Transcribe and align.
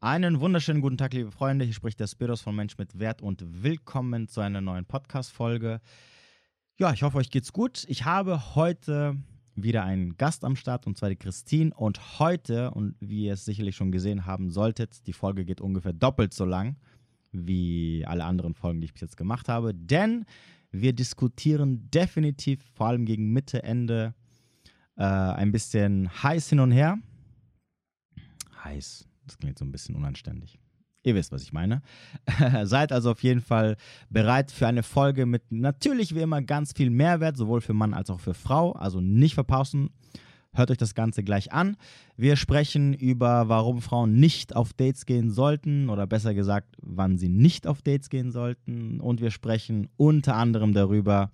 Einen 0.00 0.40
wunderschönen 0.40 0.82
guten 0.82 0.98
Tag, 0.98 1.14
liebe 1.14 1.30
Freunde. 1.30 1.64
Hier 1.64 1.72
spricht 1.72 1.98
der 1.98 2.06
Spiros 2.06 2.42
von 2.42 2.54
Mensch 2.54 2.76
mit 2.76 2.98
Wert 2.98 3.22
und 3.22 3.62
willkommen 3.62 4.28
zu 4.28 4.42
einer 4.42 4.60
neuen 4.60 4.84
Podcast-Folge. 4.84 5.80
Ja, 6.76 6.92
ich 6.92 7.02
hoffe, 7.02 7.16
euch 7.16 7.30
geht's 7.30 7.50
gut. 7.50 7.82
Ich 7.88 8.04
habe 8.04 8.54
heute 8.54 9.16
wieder 9.54 9.84
einen 9.84 10.18
Gast 10.18 10.44
am 10.44 10.54
Start 10.54 10.86
und 10.86 10.98
zwar 10.98 11.08
die 11.08 11.16
Christine. 11.16 11.72
Und 11.74 12.18
heute, 12.18 12.72
und 12.72 12.94
wie 13.00 13.24
ihr 13.24 13.32
es 13.32 13.46
sicherlich 13.46 13.74
schon 13.74 13.90
gesehen 13.90 14.26
haben 14.26 14.50
solltet, 14.50 15.06
die 15.06 15.14
Folge 15.14 15.46
geht 15.46 15.62
ungefähr 15.62 15.94
doppelt 15.94 16.34
so 16.34 16.44
lang 16.44 16.76
wie 17.32 18.04
alle 18.06 18.24
anderen 18.24 18.54
Folgen, 18.54 18.82
die 18.82 18.84
ich 18.84 18.92
bis 18.92 19.00
jetzt 19.00 19.16
gemacht 19.16 19.48
habe. 19.48 19.72
Denn 19.72 20.26
wir 20.70 20.92
diskutieren 20.92 21.90
definitiv, 21.90 22.62
vor 22.74 22.88
allem 22.88 23.06
gegen 23.06 23.32
Mitte, 23.32 23.62
Ende, 23.62 24.14
äh, 24.96 25.04
ein 25.04 25.52
bisschen 25.52 26.10
heiß 26.22 26.50
hin 26.50 26.60
und 26.60 26.72
her. 26.72 26.98
Heiß, 28.62 29.05
das 29.26 29.38
klingt 29.38 29.58
so 29.58 29.64
ein 29.64 29.72
bisschen 29.72 29.94
unanständig. 29.94 30.58
Ihr 31.02 31.14
wisst, 31.14 31.30
was 31.30 31.44
ich 31.44 31.52
meine. 31.52 31.82
Seid 32.64 32.90
also 32.90 33.12
auf 33.12 33.22
jeden 33.22 33.40
Fall 33.40 33.76
bereit 34.10 34.50
für 34.50 34.66
eine 34.66 34.82
Folge 34.82 35.24
mit 35.24 35.52
natürlich 35.52 36.16
wie 36.16 36.20
immer 36.20 36.42
ganz 36.42 36.72
viel 36.72 36.90
Mehrwert, 36.90 37.36
sowohl 37.36 37.60
für 37.60 37.74
Mann 37.74 37.94
als 37.94 38.10
auch 38.10 38.18
für 38.18 38.34
Frau. 38.34 38.72
Also 38.72 39.00
nicht 39.00 39.34
verpassen. 39.34 39.90
Hört 40.52 40.70
euch 40.72 40.78
das 40.78 40.96
Ganze 40.96 41.22
gleich 41.22 41.52
an. 41.52 41.76
Wir 42.16 42.34
sprechen 42.34 42.92
über, 42.92 43.48
warum 43.48 43.82
Frauen 43.82 44.14
nicht 44.18 44.56
auf 44.56 44.72
Dates 44.72 45.06
gehen 45.06 45.30
sollten 45.30 45.90
oder 45.90 46.08
besser 46.08 46.34
gesagt, 46.34 46.76
wann 46.80 47.18
sie 47.18 47.28
nicht 47.28 47.68
auf 47.68 47.82
Dates 47.82 48.08
gehen 48.08 48.32
sollten. 48.32 49.00
Und 49.00 49.20
wir 49.20 49.30
sprechen 49.30 49.88
unter 49.96 50.34
anderem 50.34 50.72
darüber, 50.72 51.30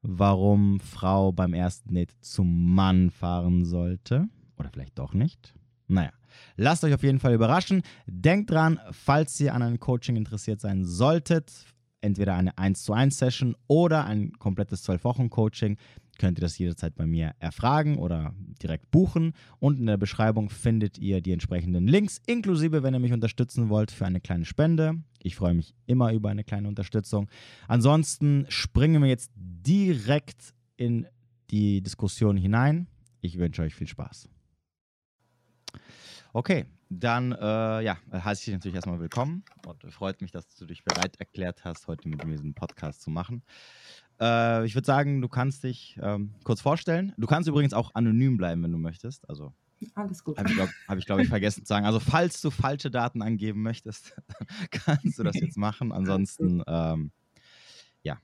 warum 0.00 0.80
Frau 0.80 1.32
beim 1.32 1.52
ersten 1.52 1.92
Date 1.92 2.14
zum 2.22 2.72
Mann 2.72 3.10
fahren 3.10 3.66
sollte. 3.66 4.28
Oder 4.56 4.70
vielleicht 4.70 4.98
doch 4.98 5.12
nicht. 5.12 5.52
Naja, 5.88 6.12
lasst 6.56 6.84
euch 6.84 6.94
auf 6.94 7.02
jeden 7.02 7.20
Fall 7.20 7.34
überraschen. 7.34 7.82
Denkt 8.06 8.50
dran, 8.50 8.78
falls 8.90 9.38
ihr 9.40 9.54
an 9.54 9.62
einem 9.62 9.80
Coaching 9.80 10.16
interessiert 10.16 10.60
sein 10.60 10.84
solltet, 10.84 11.66
entweder 12.00 12.34
eine 12.34 12.56
1 12.58 12.82
zu 12.82 12.92
1 12.92 13.16
Session 13.16 13.54
oder 13.66 14.04
ein 14.04 14.32
komplettes 14.38 14.82
12 14.82 15.04
Wochen 15.04 15.30
Coaching, 15.30 15.76
könnt 16.18 16.38
ihr 16.38 16.42
das 16.42 16.58
jederzeit 16.58 16.94
bei 16.94 17.06
mir 17.06 17.32
erfragen 17.38 17.96
oder 17.96 18.34
direkt 18.62 18.90
buchen. 18.90 19.32
Und 19.58 19.78
in 19.78 19.86
der 19.86 19.96
Beschreibung 19.96 20.50
findet 20.50 20.98
ihr 20.98 21.22
die 21.22 21.32
entsprechenden 21.32 21.86
Links, 21.86 22.20
inklusive, 22.26 22.82
wenn 22.82 22.94
ihr 22.94 23.00
mich 23.00 23.14
unterstützen 23.14 23.70
wollt, 23.70 23.90
für 23.90 24.04
eine 24.04 24.20
kleine 24.20 24.44
Spende. 24.44 25.02
Ich 25.22 25.36
freue 25.36 25.54
mich 25.54 25.74
immer 25.86 26.12
über 26.12 26.28
eine 26.28 26.44
kleine 26.44 26.68
Unterstützung. 26.68 27.28
Ansonsten 27.68 28.44
springen 28.48 29.02
wir 29.02 29.08
jetzt 29.08 29.30
direkt 29.34 30.54
in 30.76 31.06
die 31.50 31.82
Diskussion 31.82 32.36
hinein. 32.36 32.86
Ich 33.22 33.38
wünsche 33.38 33.62
euch 33.62 33.74
viel 33.74 33.88
Spaß. 33.88 34.28
Okay, 36.32 36.64
dann 36.90 37.32
äh, 37.32 37.82
ja, 37.82 37.98
heiße 38.12 38.40
ich 38.40 38.44
dich 38.44 38.54
natürlich 38.54 38.76
erstmal 38.76 39.00
willkommen 39.00 39.42
und 39.66 39.82
freut 39.92 40.20
mich, 40.20 40.30
dass 40.30 40.46
du 40.54 40.64
dich 40.64 40.84
bereit 40.84 41.18
erklärt 41.18 41.64
hast, 41.64 41.88
heute 41.88 42.08
mit 42.08 42.24
mir 42.24 42.36
diesen 42.36 42.54
Podcast 42.54 43.02
zu 43.02 43.10
machen. 43.10 43.42
Äh, 44.20 44.64
ich 44.64 44.76
würde 44.76 44.86
sagen, 44.86 45.22
du 45.22 45.28
kannst 45.28 45.64
dich 45.64 45.98
ähm, 46.00 46.34
kurz 46.44 46.60
vorstellen. 46.60 47.12
Du 47.16 47.26
kannst 47.26 47.48
übrigens 47.48 47.72
auch 47.72 47.96
anonym 47.96 48.36
bleiben, 48.36 48.62
wenn 48.62 48.70
du 48.70 48.78
möchtest. 48.78 49.28
Also 49.28 49.52
alles 49.94 50.22
gut. 50.22 50.38
Habe 50.38 50.50
ich, 50.50 50.54
glaube 50.54 50.70
ich, 50.98 51.06
glaub 51.06 51.18
ich, 51.18 51.28
vergessen 51.28 51.64
zu 51.64 51.68
sagen. 51.68 51.84
Also, 51.84 51.98
falls 51.98 52.40
du 52.40 52.52
falsche 52.52 52.92
Daten 52.92 53.22
angeben 53.22 53.62
möchtest, 53.62 54.14
kannst 54.70 55.18
du 55.18 55.24
das 55.24 55.34
jetzt 55.34 55.56
machen. 55.56 55.90
Ansonsten, 55.90 56.62
ähm, 56.68 57.10
ja, 58.04 58.18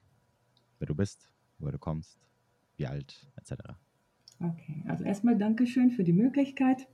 wer 0.78 0.86
du 0.86 0.94
bist, 0.94 1.28
woher 1.58 1.72
du 1.72 1.78
kommst, 1.80 2.20
wie 2.76 2.86
alt, 2.86 3.26
etc. 3.34 3.54
Okay, 4.38 4.84
also 4.86 5.02
erstmal 5.02 5.36
Dankeschön 5.36 5.90
für 5.90 6.04
die 6.04 6.12
Möglichkeit. 6.12 6.86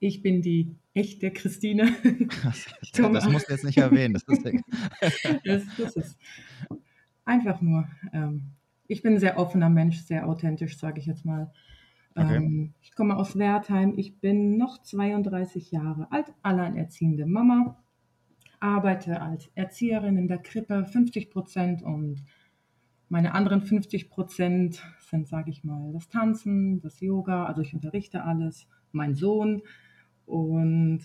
Ich 0.00 0.22
bin 0.22 0.42
die 0.42 0.74
echte 0.94 1.30
Christine. 1.30 1.94
Das, 2.42 2.66
das 2.92 3.28
musst 3.28 3.48
du 3.48 3.52
jetzt 3.52 3.64
nicht 3.64 3.78
erwähnen. 3.78 4.14
Das 4.14 4.22
ist, 4.28 4.44
das, 5.44 5.62
das 5.76 5.96
ist 5.96 6.18
einfach 7.24 7.60
nur. 7.60 7.88
Ähm, 8.12 8.52
ich 8.86 9.02
bin 9.02 9.14
ein 9.14 9.20
sehr 9.20 9.38
offener 9.38 9.70
Mensch, 9.70 9.98
sehr 9.98 10.28
authentisch, 10.28 10.78
sage 10.78 11.00
ich 11.00 11.06
jetzt 11.06 11.24
mal. 11.24 11.50
Okay. 12.14 12.36
Ähm, 12.36 12.74
ich 12.80 12.94
komme 12.94 13.16
aus 13.16 13.36
Wertheim. 13.36 13.94
Ich 13.96 14.20
bin 14.20 14.56
noch 14.56 14.82
32 14.82 15.72
Jahre 15.72 16.10
alt, 16.12 16.32
alleinerziehende 16.42 17.26
Mama. 17.26 17.82
Arbeite 18.60 19.20
als 19.20 19.50
Erzieherin 19.54 20.16
in 20.16 20.28
der 20.28 20.38
Krippe 20.38 20.84
50 20.84 21.30
Prozent 21.30 21.82
und 21.82 22.24
meine 23.08 23.34
anderen 23.34 23.62
50 23.62 24.08
Prozent 24.08 24.82
sind, 25.00 25.28
sage 25.28 25.50
ich 25.50 25.64
mal, 25.64 25.92
das 25.92 26.08
Tanzen, 26.08 26.80
das 26.80 27.00
Yoga. 27.00 27.46
Also 27.46 27.62
ich 27.62 27.74
unterrichte 27.74 28.24
alles. 28.24 28.66
Mein 28.92 29.14
Sohn 29.14 29.62
und 30.26 31.00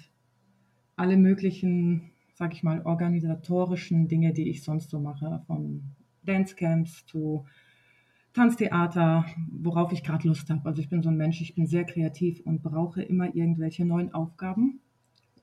alle 0.95 1.17
möglichen, 1.17 2.11
sage 2.33 2.53
ich 2.53 2.63
mal, 2.63 2.81
organisatorischen 2.85 4.07
Dinge, 4.07 4.33
die 4.33 4.49
ich 4.49 4.63
sonst 4.63 4.89
so 4.89 4.99
mache, 4.99 5.41
von 5.47 5.83
Dancecamps 6.23 7.05
zu 7.05 7.45
Tanztheater, 8.33 9.25
worauf 9.51 9.91
ich 9.91 10.03
gerade 10.03 10.27
Lust 10.27 10.49
habe. 10.49 10.67
Also 10.67 10.81
ich 10.81 10.89
bin 10.89 11.01
so 11.01 11.09
ein 11.09 11.17
Mensch, 11.17 11.41
ich 11.41 11.55
bin 11.55 11.67
sehr 11.67 11.83
kreativ 11.83 12.41
und 12.45 12.61
brauche 12.61 13.01
immer 13.01 13.33
irgendwelche 13.33 13.85
neuen 13.85 14.13
Aufgaben. 14.13 14.81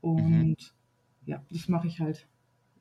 Und 0.01 0.57
mhm. 0.57 0.57
ja, 1.27 1.43
das 1.51 1.69
mache 1.69 1.89
ich 1.89 2.01
halt 2.01 2.29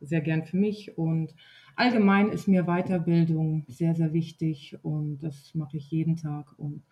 sehr 0.01 0.21
gern 0.21 0.43
für 0.43 0.57
mich. 0.57 0.97
Und 0.97 1.33
allgemein 1.75 2.29
ist 2.29 2.47
mir 2.47 2.65
Weiterbildung 2.65 3.65
sehr, 3.67 3.95
sehr 3.95 4.13
wichtig 4.13 4.77
und 4.83 5.19
das 5.19 5.55
mache 5.55 5.77
ich 5.77 5.89
jeden 5.91 6.17
Tag. 6.17 6.57
Und 6.57 6.83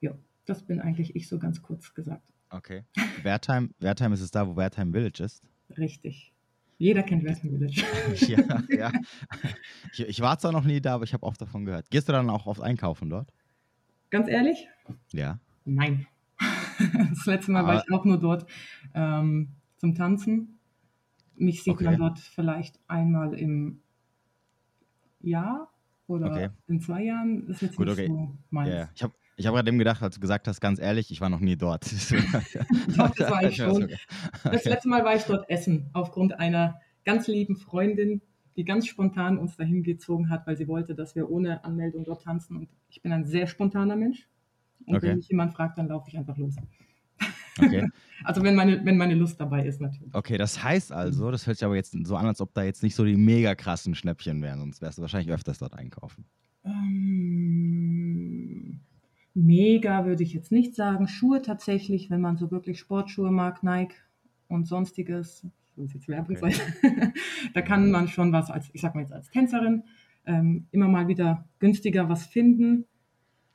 ja, 0.00 0.12
das 0.44 0.62
bin 0.62 0.80
eigentlich 0.80 1.16
ich 1.16 1.28
so 1.28 1.38
ganz 1.38 1.62
kurz 1.62 1.94
gesagt. 1.94 2.31
Okay. 2.52 2.84
Wertheim, 3.22 3.74
Wertheim 3.78 4.12
ist 4.12 4.20
es 4.20 4.30
da, 4.30 4.46
wo 4.46 4.56
Wertheim 4.56 4.92
Village 4.92 5.22
ist? 5.24 5.42
Richtig. 5.78 6.32
Jeder 6.78 7.02
kennt 7.02 7.24
Western 7.24 7.50
Village. 7.50 7.82
ja, 8.26 8.62
ja. 8.68 8.92
Ich, 9.92 10.00
ich, 10.00 10.20
war 10.20 10.38
zwar 10.38 10.52
noch 10.52 10.64
nie 10.64 10.80
da, 10.80 10.94
aber 10.94 11.04
ich 11.04 11.14
habe 11.14 11.24
oft 11.24 11.40
davon 11.40 11.64
gehört. 11.64 11.90
Gehst 11.90 12.08
du 12.08 12.12
dann 12.12 12.28
auch 12.28 12.46
oft 12.46 12.60
einkaufen 12.60 13.08
dort? 13.08 13.32
Ganz 14.10 14.28
ehrlich? 14.28 14.68
Ja. 15.12 15.38
Nein. 15.64 16.06
Das 17.10 17.26
letzte 17.26 17.52
Mal 17.52 17.60
aber 17.60 17.68
war 17.68 17.84
ich 17.86 17.92
auch 17.92 18.04
nur 18.04 18.18
dort 18.18 18.46
ähm, 18.94 19.50
zum 19.76 19.94
Tanzen. 19.94 20.58
Mich 21.36 21.62
sieht 21.62 21.74
okay. 21.74 21.84
man 21.84 21.98
dort 21.98 22.18
vielleicht 22.18 22.80
einmal 22.88 23.34
im 23.34 23.82
Jahr 25.20 25.70
oder 26.08 26.26
okay. 26.26 26.48
in 26.66 26.80
zwei 26.80 27.04
Jahren. 27.04 27.46
Das 27.46 27.56
ist 27.56 27.62
jetzt 27.62 27.76
Gut, 27.76 27.86
nicht 27.86 27.98
okay. 27.98 28.08
so 28.08 28.36
meins. 28.50 28.70
Yeah. 28.70 28.90
Ich 28.96 29.02
habe 29.04 29.14
ich 29.42 29.46
habe 29.48 29.56
gerade 29.56 29.70
eben 29.70 29.78
gedacht, 29.78 30.00
als 30.02 30.14
du 30.14 30.20
gesagt 30.20 30.46
hast, 30.46 30.60
ganz 30.60 30.78
ehrlich, 30.78 31.10
ich 31.10 31.20
war 31.20 31.28
noch 31.28 31.40
nie 31.40 31.56
dort. 31.56 31.84
Doch, 32.96 33.10
das 33.10 33.30
war 33.30 33.42
ich 33.42 33.56
schon. 33.56 33.88
Das 34.44 34.64
letzte 34.64 34.88
Mal 34.88 35.04
war 35.04 35.16
ich 35.16 35.24
dort 35.24 35.50
essen, 35.50 35.90
aufgrund 35.94 36.38
einer 36.38 36.80
ganz 37.04 37.26
lieben 37.26 37.56
Freundin, 37.56 38.22
die 38.56 38.64
ganz 38.64 38.86
spontan 38.86 39.38
uns 39.38 39.56
dahin 39.56 39.82
gezogen 39.82 40.30
hat, 40.30 40.46
weil 40.46 40.56
sie 40.56 40.68
wollte, 40.68 40.94
dass 40.94 41.16
wir 41.16 41.28
ohne 41.28 41.64
Anmeldung 41.64 42.04
dort 42.04 42.22
tanzen. 42.22 42.56
Und 42.56 42.68
ich 42.88 43.02
bin 43.02 43.10
ein 43.10 43.26
sehr 43.26 43.48
spontaner 43.48 43.96
Mensch. 43.96 44.28
Und 44.86 44.96
okay. 44.96 45.08
wenn 45.08 45.16
mich 45.16 45.28
jemand 45.28 45.54
fragt, 45.54 45.76
dann 45.76 45.88
laufe 45.88 46.08
ich 46.08 46.16
einfach 46.16 46.36
los. 46.36 46.54
Okay. 47.58 47.88
also 48.24 48.44
wenn 48.44 48.54
meine, 48.54 48.84
wenn 48.84 48.96
meine 48.96 49.14
Lust 49.14 49.40
dabei 49.40 49.66
ist, 49.66 49.80
natürlich. 49.80 50.14
Okay, 50.14 50.38
das 50.38 50.62
heißt 50.62 50.92
also, 50.92 51.32
das 51.32 51.48
hört 51.48 51.56
sich 51.56 51.64
aber 51.64 51.74
jetzt 51.74 51.96
so 52.04 52.14
an, 52.14 52.26
als 52.26 52.40
ob 52.40 52.54
da 52.54 52.62
jetzt 52.62 52.84
nicht 52.84 52.94
so 52.94 53.04
die 53.04 53.16
mega 53.16 53.56
krassen 53.56 53.96
Schnäppchen 53.96 54.40
wären, 54.40 54.60
sonst 54.60 54.80
wärst 54.82 54.98
du 54.98 55.02
wahrscheinlich 55.02 55.32
öfters 55.32 55.58
dort 55.58 55.74
einkaufen. 55.74 56.26
Ähm, 56.64 57.31
mega 59.34 60.04
würde 60.06 60.22
ich 60.22 60.32
jetzt 60.32 60.52
nicht 60.52 60.74
sagen. 60.74 61.08
Schuhe 61.08 61.42
tatsächlich, 61.42 62.10
wenn 62.10 62.20
man 62.20 62.36
so 62.36 62.50
wirklich 62.50 62.78
Sportschuhe 62.78 63.30
mag, 63.30 63.62
Nike 63.62 63.96
und 64.48 64.66
sonstiges, 64.66 65.46
das 65.76 65.94
jetzt 65.94 66.08
Werbung 66.08 66.36
okay. 66.36 66.52
sein, 66.52 67.12
da 67.54 67.62
kann 67.62 67.90
man 67.90 68.08
schon 68.08 68.32
was 68.32 68.50
als, 68.50 68.70
ich 68.72 68.80
sag 68.80 68.94
mal 68.94 69.02
jetzt 69.02 69.12
als 69.12 69.30
Tänzerin, 69.30 69.84
ähm, 70.26 70.66
immer 70.70 70.88
mal 70.88 71.08
wieder 71.08 71.44
günstiger 71.58 72.08
was 72.08 72.26
finden. 72.26 72.86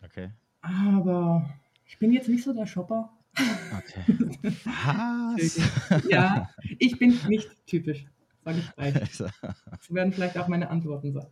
Okay. 0.04 0.32
Aber 0.62 1.50
ich 1.86 1.98
bin 2.00 2.12
jetzt 2.12 2.30
nicht 2.30 2.44
so 2.44 2.54
der 2.54 2.66
Shopper. 2.66 3.12
Okay. 3.78 4.18
Was? 4.66 5.59
ja, 6.09 6.50
ich 6.80 6.98
bin 6.98 7.18
nicht 7.28 7.50
typisch, 7.68 8.06
sage 8.44 8.59
ich 8.59 8.76
gleich. 8.76 8.94
Das 9.20 9.94
werden 9.94 10.12
vielleicht 10.12 10.38
auch 10.38 10.47
meine 10.47 10.70
Antworten 10.70 11.14
sein. 11.14 11.28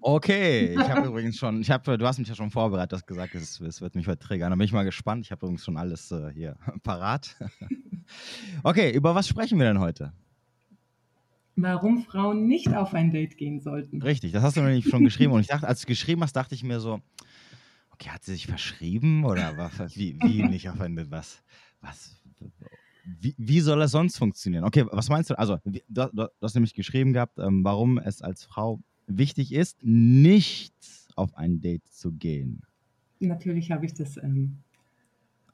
Okay, 0.00 0.74
ich 0.74 0.88
habe 0.88 1.06
übrigens 1.08 1.36
schon, 1.36 1.60
ich 1.60 1.70
habe, 1.70 1.98
du 1.98 2.06
hast 2.06 2.18
mich 2.18 2.28
ja 2.28 2.34
schon 2.34 2.50
vorbereitet, 2.50 2.92
du 2.92 2.96
hast 2.96 3.06
gesagt, 3.06 3.34
es, 3.34 3.60
es 3.60 3.80
wird 3.80 3.94
mich 3.94 4.06
heute 4.06 4.18
triggern. 4.18 4.50
Da 4.50 4.56
bin 4.56 4.64
ich 4.64 4.72
mal 4.72 4.84
gespannt. 4.84 5.24
Ich 5.24 5.32
habe 5.32 5.46
übrigens 5.46 5.64
schon 5.64 5.76
alles 5.76 6.10
äh, 6.12 6.30
hier 6.32 6.56
parat. 6.82 7.36
okay, 8.62 8.92
über 8.92 9.14
was 9.14 9.28
sprechen 9.28 9.58
wir 9.58 9.66
denn 9.66 9.80
heute? 9.80 10.12
Warum 11.56 12.02
Frauen 12.02 12.46
nicht 12.46 12.74
auf 12.74 12.94
ein 12.94 13.12
Date 13.12 13.36
gehen 13.36 13.60
sollten. 13.60 14.02
Richtig, 14.02 14.32
das 14.32 14.42
hast 14.42 14.56
du 14.56 14.60
nämlich 14.60 14.88
schon 14.88 15.04
geschrieben. 15.04 15.32
Und 15.32 15.40
ich 15.40 15.46
dachte, 15.46 15.68
als 15.68 15.82
du 15.82 15.86
geschrieben 15.86 16.22
hast, 16.22 16.34
dachte 16.34 16.54
ich 16.54 16.64
mir 16.64 16.80
so, 16.80 17.00
okay, 17.90 18.10
hat 18.10 18.24
sie 18.24 18.32
sich 18.32 18.48
verschrieben 18.48 19.24
oder 19.24 19.56
was, 19.56 19.96
wie, 19.96 20.18
wie 20.20 20.42
nicht 20.42 20.68
auf 20.68 20.80
ein 20.80 20.96
Date? 20.96 21.12
Was, 21.12 21.44
was, 21.80 22.20
wie, 23.04 23.36
wie, 23.38 23.60
soll 23.60 23.78
das 23.78 23.92
sonst 23.92 24.18
funktionieren? 24.18 24.64
Okay, 24.64 24.84
was 24.90 25.08
meinst 25.08 25.30
du? 25.30 25.38
Also, 25.38 25.58
du, 25.64 25.80
du, 25.88 26.08
du 26.12 26.28
hast 26.42 26.54
nämlich 26.54 26.74
geschrieben 26.74 27.12
gehabt, 27.12 27.38
ähm, 27.38 27.62
warum 27.62 27.98
es 27.98 28.20
als 28.20 28.44
Frau 28.44 28.80
wichtig 29.06 29.52
ist, 29.52 29.78
nicht 29.82 30.74
auf 31.16 31.36
ein 31.36 31.60
Date 31.60 31.86
zu 31.88 32.12
gehen. 32.12 32.62
Natürlich 33.20 33.70
habe 33.70 33.86
ich 33.86 33.94
das 33.94 34.16
ähm, 34.16 34.58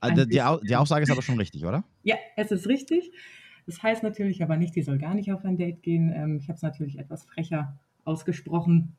Also 0.01 0.25
die, 0.25 0.43
die 0.67 0.77
Aussage 0.77 1.03
ist 1.03 1.11
aber 1.11 1.23
schon 1.23 1.39
richtig, 1.39 1.65
oder? 1.65 1.85
Ja, 2.03 2.17
es 2.37 2.51
ist 2.51 2.67
richtig. 2.67 3.13
Das 3.67 3.83
heißt 3.83 4.03
natürlich 4.03 4.43
aber 4.43 4.57
nicht, 4.57 4.75
sie 4.75 4.83
soll 4.83 4.99
gar 4.99 5.15
nicht 5.15 5.33
auf 5.33 5.45
ein 5.45 5.57
Date 5.57 5.83
gehen. 5.83 6.13
Ähm, 6.15 6.39
ich 6.39 6.49
habe 6.49 6.57
es 6.57 6.63
natürlich 6.63 6.99
etwas 6.99 7.25
frecher 7.25 7.79
ausgesprochen. 8.05 8.97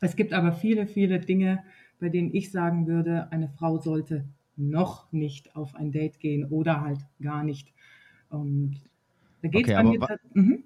Es 0.00 0.16
gibt 0.16 0.32
aber 0.32 0.52
viele, 0.52 0.86
viele 0.86 1.20
Dinge, 1.20 1.62
bei 1.98 2.08
denen 2.08 2.32
ich 2.34 2.50
sagen 2.50 2.86
würde, 2.86 3.30
eine 3.32 3.48
Frau 3.48 3.78
sollte 3.78 4.26
noch 4.56 5.10
nicht 5.12 5.54
auf 5.54 5.74
ein 5.74 5.92
Date 5.92 6.18
gehen 6.18 6.46
oder 6.46 6.80
halt 6.80 7.00
gar 7.20 7.42
nicht. 7.42 7.72
Und 8.28 8.80
da 9.42 9.48
geht 9.48 9.66
es 9.66 9.74
okay, 9.74 9.84
mir. 9.84 10.00
Wa 10.00 10.16
mhm. 10.34 10.64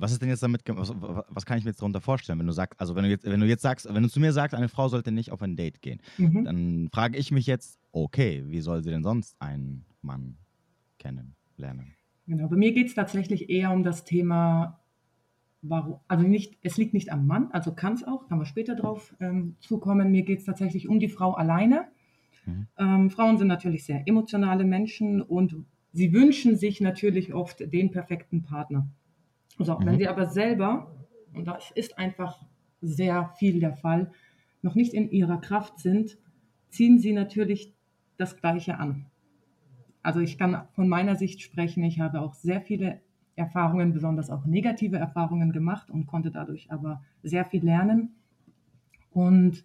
Was 0.00 0.12
ist 0.12 0.22
denn 0.22 0.28
jetzt 0.28 0.42
damit, 0.42 0.62
was, 0.66 0.92
was, 0.94 1.46
kann 1.46 1.58
ich 1.58 1.64
mir 1.64 1.70
jetzt 1.70 1.80
darunter 1.80 2.00
vorstellen, 2.00 2.38
wenn 2.38 2.46
du 2.46 2.52
sagst, 2.52 2.78
also 2.80 2.94
wenn 2.94 3.04
du 3.04 3.10
jetzt, 3.10 3.24
wenn 3.24 3.40
du 3.40 3.46
jetzt 3.46 3.62
sagst, 3.62 3.92
wenn 3.92 4.02
du 4.02 4.08
zu 4.08 4.20
mir 4.20 4.32
sagst, 4.32 4.54
eine 4.54 4.68
Frau 4.68 4.88
sollte 4.88 5.12
nicht 5.12 5.32
auf 5.32 5.42
ein 5.42 5.56
Date 5.56 5.80
gehen, 5.82 6.00
mhm. 6.18 6.44
dann 6.44 6.88
frage 6.92 7.16
ich 7.18 7.30
mich 7.30 7.46
jetzt, 7.46 7.78
okay, 7.92 8.44
wie 8.46 8.60
soll 8.60 8.82
sie 8.82 8.90
denn 8.90 9.02
sonst 9.02 9.36
einen 9.40 9.84
Mann 10.02 10.36
kennenlernen? 10.98 11.94
Genau, 12.26 12.48
bei 12.48 12.56
mir 12.56 12.72
geht 12.72 12.88
es 12.88 12.94
tatsächlich 12.94 13.50
eher 13.50 13.70
um 13.70 13.84
das 13.84 14.04
Thema, 14.04 14.80
warum, 15.62 16.00
also 16.08 16.26
nicht, 16.26 16.58
es 16.62 16.76
liegt 16.76 16.94
nicht 16.94 17.12
am 17.12 17.26
Mann, 17.26 17.50
also 17.52 17.72
kann 17.72 17.94
es 17.94 18.04
auch, 18.04 18.28
kann 18.28 18.38
man 18.38 18.46
später 18.46 18.74
drauf 18.74 19.14
ähm, 19.20 19.56
zukommen. 19.60 20.10
Mir 20.10 20.22
geht 20.22 20.40
es 20.40 20.44
tatsächlich 20.44 20.88
um 20.88 20.98
die 20.98 21.08
Frau 21.08 21.34
alleine. 21.34 21.86
Mhm. 22.44 22.66
Ähm, 22.78 23.10
Frauen 23.10 23.38
sind 23.38 23.48
natürlich 23.48 23.84
sehr 23.84 24.02
emotionale 24.06 24.64
Menschen 24.64 25.22
und 25.22 25.56
sie 25.92 26.12
wünschen 26.12 26.56
sich 26.56 26.80
natürlich 26.80 27.32
oft 27.32 27.60
den 27.72 27.90
perfekten 27.90 28.42
Partner. 28.42 28.88
So, 29.58 29.78
mhm. 29.78 29.86
wenn 29.86 29.98
sie 29.98 30.08
aber 30.08 30.26
selber, 30.26 30.94
und 31.34 31.46
das 31.46 31.70
ist 31.72 31.98
einfach 31.98 32.44
sehr 32.80 33.30
viel 33.38 33.60
der 33.60 33.74
Fall, 33.74 34.12
noch 34.62 34.74
nicht 34.74 34.94
in 34.94 35.10
ihrer 35.10 35.38
Kraft 35.38 35.78
sind, 35.78 36.18
ziehen 36.68 36.98
sie 36.98 37.12
natürlich 37.12 37.74
das 38.16 38.36
Gleiche 38.36 38.78
an. 38.78 39.06
Also 40.02 40.20
ich 40.20 40.38
kann 40.38 40.68
von 40.72 40.88
meiner 40.88 41.16
Sicht 41.16 41.40
sprechen. 41.40 41.82
Ich 41.84 42.00
habe 42.00 42.20
auch 42.20 42.34
sehr 42.34 42.60
viele 42.60 43.00
Erfahrungen, 43.34 43.92
besonders 43.92 44.30
auch 44.30 44.46
negative 44.46 44.96
Erfahrungen 44.96 45.52
gemacht 45.52 45.90
und 45.90 46.06
konnte 46.06 46.30
dadurch 46.30 46.70
aber 46.70 47.02
sehr 47.22 47.44
viel 47.44 47.64
lernen. 47.64 48.14
Und 49.10 49.64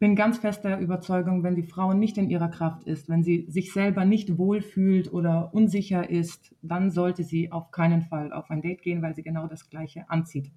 bin 0.00 0.16
ganz 0.16 0.38
fest 0.38 0.64
der 0.64 0.80
Überzeugung, 0.80 1.42
wenn 1.42 1.54
die 1.54 1.62
Frau 1.62 1.92
nicht 1.92 2.16
in 2.16 2.30
ihrer 2.30 2.48
Kraft 2.48 2.84
ist, 2.84 3.10
wenn 3.10 3.22
sie 3.22 3.44
sich 3.48 3.72
selber 3.72 4.06
nicht 4.06 4.38
wohlfühlt 4.38 5.12
oder 5.12 5.52
unsicher 5.52 6.08
ist, 6.08 6.56
dann 6.62 6.90
sollte 6.90 7.22
sie 7.22 7.52
auf 7.52 7.70
keinen 7.70 8.00
Fall 8.00 8.32
auf 8.32 8.50
ein 8.50 8.62
Date 8.62 8.80
gehen, 8.80 9.02
weil 9.02 9.14
sie 9.14 9.22
genau 9.22 9.46
das 9.46 9.68
Gleiche 9.68 10.08
anzieht. 10.08 10.50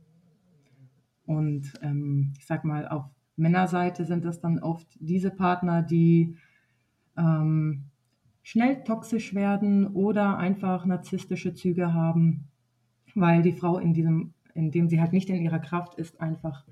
Und 1.25 1.73
ähm, 1.81 2.31
ich 2.37 2.45
sag 2.45 2.63
mal, 2.63 2.87
auf 2.87 3.03
Männerseite 3.35 4.05
sind 4.05 4.23
das 4.23 4.39
dann 4.39 4.59
oft 4.59 4.87
diese 5.01 5.29
Partner, 5.29 5.81
die 5.81 6.37
ähm, 7.17 7.83
schnell 8.43 8.85
toxisch 8.85 9.35
werden 9.35 9.87
oder 9.87 10.37
einfach 10.37 10.85
narzisstische 10.85 11.53
Züge 11.53 11.93
haben, 11.93 12.47
weil 13.13 13.41
die 13.41 13.51
Frau 13.51 13.77
in 13.77 13.93
diesem, 13.93 14.33
in 14.53 14.71
dem 14.71 14.87
sie 14.87 15.01
halt 15.01 15.11
nicht 15.11 15.29
in 15.29 15.41
ihrer 15.41 15.59
Kraft 15.59 15.95
ist, 15.95 16.21
einfach 16.21 16.63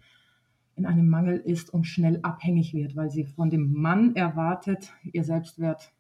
in 0.76 0.86
einem 0.86 1.10
Mangel 1.10 1.38
ist 1.38 1.74
und 1.74 1.86
schnell 1.86 2.20
abhängig 2.24 2.74
wird, 2.74 2.96
weil 2.96 3.10
sie 3.10 3.26
von 3.26 3.50
dem 3.50 3.74
Mann 3.74 4.16
erwartet, 4.16 4.94
ihr 5.04 5.24
Selbstwert 5.24 5.92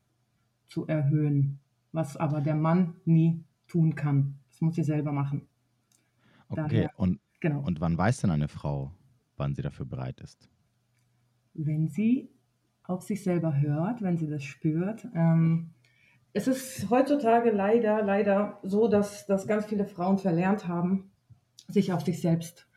zu 0.67 0.87
erhöhen, 0.87 1.59
was 1.91 2.17
aber 2.17 2.41
der 2.41 2.55
Mann 2.55 2.95
nie 3.05 3.43
tun 3.67 3.95
kann. 3.95 4.39
Das 4.49 4.61
muss 4.61 4.75
sie 4.75 4.83
selber 4.83 5.11
machen. 5.11 5.47
Okay, 6.49 6.61
Daher, 6.61 6.91
und, 6.97 7.19
genau. 7.39 7.61
und 7.61 7.81
wann 7.81 7.97
weiß 7.97 8.21
denn 8.21 8.31
eine 8.31 8.47
Frau, 8.47 8.91
wann 9.37 9.55
sie 9.55 9.61
dafür 9.61 9.85
bereit 9.85 10.19
ist? 10.21 10.49
Wenn 11.53 11.87
sie 11.89 12.29
auf 12.83 13.01
sich 13.03 13.23
selber 13.23 13.59
hört, 13.59 14.01
wenn 14.01 14.17
sie 14.17 14.27
das 14.27 14.43
spürt. 14.43 15.07
Ähm, 15.15 15.71
es 16.33 16.47
ist 16.47 16.89
heutzutage 16.89 17.51
leider, 17.51 18.03
leider 18.03 18.59
so, 18.63 18.87
dass, 18.87 19.25
dass 19.25 19.47
ganz 19.47 19.65
viele 19.65 19.85
Frauen 19.85 20.17
verlernt 20.17 20.67
haben, 20.67 21.11
sich 21.67 21.93
auf 21.93 22.01
sich 22.01 22.21
selbst 22.21 22.67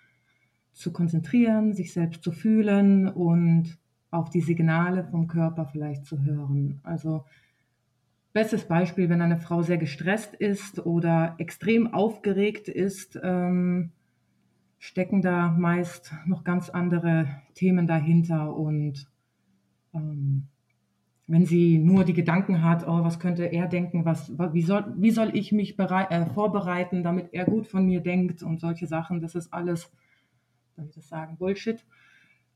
zu 0.75 0.93
konzentrieren, 0.93 1.73
sich 1.73 1.93
selbst 1.93 2.23
zu 2.23 2.33
fühlen 2.33 3.09
und 3.09 3.79
auf 4.11 4.31
die 4.31 4.41
Signale 4.41 5.05
vom 5.05 5.27
Körper 5.27 5.67
vielleicht 5.67 6.05
zu 6.07 6.23
hören. 6.23 6.81
Also 6.83 7.25
bestes 8.33 8.65
Beispiel, 8.67 9.09
wenn 9.09 9.23
eine 9.23 9.39
Frau 9.39 9.63
sehr 9.63 9.79
gestresst 9.79 10.35
ist 10.35 10.85
oder 10.85 11.35
extrem 11.39 11.95
aufgeregt 11.95 12.69
ist, 12.69 13.19
ähm, 13.23 13.93
stecken 14.79 15.23
da 15.23 15.49
meist 15.49 16.13
noch 16.27 16.45
ganz 16.45 16.69
andere 16.69 17.29
Themen 17.55 17.87
dahinter 17.87 18.55
und 18.55 19.09
ähm, 19.95 20.49
wenn 21.27 21.47
sie 21.47 21.79
nur 21.79 22.05
die 22.05 22.13
Gedanken 22.13 22.63
hat, 22.63 22.87
oh, 22.87 23.03
was 23.03 23.19
könnte 23.19 23.45
er 23.47 23.67
denken, 23.67 24.05
was, 24.05 24.31
wie, 24.53 24.63
soll, 24.63 24.93
wie 24.99 25.11
soll 25.11 25.31
ich 25.35 25.53
mich 25.53 25.79
äh, 25.79 26.27
vorbereiten, 26.27 27.03
damit 27.03 27.33
er 27.33 27.47
gut 27.47 27.67
von 27.67 27.87
mir 27.87 28.01
denkt 28.01 28.43
und 28.43 28.61
solche 28.61 28.87
Sachen, 28.87 29.23
das 29.23 29.35
ist 29.35 29.53
alles, 29.53 29.91
soll 30.77 30.87
ich 30.87 30.95
das 30.95 31.09
sagen, 31.09 31.37
Bullshit. 31.37 31.85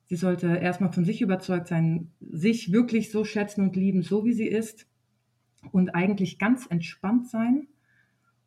Sie 0.04 0.16
sollte 0.16 0.46
erstmal 0.46 0.92
von 0.92 1.04
sich 1.04 1.20
überzeugt 1.20 1.68
sein, 1.68 2.10
sich 2.20 2.72
wirklich 2.72 3.10
so 3.10 3.24
schätzen 3.24 3.62
und 3.62 3.76
lieben, 3.76 4.02
so 4.02 4.24
wie 4.24 4.32
sie 4.32 4.46
ist 4.46 4.86
und 5.70 5.94
eigentlich 5.94 6.38
ganz 6.38 6.66
entspannt 6.66 7.28
sein. 7.28 7.68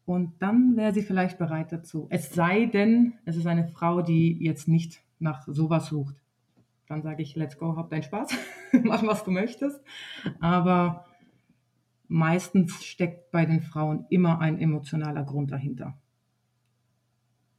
Und 0.06 0.42
dann 0.42 0.76
wäre 0.76 0.94
sie 0.94 1.04
vielleicht 1.04 1.38
bereit 1.38 1.72
dazu. 1.72 2.08
Es 2.10 2.34
sei 2.34 2.66
denn, 2.66 3.14
es 3.26 3.36
ist 3.36 3.46
eine 3.46 3.68
Frau, 3.68 4.02
die 4.02 4.38
jetzt 4.44 4.68
nicht 4.68 5.04
nach 5.20 5.46
sowas 5.48 5.88
sucht 5.88 6.16
dann 6.92 7.04
sage 7.04 7.24
ich, 7.24 7.38
let's 7.38 7.58
go, 7.58 7.78
hab 7.78 7.90
deinen 7.90 8.04
Spaß, 8.04 8.32
mach 8.84 9.02
was 9.04 9.24
du 9.24 9.32
möchtest. 9.32 9.82
Aber 10.42 11.06
meistens 12.10 12.84
steckt 12.84 13.32
bei 13.32 13.46
den 13.46 13.62
Frauen 13.62 14.06
immer 14.10 14.40
ein 14.40 14.60
emotionaler 14.60 15.24
Grund 15.24 15.52
dahinter. 15.52 15.98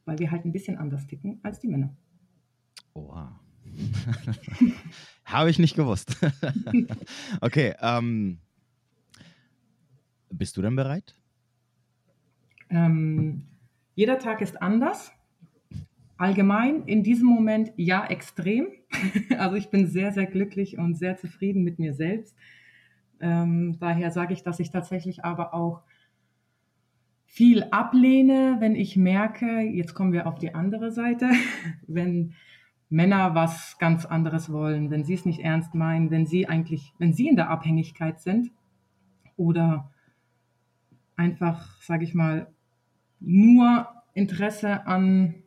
Weil 0.05 0.19
wir 0.19 0.31
halt 0.31 0.45
ein 0.45 0.53
bisschen 0.53 0.77
anders 0.77 1.07
ticken 1.07 1.41
als 1.43 1.61
die 1.61 1.69
Männer. 1.69 1.97
Oha. 2.95 3.41
Habe 5.25 5.51
ich 5.51 5.59
nicht 5.59 5.77
gewusst. 5.77 6.17
okay, 7.41 7.75
ähm, 7.81 8.39
bist 10.31 10.57
du 10.57 10.63
denn 10.63 10.77
bereit? 10.77 11.17
Ähm, 12.71 13.47
jeder 13.95 14.19
Tag 14.19 14.41
ist 14.41 14.61
anders. 14.61 15.13
Allgemein 16.17 16.85
in 16.85 17.03
diesem 17.03 17.27
Moment 17.27 17.73
ja 17.77 18.07
extrem. 18.07 18.69
Also 19.39 19.57
ich 19.57 19.71
bin 19.71 19.87
sehr, 19.87 20.13
sehr 20.13 20.27
glücklich 20.27 20.77
und 20.79 20.95
sehr 20.95 21.17
zufrieden 21.17 21.65
mit 21.65 21.79
mir 21.79 21.95
selbst. 21.95 22.37
Ähm, 23.21 23.79
daher 23.81 24.11
sage 24.11 24.35
ich, 24.35 24.43
dass 24.43 24.61
ich 24.61 24.71
tatsächlich 24.71 25.25
aber 25.25 25.55
auch 25.55 25.83
viel 27.25 27.65
ablehne, 27.71 28.57
wenn 28.61 28.75
ich 28.75 28.97
merke, 28.97 29.61
jetzt 29.61 29.95
kommen 29.95 30.13
wir 30.13 30.27
auf 30.27 30.39
die 30.39 30.55
andere 30.55 30.93
Seite, 30.93 31.31
wenn 31.87 32.35
Männer 32.93 33.35
was 33.35 33.79
ganz 33.79 34.05
anderes 34.05 34.53
wollen, 34.53 34.91
wenn 34.91 35.05
sie 35.05 35.15
es 35.15 35.25
nicht 35.25 35.41
ernst 35.41 35.75
meinen, 35.75 36.11
wenn 36.11 36.27
sie 36.27 36.47
eigentlich, 36.47 36.93
wenn 36.99 37.13
sie 37.13 37.29
in 37.29 37.37
der 37.37 37.51
Abhängigkeit 37.51 38.21
sind 38.21 38.53
oder 39.37 39.91
einfach, 41.17 41.81
sage 41.83 42.05
ich 42.05 42.15
mal, 42.15 42.53
nur 43.21 43.89
Interesse 44.15 44.87
an 44.87 45.43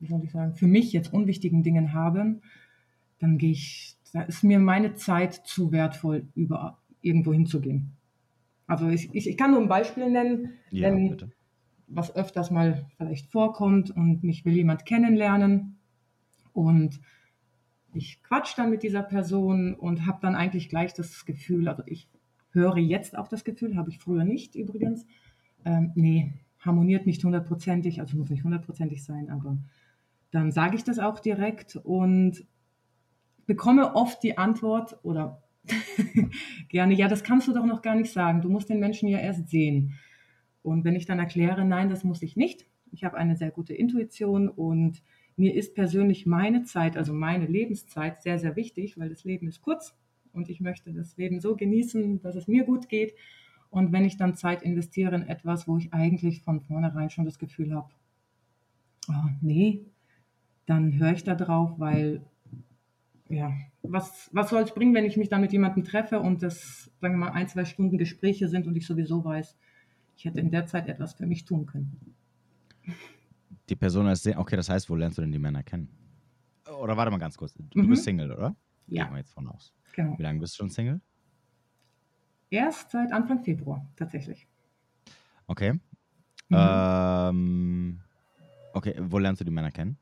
wie 0.00 0.06
soll 0.06 0.24
ich 0.24 0.32
sagen, 0.32 0.54
für 0.54 0.66
mich 0.66 0.92
jetzt 0.92 1.12
unwichtigen 1.12 1.62
Dingen 1.62 1.92
habe, 1.92 2.40
dann 3.18 3.38
gehe 3.38 3.52
ich, 3.52 3.96
da 4.12 4.22
ist 4.22 4.42
mir 4.42 4.58
meine 4.58 4.94
Zeit 4.94 5.34
zu 5.34 5.72
wertvoll, 5.72 6.26
über 6.34 6.78
irgendwo 7.02 7.32
hinzugehen. 7.32 7.92
Also 8.66 8.88
ich, 8.88 9.14
ich, 9.14 9.28
ich 9.28 9.36
kann 9.36 9.50
nur 9.50 9.60
ein 9.60 9.68
Beispiel 9.68 10.10
nennen, 10.10 10.54
ja, 10.70 10.88
wenn 10.88 11.16
was 11.86 12.14
öfters 12.14 12.50
mal 12.50 12.86
vielleicht 12.96 13.30
vorkommt 13.30 13.90
und 13.90 14.22
mich 14.22 14.44
will 14.44 14.54
jemand 14.54 14.86
kennenlernen 14.86 15.79
und 16.52 17.00
ich 17.92 18.22
quatsch 18.22 18.56
dann 18.56 18.70
mit 18.70 18.82
dieser 18.82 19.02
Person 19.02 19.74
und 19.74 20.06
habe 20.06 20.18
dann 20.22 20.36
eigentlich 20.36 20.68
gleich 20.68 20.94
das 20.94 21.24
Gefühl, 21.24 21.68
also 21.68 21.82
ich 21.86 22.08
höre 22.52 22.78
jetzt 22.78 23.16
auf 23.16 23.28
das 23.28 23.44
Gefühl, 23.44 23.76
habe 23.76 23.90
ich 23.90 23.98
früher 23.98 24.24
nicht 24.24 24.54
übrigens, 24.54 25.06
ähm, 25.64 25.92
nee, 25.94 26.32
harmoniert 26.60 27.06
nicht 27.06 27.24
hundertprozentig, 27.24 28.00
also 28.00 28.16
muss 28.16 28.30
nicht 28.30 28.44
hundertprozentig 28.44 29.04
sein, 29.04 29.30
aber 29.30 29.58
dann 30.30 30.52
sage 30.52 30.76
ich 30.76 30.84
das 30.84 30.98
auch 30.98 31.18
direkt 31.18 31.76
und 31.76 32.44
bekomme 33.46 33.96
oft 33.96 34.22
die 34.22 34.38
Antwort 34.38 34.98
oder 35.02 35.42
gerne, 36.68 36.94
ja, 36.94 37.08
das 37.08 37.24
kannst 37.24 37.48
du 37.48 37.52
doch 37.52 37.66
noch 37.66 37.82
gar 37.82 37.94
nicht 37.94 38.12
sagen. 38.12 38.40
Du 38.40 38.48
musst 38.48 38.68
den 38.68 38.80
Menschen 38.80 39.08
ja 39.08 39.18
erst 39.18 39.48
sehen. 39.48 39.98
Und 40.62 40.84
wenn 40.84 40.96
ich 40.96 41.06
dann 41.06 41.18
erkläre, 41.18 41.64
nein, 41.64 41.88
das 41.88 42.04
muss 42.04 42.22
ich 42.22 42.36
nicht. 42.36 42.66
Ich 42.92 43.04
habe 43.04 43.16
eine 43.16 43.36
sehr 43.36 43.50
gute 43.50 43.74
Intuition 43.74 44.48
und 44.48 45.02
mir 45.36 45.54
ist 45.54 45.74
persönlich 45.74 46.26
meine 46.26 46.64
Zeit, 46.64 46.96
also 46.96 47.12
meine 47.12 47.46
Lebenszeit 47.46 48.22
sehr, 48.22 48.38
sehr 48.38 48.56
wichtig, 48.56 48.98
weil 48.98 49.08
das 49.08 49.24
Leben 49.24 49.48
ist 49.48 49.62
kurz 49.62 49.96
und 50.32 50.48
ich 50.48 50.60
möchte 50.60 50.92
das 50.92 51.16
Leben 51.16 51.40
so 51.40 51.56
genießen, 51.56 52.20
dass 52.20 52.36
es 52.36 52.48
mir 52.48 52.64
gut 52.64 52.88
geht. 52.88 53.14
Und 53.70 53.92
wenn 53.92 54.04
ich 54.04 54.16
dann 54.16 54.34
Zeit 54.34 54.62
investiere 54.62 55.14
in 55.14 55.28
etwas, 55.28 55.68
wo 55.68 55.76
ich 55.78 55.92
eigentlich 55.94 56.42
von 56.42 56.60
vornherein 56.60 57.10
schon 57.10 57.24
das 57.24 57.38
Gefühl 57.38 57.74
habe, 57.74 57.88
oh, 59.08 59.30
nee, 59.40 59.86
dann 60.66 60.98
höre 60.98 61.12
ich 61.12 61.24
da 61.24 61.34
drauf, 61.34 61.78
weil 61.78 62.24
ja, 63.28 63.52
was, 63.82 64.28
was 64.32 64.50
soll 64.50 64.62
es 64.62 64.74
bringen, 64.74 64.94
wenn 64.94 65.04
ich 65.04 65.16
mich 65.16 65.28
dann 65.28 65.40
mit 65.40 65.52
jemandem 65.52 65.84
treffe 65.84 66.20
und 66.20 66.42
das, 66.42 66.90
sagen 67.00 67.14
wir 67.14 67.26
mal, 67.26 67.32
ein, 67.32 67.48
zwei 67.48 67.64
Stunden 67.64 67.96
Gespräche 67.96 68.48
sind 68.48 68.66
und 68.66 68.76
ich 68.76 68.86
sowieso 68.86 69.24
weiß, 69.24 69.56
ich 70.16 70.24
hätte 70.24 70.40
in 70.40 70.50
der 70.50 70.66
Zeit 70.66 70.88
etwas 70.88 71.14
für 71.14 71.26
mich 71.26 71.44
tun 71.44 71.66
können. 71.66 72.14
Die 73.70 73.76
Person 73.76 74.08
ist 74.08 74.24
sehr, 74.24 74.38
okay, 74.38 74.56
das 74.56 74.68
heißt, 74.68 74.90
wo 74.90 74.96
lernst 74.96 75.18
du 75.18 75.22
denn 75.22 75.30
die 75.30 75.38
Männer 75.38 75.62
kennen? 75.62 75.88
Oder 76.80 76.96
warte 76.96 77.10
mal 77.12 77.18
ganz 77.18 77.36
kurz, 77.36 77.54
du 77.54 77.62
mhm. 77.80 77.88
bist 77.88 78.02
Single, 78.02 78.32
oder? 78.32 78.56
Ja. 78.88 79.04
Gehen 79.04 79.12
wir 79.14 79.18
jetzt 79.18 79.32
von 79.32 79.46
aus. 79.46 79.72
Genau. 79.94 80.18
Wie 80.18 80.22
lange 80.22 80.40
bist 80.40 80.54
du 80.54 80.56
schon 80.58 80.70
Single? 80.70 81.00
Erst 82.50 82.90
seit 82.90 83.12
Anfang 83.12 83.44
Februar, 83.44 83.86
tatsächlich. 83.94 84.48
Okay. 85.46 85.74
Mhm. 86.48 86.56
Ähm, 86.58 88.00
okay, 88.72 88.94
wo 88.98 89.18
lernst 89.18 89.40
du 89.40 89.44
die 89.44 89.52
Männer 89.52 89.70
kennen? 89.70 89.96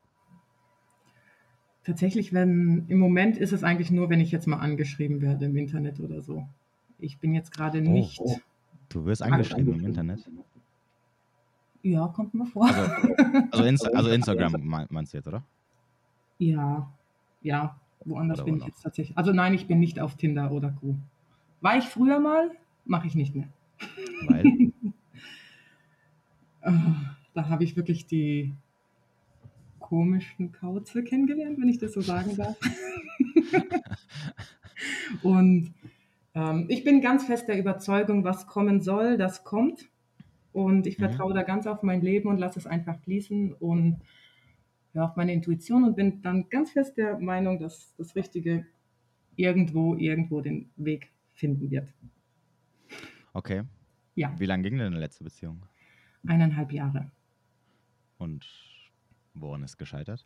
Tatsächlich, 1.83 2.33
wenn 2.33 2.85
im 2.87 2.97
Moment 2.97 3.37
ist 3.37 3.53
es 3.53 3.63
eigentlich 3.63 3.91
nur, 3.91 4.09
wenn 4.09 4.19
ich 4.19 4.31
jetzt 4.31 4.47
mal 4.47 4.57
angeschrieben 4.57 5.21
werde 5.21 5.45
im 5.45 5.55
Internet 5.55 5.99
oder 5.99 6.21
so. 6.21 6.47
Ich 6.97 7.19
bin 7.19 7.35
jetzt 7.35 7.51
gerade 7.51 7.79
oh, 7.79 7.81
nicht. 7.91 8.19
Oh. 8.19 8.39
Du 8.89 9.05
wirst 9.05 9.21
angeschrieben 9.21 9.79
im 9.79 9.85
Internet? 9.85 10.27
Ja, 11.81 12.07
kommt 12.07 12.33
mir 12.33 12.45
vor. 12.45 12.67
Also, 12.67 12.91
also, 13.51 13.63
Insta 13.63 13.89
also 13.91 14.09
Instagram 14.09 14.87
meinst 14.89 15.13
du 15.13 15.17
jetzt, 15.17 15.27
oder? 15.27 15.43
Ja, 16.37 16.89
ja. 17.41 17.75
Woanders 18.05 18.39
oder 18.39 18.45
bin 18.45 18.57
ich 18.57 18.65
jetzt 18.65 18.81
tatsächlich. 18.81 19.17
Also 19.17 19.33
nein, 19.33 19.53
ich 19.53 19.67
bin 19.67 19.79
nicht 19.79 19.99
auf 19.99 20.15
Tinder 20.15 20.51
oder 20.51 20.71
Co. 20.71 20.95
War 21.61 21.77
ich 21.77 21.85
früher 21.85 22.19
mal, 22.19 22.51
mache 22.85 23.07
ich 23.07 23.15
nicht 23.15 23.35
mehr. 23.35 23.47
Weil? 24.27 24.71
Ah, 26.61 27.15
da 27.33 27.47
habe 27.47 27.63
ich 27.63 27.77
wirklich 27.77 28.05
die 28.05 28.53
komischen 29.79 30.51
Kauze 30.51 31.05
kennengelernt, 31.05 31.57
wenn 31.57 31.69
ich 31.69 31.77
das 31.77 31.93
so 31.93 32.01
sagen 32.01 32.35
darf. 32.35 32.57
und 35.23 35.71
ähm, 36.35 36.65
ich 36.67 36.83
bin 36.83 36.99
ganz 36.99 37.25
fest 37.25 37.47
der 37.47 37.57
Überzeugung, 37.57 38.25
was 38.25 38.45
kommen 38.45 38.81
soll, 38.81 39.17
das 39.17 39.45
kommt. 39.45 39.89
Und 40.51 40.87
ich 40.87 40.97
mhm. 40.97 41.03
vertraue 41.03 41.33
da 41.33 41.43
ganz 41.43 41.67
auf 41.67 41.83
mein 41.83 42.01
Leben 42.01 42.29
und 42.29 42.37
lasse 42.37 42.59
es 42.59 42.67
einfach 42.67 42.99
fließen 43.01 43.53
und 43.53 44.01
ja, 44.93 45.05
auf 45.05 45.15
meine 45.15 45.33
Intuition 45.33 45.83
und 45.83 45.95
bin 45.95 46.21
dann 46.21 46.49
ganz 46.49 46.71
fest 46.71 46.97
der 46.97 47.19
Meinung, 47.19 47.59
dass 47.59 47.95
das 47.97 48.15
Richtige 48.15 48.65
irgendwo, 49.35 49.95
irgendwo 49.95 50.41
den 50.41 50.71
Weg 50.75 51.11
finden 51.33 51.69
wird. 51.69 51.93
Okay. 53.33 53.63
Ja. 54.15 54.33
Wie 54.39 54.45
lange 54.45 54.63
ging 54.63 54.77
denn 54.77 54.91
deine 54.91 54.99
letzte 54.99 55.23
Beziehung? 55.23 55.63
Eineinhalb 56.25 56.71
Jahre. 56.71 57.11
Und 58.17 58.45
Woran 59.33 59.63
ist 59.63 59.77
gescheitert? 59.77 60.25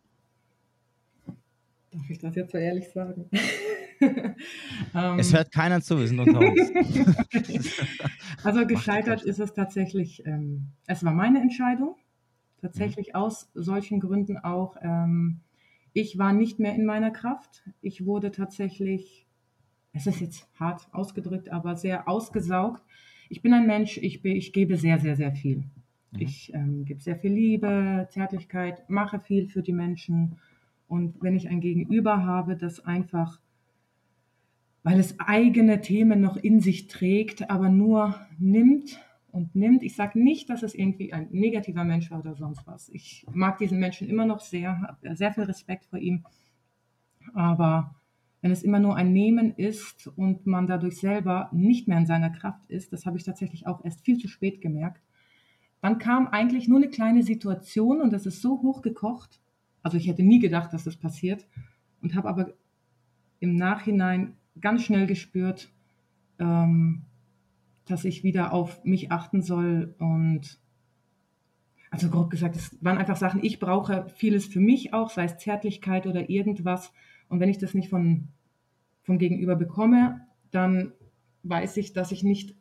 Darf 1.91 2.09
ich 2.09 2.17
das 2.17 2.35
jetzt 2.35 2.51
so 2.51 2.57
ehrlich 2.57 2.89
sagen? 2.89 3.29
ähm, 4.95 5.19
es 5.19 5.33
hört 5.33 5.51
keiner 5.51 5.81
zu, 5.81 6.00
wir 6.00 6.07
sind 6.07 6.19
unter 6.19 6.39
uns. 6.39 6.72
also 8.43 8.65
gescheitert 8.65 9.24
ist 9.24 9.39
es 9.39 9.53
tatsächlich, 9.53 10.25
ähm, 10.25 10.67
es 10.88 11.03
war 11.03 11.13
meine 11.13 11.41
Entscheidung, 11.41 11.95
tatsächlich 12.62 13.10
mhm. 13.10 13.15
aus 13.15 13.50
solchen 13.53 14.00
Gründen 14.00 14.38
auch. 14.38 14.77
Ähm, 14.81 15.41
ich 15.93 16.17
war 16.17 16.33
nicht 16.33 16.60
mehr 16.60 16.74
in 16.75 16.86
meiner 16.86 17.12
Kraft. 17.12 17.63
Ich 17.81 18.05
wurde 18.05 18.31
tatsächlich, 18.31 19.27
es 19.93 20.07
ist 20.07 20.22
jetzt 20.22 20.48
hart 20.60 20.88
ausgedrückt, 20.91 21.51
aber 21.51 21.75
sehr 21.75 22.07
ausgesaugt. 22.07 22.81
Ich 23.29 23.41
bin 23.41 23.53
ein 23.53 23.67
Mensch, 23.67 23.98
ich, 23.98 24.24
ich 24.25 24.53
gebe 24.53 24.75
sehr, 24.77 25.00
sehr, 25.00 25.15
sehr 25.15 25.33
viel. 25.33 25.57
Mhm. 26.12 26.19
Ich 26.19 26.53
ähm, 26.53 26.86
gebe 26.86 27.01
sehr 27.01 27.17
viel 27.17 27.31
Liebe, 27.31 28.07
Zärtlichkeit, 28.10 28.89
mache 28.89 29.19
viel 29.19 29.48
für 29.48 29.62
die 29.62 29.74
Menschen. 29.74 30.38
Und 30.88 31.22
wenn 31.22 31.36
ich 31.36 31.48
ein 31.50 31.62
Gegenüber 31.62 32.25
habe, 32.25 32.55
das 32.55 32.79
einfach, 32.79 33.39
weil 34.83 34.99
es 34.99 35.19
eigene 35.19 35.81
Themen 35.81 36.21
noch 36.21 36.37
in 36.37 36.59
sich 36.59 36.87
trägt, 36.87 37.49
aber 37.49 37.69
nur 37.69 38.15
nimmt 38.37 38.99
und 39.31 39.55
nimmt. 39.55 39.81
Ich 39.81 39.95
sage 39.95 40.19
nicht, 40.19 40.49
dass 40.49 40.61
es 40.61 40.75
irgendwie 40.75 41.13
ein 41.13 41.29
negativer 41.31 41.85
Mensch 41.85 42.11
war 42.11 42.19
oder 42.19 42.35
sonst 42.35 42.67
was. 42.67 42.89
Ich 42.89 43.25
mag 43.31 43.57
diesen 43.57 43.79
Menschen 43.79 44.07
immer 44.09 44.25
noch 44.25 44.41
sehr, 44.41 44.81
habe 44.81 45.15
sehr 45.15 45.33
viel 45.33 45.43
Respekt 45.43 45.85
vor 45.85 45.99
ihm. 45.99 46.25
Aber 47.33 47.95
wenn 48.41 48.51
es 48.51 48.61
immer 48.61 48.79
nur 48.79 48.97
ein 48.97 49.13
Nehmen 49.13 49.55
ist 49.55 50.07
und 50.17 50.45
man 50.45 50.67
dadurch 50.67 50.97
selber 50.97 51.49
nicht 51.53 51.87
mehr 51.87 51.97
in 51.97 52.05
seiner 52.05 52.29
Kraft 52.29 52.65
ist, 52.69 52.91
das 52.91 53.05
habe 53.05 53.17
ich 53.17 53.23
tatsächlich 53.23 53.65
auch 53.65 53.83
erst 53.85 54.01
viel 54.01 54.17
zu 54.17 54.27
spät 54.27 54.59
gemerkt, 54.59 55.01
dann 55.81 55.97
kam 55.97 56.27
eigentlich 56.27 56.67
nur 56.67 56.77
eine 56.77 56.89
kleine 56.89 57.23
Situation 57.23 58.01
und 58.01 58.11
das 58.11 58.25
ist 58.25 58.41
so 58.41 58.61
hochgekocht. 58.61 59.39
Also 59.81 59.97
ich 59.97 60.07
hätte 60.07 60.23
nie 60.23 60.39
gedacht, 60.39 60.73
dass 60.73 60.83
das 60.83 60.97
passiert 60.97 61.47
und 62.01 62.15
habe 62.15 62.27
aber 62.27 62.53
im 63.39 63.55
Nachhinein 63.55 64.35
ganz 64.60 64.83
schnell 64.83 65.07
gespürt, 65.07 65.72
ähm, 66.39 67.03
dass 67.86 68.05
ich 68.05 68.24
wieder 68.24 68.53
auf 68.53 68.83
mich 68.83 69.12
achten 69.12 69.41
soll 69.41 69.95
und 70.00 70.60
also 71.91 72.10
grob 72.10 72.31
gesagt, 72.31 72.55
es 72.55 72.75
waren 72.83 72.98
einfach 72.98 73.17
Sachen, 73.17 73.43
ich 73.43 73.60
brauche 73.60 74.07
vieles 74.15 74.48
für 74.48 74.60
mich 74.60 74.93
auch, 74.93 75.12
sei 75.12 75.25
es 75.25 75.38
Zärtlichkeit 75.38 76.07
oder 76.07 76.27
irgendwas. 76.27 76.91
Und 77.29 77.39
wenn 77.39 77.50
ich 77.50 77.60
das 77.60 77.75
nicht 77.75 77.89
von, 77.89 78.29
vom 79.03 79.19
Gegenüber 79.19 79.55
bekomme, 79.55 80.22
dann 80.50 80.93
weiß 81.43 81.77
ich, 81.77 81.93
dass 81.93 82.12
ich 82.12 82.24
nicht 82.24 82.55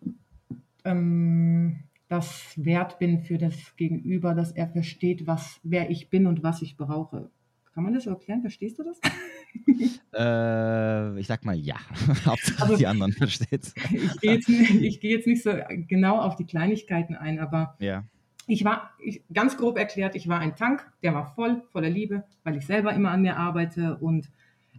ähm, 0.84 1.84
das 2.08 2.52
wert 2.56 2.98
bin 2.98 3.20
für 3.20 3.38
das 3.38 3.74
Gegenüber, 3.76 4.34
dass 4.34 4.52
er 4.52 4.68
versteht, 4.68 5.26
was, 5.26 5.60
wer 5.62 5.88
ich 5.88 6.10
bin 6.10 6.26
und 6.26 6.42
was 6.42 6.60
ich 6.60 6.76
brauche. 6.76 7.30
Kann 7.74 7.84
man 7.84 7.94
das 7.94 8.06
erklären? 8.06 8.42
Verstehst 8.42 8.78
du 8.78 8.84
das? 8.84 9.00
äh, 10.14 11.20
ich 11.20 11.26
sag 11.26 11.44
mal 11.44 11.56
ja. 11.56 11.76
Hauptsache 12.26 12.62
also, 12.62 12.76
die 12.76 12.86
anderen 12.86 13.12
verstehen 13.12 13.60
es. 13.62 13.74
ich 13.90 14.20
gehe 14.20 14.32
jetzt, 14.34 14.48
nicht, 14.48 15.00
geh 15.00 15.10
jetzt 15.10 15.26
nicht 15.26 15.42
so 15.42 15.52
genau 15.88 16.18
auf 16.18 16.36
die 16.36 16.44
Kleinigkeiten 16.44 17.14
ein, 17.14 17.38
aber 17.38 17.76
ja. 17.80 18.04
ich 18.46 18.64
war, 18.64 18.90
ich, 19.02 19.22
ganz 19.32 19.56
grob 19.56 19.78
erklärt, 19.78 20.14
ich 20.14 20.28
war 20.28 20.40
ein 20.40 20.54
Tank, 20.54 20.86
der 21.02 21.14
war 21.14 21.34
voll, 21.34 21.62
voller 21.70 21.90
Liebe, 21.90 22.24
weil 22.44 22.56
ich 22.56 22.66
selber 22.66 22.92
immer 22.92 23.10
an 23.10 23.22
mir 23.22 23.36
arbeite 23.36 23.96
und 23.98 24.30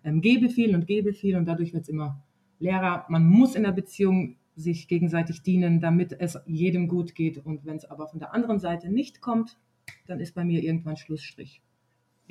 ähm, 0.04 0.22
gebe 0.22 0.50
viel 0.50 0.76
und 0.76 0.86
gebe 0.86 1.14
viel 1.14 1.36
und 1.36 1.46
dadurch 1.46 1.74
wird 1.74 1.84
es 1.84 1.90
immer 1.90 2.24
leerer. 2.60 3.06
Man 3.10 3.26
muss 3.26 3.56
in 3.56 3.64
der 3.64 3.72
Beziehung 3.72 4.38
sich 4.56 4.88
gegenseitig 4.88 5.42
dienen, 5.42 5.80
damit 5.80 6.16
es 6.20 6.38
jedem 6.46 6.88
gut 6.88 7.16
geht. 7.16 7.44
Und 7.44 7.66
wenn 7.66 7.78
es 7.78 7.86
aber 7.86 8.08
von 8.08 8.20
der 8.20 8.34
anderen 8.34 8.60
Seite 8.60 8.90
nicht 8.90 9.20
kommt, 9.20 9.58
dann 10.06 10.20
ist 10.20 10.36
bei 10.36 10.44
mir 10.44 10.64
irgendwann 10.64 10.98
Schlussstrich. 10.98 11.62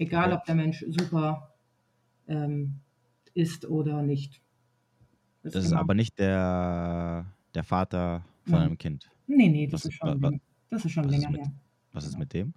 Egal, 0.02 0.32
ob 0.32 0.44
der 0.44 0.54
Mensch 0.54 0.84
super 0.88 1.54
ähm, 2.26 2.80
ist 3.34 3.66
oder 3.66 4.02
nicht. 4.02 4.40
Das, 5.42 5.54
das 5.54 5.64
ist 5.66 5.72
aber 5.72 5.94
nicht 5.94 6.18
der, 6.18 7.26
der 7.54 7.64
Vater 7.64 8.24
von 8.44 8.52
Nein. 8.52 8.62
einem 8.62 8.78
Kind. 8.78 9.10
Nee, 9.26 9.48
nee, 9.48 9.66
das, 9.66 9.84
was, 9.84 9.84
ist, 9.86 9.94
schon, 9.94 10.22
was, 10.22 10.32
das 10.70 10.84
ist 10.84 10.92
schon 10.92 11.08
länger 11.08 11.28
ist 11.28 11.32
mit, 11.32 11.40
her. 11.40 11.52
Was 11.92 12.06
ist 12.06 12.18
mit 12.18 12.32
dem? 12.32 12.54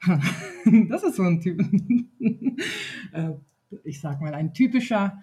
das 0.88 1.02
ist 1.02 1.16
so 1.16 1.22
ein 1.22 1.40
Typ. 1.40 1.60
Äh, 3.12 3.32
ich 3.82 4.00
sag 4.00 4.20
mal, 4.20 4.34
ein 4.34 4.54
typischer 4.54 5.20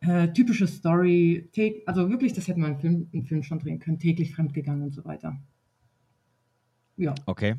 äh, 0.00 0.32
typische 0.32 0.66
Story, 0.66 1.50
also 1.84 2.08
wirklich, 2.08 2.32
das 2.32 2.48
hätte 2.48 2.58
man 2.58 2.72
im 2.72 2.78
Film, 2.78 3.08
im 3.12 3.24
Film 3.24 3.42
schon 3.42 3.58
drehen 3.58 3.78
können, 3.78 3.98
täglich 3.98 4.34
fremdgegangen 4.34 4.82
und 4.82 4.94
so 4.94 5.04
weiter. 5.04 5.38
Ja. 6.96 7.14
Okay. 7.26 7.56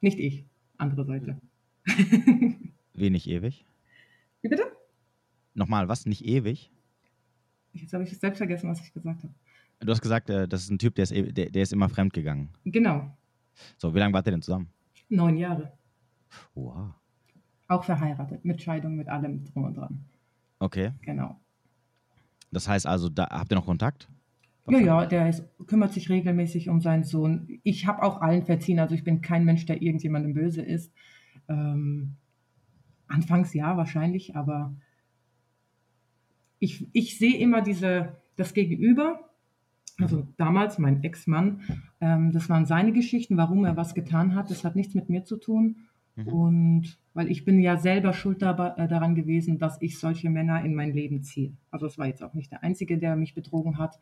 Nicht 0.00 0.18
ich, 0.18 0.44
andere 0.76 1.04
Seite. 1.04 1.40
Wenig 2.94 3.28
ewig? 3.28 3.64
Wie 4.42 4.48
bitte? 4.48 4.64
Nochmal, 5.54 5.88
was? 5.88 6.06
Nicht 6.06 6.24
ewig? 6.24 6.70
Jetzt 7.72 7.92
habe 7.92 8.04
ich 8.04 8.16
selbst 8.18 8.38
vergessen, 8.38 8.70
was 8.70 8.80
ich 8.80 8.92
gesagt 8.92 9.22
habe. 9.22 9.34
Du 9.80 9.90
hast 9.90 10.00
gesagt, 10.00 10.30
äh, 10.30 10.46
das 10.46 10.62
ist 10.62 10.70
ein 10.70 10.78
Typ, 10.78 10.94
der 10.94 11.02
ist, 11.04 11.12
e-, 11.12 11.32
der, 11.32 11.50
der 11.50 11.62
ist 11.62 11.72
immer 11.72 11.88
fremdgegangen. 11.88 12.48
Genau. 12.64 13.16
So, 13.76 13.94
wie 13.94 13.98
lange 13.98 14.14
wart 14.14 14.26
ihr 14.26 14.32
denn 14.32 14.42
zusammen? 14.42 14.68
Neun 15.08 15.36
Jahre. 15.36 15.72
Wow. 16.54 16.94
Auch 17.68 17.84
verheiratet, 17.84 18.44
mit 18.44 18.62
Scheidung, 18.62 18.96
mit 18.96 19.08
allem 19.08 19.44
drum 19.44 19.64
und 19.64 19.76
dran. 19.76 20.04
Okay. 20.58 20.92
Genau. 21.02 21.40
Das 22.52 22.68
heißt 22.68 22.86
also, 22.86 23.08
da 23.08 23.28
habt 23.30 23.52
ihr 23.52 23.56
noch 23.56 23.66
Kontakt? 23.66 24.08
Ja, 24.68 24.78
ja, 24.78 25.06
der 25.06 25.28
ist, 25.28 25.44
kümmert 25.66 25.92
sich 25.92 26.08
regelmäßig 26.08 26.68
um 26.68 26.80
seinen 26.80 27.04
Sohn. 27.04 27.60
Ich 27.64 27.86
habe 27.86 28.02
auch 28.02 28.22
allen 28.22 28.46
verziehen, 28.46 28.78
also 28.78 28.94
ich 28.94 29.04
bin 29.04 29.20
kein 29.20 29.44
Mensch, 29.44 29.66
der 29.66 29.82
irgendjemandem 29.82 30.32
böse 30.32 30.62
ist. 30.62 30.92
Ähm, 31.48 32.16
anfangs 33.08 33.54
ja, 33.54 33.76
wahrscheinlich, 33.76 34.36
aber 34.36 34.74
ich, 36.58 36.88
ich 36.92 37.18
sehe 37.18 37.36
immer 37.38 37.62
diese, 37.62 38.16
das 38.36 38.54
Gegenüber, 38.54 39.30
also 39.98 40.26
damals 40.36 40.78
mein 40.78 41.02
Ex-Mann, 41.04 41.60
ähm, 42.00 42.32
das 42.32 42.48
waren 42.48 42.66
seine 42.66 42.92
Geschichten, 42.92 43.36
warum 43.36 43.64
er 43.64 43.76
was 43.76 43.94
getan 43.94 44.34
hat. 44.34 44.50
Das 44.50 44.64
hat 44.64 44.74
nichts 44.74 44.94
mit 44.94 45.08
mir 45.08 45.24
zu 45.24 45.36
tun. 45.36 45.76
Mhm. 46.16 46.28
Und 46.28 46.98
weil 47.12 47.30
ich 47.30 47.44
bin 47.44 47.60
ja 47.60 47.76
selber 47.76 48.12
schuld 48.12 48.42
äh, 48.42 48.54
daran 48.88 49.14
gewesen, 49.14 49.58
dass 49.58 49.80
ich 49.80 49.98
solche 49.98 50.30
Männer 50.30 50.64
in 50.64 50.74
mein 50.74 50.92
Leben 50.92 51.22
ziehe. 51.22 51.52
Also 51.70 51.86
es 51.86 51.98
war 51.98 52.06
jetzt 52.06 52.22
auch 52.22 52.34
nicht 52.34 52.50
der 52.50 52.62
Einzige, 52.62 52.98
der 52.98 53.14
mich 53.14 53.34
betrogen 53.34 53.78
hat. 53.78 53.98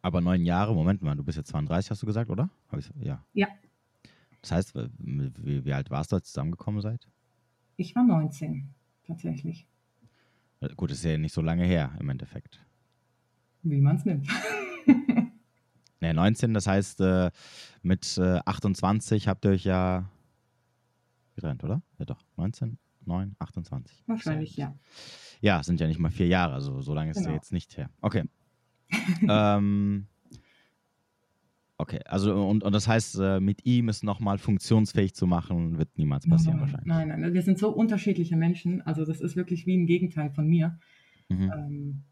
Aber 0.00 0.20
neun 0.20 0.44
Jahre, 0.44 0.74
Moment 0.74 1.02
mal, 1.02 1.16
du 1.16 1.24
bist 1.24 1.36
jetzt 1.36 1.48
32, 1.48 1.90
hast 1.90 2.02
du 2.02 2.06
gesagt, 2.06 2.30
oder? 2.30 2.48
ja. 3.00 3.24
Ja. 3.32 3.48
Das 4.42 4.52
heißt, 4.52 4.74
wie, 4.98 5.64
wie 5.64 5.72
alt 5.72 5.90
warst 5.90 6.12
du, 6.12 6.16
als 6.16 6.28
ihr 6.28 6.32
zusammengekommen 6.32 6.80
seid? 6.80 7.08
Ich 7.76 7.94
war 7.94 8.04
19, 8.04 8.68
tatsächlich. 9.06 9.66
Äh, 10.60 10.68
gut, 10.76 10.90
ist 10.90 11.04
ja 11.04 11.16
nicht 11.18 11.32
so 11.34 11.40
lange 11.42 11.64
her 11.64 11.92
im 12.00 12.08
Endeffekt. 12.08 12.60
Wie 13.62 13.80
man 13.80 13.96
es 13.96 14.04
nimmt. 14.04 14.28
Ne, 16.00 16.14
19, 16.14 16.54
das 16.54 16.68
heißt, 16.68 17.00
äh, 17.00 17.32
mit 17.82 18.18
äh, 18.18 18.38
28 18.44 19.26
habt 19.26 19.44
ihr 19.44 19.50
euch 19.50 19.64
ja 19.64 20.08
getrennt, 21.34 21.64
oder? 21.64 21.82
Ja, 21.98 22.04
doch. 22.04 22.22
19, 22.36 22.78
9, 23.04 23.34
28. 23.40 24.04
Wahrscheinlich, 24.06 24.56
ja. 24.56 24.76
Ja, 25.40 25.60
sind 25.64 25.80
ja 25.80 25.88
nicht 25.88 25.98
mal 25.98 26.10
vier 26.10 26.28
Jahre, 26.28 26.54
also 26.54 26.80
so 26.82 26.94
lange 26.94 27.10
ist 27.10 27.16
Genau. 27.16 27.30
ja 27.30 27.34
jetzt 27.34 27.52
nicht 27.52 27.76
her. 27.76 27.90
Okay. 28.00 28.24
ähm, 29.28 30.06
okay, 31.78 32.00
also 32.06 32.34
und, 32.34 32.64
und 32.64 32.74
das 32.74 32.86
heißt, 32.86 33.18
äh, 33.20 33.40
mit 33.40 33.64
ihm 33.64 33.88
es 33.88 34.02
nochmal 34.02 34.38
funktionsfähig 34.38 35.14
zu 35.14 35.26
machen, 35.26 35.78
wird 35.78 35.96
niemals 35.96 36.28
passieren 36.28 36.56
nein, 36.56 36.60
wahrscheinlich. 36.60 36.86
Nein, 36.86 37.20
nein, 37.20 37.34
wir 37.34 37.42
sind 37.42 37.58
so 37.58 37.70
unterschiedliche 37.70 38.36
Menschen. 38.36 38.82
Also 38.82 39.04
das 39.04 39.20
ist 39.20 39.36
wirklich 39.36 39.66
wie 39.66 39.76
ein 39.76 39.86
Gegenteil 39.86 40.30
von 40.30 40.46
mir. 40.46 40.78
Mhm. 41.28 41.52
Ähm, 41.54 42.02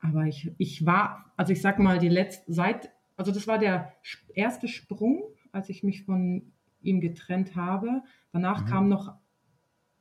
aber 0.00 0.26
ich, 0.26 0.52
ich 0.58 0.86
war, 0.86 1.32
also 1.36 1.52
ich 1.52 1.60
sag 1.60 1.78
mal, 1.78 1.98
die 1.98 2.08
letzte, 2.08 2.52
seit, 2.52 2.90
also 3.16 3.32
das 3.32 3.46
war 3.46 3.58
der 3.58 3.92
erste 4.34 4.68
Sprung, 4.68 5.22
als 5.52 5.68
ich 5.68 5.82
mich 5.82 6.04
von 6.04 6.52
ihm 6.82 7.00
getrennt 7.00 7.56
habe. 7.56 8.02
Danach 8.32 8.64
Mhm. 8.64 8.68
kamen 8.68 8.88
noch 8.88 9.14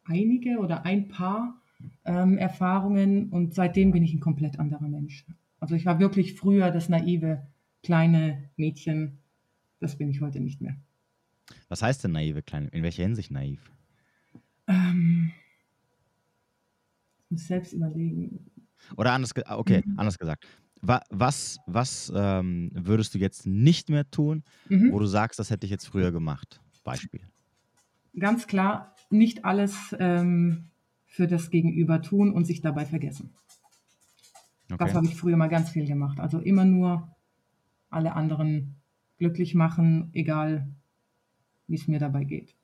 einige 0.06 0.60
oder 0.60 0.86
ein 0.86 1.08
paar 1.08 1.62
ähm, 2.06 2.38
Erfahrungen 2.38 3.30
und 3.30 3.54
seitdem 3.54 3.92
bin 3.92 4.04
ich 4.04 4.14
ein 4.14 4.20
komplett 4.20 4.60
anderer 4.60 4.88
Mensch. 4.88 5.26
Also 5.60 5.76
ich 5.76 5.86
war 5.86 6.00
wirklich 6.00 6.36
früher 6.36 6.72
das 6.72 6.90
naive 6.90 7.46
kleine 7.84 8.52
Mädchen. 8.58 9.20
Das 9.80 9.98
bin 9.98 10.10
ich 10.10 10.22
heute 10.22 10.40
nicht 10.40 10.62
mehr. 10.62 10.78
Was 11.70 11.82
heißt 11.82 12.04
denn 12.04 12.12
naive 12.12 12.42
Kleine? 12.44 12.68
In 12.68 12.84
welcher 12.84 13.04
Hinsicht 13.04 13.32
naiv? 13.32 13.72
Ähm, 14.68 15.34
ich 17.26 17.32
muss 17.32 17.48
selbst 17.48 17.74
überlegen. 17.74 18.52
Oder 18.98 19.14
anders, 19.14 19.32
ah, 19.46 19.58
okay, 19.58 19.84
Mhm. 19.86 19.96
anders 19.96 20.18
gesagt. 20.18 20.46
Wa 20.82 21.02
was 21.10 21.58
was 21.66 22.12
ähm, 22.16 22.72
würdest 22.74 23.14
du 23.14 23.18
jetzt 23.20 23.46
nicht 23.46 23.90
mehr 23.90 24.10
tun, 24.10 24.44
Mhm. 24.70 24.90
wo 24.90 25.00
du 25.00 25.06
sagst, 25.06 25.38
das 25.40 25.50
hätte 25.50 25.66
ich 25.66 25.72
jetzt 25.72 25.88
früher 25.88 26.12
gemacht? 26.12 26.62
Beispiel. 26.84 27.22
ganz 28.18 28.46
klar 28.48 28.96
nicht 29.10 29.46
alles 29.46 29.96
ähm, 30.00 30.70
für 31.08 31.28
das 31.28 31.50
Gegenüber 31.50 32.02
tun 32.02 32.32
und 32.34 32.46
sich 32.46 32.62
dabei 32.62 32.86
vergessen. 32.86 33.34
Das 34.78 34.94
Okay. 34.94 34.96
habe 34.96 35.06
ich 35.06 35.16
früher 35.16 35.38
mal 35.38 35.48
ganz 35.48 35.70
viel 35.70 35.86
gemacht. 35.86 36.20
Also 36.20 36.40
immer 36.40 36.66
nur 36.66 37.16
alle 37.90 38.14
anderen 38.14 38.76
glücklich 39.18 39.56
machen, 39.56 40.10
egal 40.14 40.68
wie 41.68 41.76
es 41.76 41.88
mir 41.88 42.00
dabei 42.00 42.24
geht. 42.24 42.56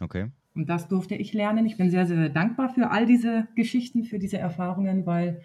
okay. 0.00 0.30
Und 0.54 0.68
das 0.68 0.88
durfte 0.88 1.14
ich 1.14 1.32
lernen. 1.32 1.64
Ich 1.64 1.78
bin 1.78 1.90
sehr, 1.90 2.06
sehr, 2.06 2.16
sehr 2.16 2.28
dankbar 2.28 2.68
für 2.68 2.90
all 2.90 3.06
diese 3.06 3.48
Geschichten, 3.56 4.04
für 4.04 4.18
diese 4.18 4.36
Erfahrungen, 4.36 5.06
weil 5.06 5.40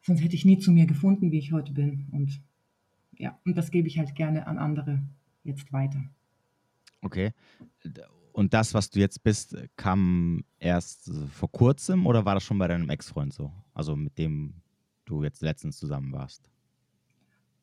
sonst 0.00 0.22
hätte 0.22 0.34
ich 0.34 0.44
nie 0.44 0.58
zu 0.58 0.72
mir 0.72 0.86
gefunden, 0.86 1.30
wie 1.30 1.38
ich 1.38 1.52
heute 1.52 1.72
bin. 1.72 2.08
Und 2.10 2.42
ja, 3.16 3.38
und 3.44 3.56
das 3.56 3.70
gebe 3.70 3.86
ich 3.86 3.98
halt 3.98 4.16
gerne 4.16 4.46
an 4.46 4.58
andere 4.58 5.02
jetzt 5.44 5.72
weiter. 5.72 6.02
Okay. 7.02 7.32
Und 8.32 8.54
das, 8.54 8.74
was 8.74 8.90
du 8.90 8.98
jetzt 8.98 9.22
bist, 9.22 9.56
kam 9.76 10.44
erst 10.58 11.12
vor 11.32 11.52
kurzem 11.52 12.06
oder 12.06 12.24
war 12.24 12.34
das 12.34 12.42
schon 12.42 12.58
bei 12.58 12.66
deinem 12.66 12.88
Ex-Freund 12.88 13.32
so? 13.32 13.52
Also 13.74 13.94
mit 13.94 14.18
dem 14.18 14.54
du 15.04 15.22
jetzt 15.22 15.42
letztens 15.42 15.76
zusammen 15.76 16.12
warst? 16.12 16.51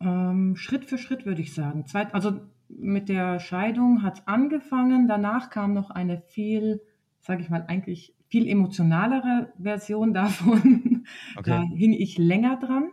Ähm, 0.02 0.56
Schritt 0.56 0.86
für 0.86 0.98
Schritt 0.98 1.26
würde 1.26 1.42
ich 1.42 1.54
sagen. 1.54 1.86
Zweit, 1.86 2.14
also 2.14 2.40
mit 2.70 3.10
der 3.10 3.40
Scheidung 3.40 4.04
hat 4.04 4.20
es 4.20 4.28
angefangen, 4.28 5.08
danach 5.08 5.50
kam 5.50 5.74
noch 5.74 5.90
eine 5.90 6.22
viel, 6.22 6.82
sage 7.20 7.42
ich 7.42 7.50
mal, 7.50 7.66
eigentlich 7.68 8.14
viel 8.28 8.48
emotionalere 8.48 9.52
Version 9.60 10.14
davon. 10.14 11.06
Da 11.44 11.64
hing 11.64 11.94
ich 11.94 12.18
länger 12.18 12.58
dran. 12.58 12.92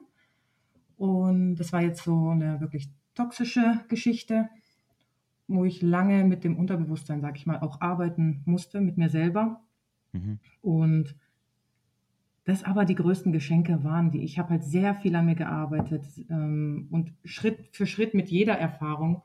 Und 0.97 1.57
das 1.57 1.73
war 1.73 1.83
jetzt 1.83 2.05
so 2.05 2.31
eine 2.31 2.61
wirklich 2.61 2.89
toxische 3.15 3.85
Geschichte, 3.89 4.49
wo 5.47 5.65
ich 5.65 5.83
lange 5.83 6.25
mit 6.25 6.43
dem 6.43 6.57
Unterbewusstsein, 6.57 7.21
sage 7.21 7.37
ich 7.37 7.47
mal, 7.47 7.61
auch 7.61 7.81
arbeiten 7.81 8.43
musste, 8.47 8.81
mit 8.81 8.97
mir 8.97 9.11
selber. 9.11 9.61
Mhm. 10.13 10.39
Und 10.63 11.15
das 12.47 12.63
aber 12.63 12.85
die 12.85 12.95
größten 12.95 13.33
Geschenke 13.33 13.83
waren, 13.85 14.13
die 14.13 14.23
ich 14.23 14.39
habe 14.39 14.51
halt 14.51 14.65
sehr 14.65 14.95
viel 14.95 15.17
an 15.17 15.27
mir 15.27 15.35
gearbeitet 15.35 16.05
ähm, 16.31 16.87
und 16.91 17.13
Schritt 17.25 17.69
für 17.73 17.87
Schritt 17.87 18.15
mit 18.15 18.29
jeder 18.31 18.55
Erfahrung 18.55 19.23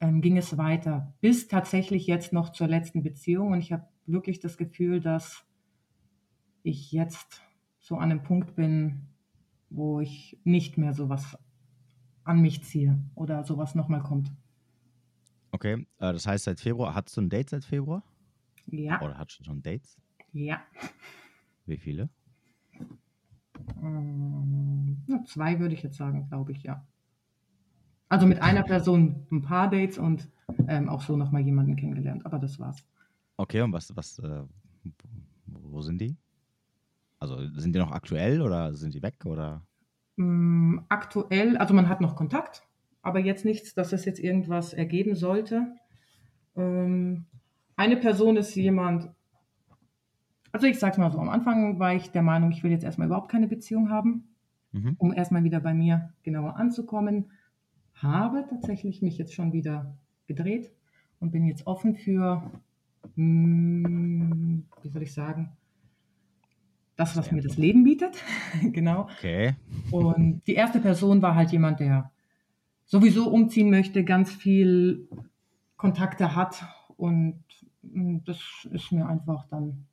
ähm, 0.00 0.20
ging 0.20 0.36
es 0.36 0.58
weiter, 0.58 1.14
bis 1.20 1.46
tatsächlich 1.46 2.08
jetzt 2.08 2.32
noch 2.32 2.50
zur 2.50 2.66
letzten 2.66 3.04
Beziehung. 3.04 3.52
Und 3.52 3.60
ich 3.60 3.72
habe 3.72 3.86
wirklich 4.06 4.40
das 4.40 4.56
Gefühl, 4.56 5.00
dass 5.00 5.46
ich 6.64 6.90
jetzt 6.90 7.42
so 7.78 7.96
an 7.96 8.10
einem 8.10 8.24
Punkt 8.24 8.56
bin, 8.56 9.02
wo 9.70 10.00
ich 10.00 10.36
nicht 10.42 10.76
mehr 10.76 10.94
sowas 10.94 11.38
an 12.24 12.40
mich 12.40 12.64
ziehe 12.64 12.98
oder 13.14 13.44
sowas 13.44 13.76
nochmal 13.76 14.02
kommt. 14.02 14.32
Okay, 15.52 15.86
äh, 15.98 16.12
das 16.12 16.26
heißt 16.26 16.44
seit 16.44 16.58
Februar, 16.58 16.94
hattest 16.94 17.16
du 17.16 17.20
ein 17.20 17.30
Date 17.30 17.50
seit 17.50 17.64
Februar? 17.64 18.02
Ja, 18.66 19.00
Oder 19.00 19.16
hattest 19.16 19.40
du 19.40 19.44
schon 19.44 19.62
Dates? 19.62 19.96
ja. 20.32 20.60
Wie 21.66 21.78
viele? 21.78 22.10
Ähm, 23.82 25.02
ja, 25.06 25.22
zwei 25.24 25.58
würde 25.60 25.74
ich 25.74 25.82
jetzt 25.82 25.96
sagen, 25.96 26.26
glaube 26.28 26.52
ich, 26.52 26.62
ja. 26.62 26.84
Also 28.08 28.26
mit 28.26 28.42
einer 28.42 28.62
Person 28.62 29.26
ein 29.32 29.42
paar 29.42 29.70
Dates 29.70 29.98
und 29.98 30.28
ähm, 30.68 30.88
auch 30.88 31.02
so 31.02 31.16
nochmal 31.16 31.42
jemanden 31.42 31.76
kennengelernt, 31.76 32.26
aber 32.26 32.38
das 32.38 32.58
war's. 32.58 32.86
Okay, 33.36 33.62
und 33.62 33.72
was, 33.72 33.94
was, 33.96 34.18
äh, 34.20 34.42
wo 35.46 35.80
sind 35.80 36.00
die? 36.00 36.16
Also 37.18 37.38
sind 37.58 37.74
die 37.74 37.78
noch 37.78 37.92
aktuell 37.92 38.42
oder 38.42 38.74
sind 38.74 38.94
die 38.94 39.02
weg 39.02 39.24
oder? 39.24 39.62
Mm, 40.16 40.80
aktuell, 40.88 41.56
also 41.56 41.74
man 41.74 41.88
hat 41.88 42.00
noch 42.00 42.16
Kontakt, 42.16 42.62
aber 43.02 43.18
jetzt 43.18 43.44
nichts, 43.44 43.74
dass 43.74 43.92
es 43.92 44.04
jetzt 44.04 44.20
irgendwas 44.20 44.72
ergeben 44.72 45.16
sollte. 45.16 45.74
Ähm, 46.56 47.24
eine 47.76 47.96
Person 47.96 48.36
ist 48.36 48.54
jemand, 48.54 49.10
also 50.54 50.66
ich 50.66 50.78
sag's 50.78 50.98
mal 50.98 51.10
so, 51.10 51.18
am 51.18 51.28
Anfang 51.28 51.78
war 51.78 51.94
ich 51.94 52.10
der 52.10 52.22
Meinung, 52.22 52.52
ich 52.52 52.62
will 52.62 52.70
jetzt 52.70 52.84
erstmal 52.84 53.08
überhaupt 53.08 53.30
keine 53.30 53.48
Beziehung 53.48 53.90
haben. 53.90 54.28
Mhm. 54.74 54.96
um 54.98 55.12
erstmal 55.12 55.44
wieder 55.44 55.60
bei 55.60 55.72
mir 55.72 56.12
genauer 56.24 56.56
anzukommen, 56.56 57.30
habe 57.94 58.44
tatsächlich 58.50 59.02
mich 59.02 59.16
jetzt 59.18 59.32
schon 59.32 59.52
wieder 59.52 59.96
gedreht 60.26 60.72
und 61.20 61.30
bin 61.30 61.44
jetzt 61.44 61.68
offen 61.68 61.94
für, 61.94 62.50
mm, 63.14 64.62
wie 64.82 64.88
soll 64.88 65.02
ich 65.02 65.14
sagen, 65.14 65.52
das, 66.96 67.16
was 67.16 67.30
mir 67.30 67.40
das 67.40 67.56
Leben 67.56 67.84
bietet. 67.84 68.20
genau. 68.72 69.02
Okay. 69.02 69.54
Und 69.92 70.42
die 70.48 70.54
erste 70.54 70.80
Person 70.80 71.22
war 71.22 71.36
halt 71.36 71.52
jemand, 71.52 71.78
der 71.78 72.10
sowieso 72.84 73.30
umziehen 73.30 73.70
möchte, 73.70 74.02
ganz 74.02 74.32
viel 74.32 75.08
Kontakte 75.76 76.34
hat 76.34 76.64
und 76.96 77.44
mm, 77.82 78.18
das 78.24 78.40
ist 78.72 78.90
mir 78.90 79.06
einfach 79.06 79.46
dann 79.46 79.86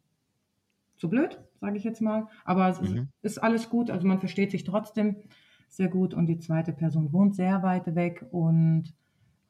zu 1.02 1.10
blöd, 1.10 1.42
sage 1.60 1.78
ich 1.78 1.84
jetzt 1.84 2.00
mal. 2.00 2.28
Aber 2.46 2.70
es 2.70 2.80
ist, 2.80 2.94
Mhm. 2.94 3.10
ist 3.24 3.40
alles 3.40 3.70
gut, 3.70 3.90
also 3.90 4.08
man 4.08 4.20
versteht 4.20 4.52
sich 4.52 4.64
trotzdem 4.64 5.18
sehr 5.68 5.88
gut 5.90 6.14
und 6.14 6.28
die 6.28 6.38
zweite 6.38 6.74
Person 6.74 7.12
wohnt 7.12 7.36
sehr 7.36 7.64
weit 7.64 7.96
weg 7.96 8.26
und 8.32 8.94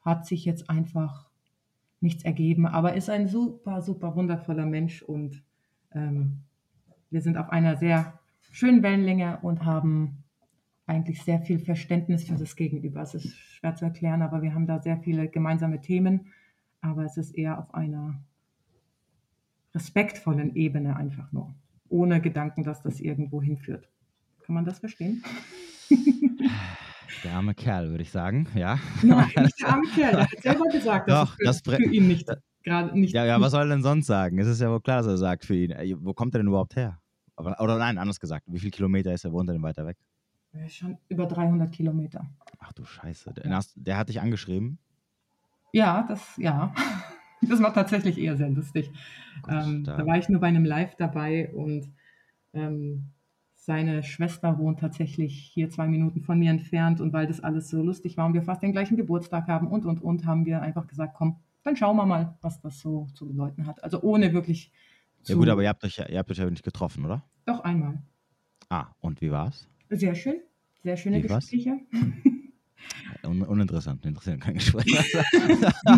hat 0.00 0.26
sich 0.26 0.44
jetzt 0.46 0.70
einfach 0.70 1.28
nichts 2.00 2.24
ergeben, 2.24 2.66
aber 2.66 2.94
ist 2.94 3.10
ein 3.10 3.28
super, 3.28 3.82
super 3.82 4.16
wundervoller 4.16 4.66
Mensch 4.66 5.02
und 5.02 5.44
ähm, 5.92 6.38
wir 7.10 7.20
sind 7.20 7.36
auf 7.36 7.50
einer 7.50 7.76
sehr 7.76 8.18
schönen 8.50 8.82
Wellenlänge 8.82 9.38
und 9.42 9.64
haben 9.64 10.24
eigentlich 10.86 11.22
sehr 11.22 11.40
viel 11.42 11.58
Verständnis 11.58 12.24
für 12.24 12.34
das 12.34 12.56
Gegenüber. 12.56 13.02
Es 13.02 13.14
ist 13.14 13.36
schwer 13.36 13.74
zu 13.76 13.84
erklären, 13.84 14.22
aber 14.22 14.42
wir 14.42 14.54
haben 14.54 14.66
da 14.66 14.80
sehr 14.80 14.96
viele 14.98 15.28
gemeinsame 15.28 15.80
Themen, 15.80 16.28
aber 16.80 17.04
es 17.04 17.16
ist 17.18 17.32
eher 17.36 17.58
auf 17.58 17.74
einer 17.74 18.14
respektvollen 19.74 20.54
Ebene 20.54 20.96
einfach 20.96 21.32
nur, 21.32 21.54
ohne 21.88 22.20
Gedanken, 22.20 22.62
dass 22.62 22.82
das 22.82 23.00
irgendwo 23.00 23.42
hinführt. 23.42 23.88
Kann 24.42 24.54
man 24.54 24.64
das 24.64 24.78
verstehen? 24.80 25.22
Der 27.24 27.32
arme 27.34 27.54
Kerl, 27.54 27.90
würde 27.90 28.02
ich 28.02 28.10
sagen, 28.10 28.48
ja. 28.54 28.78
Nein, 29.02 29.30
nicht 29.36 29.60
der 29.60 29.68
arme 29.72 29.88
Kerl, 29.94 30.12
der 30.12 30.22
hat 30.22 30.42
selber 30.42 30.64
gesagt, 30.72 31.08
dass 31.08 31.30
Doch, 31.30 31.36
das 31.44 31.60
für, 31.60 31.76
für 31.76 31.92
ihn 31.92 32.08
nicht 32.08 32.28
gerade 32.62 32.98
nicht. 32.98 33.14
Ja, 33.14 33.24
ja, 33.24 33.40
was 33.40 33.52
soll 33.52 33.62
er 33.62 33.68
denn 33.68 33.82
sonst 33.82 34.06
sagen? 34.06 34.38
Es 34.38 34.46
ist 34.46 34.60
ja 34.60 34.70
wohl 34.70 34.80
klar, 34.80 34.98
dass 34.98 35.06
er 35.06 35.18
sagt 35.18 35.44
für 35.44 35.56
ihn. 35.56 35.70
Ey, 35.70 35.94
Wo 35.98 36.14
kommt 36.14 36.34
er 36.34 36.38
denn 36.38 36.48
überhaupt 36.48 36.76
her? 36.76 37.00
Aber, 37.36 37.60
oder 37.60 37.78
nein, 37.78 37.98
anders 37.98 38.20
gesagt, 38.20 38.46
wie 38.48 38.58
viele 38.58 38.70
Kilometer 38.70 39.12
ist 39.12 39.24
er, 39.24 39.32
wohnt 39.32 39.48
er 39.48 39.54
denn 39.54 39.62
weiter 39.62 39.86
weg? 39.86 39.96
Schon 40.68 40.98
über 41.08 41.26
300 41.26 41.72
Kilometer. 41.72 42.26
Ach 42.58 42.72
du 42.72 42.84
Scheiße. 42.84 43.32
Der, 43.32 43.60
der 43.74 43.96
hat 43.96 44.08
dich 44.10 44.20
angeschrieben. 44.20 44.78
Ja, 45.72 46.04
das, 46.06 46.36
ja. 46.36 46.74
Das 47.48 47.60
war 47.62 47.74
tatsächlich 47.74 48.18
eher 48.18 48.36
sehr 48.36 48.50
lustig. 48.50 48.90
Ähm, 49.48 49.84
da- 49.84 50.06
war 50.06 50.18
ich 50.18 50.28
nur 50.28 50.40
bei 50.40 50.46
einem 50.48 50.64
Live 50.64 50.94
dabei 50.96 51.50
und 51.52 51.90
ähm, 52.54 53.06
seine 53.54 54.02
Schwester 54.02 54.58
wohnt 54.58 54.80
tatsächlich 54.80 55.38
hier 55.38 55.70
zwei 55.70 55.86
Minuten 55.86 56.22
von 56.22 56.38
mir 56.38 56.50
entfernt 56.50 57.00
und 57.00 57.12
weil 57.12 57.26
das 57.26 57.40
alles 57.40 57.68
so 57.68 57.82
lustig 57.82 58.16
war 58.16 58.26
und 58.26 58.34
wir 58.34 58.42
fast 58.42 58.62
den 58.62 58.72
gleichen 58.72 58.96
Geburtstag 58.96 59.46
haben 59.48 59.68
und 59.68 59.84
und 59.84 60.02
und, 60.02 60.26
haben 60.26 60.46
wir 60.46 60.62
einfach 60.62 60.86
gesagt, 60.86 61.14
komm, 61.16 61.36
dann 61.62 61.76
schauen 61.76 61.96
wir 61.96 62.06
mal, 62.06 62.36
was 62.40 62.60
das 62.60 62.80
so 62.80 63.08
zu 63.14 63.26
bedeuten 63.28 63.66
hat. 63.66 63.82
Also 63.84 64.00
ohne 64.02 64.32
wirklich 64.32 64.72
Ja 65.26 65.34
gut, 65.36 65.48
aber 65.48 65.62
ihr 65.62 65.68
habt 65.68 65.84
euch, 65.84 65.98
ihr 65.98 66.18
habt 66.18 66.30
euch 66.30 66.38
ja 66.38 66.48
nicht 66.50 66.64
getroffen, 66.64 67.04
oder? 67.04 67.22
Doch 67.46 67.60
einmal. 67.60 68.02
Ah, 68.68 68.86
und 69.00 69.20
wie 69.20 69.30
war's? 69.30 69.68
Sehr 69.90 70.14
schön. 70.14 70.40
Sehr 70.82 70.96
schöne 70.96 71.18
Wie? 71.18 71.22
Gespräche. 71.22 71.78
Un 73.24 73.42
uninteressant, 73.42 74.04
interessiert 74.04 74.40
kein 74.40 74.54
Gespräch. 74.54 74.86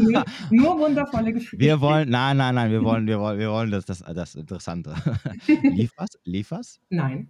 nur, 0.01 0.25
nur 0.51 0.79
wundervolle 0.79 1.33
Gespräche. 1.33 1.61
wir 1.63 1.81
wollen, 1.81 2.09
nein, 2.11 2.37
nein, 2.37 2.55
nein, 2.55 2.71
wir 2.71 2.83
wollen, 2.83 3.07
wir 3.07 3.19
wollen, 3.21 3.39
wir 3.39 3.51
wollen 3.51 3.71
das, 3.71 3.85
das, 3.87 4.01
das 4.01 4.35
Interessante. 4.35 4.95
Lief 5.63 5.93
was? 5.97 6.19
Lief 6.25 6.51
was? 6.51 6.81
Nein, 6.91 7.29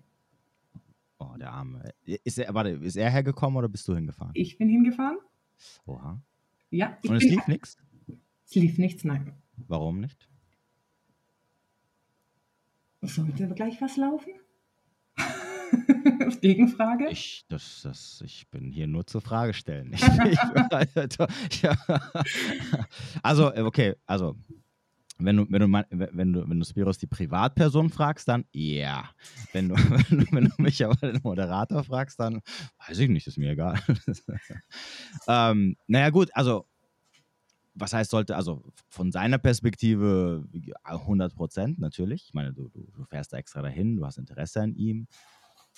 Oh, 1.18 1.36
der 1.38 1.52
Arme. 1.52 1.90
Ist 2.04 2.38
er, 2.38 2.52
warte, 2.52 2.70
ist 2.70 2.96
er 2.96 3.08
hergekommen 3.08 3.56
oder 3.56 3.68
bist 3.68 3.86
du 3.88 3.94
hingefahren? 3.94 4.32
ich 4.34 4.58
bin 4.58 4.68
hingefahren. 4.68 5.18
Oha. 5.86 6.20
Ja, 6.70 6.98
Und 7.06 7.16
es 7.16 7.22
lief 7.22 7.46
nichts? 7.46 7.76
es 8.46 8.54
lief 8.56 8.78
nichts, 8.78 9.04
nein. 9.04 9.32
Warum 9.56 10.00
nicht? 10.00 10.28
Sollte 13.02 13.46
gleich 13.54 13.80
was 13.80 13.96
laufen? 13.96 14.32
Gegenfrage? 16.40 17.08
Ich, 17.10 17.44
das, 17.48 17.82
das, 17.82 18.22
ich 18.24 18.48
bin 18.50 18.70
hier 18.70 18.86
nur 18.86 19.06
zur 19.06 19.20
Frage 19.20 19.54
stellen. 19.54 19.92
Ich, 19.92 20.02
ich, 20.26 21.62
ja. 21.62 21.76
Also, 23.22 23.52
äh, 23.52 23.62
okay, 23.62 23.94
also, 24.06 24.36
wenn 25.18 25.36
du, 25.36 25.46
wenn 25.48 25.60
du, 25.60 25.84
wenn 25.90 26.32
du, 26.32 26.48
wenn 26.48 26.58
du 26.58 26.64
Spiros 26.64 26.98
die 26.98 27.06
Privatperson 27.06 27.88
fragst, 27.90 28.28
dann 28.28 28.44
ja. 28.52 29.10
Wenn 29.52 29.68
du, 29.68 29.74
wenn 30.08 30.18
du, 30.18 30.26
wenn 30.32 30.44
du 30.44 30.62
mich 30.62 30.84
aber 30.84 30.94
den 30.96 31.20
Moderator 31.22 31.84
fragst, 31.84 32.18
dann 32.20 32.40
weiß 32.86 32.98
ich 32.98 33.08
nicht, 33.08 33.26
ist 33.26 33.38
mir 33.38 33.52
egal. 33.52 33.80
ähm, 35.28 35.76
naja, 35.86 36.10
gut, 36.10 36.30
also, 36.34 36.66
was 37.74 37.92
heißt 37.92 38.10
sollte, 38.10 38.36
also 38.36 38.62
von 38.88 39.10
seiner 39.10 39.38
Perspektive 39.38 40.46
ja, 40.52 40.76
100 40.84 41.34
Prozent 41.34 41.78
natürlich. 41.78 42.26
Ich 42.26 42.34
meine, 42.34 42.52
du, 42.52 42.68
du, 42.68 42.86
du 42.94 43.04
fährst 43.04 43.32
da 43.32 43.36
extra 43.36 43.62
dahin, 43.62 43.96
du 43.96 44.06
hast 44.06 44.18
Interesse 44.18 44.60
an 44.62 44.74
ihm. 44.74 45.08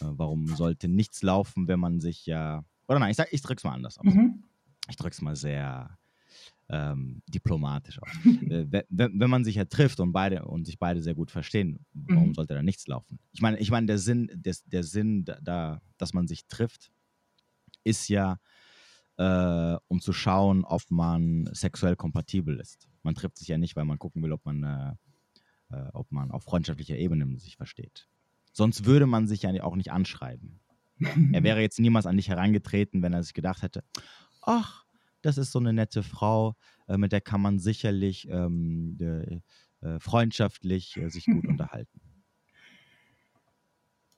Äh, 0.01 0.07
warum 0.11 0.47
sollte 0.49 0.89
nichts 0.89 1.23
laufen, 1.23 1.69
wenn 1.69 1.81
man 1.81 2.01
sich 2.01 2.27
ja. 2.27 2.65
Oder 2.89 2.99
nein, 2.99 3.11
ich, 3.11 3.17
sag, 3.17 3.33
ich 3.33 3.43
drück's 3.43 3.65
mal 3.65 3.73
anders 3.73 3.99
aus. 3.99 4.05
Mhm. 4.15 4.45
Ich 4.89 4.97
drück's 4.97 5.21
mal 5.21 5.35
sehr 5.37 5.99
ähm, 6.69 7.23
diplomatisch 7.29 8.01
aus. 8.01 8.09
äh, 8.51 8.67
wenn, 8.89 9.21
wenn 9.21 9.31
man 9.31 9.45
sich 9.45 9.57
ja 9.57 9.65
trifft 9.65 10.01
und 10.01 10.13
beide 10.13 10.45
und 10.45 10.65
sich 10.67 10.79
beide 10.79 11.03
sehr 11.03 11.15
gut 11.15 11.31
verstehen, 11.31 11.85
warum 11.93 12.29
Mhm. 12.29 12.35
sollte 12.35 12.55
da 12.55 12.63
nichts 12.63 12.87
laufen? 12.87 13.19
Ich 13.33 13.41
meine, 13.41 13.59
ich 13.59 13.71
meine, 13.71 13.87
der 13.87 13.99
Sinn, 13.99 14.31
des, 14.35 14.65
der 14.65 14.83
Sinn 14.85 15.25
da, 15.25 15.39
da, 15.41 15.81
dass 15.99 16.13
man 16.15 16.27
sich 16.29 16.47
trifft, 16.47 16.91
ist 17.85 18.09
ja, 18.09 18.39
äh, 19.17 19.77
um 19.89 20.01
zu 20.01 20.13
schauen, 20.13 20.65
ob 20.65 20.83
man 20.91 21.49
sexuell 21.53 21.97
kompatibel 21.97 22.59
ist. 22.61 22.89
Man 23.03 23.15
trifft 23.15 23.39
sich 23.39 23.49
ja 23.49 23.59
nicht, 23.59 23.77
weil 23.77 23.85
man 23.85 23.99
gucken 23.99 24.23
will, 24.23 24.33
ob 24.33 24.45
man, 24.45 24.63
äh, 24.63 24.95
äh, 25.71 25.89
ob 25.93 26.11
man 26.13 26.31
auf 26.33 26.43
freundschaftlicher 26.45 26.97
Ebene 26.97 27.39
sich 27.39 27.57
versteht. 27.57 28.09
Sonst 28.57 28.87
würde 28.87 29.07
man 29.07 29.27
sich 29.27 29.43
ja 29.43 29.51
auch 29.63 29.77
nicht 29.77 29.93
anschreiben. 29.93 30.61
Er 31.31 31.43
wäre 31.43 31.61
jetzt 31.61 31.79
niemals 31.79 32.07
an 32.07 32.17
dich 32.17 32.31
herangetreten, 32.31 33.03
wenn 33.03 33.13
er 33.13 33.23
sich 33.23 33.35
gedacht 33.35 33.61
hätte, 33.61 33.85
ach, 34.41 34.87
das 35.21 35.37
ist 35.37 35.53
so 35.53 35.59
eine 35.59 35.75
nette 35.75 36.03
Frau, 36.03 36.55
äh, 36.89 36.97
mit 36.97 37.13
der 37.13 37.21
kann 37.21 37.43
man 37.43 37.59
sicherlich 37.59 38.27
ähm, 38.31 38.97
äh, 38.99 39.41
äh, 39.87 40.01
freundschaftlich 40.01 40.97
äh, 40.97 41.11
sich 41.11 41.27
gut 41.27 41.47
unterhalten. 41.49 42.01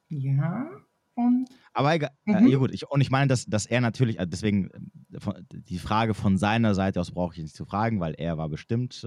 Ja, 0.09 0.71
und 1.17 1.49
Aber 1.73 1.95
egal, 1.95 2.11
äh, 2.27 2.43
Mhm. 2.43 2.47
ja 2.47 2.59
gut, 2.59 2.73
ich, 2.73 2.89
und 2.89 3.01
ich 3.01 3.11
meine, 3.11 3.27
dass, 3.27 3.45
dass 3.47 3.67
er 3.67 3.81
natürlich, 3.81 4.21
äh, 4.21 4.27
deswegen 4.29 4.71
die 5.51 5.79
Frage 5.81 6.15
von 6.15 6.39
seiner 6.39 6.77
Seite 6.77 7.01
aus 7.01 7.11
brauche 7.11 7.35
ich 7.35 7.43
nicht 7.43 7.57
zu 7.57 7.65
fragen, 7.65 7.99
weil 7.99 8.15
er 8.15 8.39
war 8.39 8.49
bestimmt 8.49 9.05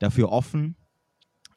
dafür 0.00 0.32
offen. 0.32 0.76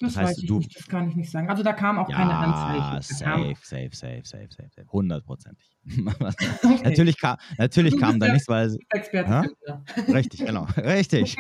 Das, 0.04 0.14
Das 0.14 0.22
heißt, 0.24 0.30
weiß 0.32 0.38
ich 0.44 0.48
du- 0.48 0.58
nicht, 0.60 0.78
das 0.78 0.88
kann 0.88 1.10
ich 1.10 1.16
nicht 1.16 1.32
sagen. 1.32 1.50
Also 1.50 1.64
da 1.64 1.74
kam 1.74 1.98
auch 1.98 2.10
keine 2.10 2.36
Anzeichen. 2.36 3.02
Safe, 3.02 3.56
safe, 3.62 3.90
safe, 3.96 4.22
safe, 4.24 4.48
safe, 4.52 4.70
safe. 4.76 4.88
Hundertprozentig. 4.92 5.66
Okay. 6.64 6.82
natürlich 6.84 7.18
kam, 7.20 7.38
natürlich 7.58 7.98
kam 8.00 8.20
da 8.20 8.28
ja- 8.28 8.34
nichts, 8.34 8.48
weil 8.48 8.78
Experte. 8.92 9.50
Ja. 9.68 9.84
Richtig, 10.14 10.46
genau. 10.46 10.64
Richtig. 10.78 11.36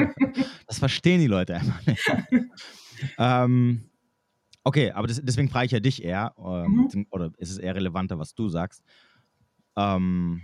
Das 0.68 0.80
verstehen 0.80 1.20
die 1.22 1.28
Leute 1.28 1.56
einfach 1.56 1.86
nicht. 1.86 2.02
ähm, 3.18 3.90
okay, 4.64 4.92
aber 4.92 5.08
das, 5.08 5.22
deswegen 5.24 5.50
frage 5.50 5.68
ich 5.68 5.72
ja 5.72 5.80
dich 5.80 6.04
eher, 6.04 6.34
ähm, 6.38 6.90
Mhm. 6.94 7.08
oder 7.12 7.32
ist 7.38 7.52
es 7.52 7.58
eher 7.58 7.76
relevanter, 7.76 8.18
was 8.20 8.34
du 8.34 8.50
sagst. 8.50 8.84
Ähm, 9.76 10.42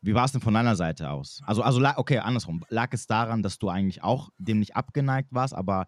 wie 0.00 0.14
war 0.14 0.24
es 0.24 0.32
denn 0.32 0.40
von 0.40 0.54
deiner 0.54 0.76
Seite 0.76 1.10
aus? 1.10 1.42
Also, 1.44 1.62
also 1.62 1.82
okay, 1.96 2.18
andersrum. 2.18 2.64
Lag 2.68 2.88
es 2.92 3.06
daran, 3.06 3.42
dass 3.42 3.58
du 3.58 3.68
eigentlich 3.68 4.02
auch 4.02 4.30
dem 4.38 4.60
nicht 4.60 4.76
abgeneigt 4.76 5.28
warst, 5.32 5.54
aber 5.54 5.86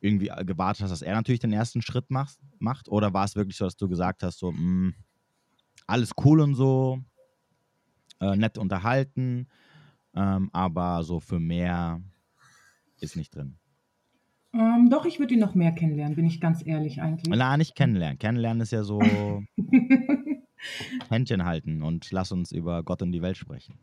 irgendwie 0.00 0.28
äh, 0.28 0.44
gewartet 0.44 0.82
hast, 0.82 0.90
dass 0.90 1.02
er 1.02 1.14
natürlich 1.14 1.40
den 1.40 1.52
ersten 1.52 1.82
Schritt 1.82 2.10
macht? 2.10 2.38
macht? 2.58 2.88
Oder 2.88 3.12
war 3.12 3.24
es 3.24 3.36
wirklich 3.36 3.56
so, 3.56 3.64
dass 3.64 3.76
du 3.76 3.88
gesagt 3.88 4.22
hast, 4.22 4.38
so, 4.38 4.52
mh, 4.52 4.92
alles 5.86 6.12
cool 6.24 6.40
und 6.40 6.54
so, 6.54 7.00
äh, 8.20 8.36
nett 8.36 8.58
unterhalten, 8.58 9.48
ähm, 10.14 10.50
aber 10.52 11.02
so 11.02 11.20
für 11.20 11.40
mehr 11.40 12.02
ist 13.00 13.16
nicht 13.16 13.34
drin. 13.34 13.58
Ähm, 14.52 14.88
doch, 14.90 15.04
ich 15.04 15.18
würde 15.18 15.34
ihn 15.34 15.40
noch 15.40 15.54
mehr 15.54 15.72
kennenlernen, 15.72 16.16
bin 16.16 16.26
ich 16.26 16.40
ganz 16.40 16.66
ehrlich 16.66 17.02
eigentlich. 17.02 17.28
Na, 17.28 17.56
nicht 17.56 17.74
kennenlernen. 17.74 18.18
Kennenlernen 18.18 18.62
ist 18.62 18.72
ja 18.72 18.82
so 18.82 19.00
Händchen 21.10 21.44
halten 21.44 21.82
und 21.82 22.10
lass 22.10 22.32
uns 22.32 22.50
über 22.52 22.82
Gott 22.82 23.02
und 23.02 23.12
die 23.12 23.22
Welt 23.22 23.36
sprechen. 23.36 23.78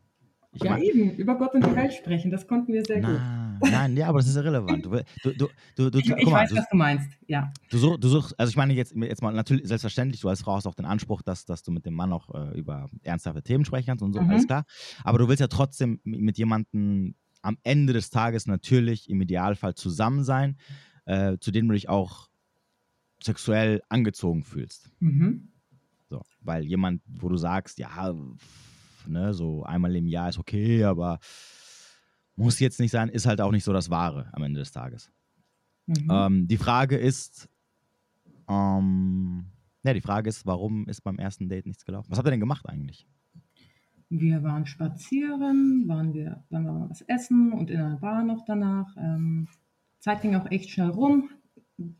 Ich 0.52 0.62
ja, 0.62 0.78
eben, 0.78 1.10
über 1.16 1.36
Gott 1.36 1.54
und 1.54 1.64
die 1.64 1.76
Welt 1.76 1.92
sprechen, 1.92 2.30
das 2.30 2.46
konnten 2.46 2.72
wir 2.72 2.84
sehr 2.84 3.00
gut. 3.00 3.20
Nein, 3.60 3.96
ja, 3.96 4.08
aber 4.08 4.18
das 4.18 4.28
ist 4.28 4.36
irrelevant. 4.36 4.84
Du, 4.86 4.90
du, 5.22 5.48
du, 5.76 5.90
du, 5.90 5.98
Ich, 5.98 6.08
ich 6.10 6.24
mal, 6.26 6.42
weiß, 6.42 6.54
was 6.54 6.68
du 6.68 6.76
meinst, 6.76 7.08
ja. 7.26 7.52
du, 7.70 7.78
such, 7.78 7.98
du 7.98 8.08
suchst, 8.08 8.38
also 8.38 8.50
ich 8.50 8.56
meine 8.56 8.74
jetzt, 8.74 8.94
jetzt 8.94 9.22
mal 9.22 9.32
natürlich, 9.32 9.66
selbstverständlich, 9.66 10.20
du 10.20 10.28
als 10.28 10.42
Frau 10.42 10.56
hast 10.56 10.66
auch 10.66 10.74
den 10.74 10.84
Anspruch, 10.84 11.22
dass, 11.22 11.44
dass 11.44 11.62
du 11.62 11.70
mit 11.72 11.86
dem 11.86 11.94
Mann 11.94 12.12
auch 12.12 12.34
äh, 12.34 12.58
über 12.58 12.88
ernsthafte 13.02 13.42
Themen 13.42 13.64
sprechen 13.64 13.86
kannst 13.86 14.02
und 14.02 14.12
so, 14.12 14.20
Mhm. 14.20 14.30
alles 14.30 14.46
klar. 14.46 14.64
Aber 15.04 15.18
du 15.18 15.28
willst 15.28 15.40
ja 15.40 15.48
trotzdem 15.48 16.00
mit, 16.04 16.38
jemandem 16.38 17.14
am 17.42 17.58
Ende 17.62 17.92
des 17.92 18.10
Tages 18.10 18.46
natürlich 18.46 19.08
im 19.08 19.20
Idealfall 19.20 19.74
zusammen 19.74 20.24
sein, 20.24 20.56
äh, 21.04 21.38
zu 21.38 21.50
dem 21.50 21.68
du 21.68 21.74
dich 21.74 21.88
auch 21.88 22.28
sexuell 23.22 23.82
angezogen 23.88 24.42
fühlst. 24.44 24.90
Mhm. 25.00 25.52
So, 26.08 26.22
weil 26.40 26.64
jemand, 26.64 27.02
wo 27.06 27.28
du 27.28 27.36
sagst, 27.36 27.78
ja, 27.78 28.14
ne, 29.06 29.34
so 29.34 29.62
einmal 29.64 29.94
im 29.96 30.06
Jahr 30.06 30.28
ist 30.28 30.38
okay, 30.38 30.84
aber 30.84 31.18
muss 32.36 32.60
jetzt 32.60 32.80
nicht 32.80 32.90
sein, 32.90 33.08
ist 33.08 33.26
halt 33.26 33.40
auch 33.40 33.50
nicht 33.52 33.64
so 33.64 33.72
das 33.72 33.90
Wahre 33.90 34.28
am 34.32 34.42
Ende 34.42 34.60
des 34.60 34.70
Tages. 34.72 35.10
Mhm. 35.86 36.08
Ähm, 36.10 36.48
die 36.48 36.56
Frage 36.56 36.96
ist, 36.96 37.48
ähm, 38.48 39.46
ja, 39.82 39.94
die 39.94 40.00
Frage 40.00 40.28
ist, 40.28 40.46
warum 40.46 40.86
ist 40.88 41.00
beim 41.02 41.18
ersten 41.18 41.48
Date 41.48 41.66
nichts 41.66 41.84
gelaufen? 41.84 42.10
Was 42.10 42.18
habt 42.18 42.28
ihr 42.28 42.32
denn 42.32 42.40
gemacht 42.40 42.68
eigentlich? 42.68 43.06
Wir 44.08 44.42
waren 44.42 44.66
spazieren, 44.66 45.88
waren 45.88 46.14
wir, 46.14 46.44
dann 46.50 46.66
waren 46.66 46.80
wir 46.82 46.90
was 46.90 47.02
essen 47.02 47.52
und 47.52 47.70
in 47.70 47.80
einer 47.80 47.96
Bar 47.96 48.22
noch 48.22 48.44
danach. 48.44 48.94
Ähm, 48.96 49.48
Zeit 49.98 50.22
ging 50.22 50.36
auch 50.36 50.50
echt 50.50 50.70
schnell 50.70 50.90
rum. 50.90 51.30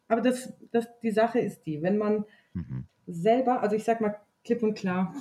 Aber 0.09 0.21
das, 0.21 0.53
das, 0.71 0.87
die 1.03 1.11
Sache 1.11 1.39
ist 1.41 1.63
die, 1.67 1.83
wenn 1.83 1.99
man 1.99 2.25
Mhm. 2.55 2.87
selber, 3.07 3.61
also 3.63 3.77
ich 3.77 3.85
sag 3.85 4.01
mal 4.01 4.17
klipp 4.43 4.63
und 4.63 4.75
klar, 4.79 5.15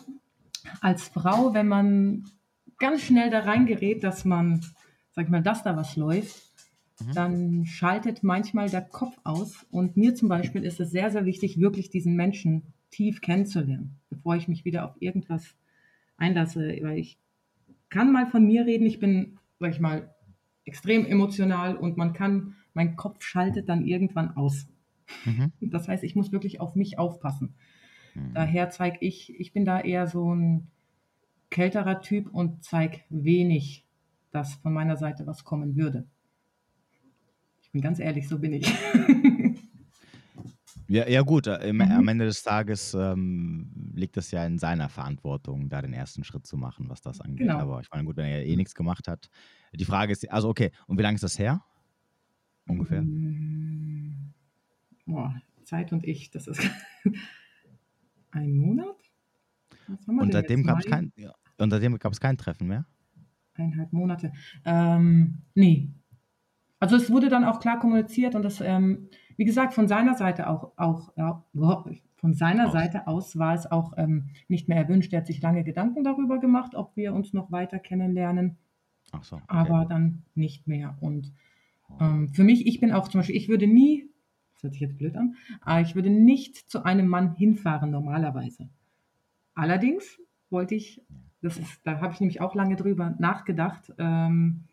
als 0.80 1.08
Frau, 1.10 1.54
wenn 1.54 1.68
man 1.68 2.24
ganz 2.78 3.02
schnell 3.02 3.30
da 3.30 3.40
reingerät, 3.42 4.04
dass 4.04 4.24
man, 4.24 4.66
sag 5.16 5.26
ich 5.26 5.32
mal, 5.32 5.42
dass 5.44 5.64
da 5.64 5.76
was 5.76 5.96
läuft, 5.96 6.42
Mhm. 7.02 7.14
dann 7.14 7.66
schaltet 7.66 8.24
manchmal 8.24 8.70
der 8.70 8.82
Kopf 8.82 9.18
aus. 9.24 9.66
Und 9.70 9.98
mir 9.98 10.16
zum 10.16 10.30
Beispiel 10.30 10.64
ist 10.64 10.80
es 10.80 10.92
sehr, 10.92 11.12
sehr 11.12 11.26
wichtig, 11.26 11.60
wirklich 11.60 11.90
diesen 11.90 12.16
Menschen 12.16 12.74
tief 12.90 13.20
kennenzulernen, 13.20 13.98
bevor 14.10 14.36
ich 14.38 14.48
mich 14.48 14.64
wieder 14.64 14.86
auf 14.86 14.96
irgendwas 15.02 15.56
einlasse. 16.18 16.78
Weil 16.82 17.00
ich 17.00 17.18
kann 17.90 18.12
mal 18.14 18.28
von 18.28 18.46
mir 18.46 18.66
reden, 18.66 18.86
ich 18.86 19.00
bin, 19.00 19.40
sag 19.60 19.72
ich 19.72 19.80
mal, 19.82 20.14
extrem 20.64 21.06
emotional 21.06 21.76
und 21.76 21.98
man 21.98 22.14
kann, 22.14 22.56
mein 22.74 22.96
Kopf 22.96 23.22
schaltet 23.24 23.68
dann 23.70 23.86
irgendwann 23.86 24.36
aus. 24.38 24.68
Mhm. 25.26 25.52
Das 25.62 25.88
heißt, 25.90 26.04
ich 26.04 26.16
muss 26.16 26.32
wirklich 26.32 26.62
auf 26.62 26.76
mich 26.76 26.98
aufpassen. 26.98 27.56
Mhm. 28.14 28.34
Daher 28.34 28.70
zeige 28.70 28.98
ich, 29.02 29.38
ich 29.38 29.52
bin 29.52 29.66
da 29.66 29.82
eher 29.82 30.08
so 30.08 30.34
ein 30.34 30.68
kälterer 31.50 32.02
Typ 32.02 32.34
und 32.34 32.64
zeige 32.64 33.02
wenig, 33.10 33.85
dass 34.36 34.56
von 34.56 34.74
meiner 34.74 34.98
Seite 34.98 35.26
was 35.28 35.44
kommen 35.44 35.76
würde. 35.76 36.08
Ich 37.62 37.72
bin 37.72 37.82
ganz 37.82 38.00
ehrlich, 38.00 38.28
so 38.28 38.40
bin 38.40 38.54
ich. 38.54 38.68
Ja, 40.88 41.08
ja 41.08 41.22
gut, 41.24 41.48
äh, 41.48 41.68
im, 41.68 41.82
Mhm. 41.82 41.92
am 41.92 42.08
Ende 42.08 42.26
des 42.26 42.44
Tages 42.44 42.94
ähm, 42.94 43.72
liegt 43.96 44.18
es 44.18 44.30
ja 44.32 44.46
in 44.46 44.60
seiner 44.60 44.88
Verantwortung, 44.90 45.68
da 45.68 45.82
den 45.82 45.94
ersten 45.94 46.24
Schritt 46.24 46.46
zu 46.46 46.58
machen, 46.58 46.90
was 46.90 47.02
das 47.02 47.22
angeht. 47.22 47.40
Genau. 47.40 47.60
Aber 47.60 47.82
ich 47.82 47.90
meine, 47.92 48.06
gut, 48.06 48.18
wenn 48.18 48.26
er 48.26 48.46
eh 48.46 48.56
nichts 48.56 48.76
gemacht 48.76 49.08
hat. 49.08 49.30
Die 49.74 49.86
Frage 49.86 50.12
ist, 50.12 50.30
also 50.32 50.48
okay, 50.50 50.72
und 50.88 51.00
wie 51.00 51.04
lange 51.04 51.16
ist 51.16 51.24
das 51.24 51.40
her? 51.40 51.64
Ungefähr? 52.68 53.08
Mm, 53.08 54.34
Boah, 55.08 55.42
Zeit 55.66 55.94
und 55.94 56.06
ich, 56.06 56.32
das 56.32 56.48
ist 56.48 56.62
ein 58.32 58.56
Monat? 58.58 58.96
Was 59.88 60.08
haben 60.08 60.16
wir 60.18 60.24
Und 60.24 60.28
denn 60.28 60.40
seitdem 60.40 60.64
jetzt? 60.64 60.64
gab 60.64 60.80
es 60.80 60.86
kein, 60.86 61.12
ja, 61.16 61.34
und 61.58 61.70
seitdem 61.72 61.98
gab 61.98 62.12
es 62.12 62.20
kein 62.20 62.38
Treffen 62.38 62.68
mehr? 62.68 62.86
Eineinhalb 63.56 63.94
Monate. 63.94 64.32
Ähm, 64.66 65.40
nee. 65.54 65.90
Also 66.80 66.96
es 66.96 67.10
wurde 67.10 67.30
dann 67.30 67.46
auch 67.46 67.60
klar 67.60 67.80
kommuniziert 67.80 68.36
und 68.36 68.44
das, 68.44 68.62
ähm, 68.62 69.10
wie 69.38 69.46
gesagt, 69.46 69.74
von 69.74 69.88
seiner 69.88 70.16
Seite 70.16 70.50
auch, 70.50 70.74
auch 70.78 71.12
ja, 71.16 71.44
von 72.16 72.34
seiner 72.34 72.68
aus. 72.68 72.74
Seite 72.74 73.08
aus 73.08 73.38
war 73.38 73.54
es 73.54 73.70
auch 73.70 73.94
ähm, 73.98 74.30
nicht 74.48 74.68
mehr 74.68 74.78
erwünscht. 74.78 75.14
Er 75.14 75.20
hat 75.20 75.28
sich 75.28 75.42
lange 75.42 75.64
Gedanken 75.64 76.04
darüber 76.04 76.40
gemacht, 76.40 76.76
ob 76.76 76.96
wir 76.96 77.14
uns 77.14 77.34
noch 77.34 77.52
weiter 77.52 77.80
kennenlernen. 77.80 78.58
Ach 79.12 79.24
so, 79.24 79.38
okay. 79.38 79.46
Aber 79.48 79.86
dann 79.86 80.24
nicht 80.34 80.68
mehr. 80.68 80.98
Und 81.02 81.32
ähm, 82.00 82.30
für 82.30 82.44
mich, 82.44 82.66
ich 82.68 82.80
bin 82.80 82.92
auch 82.92 83.08
zum 83.08 83.20
Beispiel, 83.20 83.36
ich 83.36 83.50
würde 83.50 83.68
nie, 83.68 84.10
das 84.54 84.64
hört 84.64 84.74
sich 84.74 84.82
jetzt 84.82 84.98
blöd 84.98 85.16
an, 85.16 85.36
aber 85.62 85.82
ich 85.82 85.96
würde 85.96 86.10
nicht 86.10 86.58
zu 86.70 86.84
einem 86.84 87.08
Mann 87.08 87.36
hinfahren 87.36 87.92
normalerweise. 87.92 88.70
Allerdings 89.54 90.20
wollte 90.50 90.76
ich, 90.76 91.02
das 91.46 91.58
ist, 91.58 91.80
da 91.84 92.02
habe 92.02 92.14
ich 92.14 92.20
nämlich 92.20 92.42
auch 92.42 92.56
lange 92.56 92.76
drüber 92.76 93.16
nachgedacht, 93.20 93.94
ähm, 93.98 94.64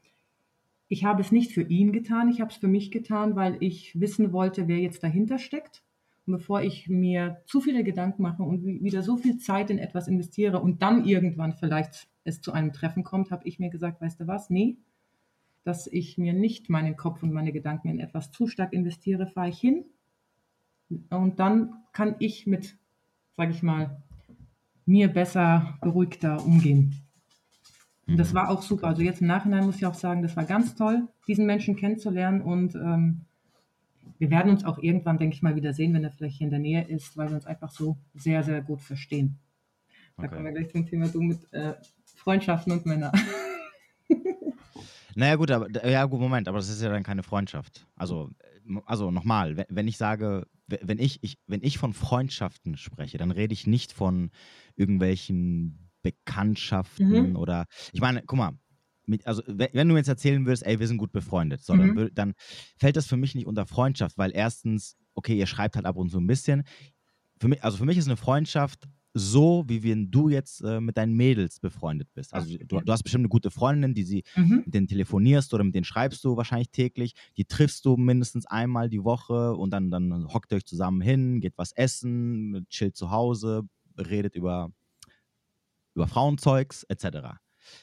ich 0.89 1.05
habe 1.05 1.23
es 1.23 1.33
nicht 1.33 1.53
für 1.53 1.63
ihn 1.63 1.93
getan, 1.93 2.29
ich 2.29 2.41
habe 2.41 2.51
es 2.51 2.57
für 2.57 2.69
mich 2.69 2.91
getan, 2.91 3.35
weil 3.35 3.57
ich 3.61 3.99
wissen 3.99 4.33
wollte, 4.33 4.69
wer 4.69 4.79
jetzt 4.79 5.03
dahinter 5.03 5.39
steckt. 5.39 5.83
Und 6.27 6.35
bevor 6.35 6.61
ich 6.61 6.89
mir 6.89 7.41
zu 7.47 7.61
viele 7.61 7.83
Gedanken 7.83 8.23
mache 8.23 8.43
und 8.43 8.63
wieder 8.65 9.03
so 9.03 9.17
viel 9.17 9.39
Zeit 9.39 9.71
in 9.71 9.79
etwas 9.79 10.07
investiere 10.07 10.61
und 10.61 10.83
dann 10.83 11.07
irgendwann 11.07 11.55
vielleicht 11.55 12.09
es 12.25 12.41
zu 12.41 12.53
einem 12.53 12.73
Treffen 12.73 13.05
kommt, 13.05 13.31
habe 13.31 13.49
ich 13.49 13.59
mir 13.59 13.71
gesagt, 13.71 14.01
weißt 14.01 14.21
du 14.21 14.27
was, 14.27 14.51
nee, 14.51 14.77
dass 15.65 15.87
ich 15.87 16.19
mir 16.19 16.35
nicht 16.35 16.69
meinen 16.69 16.97
Kopf 16.97 17.23
und 17.23 17.33
meine 17.33 17.53
Gedanken 17.53 17.89
in 17.89 17.99
etwas 17.99 18.31
zu 18.31 18.47
stark 18.47 18.73
investiere, 18.73 19.27
fahre 19.27 19.49
ich 19.49 19.59
hin. 19.59 19.85
Und 21.09 21.41
dann 21.41 21.73
kann 21.93 22.17
ich 22.19 22.47
mit, 22.47 22.77
sage 23.35 23.51
ich 23.51 23.63
mal, 23.63 24.03
mir 24.87 25.09
besser, 25.09 25.79
beruhigter 25.81 26.45
umgehen. 26.45 26.95
Und 28.07 28.17
das 28.17 28.33
mhm. 28.33 28.37
war 28.37 28.51
auch 28.51 28.63
super. 28.63 28.89
Also 28.89 29.03
jetzt 29.03 29.21
im 29.21 29.29
Nachhinein 29.29 29.65
muss 29.65 29.77
ich 29.77 29.87
auch 29.87 29.95
sagen, 29.95 30.23
das 30.23 30.37
war 30.37 30.45
ganz 30.45 30.75
toll, 30.75 31.09
diesen 31.27 31.47
Menschen 31.47 31.77
kennenzulernen 31.77 32.43
und 32.43 32.75
ähm, 32.75 33.23
wir 34.19 34.31
werden 34.31 34.53
uns 34.53 34.65
auch 34.65 34.79
irgendwann, 34.79 35.19
denke 35.19 35.35
ich 35.35 35.43
mal, 35.43 35.57
wieder 35.57 35.73
sehen, 35.73 35.95
wenn 35.95 36.05
er 36.05 36.13
vielleicht 36.13 36.39
hier 36.39 36.47
in 36.47 36.51
der 36.51 36.61
Nähe 36.61 36.85
ist, 36.85 37.17
weil 37.17 37.29
wir 37.29 37.37
uns 37.37 37.47
einfach 37.47 37.71
so 37.71 37.97
sehr, 38.15 38.43
sehr 38.43 38.61
gut 38.63 38.81
verstehen. 38.81 39.39
Da 40.17 40.25
okay. 40.25 40.35
kommen 40.35 40.45
wir 40.45 40.53
gleich 40.53 40.71
zum 40.71 40.87
Thema 40.87 41.09
du 41.09 41.23
mit 41.23 41.53
äh, 41.53 41.75
Freundschaften 42.17 42.73
und 42.73 42.87
Männer. 42.87 43.13
Naja, 45.15 45.37
gut, 45.37 45.51
aber 45.51 45.87
ja, 45.87 46.05
gut, 46.07 46.21
Moment, 46.21 46.49
aber 46.49 46.59
das 46.59 46.69
ist 46.69 46.83
ja 46.83 46.89
dann 46.89 47.03
keine 47.03 47.23
Freundschaft. 47.23 47.87
Also, 47.97 48.31
also 48.87 49.11
nochmal, 49.11 49.67
wenn 49.69 49.89
ich 49.89 49.99
sage, 49.99 50.47
wenn 50.67 50.99
ich, 50.99 51.23
ich, 51.23 51.39
wenn 51.47 51.63
ich 51.63 51.79
von 51.79 51.93
Freundschaften 51.93 52.77
spreche, 52.77 53.19
dann 53.19 53.31
rede 53.31 53.53
ich 53.53 53.67
nicht 53.67 53.93
von 53.93 54.31
irgendwelchen 54.77 55.91
Bekanntschaften 56.03 57.31
mhm. 57.31 57.37
oder 57.37 57.67
ich 57.93 58.01
meine, 58.01 58.23
guck 58.23 58.39
mal, 58.39 58.53
mit, 59.07 59.27
also 59.27 59.43
wenn 59.47 59.89
du 59.89 59.95
mir 59.95 60.01
jetzt 60.01 60.09
erzählen 60.09 60.47
würdest, 60.47 60.65
ey, 60.65 60.79
wir 60.79 60.87
sind 60.87 60.99
gut 60.99 61.13
befreundet, 61.13 61.65
so, 61.65 61.75
mhm. 61.75 61.97
dann, 61.97 62.11
dann, 62.15 62.35
fällt 62.77 62.97
das 62.97 63.07
für 63.07 63.17
mich 63.17 63.35
nicht 63.35 63.47
unter 63.47 63.67
Freundschaft, 63.67 64.19
weil 64.19 64.33
erstens, 64.35 64.97
okay, 65.15 65.37
ihr 65.37 65.47
schreibt 65.47 65.77
halt 65.77 65.87
ab 65.87 65.97
und 65.97 66.11
zu 66.11 66.19
ein 66.19 66.27
bisschen. 66.27 66.65
Für 67.39 67.49
mich, 67.49 67.63
also 67.65 67.79
für 67.79 67.85
mich 67.85 67.99
ist 67.99 68.07
eine 68.07 68.17
Freundschaft 68.17 68.89
so, 69.15 69.65
wie 69.67 69.83
wenn 69.83 70.11
du 70.11 70.29
jetzt 70.29 70.63
äh, 70.63 70.81
mit 70.81 70.97
deinen 70.97 71.15
Mädels 71.15 71.61
befreundet 71.61 72.09
bist. 72.15 72.33
Also 72.33 72.57
du, 72.57 72.81
du, 72.81 72.93
hast 72.93 73.03
bestimmt 73.03 73.23
eine 73.23 73.29
gute 73.29 73.51
Freundin, 73.51 73.95
die 73.95 74.05
sie 74.05 74.25
mhm. 74.37 74.63
mit 74.65 74.75
denen 74.75 74.87
telefonierst 74.87 75.53
oder 75.53 75.65
mit 75.65 75.75
denen 75.75 75.85
schreibst 75.85 76.25
du 76.25 76.37
wahrscheinlich 76.37 76.71
täglich. 76.71 77.15
Die 77.37 77.45
triffst 77.45 77.85
du 77.85 77.97
mindestens 77.97 78.47
einmal 78.47 78.89
die 78.89 79.05
Woche 79.05 79.55
und 79.55 79.71
dann, 79.71 79.91
dann 79.91 80.33
hockt 80.33 80.53
ihr 80.53 80.57
euch 80.57 80.65
zusammen 80.65 81.01
hin, 81.01 81.41
geht 81.41 81.55
was 81.57 81.73
essen, 81.73 82.67
chillt 82.71 82.97
zu 82.97 83.11
Hause, 83.11 83.63
redet 83.99 84.35
über, 84.35 84.73
über 85.95 86.07
Frauenzeugs 86.07 86.85
etc. 86.85 87.37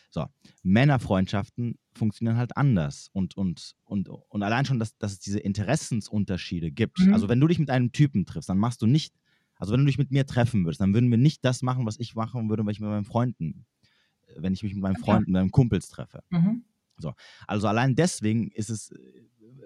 So, 0.10 0.26
Männerfreundschaften 0.64 1.78
funktionieren 1.94 2.38
halt 2.38 2.58
anders. 2.58 3.10
Und, 3.14 3.38
und, 3.38 3.76
und, 3.86 4.10
und 4.10 4.44
allein 4.44 4.66
schon, 4.66 4.80
dass, 4.80 4.98
dass 4.98 5.14
es 5.14 5.20
diese 5.20 5.40
Interessensunterschiede 5.40 6.72
gibt. 6.72 7.00
Mhm. 7.00 7.14
Also, 7.14 7.30
wenn 7.30 7.40
du 7.40 7.48
dich 7.48 7.60
mit 7.60 7.70
einem 7.70 7.92
Typen 7.92 8.26
triffst, 8.26 8.50
dann 8.50 8.58
machst 8.58 8.82
du 8.82 8.88
nicht, 8.88 9.14
also 9.60 9.74
wenn 9.74 9.82
du 9.82 9.86
dich 9.86 9.98
mit 9.98 10.10
mir 10.10 10.26
treffen 10.26 10.66
würdest, 10.66 10.82
dann 10.82 10.94
würden 10.94 11.12
wir 11.12 11.18
nicht 11.18 11.46
das 11.46 11.62
machen, 11.62 11.86
was 11.86 12.00
ich 12.00 12.16
machen 12.16 12.50
würde, 12.50 12.66
wenn 12.66 12.72
ich 12.72 12.80
mit 12.80 12.90
meinen 12.90 13.06
Freunden, 13.06 13.66
wenn 14.38 14.54
ich 14.54 14.64
mich 14.64 14.74
mit 14.74 14.82
meinen 14.82 14.96
Freunden, 14.96 15.32
mit 15.32 15.42
meinen 15.42 15.52
Kumpels 15.52 15.90
treffe. 15.90 16.24
Mhm. 16.30 16.64
So, 16.98 17.14
also 17.46 17.68
allein 17.68 17.94
deswegen 17.94 18.50
ist 18.52 18.70
es, 18.70 18.94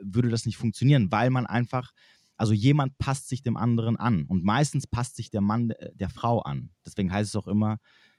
würde 0.01 0.29
das 0.29 0.45
nicht 0.45 0.57
funktionieren, 0.57 1.11
weil 1.11 1.29
man 1.29 1.45
einfach, 1.45 1.91
also 2.37 2.53
jemand 2.53 2.97
passt 2.97 3.29
sich 3.29 3.43
dem 3.43 3.55
anderen 3.55 3.95
an. 3.95 4.25
Und 4.25 4.43
meistens 4.43 4.87
passt 4.87 5.15
sich 5.15 5.29
der 5.29 5.41
Mann 5.41 5.69
der, 5.69 5.91
der 5.93 6.09
Frau 6.09 6.41
an. 6.41 6.71
Deswegen 6.85 7.11
heißt 7.11 7.29
es 7.29 7.35
auch 7.35 7.47
immer 7.47 7.77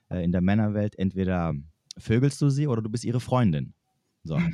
äh, 0.09 0.23
in 0.23 0.31
der 0.31 0.41
Männerwelt 0.41 0.97
entweder 0.97 1.53
vögelst 1.97 2.41
du 2.41 2.49
sie 2.49 2.67
oder 2.67 2.81
du 2.81 2.89
bist 2.89 3.03
ihre 3.03 3.19
Freundin. 3.19 3.73
So. 4.23 4.39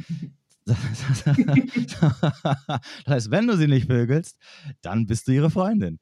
Das 0.66 1.26
heißt, 3.08 3.32
wenn 3.32 3.48
du 3.48 3.58
sie 3.58 3.68
nicht 3.68 3.88
vögelst, 3.88 4.38
dann 4.82 5.06
bist 5.06 5.28
du 5.28 5.32
ihre 5.32 5.50
Freundin. 5.50 6.00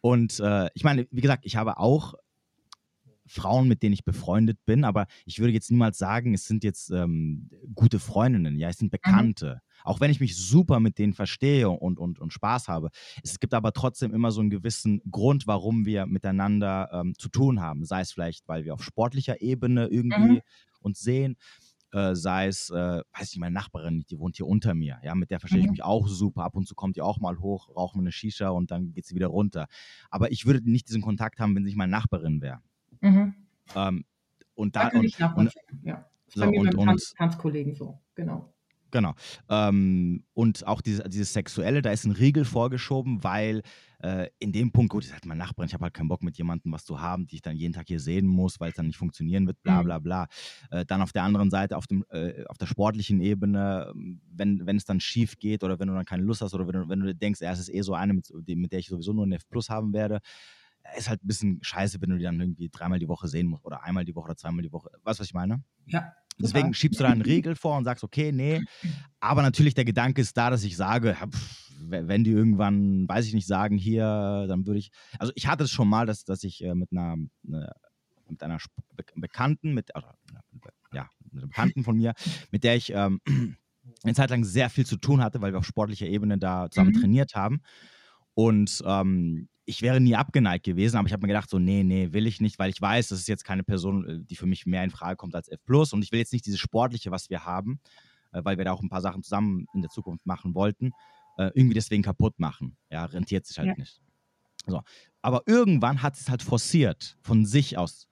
Und 0.00 0.40
äh, 0.40 0.68
ich 0.74 0.84
meine, 0.84 1.06
wie 1.10 1.20
gesagt, 1.20 1.44
ich 1.44 1.56
habe 1.56 1.78
auch 1.78 2.14
Frauen, 3.26 3.68
mit 3.68 3.82
denen 3.82 3.92
ich 3.92 4.04
befreundet 4.04 4.58
bin, 4.64 4.82
aber 4.84 5.06
ich 5.24 5.38
würde 5.38 5.52
jetzt 5.52 5.70
niemals 5.70 5.98
sagen, 5.98 6.34
es 6.34 6.46
sind 6.46 6.64
jetzt 6.64 6.90
ähm, 6.90 7.48
gute 7.74 8.00
Freundinnen, 8.00 8.58
ja, 8.58 8.68
es 8.68 8.78
sind 8.78 8.88
mhm. 8.88 8.98
Bekannte. 8.98 9.54
Mhm. 9.54 9.80
Auch 9.84 10.00
wenn 10.00 10.10
ich 10.10 10.20
mich 10.20 10.36
super 10.36 10.80
mit 10.80 10.98
denen 10.98 11.14
verstehe 11.14 11.70
und, 11.70 11.98
und, 11.98 12.18
und 12.18 12.32
Spaß 12.32 12.68
habe. 12.68 12.90
Es 13.22 13.38
gibt 13.38 13.54
aber 13.54 13.72
trotzdem 13.72 14.12
immer 14.12 14.32
so 14.32 14.40
einen 14.40 14.50
gewissen 14.50 15.00
Grund, 15.10 15.46
warum 15.46 15.86
wir 15.86 16.06
miteinander 16.06 16.90
ähm, 16.92 17.14
zu 17.16 17.28
tun 17.28 17.60
haben. 17.60 17.84
Sei 17.84 18.00
es 18.00 18.12
vielleicht, 18.12 18.48
weil 18.48 18.64
wir 18.64 18.74
auf 18.74 18.82
sportlicher 18.82 19.40
Ebene 19.40 19.86
irgendwie 19.86 20.32
mhm 20.32 20.42
uns 20.82 21.00
sehen. 21.00 21.36
Äh, 21.92 22.14
sei 22.14 22.46
es, 22.46 22.70
äh, 22.70 23.02
weiß 23.18 23.32
ich, 23.32 23.38
meine 23.38 23.54
Nachbarin, 23.54 24.04
die 24.08 24.18
wohnt 24.18 24.36
hier 24.36 24.46
unter 24.46 24.74
mir, 24.74 25.00
ja, 25.02 25.16
mit 25.16 25.30
der 25.30 25.40
verstehe 25.40 25.60
ich 25.60 25.66
mhm. 25.66 25.72
mich 25.72 25.82
auch 25.82 26.06
super. 26.06 26.44
Ab 26.44 26.54
und 26.54 26.66
zu 26.68 26.76
kommt 26.76 26.96
die 26.96 27.02
auch 27.02 27.18
mal 27.18 27.38
hoch, 27.40 27.68
rauchen 27.74 27.98
wir 27.98 28.02
eine 28.02 28.12
Shisha 28.12 28.50
und 28.50 28.70
dann 28.70 28.92
geht 28.92 29.06
sie 29.06 29.16
wieder 29.16 29.26
runter. 29.26 29.66
Aber 30.08 30.30
ich 30.30 30.46
würde 30.46 30.70
nicht 30.70 30.88
diesen 30.88 31.02
Kontakt 31.02 31.40
haben, 31.40 31.56
wenn 31.56 31.64
sie 31.64 31.70
nicht 31.70 31.76
meine 31.76 31.90
Nachbarin 31.90 32.40
wäre. 32.40 32.60
Mhm. 33.00 33.34
Ähm, 33.74 34.04
und 34.54 34.76
da, 34.76 34.84
da 34.84 34.90
kann 34.90 35.00
und, 35.00 35.06
ich 35.06 35.18
nachvollziehen, 35.18 35.62
und, 35.72 35.84
ja. 35.84 36.06
So, 36.28 36.40
bei 36.42 36.46
mir 36.50 36.60
und, 36.60 36.72
Tanz, 36.72 37.14
Tanzkollegen 37.16 37.74
so, 37.74 37.98
genau. 38.14 38.52
Genau. 38.90 39.14
Ähm, 39.48 40.24
und 40.34 40.66
auch 40.66 40.80
dieses, 40.80 41.02
dieses 41.08 41.32
Sexuelle, 41.32 41.82
da 41.82 41.90
ist 41.90 42.04
ein 42.04 42.12
Riegel 42.12 42.44
vorgeschoben, 42.44 43.22
weil 43.22 43.62
äh, 44.02 44.28
in 44.38 44.52
dem 44.52 44.72
Punkt, 44.72 44.90
gut, 44.90 45.04
ich 45.04 45.10
sage, 45.10 45.28
mein 45.28 45.38
Nachbarn, 45.38 45.66
ich 45.66 45.74
habe 45.74 45.84
halt 45.84 45.94
keinen 45.94 46.08
Bock 46.08 46.22
mit 46.22 46.38
jemandem 46.38 46.72
was 46.72 46.84
zu 46.84 47.00
haben, 47.00 47.26
die 47.26 47.36
ich 47.36 47.42
dann 47.42 47.56
jeden 47.56 47.74
Tag 47.74 47.86
hier 47.88 48.00
sehen 48.00 48.26
muss, 48.26 48.58
weil 48.58 48.70
es 48.70 48.76
dann 48.76 48.86
nicht 48.86 48.96
funktionieren 48.96 49.46
wird, 49.46 49.62
bla 49.62 49.80
mhm. 49.80 49.84
bla 49.84 49.98
bla. 49.98 50.26
Äh, 50.70 50.84
dann 50.86 51.02
auf 51.02 51.12
der 51.12 51.22
anderen 51.22 51.50
Seite, 51.50 51.76
auf, 51.76 51.86
dem, 51.86 52.04
äh, 52.10 52.44
auf 52.46 52.58
der 52.58 52.66
sportlichen 52.66 53.20
Ebene, 53.20 53.92
wenn, 54.32 54.66
wenn 54.66 54.76
es 54.76 54.84
dann 54.84 55.00
schief 55.00 55.38
geht 55.38 55.62
oder 55.62 55.78
wenn 55.78 55.88
du 55.88 55.94
dann 55.94 56.06
keine 56.06 56.22
Lust 56.22 56.40
hast 56.40 56.54
oder 56.54 56.66
wenn 56.66 56.80
du, 56.80 56.88
wenn 56.88 57.00
du 57.00 57.14
denkst, 57.14 57.42
er 57.42 57.52
ist 57.52 57.72
eh 57.72 57.82
so 57.82 57.94
eine, 57.94 58.14
mit, 58.14 58.30
mit 58.46 58.72
der 58.72 58.78
ich 58.78 58.88
sowieso 58.88 59.12
nur 59.12 59.26
ein 59.26 59.32
F 59.32 59.48
Plus 59.48 59.68
haben 59.68 59.92
werde, 59.92 60.20
ist 60.96 61.08
halt 61.08 61.22
ein 61.22 61.26
bisschen 61.26 61.58
scheiße, 61.62 62.00
wenn 62.00 62.10
du 62.10 62.18
die 62.18 62.24
dann 62.24 62.40
irgendwie 62.40 62.68
dreimal 62.68 62.98
die 62.98 63.08
Woche 63.08 63.28
sehen 63.28 63.46
musst 63.46 63.64
oder 63.64 63.84
einmal 63.84 64.04
die 64.04 64.14
Woche 64.14 64.26
oder 64.26 64.36
zweimal 64.36 64.62
die 64.62 64.72
Woche. 64.72 64.90
Weißt 65.02 65.18
du, 65.18 65.22
was 65.22 65.28
ich 65.28 65.34
meine? 65.34 65.62
Ja, 65.86 66.12
Deswegen 66.42 66.74
schiebst 66.74 67.00
du 67.00 67.04
da 67.04 67.10
einen 67.10 67.22
Riegel 67.22 67.54
vor 67.54 67.76
und 67.76 67.84
sagst, 67.84 68.04
okay, 68.04 68.32
nee. 68.32 68.62
Aber 69.20 69.42
natürlich 69.42 69.74
der 69.74 69.84
Gedanke 69.84 70.20
ist 70.20 70.36
da, 70.36 70.50
dass 70.50 70.64
ich 70.64 70.76
sage, 70.76 71.14
pff, 71.14 71.70
wenn 71.88 72.24
die 72.24 72.30
irgendwann, 72.30 73.08
weiß 73.08 73.26
ich 73.26 73.34
nicht, 73.34 73.46
sagen, 73.46 73.76
hier, 73.76 74.46
dann 74.48 74.66
würde 74.66 74.78
ich. 74.78 74.90
Also 75.18 75.32
ich 75.34 75.46
hatte 75.46 75.64
es 75.64 75.70
schon 75.70 75.88
mal, 75.88 76.06
dass, 76.06 76.24
dass 76.24 76.44
ich 76.44 76.64
äh, 76.64 76.74
mit 76.74 76.92
einer, 76.92 77.16
eine, 77.46 77.72
mit 78.28 78.42
einer 78.42 78.58
Bekannten, 79.16 79.74
mit, 79.74 79.94
also, 79.94 80.08
ja, 80.92 81.08
mit 81.24 81.42
einer 81.42 81.48
Bekannten 81.48 81.84
von 81.84 81.96
mir, 81.96 82.14
mit 82.50 82.64
der 82.64 82.76
ich 82.76 82.92
ähm, 82.94 83.20
eine 84.02 84.14
Zeit 84.14 84.30
lang 84.30 84.44
sehr 84.44 84.70
viel 84.70 84.86
zu 84.86 84.96
tun 84.96 85.22
hatte, 85.22 85.40
weil 85.40 85.52
wir 85.52 85.58
auf 85.58 85.66
sportlicher 85.66 86.06
Ebene 86.06 86.38
da 86.38 86.70
zusammen 86.70 86.92
mhm. 86.94 87.00
trainiert 87.00 87.34
haben. 87.34 87.60
Und 88.34 88.82
ähm, 88.86 89.48
ich 89.64 89.82
wäre 89.82 90.00
nie 90.00 90.16
abgeneigt 90.16 90.64
gewesen, 90.64 90.96
aber 90.96 91.06
ich 91.06 91.12
habe 91.12 91.22
mir 91.22 91.28
gedacht, 91.28 91.50
so, 91.50 91.58
nee, 91.58 91.82
nee, 91.82 92.12
will 92.12 92.26
ich 92.26 92.40
nicht, 92.40 92.58
weil 92.58 92.70
ich 92.70 92.80
weiß, 92.80 93.08
das 93.08 93.20
ist 93.20 93.28
jetzt 93.28 93.44
keine 93.44 93.62
Person, 93.62 94.08
äh, 94.08 94.24
die 94.24 94.36
für 94.36 94.46
mich 94.46 94.66
mehr 94.66 94.84
in 94.84 94.90
Frage 94.90 95.16
kommt 95.16 95.34
als 95.34 95.48
F. 95.48 95.60
Und 95.68 96.02
ich 96.02 96.12
will 96.12 96.18
jetzt 96.18 96.32
nicht 96.32 96.46
dieses 96.46 96.60
Sportliche, 96.60 97.10
was 97.10 97.30
wir 97.30 97.44
haben, 97.44 97.80
äh, 98.32 98.44
weil 98.44 98.58
wir 98.58 98.64
da 98.64 98.72
auch 98.72 98.82
ein 98.82 98.88
paar 98.88 99.02
Sachen 99.02 99.22
zusammen 99.22 99.66
in 99.74 99.82
der 99.82 99.90
Zukunft 99.90 100.26
machen 100.26 100.54
wollten, 100.54 100.92
äh, 101.36 101.50
irgendwie 101.54 101.74
deswegen 101.74 102.02
kaputt 102.02 102.38
machen. 102.38 102.76
Ja, 102.90 103.04
rentiert 103.04 103.46
sich 103.46 103.58
halt 103.58 103.68
ja. 103.68 103.74
nicht. 103.76 104.00
So. 104.66 104.82
Aber 105.22 105.42
irgendwann 105.46 106.02
hat 106.02 106.16
es 106.16 106.28
halt 106.28 106.42
forciert, 106.42 107.16
von 107.22 107.44
sich 107.46 107.78
aus 107.78 108.09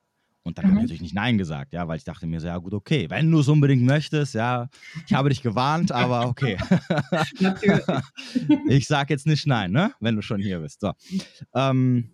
und 0.49 0.59
dann 0.59 0.65
mhm. 0.65 0.71
habe 0.71 0.79
ich 0.79 0.83
natürlich 0.85 1.03
nicht 1.03 1.15
Nein 1.15 1.39
gesagt, 1.39 1.73
ja, 1.73 1.87
weil 1.87 1.99
ich 1.99 2.05
dachte 2.05 2.27
mir 2.27 2.41
so, 2.41 2.49
ja 2.49 2.59
gut, 2.59 2.75
okay, 2.75 3.09
wenn 3.09 3.31
du 3.31 3.39
es 3.41 3.49
unbedingt 3.49 3.85
möchtest, 3.85 4.35
ja, 4.35 4.69
ich 5.07 5.13
habe 5.15 5.29
dich 5.29 5.43
gewarnt, 5.43 5.93
aber 5.93 6.27
okay. 6.27 6.59
natürlich. 7.41 7.85
ich 8.69 8.87
sage 8.89 9.15
jetzt 9.15 9.27
nicht 9.27 9.47
Nein, 9.47 9.71
ne, 9.71 9.93
wenn 10.01 10.17
du 10.17 10.23
schon 10.23 10.41
hier 10.41 10.59
bist. 10.59 10.81
So. 10.81 10.93
Ähm, 11.55 12.11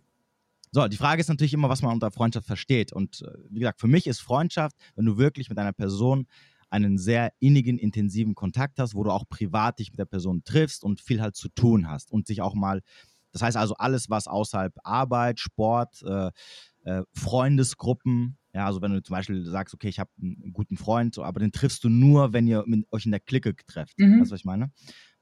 so, 0.75 0.89
die 0.89 0.97
Frage 0.97 1.21
ist 1.21 1.29
natürlich 1.29 1.55
immer, 1.55 1.69
was 1.69 1.83
man 1.83 1.93
unter 1.93 2.11
Freundschaft 2.11 2.49
versteht. 2.49 2.93
Und 2.93 3.23
äh, 3.23 3.31
wie 3.49 3.61
gesagt, 3.61 3.81
für 3.81 3.87
mich 3.87 4.09
ist 4.09 4.21
Freundschaft, 4.21 4.77
wenn 4.97 5.05
du 5.05 5.17
wirklich 5.17 5.49
mit 5.49 5.57
einer 5.59 5.73
Person 5.73 6.27
einen 6.69 6.99
sehr 6.99 7.33
innigen, 7.39 7.79
intensiven 7.79 8.35
Kontakt 8.35 8.81
hast, 8.81 8.97
wo 8.97 9.05
du 9.05 9.13
auch 9.13 9.29
privat 9.29 9.79
dich 9.79 9.91
mit 9.93 10.01
der 10.01 10.07
Person 10.07 10.43
triffst 10.43 10.83
und 10.83 11.01
viel 11.01 11.23
halt 11.23 11.37
zu 11.37 11.49
tun 11.49 11.89
hast 11.89 12.11
und 12.11 12.27
sich 12.27 12.43
auch 12.43 12.55
mal, 12.55 12.83
das 13.31 13.43
heißt 13.43 13.57
also 13.57 13.75
alles, 13.77 14.11
was 14.11 14.27
außerhalb 14.27 14.75
Arbeit, 14.83 15.39
Sport, 15.39 16.03
äh, 16.03 16.33
äh, 16.85 17.03
Freundesgruppen. 17.13 18.39
Ja, 18.53 18.67
also 18.67 18.81
wenn 18.81 18.93
du 18.93 19.03
zum 19.03 19.15
Beispiel 19.15 19.45
sagst, 19.45 19.75
okay, 19.75 19.89
ich 19.89 19.99
habe 19.99 20.11
einen 20.21 20.53
guten 20.53 20.77
Freund, 20.77 21.19
aber 21.19 21.41
den 21.41 21.53
triffst 21.53 21.83
du 21.83 21.89
nur, 21.89 22.33
wenn 22.33 22.47
ihr 22.47 22.63
mit 22.67 22.87
euch 22.93 23.05
in 23.05 23.11
der 23.11 23.21
Clique 23.21 23.55
trefft. 23.67 23.99
Mhm. 23.99 24.21
Weißt 24.21 24.31
du, 24.31 24.35
was 24.35 24.41
ich 24.41 24.45
meine? 24.45 24.71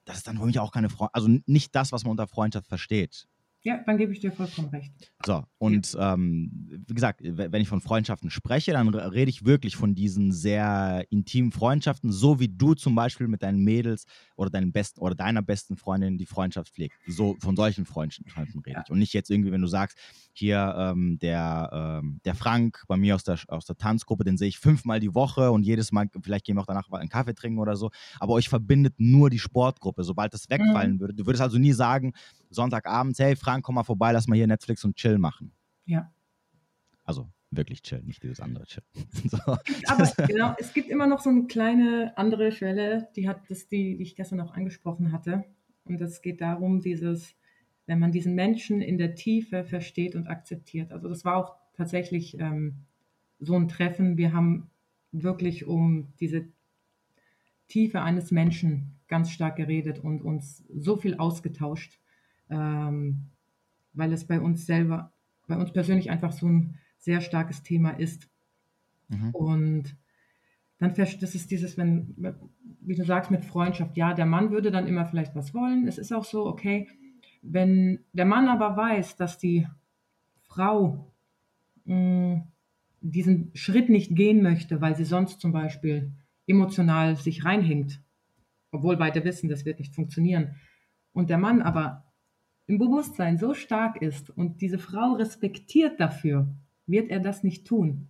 das 0.05 0.19
ist 0.19 0.27
dann 0.27 0.39
für 0.39 0.47
mich 0.47 0.59
auch 0.59 0.73
keine 0.73 0.89
Freundschaft, 0.89 1.15
also 1.15 1.29
nicht 1.47 1.75
das, 1.75 1.93
was 1.93 2.05
man 2.05 2.13
unter 2.13 2.27
Freundschaft 2.27 2.67
versteht. 2.67 3.27
Ja, 3.65 3.81
dann 3.87 3.97
gebe 3.97 4.13
ich 4.13 4.19
dir 4.19 4.33
vollkommen 4.33 4.69
recht. 4.71 4.93
So, 5.25 5.45
und 5.59 5.93
ja. 5.93 6.15
ähm, 6.15 6.83
wie 6.89 6.95
gesagt, 6.95 7.21
wenn 7.23 7.63
ich 7.63 7.69
von 7.69 7.81
Freundschaften 7.81 8.29
spreche, 8.29 8.73
dann 8.73 8.89
rede 8.89 9.31
ich 9.31 9.45
wirklich 9.45 9.77
von 9.77 9.95
diesen 9.95 10.33
sehr 10.33 11.07
intimen 11.11 11.53
Freundschaften, 11.53 12.11
so 12.11 12.41
wie 12.41 12.49
du 12.49 12.75
zum 12.75 12.97
Beispiel 12.97 13.29
mit 13.29 13.45
deinen 13.45 13.63
Mädels 13.63 14.07
oder 14.35 14.51
deinen 14.51 14.73
besten 14.73 15.01
oder 15.01 15.15
deiner 15.15 15.43
besten 15.43 15.77
Freundin 15.77 16.19
die 16.19 16.27
Freundschaft 16.27 16.75
pflegt. 16.75 16.97
So 17.07 17.37
von 17.39 17.55
solchen 17.55 17.87
Freundschaften 17.87 18.61
rede 18.67 18.79
ja. 18.79 18.83
ich. 18.85 18.91
Und 18.91 18.99
nicht 18.99 19.13
jetzt 19.13 19.31
irgendwie, 19.31 19.53
wenn 19.53 19.63
du 19.63 19.69
sagst, 19.69 19.97
hier 20.33 20.75
ähm, 20.77 21.19
der, 21.21 22.01
ähm, 22.03 22.21
der 22.25 22.35
Frank 22.35 22.83
bei 22.89 22.97
mir 22.97 23.15
aus 23.15 23.23
der, 23.23 23.39
aus 23.47 23.67
der 23.67 23.77
Tanzgruppe, 23.77 24.25
den 24.25 24.39
sehe 24.39 24.49
ich 24.49 24.59
fünfmal 24.59 24.99
die 24.99 25.15
Woche 25.15 25.53
und 25.53 25.63
jedes 25.63 25.93
Mal, 25.93 26.09
vielleicht 26.21 26.47
gehen 26.47 26.57
wir 26.57 26.63
auch 26.63 26.67
danach 26.67 26.91
einen 26.91 27.09
Kaffee 27.09 27.35
trinken 27.35 27.61
oder 27.61 27.77
so, 27.77 27.91
aber 28.19 28.33
euch 28.33 28.49
verbindet 28.49 28.95
nur 28.99 29.31
die 29.31 29.39
Sportgruppe, 29.39 30.03
sobald 30.03 30.35
das 30.35 30.51
wegfallen 30.51 30.95
mhm. 30.95 31.01
würde. 31.01 31.15
Du 31.15 31.27
würdest 31.27 31.43
also 31.43 31.59
nie 31.59 31.73
sagen, 31.73 32.13
Sonntagabends, 32.51 33.19
hey 33.19 33.37
Frank, 33.37 33.52
komm 33.61 33.75
mal 33.75 33.85
vorbei, 33.85 34.13
lass 34.13 34.27
mal 34.29 34.37
hier 34.37 34.47
Netflix 34.47 34.85
und 34.85 34.97
Chill 34.97 35.19
machen. 35.19 35.53
Ja. 35.85 36.11
Also 37.05 37.29
wirklich 37.51 37.83
chill, 37.83 38.03
nicht 38.05 38.23
dieses 38.23 38.41
andere 38.41 38.65
Chill. 38.65 38.83
so. 39.29 39.39
Aber 39.87 40.13
genau, 40.27 40.55
es 40.59 40.73
gibt 40.73 40.89
immer 40.89 41.07
noch 41.07 41.21
so 41.21 41.31
eine 41.31 41.47
kleine 41.47 42.17
andere 42.17 42.53
Schwelle, 42.53 43.09
die 43.17 43.29
hat 43.29 43.51
das, 43.51 43.69
die, 43.69 43.97
die 43.97 44.03
ich 44.03 44.17
gestern 44.17 44.41
auch 44.41 44.55
angesprochen 44.55 45.13
hatte. 45.13 45.45
Und 45.85 46.01
das 46.01 46.23
geht 46.23 46.41
darum, 46.41 46.81
dieses, 46.81 47.35
wenn 47.87 47.99
man 47.99 48.13
diesen 48.13 48.35
Menschen 48.35 48.81
in 48.81 48.99
der 48.99 49.15
Tiefe 49.15 49.65
versteht 49.65 50.15
und 50.15 50.29
akzeptiert. 50.29 50.93
Also 50.93 51.09
das 51.09 51.25
war 51.25 51.37
auch 51.37 51.57
tatsächlich 51.75 52.39
ähm, 52.39 52.77
so 53.39 53.55
ein 53.57 53.69
Treffen. 53.69 54.17
Wir 54.17 54.33
haben 54.33 54.71
wirklich 55.11 55.67
um 55.67 56.13
diese 56.21 56.47
Tiefe 57.69 58.01
eines 58.01 58.31
Menschen 58.31 58.99
ganz 59.09 59.31
stark 59.31 59.57
geredet 59.57 59.99
und 59.99 60.23
uns 60.23 60.65
so 60.73 60.97
viel 60.97 61.17
ausgetauscht 61.17 61.99
ähm, 62.49 63.32
weil 63.93 64.13
es 64.13 64.27
bei 64.27 64.41
uns 64.41 64.67
selber, 64.67 65.13
bei 65.47 65.57
uns 65.57 65.73
persönlich 65.73 66.11
einfach 66.11 66.33
so 66.33 66.47
ein 66.47 66.79
sehr 66.99 67.21
starkes 67.21 67.63
Thema 67.63 67.91
ist. 67.91 68.29
Mhm. 69.09 69.31
Und 69.31 69.97
dann 70.79 70.95
das 70.95 71.35
ist 71.35 71.51
dieses, 71.51 71.79
wenn, 71.79 72.15
wie 72.81 72.97
du 72.97 73.05
sagst, 73.05 73.31
mit 73.31 73.45
Freundschaft, 73.45 73.97
ja, 73.97 74.15
der 74.15 74.27
Mann 74.27 74.51
würde 74.51 74.71
dann 74.71 74.89
immer 74.89 75.07
vielleicht 75.07 75.35
was 75.37 75.55
wollen. 75.55 75.87
Es 75.87 75.99
ist 75.99 76.13
auch 76.13 76.25
so, 76.25 76.47
okay, 76.47 76.89
wenn 77.43 78.01
der 78.13 78.25
Mann 78.25 78.49
aber 78.49 78.77
weiß, 78.77 79.17
dass 79.17 79.39
die 79.39 79.67
Frau 80.43 81.13
mh, 81.85 81.95
mm, 81.95 82.43
diesen 83.01 83.51
Schritt 83.55 83.89
nicht 83.89 84.15
gehen 84.15 84.43
möchte, 84.43 84.81
weil 84.81 84.97
sie 84.97 85.05
sonst 85.05 85.41
zum 85.41 85.53
Beispiel 85.53 86.13
emotional 86.47 87.17
sich 87.17 87.45
reinhängt, 87.45 88.01
obwohl 88.71 88.97
beide 88.97 89.25
wissen, 89.25 89.49
das 89.49 89.65
wird 89.65 89.81
nicht 89.81 89.95
funktionieren, 89.95 90.57
und 91.13 91.31
der 91.31 91.39
Mann 91.39 91.63
aber 91.63 92.05
im 92.73 92.79
Bewusstsein 92.79 93.37
so 93.37 93.53
stark 93.53 94.01
ist 94.01 94.31
und 94.31 94.63
diese 94.63 94.79
Frau 94.79 95.13
respektiert 95.13 96.01
dafür, 96.01 96.49
wird 96.87 97.11
er 97.11 97.21
das 97.21 97.45
nicht 97.45 97.67
tun. 97.67 98.09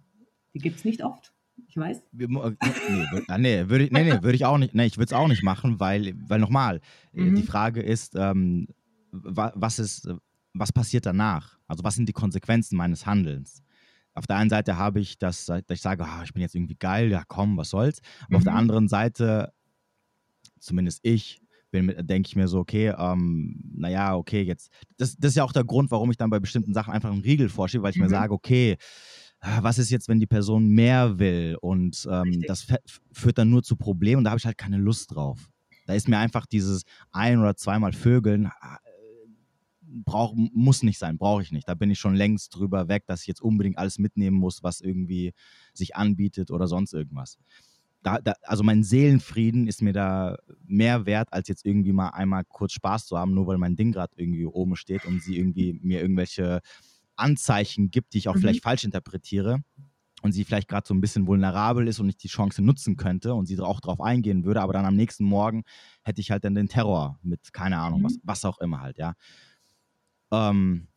Die 0.55 0.61
gibt 0.61 0.77
es 0.77 0.85
nicht 0.85 1.03
oft. 1.03 1.35
Ich 1.67 1.77
weiß. 1.77 1.99
Äh, 1.99 2.27
nee, 2.29 3.23
ah, 3.27 3.39
nee, 3.39 3.69
würde 3.69 3.85
ich, 3.85 3.91
nee, 3.91 4.05
nee, 4.05 4.23
würd 4.23 4.37
ich 4.37 4.45
auch 4.45 4.59
nicht. 4.59 4.73
Nee, 4.73 4.87
ich 4.87 4.99
würde 4.99 5.07
es 5.07 5.13
auch 5.13 5.27
nicht 5.27 5.43
machen, 5.43 5.81
weil, 5.81 6.15
weil 6.29 6.39
nochmal, 6.39 6.81
äh, 7.13 7.23
mhm. 7.23 7.35
die 7.35 7.43
Frage 7.43 7.83
ist, 7.83 8.15
ähm, 8.15 8.69
was 9.11 9.81
ist, 9.81 10.09
was 10.55 10.73
passiert 10.73 11.07
danach? 11.07 11.59
Also 11.67 11.83
was 11.83 11.97
sind 11.97 12.09
die 12.09 12.13
Konsequenzen 12.13 12.77
meines 12.77 13.05
Handelns? 13.05 13.65
Auf 14.15 14.29
der 14.29 14.37
einen 14.37 14.51
Seite 14.51 14.77
habe 14.77 15.01
ich 15.01 15.19
das, 15.19 15.47
dass 15.47 15.63
ich 15.69 15.83
sage, 15.83 16.05
oh, 16.05 16.23
ich 16.23 16.33
bin 16.33 16.41
jetzt 16.41 16.55
irgendwie 16.55 16.77
geil, 16.77 17.11
ja 17.11 17.25
komm, 17.27 17.57
was 17.57 17.71
soll's. 17.71 18.01
Aber 18.21 18.31
mhm. 18.31 18.37
auf 18.37 18.45
der 18.45 18.53
mhm. 18.53 18.59
anderen 18.59 18.89
Seite, 18.89 19.53
zumindest 20.61 21.01
ich, 21.03 21.42
denke 21.73 22.29
ich 22.29 22.37
mir 22.37 22.49
so, 22.49 22.59
okay, 22.59 22.95
ähm, 22.97 23.61
naja, 23.75 24.15
okay, 24.15 24.43
jetzt, 24.43 24.71
das, 24.99 25.17
das 25.17 25.31
ist 25.31 25.37
ja 25.37 25.45
auch 25.45 25.53
der 25.53 25.65
Grund, 25.65 25.91
warum 25.91 26.11
ich 26.11 26.17
dann 26.17 26.31
bei 26.31 26.39
bestimmten 26.39 26.75
Sachen 26.75 26.93
einfach 26.93 27.11
einen 27.11 27.23
Riegel 27.23 27.49
vorschiebe, 27.49 27.83
weil 27.83 27.91
ich 27.91 27.97
mhm. 27.97 28.05
mir 28.05 28.11
sage, 28.11 28.33
okay, 28.33 28.77
ah, 29.41 29.63
was 29.63 29.79
ist 29.79 29.91
jetzt, 29.91 30.09
wenn 30.09 30.21
die 30.21 30.27
Person 30.27 30.69
mehr 30.69 31.19
will 31.19 31.57
und 31.61 32.07
ähm, 32.11 32.43
das 32.47 32.67
führt 33.13 33.39
dann 33.39 33.51
nur 33.51 33.63
zu 33.63 33.77
Problemen 33.77 34.19
und 34.19 34.25
da 34.25 34.31
habe 34.31 34.39
ich 34.39 34.47
halt 34.47 34.59
keine 34.59 34.79
Lust 34.79 35.15
drauf. 35.15 35.49
Da 35.87 35.95
ist 35.95 36.09
mir 36.09 36.19
einfach 36.19 36.47
dieses 36.47 36.83
ein- 37.11 37.41
oder 37.41 37.57
zweimal 37.57 37.93
Vögeln, 37.93 38.47
ah, 38.61 38.79
brauch, 39.81 40.35
muss 40.35 40.83
nicht 40.83 40.99
sein, 40.99 41.19
brauche 41.19 41.43
ich 41.43 41.53
nicht. 41.53 41.69
Da 41.69 41.75
bin 41.75 41.91
ich 41.91 41.99
schon 41.99 42.15
längst 42.15 42.55
drüber 42.55 42.89
weg, 42.89 43.05
dass 43.07 43.23
ich 43.23 43.27
jetzt 43.27 43.43
unbedingt 43.43 43.79
alles 43.79 43.99
mitnehmen 43.99 44.37
muss, 44.37 44.63
was 44.63 44.81
irgendwie 44.81 45.33
sich 45.75 45.97
anbietet 45.97 46.51
oder 46.51 46.67
sonst 46.67 46.95
irgendwas 46.95 47.39
da, 48.03 48.19
da, 48.19 48.35
also 48.43 48.63
mein 48.65 48.83
Seelenfrieden 48.83 49.67
ist 49.67 49.83
mir 49.83 49.93
da 49.93 50.37
mehr 50.65 51.07
wert, 51.07 51.29
als 51.33 51.49
jetzt 51.49 51.65
irgendwie 51.65 51.93
mal 51.93 52.09
einmal 52.11 52.45
kurz 52.45 52.73
Spaß 52.73 53.07
zu 53.07 53.17
haben, 53.17 53.35
nur 53.35 53.47
weil 53.47 53.59
mein 53.59 53.77
Ding 53.77 53.93
gerade 53.93 54.13
irgendwie 54.17 54.47
oben 54.47 54.77
steht 54.77 55.05
und 55.05 55.23
sie 55.23 55.39
irgendwie 55.39 55.79
mir 55.83 56.01
irgendwelche 56.01 56.61
Anzeichen 57.17 57.91
gibt, 57.91 58.15
die 58.15 58.19
ich 58.19 58.29
auch 58.29 58.35
mhm. 58.35 58.41
vielleicht 58.41 58.63
falsch 58.63 58.85
interpretiere 58.85 59.63
und 60.23 60.33
sie 60.33 60.45
vielleicht 60.45 60.69
gerade 60.69 60.87
so 60.87 60.95
ein 60.95 61.01
bisschen 61.01 61.27
vulnerabel 61.27 61.87
ist 61.87 62.01
und 62.01 62.09
ich 62.09 62.17
die 62.17 62.29
Chance 62.29 62.63
nutzen 62.63 62.97
könnte 62.97 63.35
und 63.35 63.47
sie 63.47 63.59
auch 63.61 63.81
darauf 63.81 64.01
eingehen 64.01 64.45
würde, 64.45 64.63
aber 64.63 64.73
dann 64.73 64.87
am 64.87 64.97
nächsten 64.97 65.25
Morgen 65.25 65.65
hätte 66.03 66.21
ich 66.21 66.31
halt 66.31 66.45
dann 66.45 66.55
den 66.55 66.69
Terror 66.69 67.19
mit, 67.23 67.53
keine 67.53 67.79
Ahnung, 67.79 68.01
mhm. 68.01 68.05
was, 68.05 68.19
was 68.23 68.45
auch 68.45 68.59
immer 68.59 68.81
halt, 68.81 68.99
ja. 68.99 69.15
Ähm, 70.33 70.89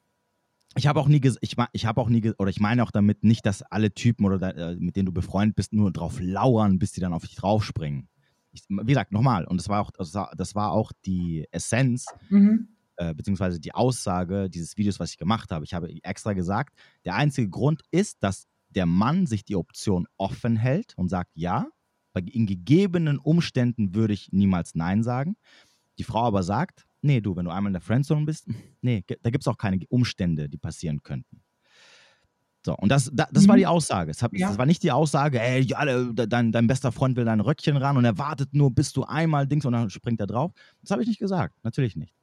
ich 0.76 0.88
habe 0.88 1.00
auch 1.00 1.08
nie, 1.08 1.22
ich, 1.42 1.56
ich 1.72 1.86
habe 1.86 2.02
auch 2.02 2.10
nie, 2.10 2.32
oder 2.38 2.50
ich 2.50 2.60
meine 2.60 2.84
auch 2.84 2.92
damit 2.92 3.24
nicht, 3.24 3.46
dass 3.46 3.62
alle 3.62 3.94
Typen 3.94 4.26
oder 4.26 4.56
äh, 4.56 4.76
mit 4.76 4.96
denen 4.96 5.06
du 5.06 5.12
befreundet 5.14 5.56
bist, 5.56 5.74
nur 5.74 5.92
drauf 5.92 6.20
lauern, 6.20 6.80
bis 6.80 6.92
die 6.92 7.00
dann 7.00 7.14
auf 7.14 7.24
dich 7.24 7.36
draufspringen. 7.36 8.10
Ich, 8.52 8.64
wie 8.70 8.86
gesagt, 8.86 9.12
nochmal, 9.12 9.46
und 9.46 9.60
das 9.60 9.70
war 9.70 9.82
auch, 9.82 9.92
das 9.92 10.14
war, 10.14 10.32
das 10.36 10.56
war 10.56 10.72
auch 10.72 10.92
die 11.06 11.46
Essenz, 11.52 12.08
mhm. 12.30 12.70
äh, 12.98 13.14
beziehungsweise 13.14 13.60
die 13.60 13.74
Aussage 13.74 14.50
dieses 14.50 14.78
Videos, 14.78 15.00
was 15.00 15.12
ich 15.12 15.18
gemacht 15.18 15.52
habe. 15.52 15.66
Ich 15.66 15.74
habe 15.74 15.90
extra 16.04 16.34
gesagt, 16.34 16.78
der 17.06 17.16
einzige 17.16 17.50
Grund 17.50 17.82
ist, 17.92 18.22
dass 18.22 18.48
der 18.70 18.86
Mann 18.86 19.26
sich 19.28 19.46
die 19.46 19.56
Option 19.56 20.08
offen 20.18 20.58
hält 20.58 20.94
und 20.98 21.08
sagt, 21.10 21.32
ja, 21.36 21.68
in 22.16 22.46
gegebenen 22.46 23.20
Umständen 23.20 23.94
würde 23.94 24.14
ich 24.14 24.32
niemals 24.32 24.76
Nein 24.76 25.04
sagen. 25.04 25.36
Die 25.98 26.04
Frau 26.04 26.24
aber 26.24 26.44
sagt, 26.44 26.86
nee, 27.02 27.22
du, 27.22 27.36
wenn 27.36 27.46
du 27.46 27.52
einmal 27.52 27.70
in 27.70 27.74
der 27.74 27.82
Friendzone 27.82 28.26
bist, 28.26 28.48
nee, 28.82 29.04
da 29.08 29.30
gibt 29.30 29.44
es 29.44 29.48
auch 29.48 29.58
keine 29.58 29.80
Umstände, 29.90 30.50
die 30.50 30.58
passieren 30.58 31.04
könnten. 31.04 31.42
So, 32.66 32.76
und 32.76 32.90
das, 32.90 33.12
das, 33.14 33.28
das 33.32 33.48
war 33.48 33.56
mhm. 33.56 33.60
die 33.60 33.68
Aussage. 33.68 34.12
Das, 34.12 34.22
ja. 34.22 34.48
das, 34.48 34.58
war 34.58 34.66
nicht 34.66 34.82
die 34.82 34.92
Aussage, 34.92 35.40
ey, 35.40 35.62
ja, 35.62 35.86
dein, 35.86 36.52
dein 36.52 36.66
bester 36.66 36.92
Freund 36.92 37.16
will 37.16 37.26
dein 37.26 37.40
Röckchen 37.40 37.78
ran 37.78 37.96
und 37.96 38.06
er 38.06 38.18
wartet 38.18 38.56
nur, 38.56 38.74
bis 38.74 38.92
du 38.92 39.04
einmal 39.04 39.46
Dings 39.46 39.66
und 39.66 39.74
dann 39.74 39.92
springt 39.92 40.20
er 40.20 40.26
drauf. 40.26 40.52
Das 40.82 40.90
habe 40.90 41.04
ich 41.04 41.08
nicht 41.08 41.20
gesagt, 41.20 41.64
natürlich 41.64 41.96
nicht. 41.96 42.16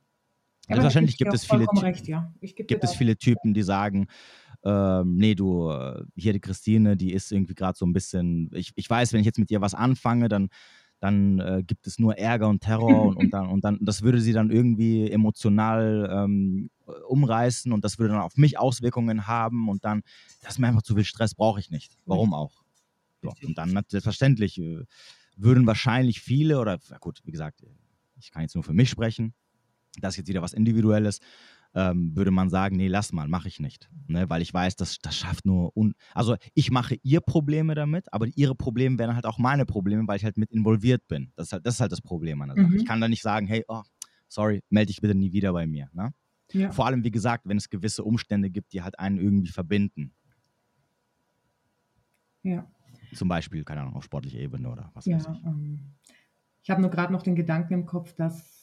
Ja, 0.69 0.77
Selbstverständlich 0.77 1.17
gibt 1.17 1.33
es 1.33 1.45
viele, 1.45 1.67
recht, 1.81 2.09
ja. 2.09 2.33
gibt 2.41 2.83
es 2.83 2.95
viele 2.95 3.17
Typen, 3.17 3.55
die 3.55 3.63
sagen, 3.63 4.09
ähm, 4.65 5.17
nee, 5.17 5.35
du, 5.35 5.71
äh, 5.71 6.03
hier 6.17 6.33
die 6.33 6.41
Christine, 6.41 6.97
die 6.97 7.13
ist 7.13 7.31
irgendwie 7.31 7.55
gerade 7.55 7.77
so 7.77 7.87
ein 7.87 7.93
bisschen, 7.93 8.51
ich, 8.53 8.73
ich 8.75 8.89
weiß, 8.89 9.13
wenn 9.13 9.21
ich 9.21 9.27
jetzt 9.27 9.39
mit 9.39 9.51
ihr 9.51 9.61
was 9.61 9.75
anfange, 9.75 10.29
dann 10.29 10.49
dann 11.03 11.41
äh, 11.41 11.65
gibt 11.67 11.89
es 11.89 11.99
nur 11.99 12.17
Ärger 12.17 12.49
und 12.49 12.61
Terror 12.61 13.03
und, 13.09 13.17
und, 13.17 13.31
dann, 13.35 13.49
und 13.49 13.65
dann, 13.65 13.79
das 13.81 14.03
würde 14.03 14.21
sie 14.21 14.33
dann 14.33 14.51
irgendwie 14.51 15.11
emotional 15.11 16.09
ähm, 16.13 16.71
umreißen 17.09 17.73
und 17.73 17.85
das 17.85 17.99
würde 17.99 18.15
dann 18.15 18.23
auf 18.23 18.37
mich 18.37 18.59
Auswirkungen 18.59 19.27
haben 19.27 19.69
und 19.69 19.85
dann, 19.85 20.03
das 20.43 20.53
ist 20.53 20.59
mir 20.61 20.69
einfach 20.69 20.83
zu 20.83 20.95
viel 20.95 21.05
Stress, 21.05 21.35
brauche 21.35 21.59
ich 21.59 21.71
nicht. 21.71 21.97
Warum 22.07 22.33
auch? 22.33 22.63
So, 23.21 23.33
und 23.45 23.59
dann 23.59 23.79
selbstverständlich 23.89 24.59
äh, 24.59 24.85
würden 25.37 25.67
wahrscheinlich 25.67 26.21
viele 26.21 26.61
oder 26.61 26.79
gut, 27.01 27.21
wie 27.25 27.33
gesagt, 27.33 27.65
ich 28.21 28.31
kann 28.31 28.43
jetzt 28.43 28.55
nur 28.55 28.63
für 28.63 28.73
mich 28.73 28.89
sprechen, 28.89 29.35
das 30.01 30.15
ist 30.15 30.19
jetzt 30.19 30.29
wieder 30.29 30.43
was 30.43 30.53
Individuelles, 30.53 31.19
ähm, 31.75 32.15
würde 32.15 32.31
man 32.31 32.51
sagen, 32.51 32.77
nee, 32.77 32.89
lass 32.89 33.13
mal, 33.13 33.29
mache 33.29 33.49
ich 33.49 33.61
nicht. 33.61 33.91
Ne? 34.07 34.29
Weil 34.29 34.43
ich 34.43 34.53
weiß, 34.53 34.77
das, 34.77 34.99
das 34.99 35.17
schafft 35.17 35.47
nur, 35.47 35.77
un 35.77 35.95
also 36.15 36.37
ich 36.55 36.71
mache 36.71 36.97
ihr 37.03 37.21
Probleme 37.21 37.75
damit, 37.75 38.13
aber 38.13 38.27
ihre 38.35 38.55
Probleme 38.55 38.99
wären 38.99 39.15
halt 39.15 39.27
auch 39.27 39.39
meine 39.39 39.65
Probleme, 39.65 40.07
weil 40.07 40.17
ich 40.17 40.25
halt 40.25 40.37
mit 40.37 40.51
involviert 40.51 41.09
bin. 41.09 41.33
Das 41.37 41.49
ist 41.49 41.53
halt 41.53 41.67
das, 41.67 41.75
ist 41.75 41.81
halt 41.81 41.93
das 41.93 42.03
Problem 42.03 42.43
an 42.43 42.49
der 42.49 42.57
Sache. 42.57 42.69
Mhm. 42.69 42.77
Ich 42.77 42.87
kann 42.87 43.01
da 43.01 43.09
nicht 43.09 43.23
sagen, 43.23 43.47
hey, 43.47 43.65
oh, 43.69 43.83
sorry, 44.29 44.63
melde 44.69 44.89
dich 44.89 45.01
bitte 45.01 45.15
nie 45.15 45.33
wieder 45.33 45.53
bei 45.53 45.67
mir. 45.67 45.89
Ne? 45.93 46.13
Ja. 46.53 46.71
Vor 46.73 46.87
allem, 46.87 47.05
wie 47.05 47.11
gesagt, 47.11 47.49
wenn 47.49 47.57
es 47.57 47.71
gewisse 47.71 48.05
Umstände 48.05 48.51
gibt, 48.51 48.73
die 48.73 48.83
halt 48.83 48.99
einen 48.99 49.19
irgendwie 49.19 49.51
verbinden. 49.51 50.13
Ja. 52.43 52.71
Zum 53.15 53.29
Beispiel, 53.29 53.65
keine 53.65 53.83
Ahnung, 53.83 53.95
auf 53.95 54.05
sportlicher 54.05 54.39
Ebene 54.39 54.71
oder 54.71 54.91
was 54.95 55.07
ja, 55.07 55.17
weiß 55.17 55.29
ich. 55.33 55.45
Ähm, 55.45 55.95
ich 56.63 56.71
habe 56.71 56.81
nur 56.81 56.91
gerade 56.91 57.13
noch 57.13 57.23
den 57.23 57.35
Gedanken 57.35 57.75
im 57.75 57.87
Kopf, 57.87 58.15
dass 58.15 58.62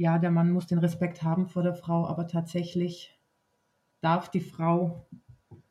ja, 0.00 0.18
der 0.18 0.30
Mann 0.30 0.50
muss 0.50 0.66
den 0.66 0.78
Respekt 0.78 1.22
haben 1.22 1.46
vor 1.46 1.62
der 1.62 1.74
Frau, 1.74 2.06
aber 2.06 2.26
tatsächlich 2.26 3.20
darf 4.00 4.30
die 4.30 4.40
Frau 4.40 5.06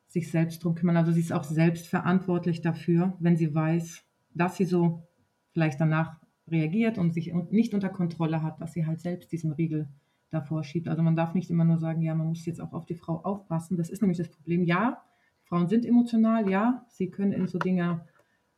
sich 0.07 0.29
selbst 0.29 0.63
drum 0.63 0.75
kümmern. 0.75 0.97
Also 0.97 1.11
sie 1.11 1.21
ist 1.21 1.33
auch 1.33 1.43
selbst 1.43 1.87
verantwortlich 1.87 2.61
dafür, 2.61 3.17
wenn 3.19 3.37
sie 3.37 3.55
weiß, 3.55 4.03
dass 4.35 4.55
sie 4.55 4.65
so 4.65 5.07
vielleicht 5.49 5.81
danach 5.81 6.19
reagiert 6.47 6.99
und 6.99 7.11
sich 7.11 7.33
nicht 7.49 7.73
unter 7.73 7.89
Kontrolle 7.89 8.43
hat, 8.43 8.61
dass 8.61 8.73
sie 8.73 8.85
halt 8.85 8.99
selbst 8.99 9.31
diesen 9.31 9.51
Riegel 9.51 9.89
davor 10.29 10.63
schiebt. 10.63 10.87
Also 10.87 11.01
man 11.01 11.15
darf 11.15 11.33
nicht 11.33 11.49
immer 11.49 11.65
nur 11.65 11.79
sagen, 11.79 12.03
ja, 12.03 12.13
man 12.13 12.27
muss 12.27 12.45
jetzt 12.45 12.61
auch 12.61 12.73
auf 12.73 12.85
die 12.85 12.93
Frau 12.93 13.21
aufpassen. 13.23 13.77
Das 13.77 13.89
ist 13.89 14.03
nämlich 14.03 14.19
das 14.19 14.29
Problem. 14.29 14.63
Ja, 14.63 15.01
Frauen 15.45 15.67
sind 15.67 15.87
emotional, 15.87 16.47
ja, 16.47 16.85
sie 16.87 17.09
können 17.09 17.31
in 17.31 17.47
so 17.47 17.57
Dinge 17.57 18.05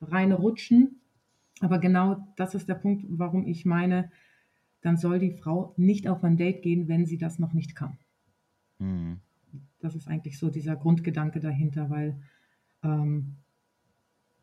reinrutschen. 0.02 1.00
Aber 1.62 1.80
genau 1.80 2.28
das 2.36 2.56
ist 2.56 2.68
der 2.68 2.76
Punkt, 2.76 3.06
warum 3.08 3.48
ich 3.48 3.66
meine, 3.66 4.12
dann 4.82 4.98
soll 4.98 5.20
die 5.20 5.32
Frau 5.32 5.74
nicht 5.78 6.08
auf 6.08 6.24
ein 6.24 6.38
Date 6.38 6.62
gehen, 6.62 6.88
wenn 6.88 7.06
sie 7.06 7.18
das 7.18 7.40
noch 7.40 7.54
nicht 7.54 7.76
kann. 7.76 7.98
Mhm. 8.80 9.20
Das 9.80 9.96
ist 9.96 10.08
eigentlich 10.08 10.40
so 10.40 10.50
dieser 10.50 10.76
Grundgedanke 10.76 11.40
dahinter, 11.40 11.90
weil 11.90 12.22
ähm, 12.84 13.36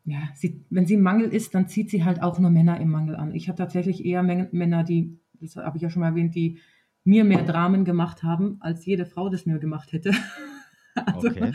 ja, 0.05 0.29
sie, 0.33 0.65
wenn 0.69 0.85
sie 0.85 0.95
im 0.95 1.01
Mangel 1.01 1.29
ist, 1.29 1.53
dann 1.53 1.67
zieht 1.67 1.89
sie 1.89 2.03
halt 2.03 2.21
auch 2.21 2.39
nur 2.39 2.49
Männer 2.49 2.79
im 2.79 2.89
Mangel 2.89 3.15
an. 3.15 3.33
Ich 3.35 3.47
habe 3.47 3.57
tatsächlich 3.57 4.05
eher 4.05 4.23
Männer, 4.23 4.83
die, 4.83 5.19
das 5.39 5.55
habe 5.55 5.77
ich 5.77 5.83
ja 5.83 5.89
schon 5.89 6.01
mal 6.01 6.09
erwähnt, 6.09 6.35
die 6.35 6.59
mir 7.03 7.23
mehr 7.23 7.43
Dramen 7.43 7.85
gemacht 7.85 8.23
haben, 8.23 8.57
als 8.59 8.85
jede 8.85 9.05
Frau 9.05 9.29
das 9.29 9.45
mir 9.45 9.59
gemacht 9.59 9.93
hätte. 9.93 10.11
also, 10.95 11.27
okay. 11.27 11.51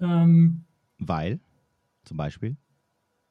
Ähm, 0.00 0.64
Weil, 0.98 1.40
zum 2.04 2.16
Beispiel? 2.16 2.56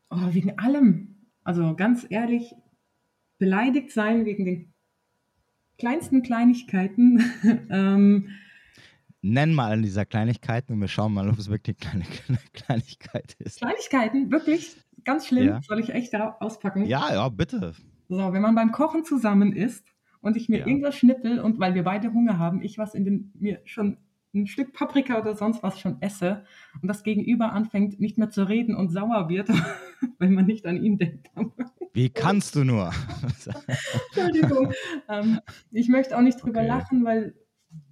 Oh, 0.09 0.33
wegen 0.33 0.57
allem. 0.57 1.15
Also 1.43 1.75
ganz 1.75 2.05
ehrlich, 2.09 2.53
beleidigt 3.37 3.91
sein 3.91 4.25
wegen 4.25 4.45
den 4.45 4.73
kleinsten 5.77 6.23
Kleinigkeiten. 6.23 7.23
ähm, 7.69 8.29
Nenn 9.21 9.53
mal 9.53 9.73
an 9.73 9.81
dieser 9.81 10.05
Kleinigkeiten 10.05 10.73
und 10.73 10.81
wir 10.81 10.87
schauen 10.87 11.13
mal, 11.13 11.27
ob 11.29 11.37
es 11.37 11.49
wirklich 11.49 11.77
eine 11.91 12.03
kleine 12.03 12.39
Kleinigkeit 12.53 13.35
ist. 13.39 13.59
Kleinigkeiten, 13.59 14.31
wirklich 14.31 14.77
ganz 15.03 15.27
schlimm. 15.27 15.47
Ja. 15.47 15.61
Soll 15.61 15.79
ich 15.79 15.89
echt 15.89 16.15
auspacken? 16.15 16.85
Ja, 16.85 17.13
ja, 17.13 17.27
bitte. 17.29 17.73
So, 18.09 18.33
wenn 18.33 18.41
man 18.41 18.55
beim 18.55 18.71
Kochen 18.71 19.03
zusammen 19.03 19.53
isst 19.53 19.85
und 20.21 20.37
ich 20.37 20.49
mir 20.49 20.59
ja. 20.59 20.67
irgendwas 20.67 20.95
schnippel 20.95 21.39
und 21.39 21.59
weil 21.59 21.73
wir 21.75 21.83
beide 21.83 22.13
Hunger 22.13 22.37
haben, 22.37 22.61
ich 22.61 22.77
was 22.77 22.93
in 22.93 23.05
den 23.05 23.31
mir 23.35 23.61
schon 23.65 23.97
ein 24.33 24.47
Stück 24.47 24.73
Paprika 24.73 25.19
oder 25.19 25.35
sonst 25.35 25.63
was 25.63 25.79
schon 25.79 26.01
esse 26.01 26.45
und 26.81 26.87
das 26.87 27.03
Gegenüber 27.03 27.53
anfängt 27.53 27.99
nicht 27.99 28.17
mehr 28.17 28.29
zu 28.29 28.47
reden 28.47 28.75
und 28.75 28.89
sauer 28.89 29.29
wird, 29.29 29.49
weil 30.19 30.29
man 30.29 30.45
nicht 30.45 30.65
an 30.65 30.81
ihn 30.81 30.97
denkt. 30.97 31.29
Wie 31.93 32.09
kannst 32.09 32.55
du 32.55 32.63
nur? 32.63 32.91
Entschuldigung. 34.15 34.73
Ähm, 35.09 35.39
ich 35.71 35.89
möchte 35.89 36.15
auch 36.17 36.21
nicht 36.21 36.41
drüber 36.41 36.59
okay. 36.59 36.67
lachen, 36.67 37.05
weil, 37.05 37.35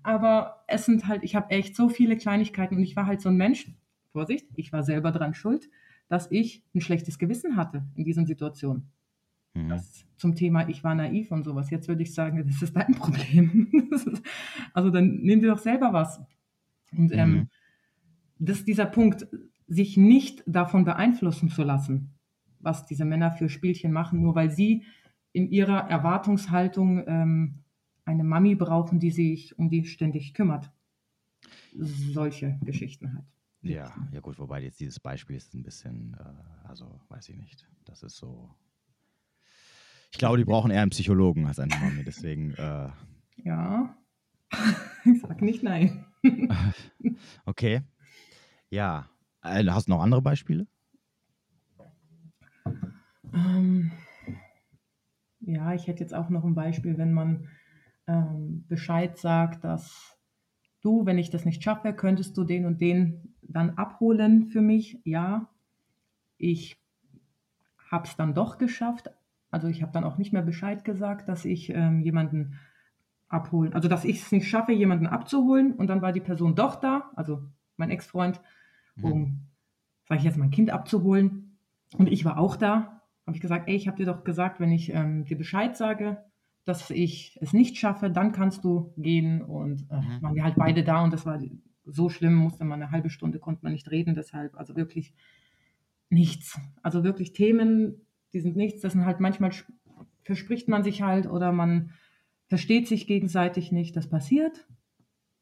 aber 0.04 0.64
es 0.68 0.86
sind 0.86 1.08
halt, 1.08 1.24
ich 1.24 1.36
habe 1.36 1.50
echt 1.50 1.76
so 1.76 1.90
viele 1.90 2.18
Kleinigkeiten 2.18 2.76
und 2.76 2.84
ich 2.84 2.96
war 2.96 3.08
halt 3.08 3.22
so 3.22 3.30
ein 3.30 3.38
Mensch, 3.38 3.72
Vorsicht, 4.12 4.48
ich 4.56 4.72
war 4.72 4.84
selber 4.84 5.12
dran 5.12 5.34
schuld, 5.34 5.70
dass 6.08 6.30
ich 6.32 6.64
ein 6.74 6.82
schlechtes 6.82 7.18
Gewissen 7.18 7.58
hatte 7.58 7.84
in 7.96 8.06
diesen 8.06 8.26
Situationen. 8.26 8.92
Mhm. 9.56 9.70
Das 9.70 10.06
zum 10.18 10.36
Thema, 10.36 10.70
ich 10.70 10.84
war 10.84 10.96
naiv 10.96 11.32
und 11.32 11.44
sowas. 11.44 11.70
Jetzt 11.70 11.88
würde 11.88 12.04
ich 12.04 12.14
sagen, 12.14 12.46
das 12.48 12.62
ist 12.62 12.76
dein 12.76 12.94
Problem. 12.96 13.92
also 14.74 14.90
dann 14.90 15.22
nimm 15.22 15.42
dir 15.42 15.50
doch 15.50 15.60
selber 15.60 15.94
was. 15.94 16.22
Und 16.96 17.12
ähm, 17.12 17.32
mhm. 17.32 17.50
das 18.40 18.60
ist 18.60 18.68
dieser 18.68 18.86
Punkt, 18.86 19.28
sich 19.68 19.98
nicht 19.98 20.44
davon 20.46 20.86
beeinflussen 20.86 21.50
zu 21.50 21.64
lassen, 21.64 22.16
was 22.60 22.86
diese 22.86 23.06
Männer 23.06 23.32
für 23.32 23.50
Spielchen 23.50 23.92
machen, 23.92 24.22
nur 24.22 24.36
weil 24.36 24.52
sie 24.52 24.84
in 25.32 25.50
ihrer 25.50 25.90
Erwartungshaltung 25.90 27.04
ähm, 27.08 27.64
eine 28.06 28.24
Mami 28.24 28.56
brauchen, 28.56 29.00
die 29.00 29.12
sich 29.12 29.58
um 29.58 29.70
die 29.70 29.86
ständig 29.86 30.34
kümmert. 30.34 30.72
Solche 31.78 32.58
Geschichten 32.64 33.14
halt. 33.14 33.26
Ja, 33.62 33.94
ja 34.12 34.20
gut, 34.20 34.38
wobei 34.38 34.62
jetzt 34.62 34.80
dieses 34.80 35.00
Beispiel 35.00 35.36
ist 35.36 35.54
ein 35.56 35.64
bisschen, 35.64 36.16
äh, 36.20 36.68
also 36.68 37.02
weiß 37.10 37.30
ich 37.30 37.38
nicht, 37.38 37.68
das 37.84 38.04
ist 38.04 38.16
so. 38.16 38.54
Ich 40.12 40.20
glaube, 40.20 40.38
die 40.38 40.46
brauchen 40.46 40.72
eher 40.72 40.84
einen 40.84 40.92
Psychologen 40.92 41.48
als 41.48 41.60
eine 41.60 41.76
Mami, 41.76 42.04
deswegen. 42.04 42.54
Äh, 42.54 42.90
ja, 43.44 43.98
ich 45.06 45.20
sag 45.20 45.42
nicht 45.42 45.64
nein. 45.64 46.06
okay. 47.46 47.82
Ja. 48.70 49.10
Äh, 49.46 49.66
hast 49.70 49.88
du 49.88 49.92
noch 49.92 50.02
andere 50.02 50.22
Beispiele? 50.22 50.68
Ähm, 53.34 53.92
ja, 55.42 55.74
ich 55.74 55.88
hätte 55.88 56.00
jetzt 56.02 56.14
auch 56.14 56.30
noch 56.30 56.44
ein 56.44 56.56
Beispiel, 56.56 56.98
wenn 56.98 57.14
man 57.14 57.48
ähm, 58.08 58.66
Bescheid 58.68 59.18
sagt, 59.18 59.64
dass 59.64 60.18
du, 60.82 61.06
wenn 61.06 61.18
ich 61.18 61.30
das 61.30 61.46
nicht 61.46 61.64
schaffe, 61.64 61.94
könntest 61.94 62.38
du 62.38 62.44
den 62.44 62.66
und 62.66 62.82
den 62.82 63.36
dann 63.42 63.72
abholen 63.72 64.48
für 64.48 64.62
mich. 64.62 65.00
Ja, 65.04 65.50
ich 66.38 66.82
habe 67.92 68.08
es 68.08 68.16
dann 68.16 68.34
doch 68.34 68.58
geschafft. 68.58 69.12
Also 69.52 69.68
ich 69.68 69.82
habe 69.82 69.92
dann 69.92 70.04
auch 70.04 70.18
nicht 70.18 70.34
mehr 70.34 70.42
Bescheid 70.42 70.84
gesagt, 70.84 71.30
dass 71.30 71.46
ich 71.46 71.70
ähm, 71.70 72.02
jemanden 72.02 72.60
abholen. 73.28 73.74
Also, 73.74 73.88
dass 73.88 74.06
ich 74.06 74.22
es 74.22 74.32
nicht 74.32 74.48
schaffe, 74.48 74.72
jemanden 74.72 75.08
abzuholen 75.08 75.74
und 75.74 75.88
dann 75.88 76.02
war 76.02 76.12
die 76.12 76.22
Person 76.22 76.56
doch 76.56 76.76
da, 76.76 77.12
also 77.16 77.44
mein 77.78 77.90
Ex-Freund. 77.90 78.42
Um, 79.02 79.20
mhm. 79.20 79.40
sage 80.06 80.20
ich 80.20 80.26
jetzt, 80.26 80.38
mein 80.38 80.52
Kind 80.52 80.70
abzuholen. 80.70 81.58
Und 81.98 82.08
ich 82.12 82.26
war 82.26 82.38
auch 82.38 82.56
da. 82.56 83.02
Habe 83.26 83.36
ich 83.36 83.42
gesagt, 83.42 83.68
ey, 83.68 83.76
ich 83.76 83.88
habe 83.88 83.98
dir 83.98 84.06
doch 84.06 84.24
gesagt, 84.24 84.60
wenn 84.60 84.72
ich 84.72 84.94
ähm, 84.94 85.26
dir 85.26 85.38
Bescheid 85.38 85.76
sage, 85.76 86.24
dass 86.64 86.90
ich 86.90 87.38
es 87.42 87.54
nicht 87.54 87.78
schaffe, 87.78 88.10
dann 88.10 88.32
kannst 88.32 88.64
du 88.64 88.94
gehen. 88.98 89.42
Und 89.42 89.90
äh, 89.90 89.96
mhm. 89.96 90.22
waren 90.22 90.36
wir 90.36 90.44
halt 90.44 90.56
beide 90.56 90.84
da 90.84 91.04
und 91.04 91.14
das 91.14 91.26
war 91.26 91.40
so 91.86 92.10
schlimm, 92.10 92.36
musste 92.36 92.66
man 92.66 92.82
eine 92.82 92.92
halbe 92.92 93.10
Stunde, 93.10 93.40
konnte 93.40 93.64
man 93.64 93.72
nicht 93.72 93.90
reden, 93.92 94.16
deshalb, 94.16 94.58
also 94.58 94.76
wirklich 94.76 95.14
nichts. 96.10 96.60
Also 96.82 97.04
wirklich 97.04 97.34
Themen, 97.34 98.02
die 98.34 98.40
sind 98.40 98.56
nichts, 98.56 98.82
das 98.82 98.94
sind 98.94 99.06
halt 99.06 99.20
manchmal 99.20 99.52
verspricht 100.24 100.68
man 100.68 100.84
sich 100.84 101.04
halt 101.04 101.28
oder 101.28 101.52
man 101.52 101.92
versteht 102.48 102.88
sich 102.88 103.08
gegenseitig 103.08 103.72
nicht. 103.72 103.96
Das 103.96 104.10
passiert. 104.10 104.68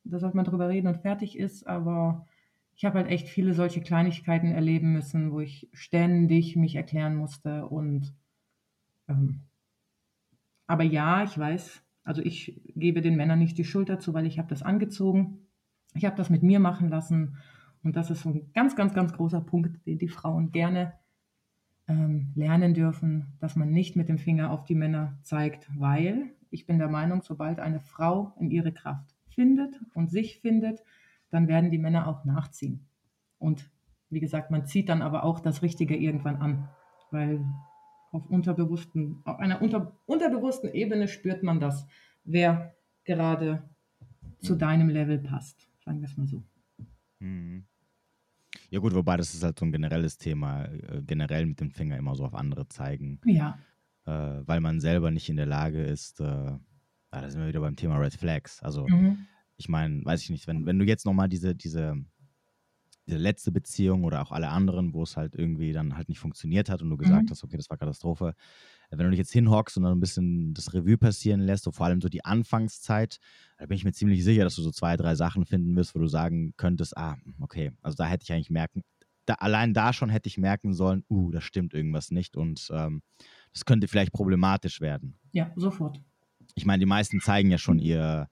Da 0.03 0.19
sollte 0.19 0.35
man 0.35 0.45
drüber 0.45 0.69
reden 0.69 0.87
und 0.87 1.01
fertig 1.01 1.37
ist. 1.37 1.65
Aber 1.65 2.27
ich 2.75 2.85
habe 2.85 2.99
halt 2.99 3.07
echt 3.07 3.27
viele 3.27 3.53
solche 3.53 3.81
Kleinigkeiten 3.81 4.51
erleben 4.51 4.93
müssen, 4.93 5.31
wo 5.31 5.39
ich 5.39 5.69
ständig 5.73 6.55
mich 6.55 6.75
erklären 6.75 7.15
musste. 7.15 7.67
Und 7.67 8.13
ähm, 9.07 9.41
aber 10.67 10.83
ja, 10.83 11.23
ich 11.23 11.37
weiß, 11.37 11.83
also 12.03 12.21
ich 12.21 12.61
gebe 12.75 13.01
den 13.01 13.15
Männern 13.15 13.39
nicht 13.39 13.57
die 13.57 13.65
Schuld 13.65 13.89
dazu, 13.89 14.13
weil 14.13 14.25
ich 14.25 14.39
habe 14.39 14.49
das 14.49 14.63
angezogen. 14.63 15.47
Ich 15.93 16.05
habe 16.05 16.15
das 16.15 16.29
mit 16.29 16.43
mir 16.43 16.59
machen 16.59 16.89
lassen. 16.89 17.37
Und 17.83 17.95
das 17.95 18.09
ist 18.09 18.21
so 18.21 18.29
ein 18.29 18.51
ganz, 18.53 18.75
ganz, 18.75 18.93
ganz 18.93 19.13
großer 19.13 19.41
Punkt, 19.41 19.85
den 19.85 19.99
die 19.99 20.07
Frauen 20.07 20.51
gerne 20.51 20.93
ähm, 21.87 22.31
lernen 22.35 22.73
dürfen, 22.73 23.33
dass 23.39 23.55
man 23.55 23.71
nicht 23.71 23.95
mit 23.95 24.09
dem 24.09 24.17
Finger 24.17 24.51
auf 24.51 24.63
die 24.63 24.75
Männer 24.75 25.19
zeigt, 25.21 25.69
weil 25.77 26.31
ich 26.49 26.65
bin 26.65 26.79
der 26.79 26.87
Meinung, 26.87 27.21
sobald 27.21 27.59
eine 27.59 27.81
Frau 27.81 28.33
in 28.39 28.51
ihre 28.51 28.71
Kraft 28.71 29.15
findet 29.27 29.79
und 29.93 30.09
sich 30.09 30.39
findet, 30.39 30.81
dann 31.33 31.47
werden 31.47 31.71
die 31.71 31.77
Männer 31.77 32.07
auch 32.07 32.25
nachziehen. 32.25 32.87
Und 33.37 33.69
wie 34.09 34.19
gesagt, 34.19 34.51
man 34.51 34.65
zieht 34.65 34.89
dann 34.89 35.01
aber 35.01 35.23
auch 35.23 35.39
das 35.39 35.61
Richtige 35.61 35.95
irgendwann 35.95 36.37
an, 36.37 36.69
weil 37.11 37.43
auf 38.11 38.27
unterbewussten, 38.27 39.21
auf 39.25 39.39
einer 39.39 39.61
unter, 39.61 39.97
unterbewussten 40.05 40.71
Ebene 40.73 41.07
spürt 41.07 41.43
man 41.43 41.59
das, 41.59 41.87
wer 42.23 42.75
gerade 43.05 43.69
zu 44.39 44.55
deinem 44.55 44.89
Level 44.89 45.19
passt. 45.19 45.67
Sagen 45.83 45.99
wir 46.01 46.07
es 46.07 46.17
mal 46.17 46.27
so. 46.27 46.43
Mhm. 47.19 47.65
Ja 48.69 48.79
gut, 48.79 48.93
wobei 48.93 49.17
das 49.17 49.33
ist 49.33 49.43
halt 49.43 49.57
so 49.57 49.65
ein 49.65 49.71
generelles 49.71 50.17
Thema, 50.17 50.65
äh, 50.65 51.01
generell 51.05 51.45
mit 51.45 51.59
dem 51.59 51.71
Finger 51.71 51.97
immer 51.97 52.15
so 52.15 52.25
auf 52.25 52.35
andere 52.35 52.67
zeigen. 52.67 53.19
Ja 53.25 53.57
äh, 54.05 54.11
weil 54.45 54.59
man 54.59 54.79
selber 54.79 55.11
nicht 55.11 55.29
in 55.29 55.37
der 55.37 55.45
Lage 55.45 55.81
ist, 55.81 56.19
äh, 56.19 56.23
ah, 56.23 56.59
da 57.09 57.29
sind 57.29 57.41
wir 57.41 57.47
wieder 57.47 57.61
beim 57.61 57.75
Thema 57.75 57.97
Red 57.97 58.13
Flags. 58.13 58.61
Also 58.61 58.87
mhm. 58.87 59.25
Ich 59.57 59.69
meine, 59.69 60.03
weiß 60.03 60.21
ich 60.21 60.29
nicht, 60.29 60.47
wenn, 60.47 60.65
wenn 60.65 60.79
du 60.79 60.85
jetzt 60.85 61.05
nochmal 61.05 61.29
diese, 61.29 61.55
diese, 61.55 61.95
diese 63.07 63.17
letzte 63.17 63.51
Beziehung 63.51 64.03
oder 64.03 64.21
auch 64.21 64.31
alle 64.31 64.49
anderen, 64.49 64.93
wo 64.93 65.03
es 65.03 65.17
halt 65.17 65.35
irgendwie 65.35 65.73
dann 65.73 65.95
halt 65.95 66.09
nicht 66.09 66.19
funktioniert 66.19 66.69
hat 66.69 66.81
und 66.81 66.89
du 66.89 66.97
gesagt 66.97 67.25
mhm. 67.25 67.29
hast, 67.29 67.43
okay, 67.43 67.57
das 67.57 67.69
war 67.69 67.77
Katastrophe, 67.77 68.33
wenn 68.89 69.05
du 69.05 69.09
dich 69.09 69.19
jetzt 69.19 69.33
hinhockst 69.33 69.77
und 69.77 69.83
dann 69.83 69.93
ein 69.93 69.99
bisschen 69.99 70.53
das 70.53 70.73
Revue 70.73 70.97
passieren 70.97 71.41
lässt, 71.41 71.63
so 71.63 71.71
vor 71.71 71.85
allem 71.85 72.01
so 72.01 72.09
die 72.09 72.23
Anfangszeit, 72.23 73.17
da 73.57 73.65
bin 73.65 73.75
ich 73.75 73.85
mir 73.85 73.91
ziemlich 73.91 74.23
sicher, 74.23 74.43
dass 74.43 74.55
du 74.55 74.61
so 74.61 74.71
zwei, 74.71 74.97
drei 74.97 75.15
Sachen 75.15 75.45
finden 75.45 75.75
wirst, 75.75 75.95
wo 75.95 75.99
du 75.99 76.07
sagen 76.07 76.53
könntest, 76.57 76.97
ah, 76.97 77.17
okay, 77.39 77.71
also 77.81 77.95
da 77.95 78.05
hätte 78.05 78.23
ich 78.23 78.31
eigentlich 78.31 78.51
merken, 78.51 78.83
da, 79.25 79.35
allein 79.35 79.73
da 79.73 79.93
schon 79.93 80.09
hätte 80.09 80.27
ich 80.27 80.37
merken 80.37 80.73
sollen, 80.73 81.03
uh, 81.09 81.31
da 81.31 81.41
stimmt 81.41 81.73
irgendwas 81.73 82.11
nicht 82.11 82.35
und 82.35 82.67
ähm, 82.71 83.01
das 83.53 83.65
könnte 83.65 83.87
vielleicht 83.87 84.11
problematisch 84.11 84.81
werden. 84.81 85.17
Ja, 85.31 85.51
sofort. 85.55 86.01
Ich 86.55 86.65
meine, 86.65 86.79
die 86.79 86.85
meisten 86.85 87.19
zeigen 87.19 87.49
ja 87.51 87.57
schon 87.57 87.79
ihr, 87.79 88.29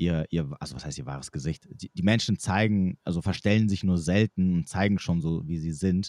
ihr, 0.00 0.26
ihr, 0.30 0.50
also 0.58 0.74
was 0.74 0.84
heißt 0.84 0.98
ihr 0.98 1.06
wahres 1.06 1.30
Gesicht? 1.30 1.68
Die, 1.70 1.92
die 1.92 2.02
Menschen 2.02 2.36
zeigen, 2.38 2.98
also 3.04 3.20
verstellen 3.20 3.68
sich 3.68 3.84
nur 3.84 3.98
selten 3.98 4.54
und 4.54 4.68
zeigen 4.68 4.98
schon 4.98 5.20
so, 5.20 5.46
wie 5.46 5.58
sie 5.58 5.72
sind. 5.72 6.08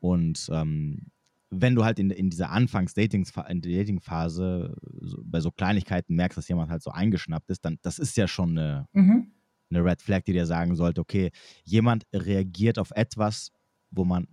Und 0.00 0.50
ähm, 0.52 1.06
wenn 1.50 1.76
du 1.76 1.84
halt 1.84 2.00
in, 2.00 2.10
in 2.10 2.30
dieser 2.30 2.50
Anfangs-Dating-Phase 2.50 4.76
so, 5.00 5.22
bei 5.24 5.40
so 5.40 5.52
Kleinigkeiten 5.52 6.16
merkst, 6.16 6.38
dass 6.38 6.48
jemand 6.48 6.70
halt 6.70 6.82
so 6.82 6.90
eingeschnappt 6.90 7.50
ist, 7.50 7.64
dann 7.64 7.78
das 7.82 8.00
ist 8.00 8.16
ja 8.16 8.26
schon 8.26 8.58
eine, 8.58 8.88
mhm. 8.92 9.30
eine 9.70 9.84
Red 9.84 10.02
Flag, 10.02 10.24
die 10.24 10.32
dir 10.32 10.46
sagen 10.46 10.74
sollte, 10.74 11.00
okay, 11.00 11.30
jemand 11.64 12.08
reagiert 12.12 12.78
auf 12.78 12.90
etwas, 12.92 13.52
wo 13.90 14.04
man 14.04 14.26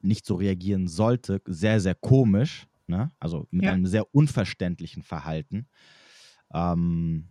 nicht 0.00 0.26
so 0.26 0.34
reagieren 0.34 0.88
sollte, 0.88 1.40
sehr, 1.46 1.80
sehr 1.80 1.94
komisch. 1.94 2.66
Ne? 2.88 3.12
Also 3.18 3.48
mit 3.50 3.64
ja. 3.64 3.72
einem 3.72 3.86
sehr 3.86 4.14
unverständlichen 4.14 5.02
Verhalten. 5.02 5.66
Ähm, 6.52 7.30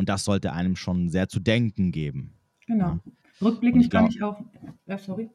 und 0.00 0.08
das 0.08 0.24
sollte 0.24 0.54
einem 0.54 0.76
schon 0.76 1.10
sehr 1.10 1.28
zu 1.28 1.40
denken 1.40 1.92
geben. 1.92 2.32
Genau. 2.66 2.86
Ja. 2.86 3.00
Rückblickend 3.42 3.84
ich 3.84 3.90
glaub, 3.90 4.04
kann 4.04 4.10
ich 4.10 4.22
auch. 4.22 4.40
Ja, 4.86 4.96
sorry. 4.96 5.28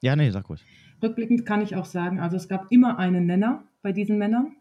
Ja, 0.00 0.14
nee, 0.14 0.30
sag 0.30 0.48
ruhig. 0.48 0.62
Rückblickend 1.02 1.44
kann 1.44 1.60
ich 1.60 1.74
auch 1.74 1.84
sagen, 1.86 2.20
also 2.20 2.36
es 2.36 2.46
gab 2.48 2.70
immer 2.70 2.98
einen 3.00 3.26
Nenner 3.26 3.64
bei 3.82 3.90
diesen 3.90 4.16
Männern. 4.16 4.52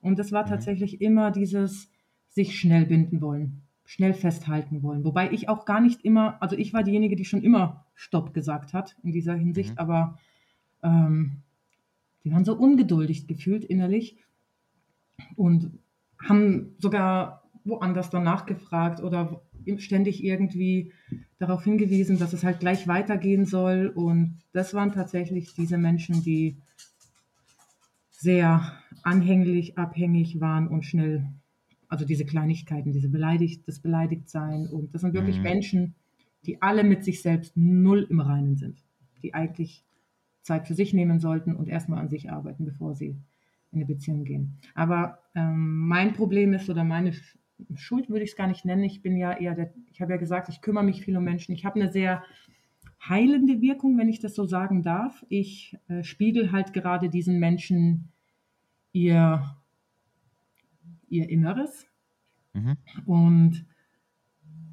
Und 0.00 0.18
das 0.18 0.32
war 0.32 0.44
Mhm. 0.44 0.48
tatsächlich 0.50 1.00
immer 1.00 1.30
dieses 1.30 1.90
sich 2.28 2.58
schnell 2.58 2.86
binden 2.86 3.20
wollen, 3.20 3.62
schnell 3.84 4.14
festhalten 4.14 4.82
wollen. 4.82 5.04
Wobei 5.04 5.30
ich 5.30 5.48
auch 5.48 5.64
gar 5.64 5.80
nicht 5.80 6.04
immer, 6.04 6.42
also 6.42 6.56
ich 6.56 6.72
war 6.72 6.82
diejenige, 6.82 7.14
die 7.14 7.24
schon 7.24 7.42
immer 7.44 7.86
Stopp 7.94 8.34
gesagt 8.34 8.74
hat 8.74 8.96
in 9.04 9.12
dieser 9.12 9.34
Hinsicht, 9.34 9.74
Mhm. 9.74 9.78
aber 9.78 10.18
ähm, 10.82 11.42
die 12.24 12.32
waren 12.32 12.44
so 12.44 12.56
ungeduldig 12.56 13.28
gefühlt 13.28 13.64
innerlich 13.64 14.16
und 15.36 15.70
haben 16.18 16.74
sogar 16.78 17.41
woanders 17.64 18.10
dann 18.10 18.24
nachgefragt 18.24 19.02
oder 19.02 19.42
ständig 19.78 20.24
irgendwie 20.24 20.92
darauf 21.38 21.64
hingewiesen, 21.64 22.18
dass 22.18 22.32
es 22.32 22.44
halt 22.44 22.60
gleich 22.60 22.88
weitergehen 22.88 23.44
soll. 23.46 23.88
Und 23.94 24.38
das 24.52 24.74
waren 24.74 24.92
tatsächlich 24.92 25.54
diese 25.54 25.78
Menschen, 25.78 26.22
die 26.22 26.56
sehr 28.10 28.78
anhänglich, 29.02 29.78
abhängig 29.78 30.40
waren 30.40 30.68
und 30.68 30.84
schnell, 30.84 31.26
also 31.88 32.04
diese 32.04 32.24
Kleinigkeiten, 32.24 32.92
diese 32.92 33.08
beleidigt, 33.08 33.66
das 33.66 33.80
Beleidigtsein. 33.80 34.66
Und 34.68 34.94
das 34.94 35.00
sind 35.02 35.14
wirklich 35.14 35.38
Mhm. 35.38 35.42
Menschen, 35.42 35.94
die 36.46 36.62
alle 36.62 36.84
mit 36.84 37.04
sich 37.04 37.22
selbst 37.22 37.56
null 37.56 38.06
im 38.08 38.20
Reinen 38.20 38.56
sind, 38.56 38.84
die 39.22 39.34
eigentlich 39.34 39.84
Zeit 40.42 40.66
für 40.66 40.74
sich 40.74 40.92
nehmen 40.92 41.20
sollten 41.20 41.54
und 41.54 41.68
erstmal 41.68 42.00
an 42.00 42.08
sich 42.08 42.30
arbeiten, 42.30 42.64
bevor 42.64 42.94
sie 42.94 43.08
in 43.70 43.78
eine 43.78 43.86
Beziehung 43.86 44.24
gehen. 44.24 44.58
Aber 44.74 45.20
ähm, 45.34 45.86
mein 45.86 46.12
Problem 46.14 46.52
ist 46.52 46.68
oder 46.68 46.84
meine 46.84 47.12
Schuld 47.74 48.08
würde 48.08 48.24
ich 48.24 48.30
es 48.30 48.36
gar 48.36 48.46
nicht 48.46 48.64
nennen. 48.64 48.84
Ich 48.84 49.02
bin 49.02 49.16
ja 49.16 49.32
eher 49.32 49.54
der, 49.54 49.72
ich 49.92 50.00
habe 50.00 50.12
ja 50.12 50.18
gesagt, 50.18 50.48
ich 50.48 50.60
kümmere 50.60 50.84
mich 50.84 51.02
viel 51.02 51.16
um 51.16 51.24
Menschen. 51.24 51.54
Ich 51.54 51.64
habe 51.64 51.80
eine 51.80 51.90
sehr 51.90 52.22
heilende 53.08 53.60
Wirkung, 53.60 53.98
wenn 53.98 54.08
ich 54.08 54.20
das 54.20 54.34
so 54.34 54.44
sagen 54.44 54.82
darf. 54.82 55.24
Ich 55.28 55.76
äh, 55.88 56.02
spiegel 56.04 56.52
halt 56.52 56.72
gerade 56.72 57.08
diesen 57.08 57.38
Menschen 57.38 58.12
ihr, 58.92 59.56
ihr 61.08 61.28
Inneres 61.28 61.86
Mhm. 62.54 62.76
und 63.06 63.66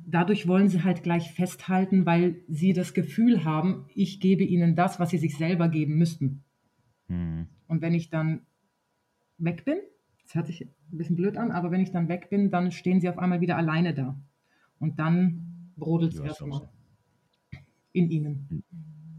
dadurch 0.05 0.47
wollen 0.47 0.67
sie 0.67 0.83
halt 0.83 1.03
gleich 1.03 1.31
festhalten, 1.31 2.05
weil 2.05 2.41
sie 2.47 2.73
das 2.73 2.93
Gefühl 2.93 3.45
haben, 3.45 3.85
ich 3.93 4.19
gebe 4.19 4.43
ihnen 4.43 4.75
das, 4.75 4.99
was 4.99 5.11
sie 5.11 5.17
sich 5.17 5.37
selber 5.37 5.69
geben 5.69 5.97
müssten. 5.97 6.43
Mhm. 7.07 7.47
Und 7.67 7.81
wenn 7.81 7.93
ich 7.93 8.09
dann 8.09 8.45
weg 9.37 9.63
bin, 9.65 9.77
das 10.23 10.35
hört 10.35 10.47
sich 10.47 10.67
ein 10.91 10.97
bisschen 10.97 11.15
blöd 11.15 11.37
an, 11.37 11.51
aber 11.51 11.71
wenn 11.71 11.81
ich 11.81 11.91
dann 11.91 12.07
weg 12.09 12.29
bin, 12.29 12.49
dann 12.51 12.71
stehen 12.71 12.99
sie 13.01 13.09
auf 13.09 13.17
einmal 13.17 13.41
wieder 13.41 13.57
alleine 13.57 13.93
da. 13.93 14.15
Und 14.79 14.99
dann 14.99 15.71
brodelt 15.77 16.13
es 16.13 16.19
Ja, 16.19 16.25
erstmal 16.25 16.59
so. 16.59 16.69
in 17.93 18.09
ihnen. 18.09 18.63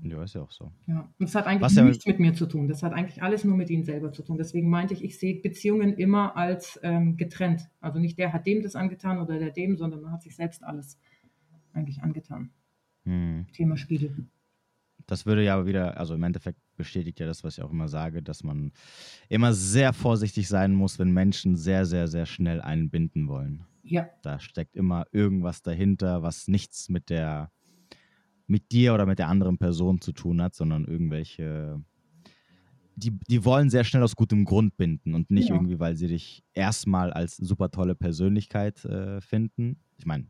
Ja, 0.02 0.22
ist 0.22 0.34
ja 0.34 0.40
auch 0.40 0.50
so. 0.50 0.72
Ja. 0.86 1.00
Und 1.18 1.28
das 1.28 1.34
hat 1.34 1.46
eigentlich 1.46 1.60
Was 1.62 1.74
ja- 1.74 1.84
nichts 1.84 2.06
mit 2.06 2.18
mir 2.20 2.32
zu 2.32 2.46
tun. 2.46 2.68
Das 2.68 2.82
hat 2.82 2.92
eigentlich 2.94 3.22
alles 3.22 3.44
nur 3.44 3.56
mit 3.56 3.68
ihnen 3.68 3.84
selber 3.84 4.12
zu 4.12 4.22
tun. 4.22 4.38
Deswegen 4.38 4.70
meinte 4.70 4.94
ich, 4.94 5.04
ich 5.04 5.18
sehe 5.18 5.40
Beziehungen 5.40 5.92
immer 5.94 6.36
als 6.36 6.80
ähm, 6.82 7.16
getrennt. 7.18 7.68
Also 7.80 7.98
nicht 7.98 8.18
der 8.18 8.32
hat 8.32 8.46
dem 8.46 8.62
das 8.62 8.76
angetan 8.76 9.18
oder 9.18 9.38
der 9.38 9.50
dem, 9.50 9.76
sondern 9.76 10.00
man 10.00 10.12
hat 10.12 10.22
sich 10.22 10.34
selbst 10.36 10.64
alles 10.64 10.98
eigentlich 11.74 12.02
angetan. 12.02 12.50
Mhm. 13.04 13.46
Thema 13.52 13.76
Spiegel. 13.76 14.26
Das 15.06 15.26
würde 15.26 15.44
ja 15.44 15.54
aber 15.54 15.66
wieder, 15.66 15.98
also 15.98 16.14
im 16.14 16.22
Endeffekt 16.22 16.60
bestätigt 16.80 17.20
ja 17.20 17.26
das, 17.26 17.44
was 17.44 17.58
ich 17.58 17.64
auch 17.64 17.70
immer 17.70 17.88
sage, 17.88 18.22
dass 18.22 18.42
man 18.44 18.72
immer 19.28 19.52
sehr 19.54 19.92
vorsichtig 19.92 20.48
sein 20.48 20.74
muss, 20.74 20.98
wenn 20.98 21.12
Menschen 21.12 21.56
sehr, 21.56 21.86
sehr, 21.86 22.08
sehr 22.08 22.26
schnell 22.26 22.60
einen 22.60 22.90
binden 22.90 23.28
wollen. 23.28 23.66
Ja, 23.82 24.10
Da 24.22 24.40
steckt 24.40 24.76
immer 24.76 25.06
irgendwas 25.12 25.62
dahinter, 25.62 26.22
was 26.22 26.48
nichts 26.48 26.88
mit 26.90 27.10
der, 27.10 27.52
mit 28.46 28.72
dir 28.72 28.94
oder 28.94 29.06
mit 29.06 29.18
der 29.18 29.28
anderen 29.28 29.58
Person 29.58 30.00
zu 30.00 30.12
tun 30.12 30.42
hat, 30.42 30.54
sondern 30.54 30.86
irgendwelche, 30.86 31.82
die, 32.96 33.18
die 33.28 33.44
wollen 33.44 33.70
sehr 33.70 33.84
schnell 33.84 34.02
aus 34.02 34.16
gutem 34.16 34.44
Grund 34.44 34.76
binden 34.76 35.14
und 35.14 35.30
nicht 35.30 35.48
Ja. 35.48 35.54
irgendwie, 35.54 35.78
weil 35.78 35.96
sie 35.96 36.08
dich 36.08 36.44
erstmal 36.54 37.12
als 37.12 37.36
super 37.36 37.70
tolle 37.70 37.94
Persönlichkeit 37.94 38.84
äh, 38.84 39.20
finden. 39.20 39.80
Ich 39.96 40.06
meine, 40.06 40.26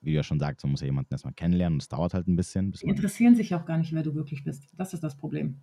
wie 0.00 0.10
du 0.10 0.16
ja 0.16 0.22
schon 0.22 0.38
sagst, 0.38 0.64
man 0.64 0.72
muss 0.72 0.80
ja 0.80 0.86
jemanden 0.86 1.12
erstmal 1.12 1.34
kennenlernen 1.34 1.76
und 1.76 1.82
es 1.82 1.88
dauert 1.88 2.14
halt 2.14 2.26
ein 2.26 2.36
bisschen, 2.36 2.70
bis 2.70 2.80
die 2.80 2.88
interessieren 2.88 3.34
sich 3.34 3.54
auch 3.54 3.64
gar 3.64 3.78
nicht, 3.78 3.92
wer 3.92 4.02
du 4.02 4.14
wirklich 4.14 4.44
bist. 4.44 4.72
Das 4.76 4.94
ist 4.94 5.02
das 5.02 5.16
Problem. 5.16 5.60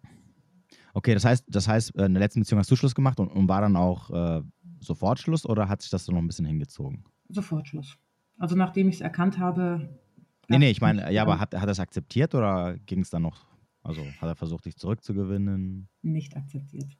Okay, 0.93 1.13
das 1.13 1.25
heißt, 1.25 1.45
das 1.47 1.67
heißt, 1.67 1.95
äh, 1.95 2.05
in 2.05 2.13
der 2.13 2.21
letzten 2.21 2.41
Beziehung 2.41 2.59
hast 2.59 2.71
du 2.71 2.75
Schluss 2.75 2.95
gemacht 2.95 3.19
und, 3.19 3.29
und 3.29 3.47
war 3.47 3.61
dann 3.61 3.75
auch 3.75 4.09
äh, 4.11 4.41
sofort 4.79 5.19
Schluss 5.19 5.45
oder 5.45 5.69
hat 5.69 5.81
sich 5.81 5.91
das 5.91 6.05
so 6.05 6.11
noch 6.11 6.19
ein 6.19 6.27
bisschen 6.27 6.45
hingezogen? 6.45 7.03
Sofort 7.29 7.67
Schluss. 7.67 7.97
Also 8.37 8.55
nachdem 8.55 8.89
ich 8.89 8.95
es 8.95 9.01
erkannt 9.01 9.37
habe. 9.37 9.99
Nee, 10.47 10.57
nee, 10.57 10.71
ich 10.71 10.81
meine, 10.81 11.11
ja, 11.13 11.21
aber 11.21 11.39
hat, 11.39 11.53
hat 11.53 11.67
er 11.67 11.71
es 11.71 11.79
akzeptiert 11.79 12.35
oder 12.35 12.77
ging 12.85 13.01
es 13.01 13.09
dann 13.09 13.21
noch, 13.21 13.45
also 13.83 14.01
hat 14.19 14.27
er 14.27 14.35
versucht, 14.35 14.65
dich 14.65 14.75
zurückzugewinnen? 14.75 15.87
nicht 16.01 16.35
akzeptiert. 16.35 16.97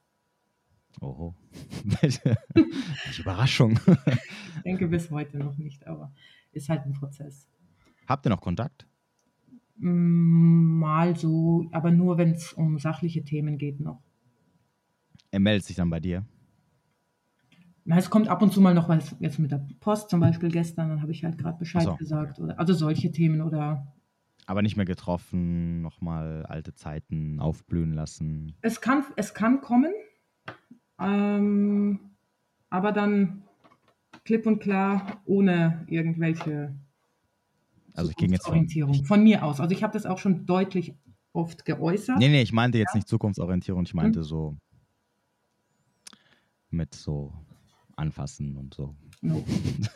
Oho. 0.99 1.35
Welche 1.83 2.37
Überraschung. 3.19 3.79
Ich 4.55 4.61
denke 4.63 4.87
bis 4.87 5.09
heute 5.09 5.37
noch 5.37 5.57
nicht, 5.57 5.87
aber 5.87 6.13
ist 6.51 6.69
halt 6.69 6.85
ein 6.85 6.93
Prozess. 6.93 7.47
Habt 8.07 8.25
ihr 8.25 8.29
noch 8.29 8.41
Kontakt? 8.41 8.87
Mm, 9.77 10.79
Mal 10.79 11.15
so, 11.15 11.67
aber 11.71 11.91
nur 11.91 12.17
wenn 12.17 12.31
es 12.31 12.53
um 12.53 12.79
sachliche 12.79 13.23
Themen 13.23 13.57
geht 13.57 13.79
noch. 13.79 14.01
Er 15.31 15.39
meldet 15.39 15.63
sich 15.65 15.75
dann 15.75 15.89
bei 15.89 15.99
dir. 15.99 16.25
Na, 17.85 17.97
es 17.97 18.09
kommt 18.09 18.27
ab 18.27 18.41
und 18.41 18.51
zu 18.53 18.61
mal 18.61 18.73
noch 18.73 18.89
was, 18.89 19.15
jetzt 19.19 19.39
mit 19.39 19.51
der 19.51 19.65
Post 19.79 20.09
zum 20.09 20.19
Beispiel 20.19 20.49
gestern, 20.49 20.89
dann 20.89 21.01
habe 21.01 21.11
ich 21.11 21.23
halt 21.23 21.37
gerade 21.37 21.57
Bescheid 21.57 21.83
so, 21.83 21.95
gesagt. 21.95 22.39
Oder, 22.39 22.59
also 22.59 22.73
solche 22.73 23.11
Themen 23.11 23.41
oder 23.41 23.91
Aber 24.45 24.61
nicht 24.61 24.75
mehr 24.75 24.85
getroffen, 24.85 25.81
nochmal 25.81 26.45
alte 26.45 26.73
Zeiten 26.73 27.39
aufblühen 27.39 27.93
lassen. 27.93 28.55
es 28.61 28.81
kann, 28.81 29.03
es 29.15 29.33
kann 29.33 29.61
kommen, 29.61 29.93
ähm, 30.99 31.99
aber 32.69 32.91
dann 32.91 33.43
klipp 34.23 34.45
und 34.45 34.59
klar 34.59 35.21
ohne 35.25 35.83
irgendwelche 35.87 36.75
Also 37.93 38.11
ich 38.11 38.15
ging 38.17 38.31
jetzt 38.31 38.47
von, 38.47 38.67
Von 39.05 39.23
mir 39.23 39.43
aus. 39.43 39.59
Also 39.59 39.73
ich 39.75 39.83
habe 39.83 39.93
das 39.93 40.05
auch 40.05 40.17
schon 40.17 40.45
deutlich 40.45 40.93
oft 41.33 41.65
geäußert. 41.65 42.17
Nee, 42.19 42.29
nee, 42.29 42.41
ich 42.41 42.53
meinte 42.53 42.77
jetzt 42.77 42.95
nicht 42.95 43.07
Zukunftsorientierung, 43.07 43.83
ich 43.83 43.93
Hm? 43.93 43.97
meinte 43.97 44.23
so 44.23 44.57
mit 46.69 46.93
so 46.95 47.33
anfassen 47.95 48.55
und 48.57 48.73
so. 48.73 48.95
No. 49.21 49.43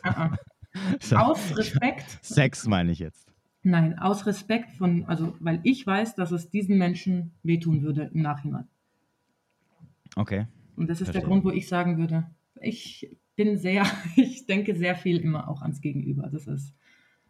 Ah, 0.02 0.30
ah. 0.30 0.36
So. 1.00 1.16
Aus 1.16 1.56
Respekt, 1.56 2.18
Sex 2.22 2.66
meine 2.66 2.92
ich 2.92 2.98
jetzt. 2.98 3.32
nein, 3.62 3.98
aus 3.98 4.26
Respekt 4.26 4.72
von, 4.72 5.06
also 5.06 5.34
weil 5.40 5.60
ich 5.62 5.86
weiß, 5.86 6.14
dass 6.16 6.32
es 6.32 6.50
diesen 6.50 6.76
Menschen 6.76 7.32
wehtun 7.42 7.80
würde 7.82 8.10
im 8.12 8.20
Nachhinein. 8.20 8.68
Okay. 10.16 10.46
Und 10.76 10.88
das 10.90 11.00
ist 11.00 11.14
der 11.14 11.22
Verstehe. 11.22 11.28
Grund, 11.30 11.44
wo 11.44 11.50
ich 11.50 11.66
sagen 11.66 11.96
würde, 11.96 12.30
ich 12.60 13.08
bin 13.36 13.56
sehr, 13.58 13.84
ich 14.16 14.46
denke 14.46 14.74
sehr 14.74 14.96
viel 14.96 15.18
immer 15.18 15.48
auch 15.48 15.62
ans 15.62 15.80
Gegenüber. 15.80 16.28
Das 16.30 16.46
ist, 16.46 16.74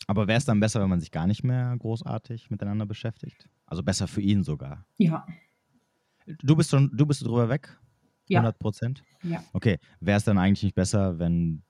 Aber 0.07 0.27
wäre 0.29 0.39
es 0.39 0.45
dann 0.45 0.61
besser, 0.61 0.81
wenn 0.81 0.89
man 0.91 1.01
sich 1.01 1.11
gar 1.11 1.27
nicht 1.27 1.45
mehr 1.45 1.77
großartig 1.79 2.51
miteinander 2.51 2.87
beschäftigt? 2.87 3.49
Also 3.67 3.83
besser 3.83 4.07
für 4.09 4.21
ihn 4.21 4.43
sogar. 4.45 4.87
ja, 4.99 5.27
Du 6.39 6.57
bist 6.57 6.71
schon, 6.71 6.91
du 6.97 7.07
bist 7.07 7.25
drüber 7.25 7.49
weg? 7.49 7.79
Ja. 8.29 8.41
100 8.41 8.59
Prozent? 8.59 9.05
ja. 9.23 9.45
Okay. 9.53 9.79
Wäre 10.01 10.17
es 10.19 10.25
dann 10.25 10.39
eigentlich 10.39 10.65
nicht 10.65 10.75
besser, 10.75 11.19
wenn 11.21 11.63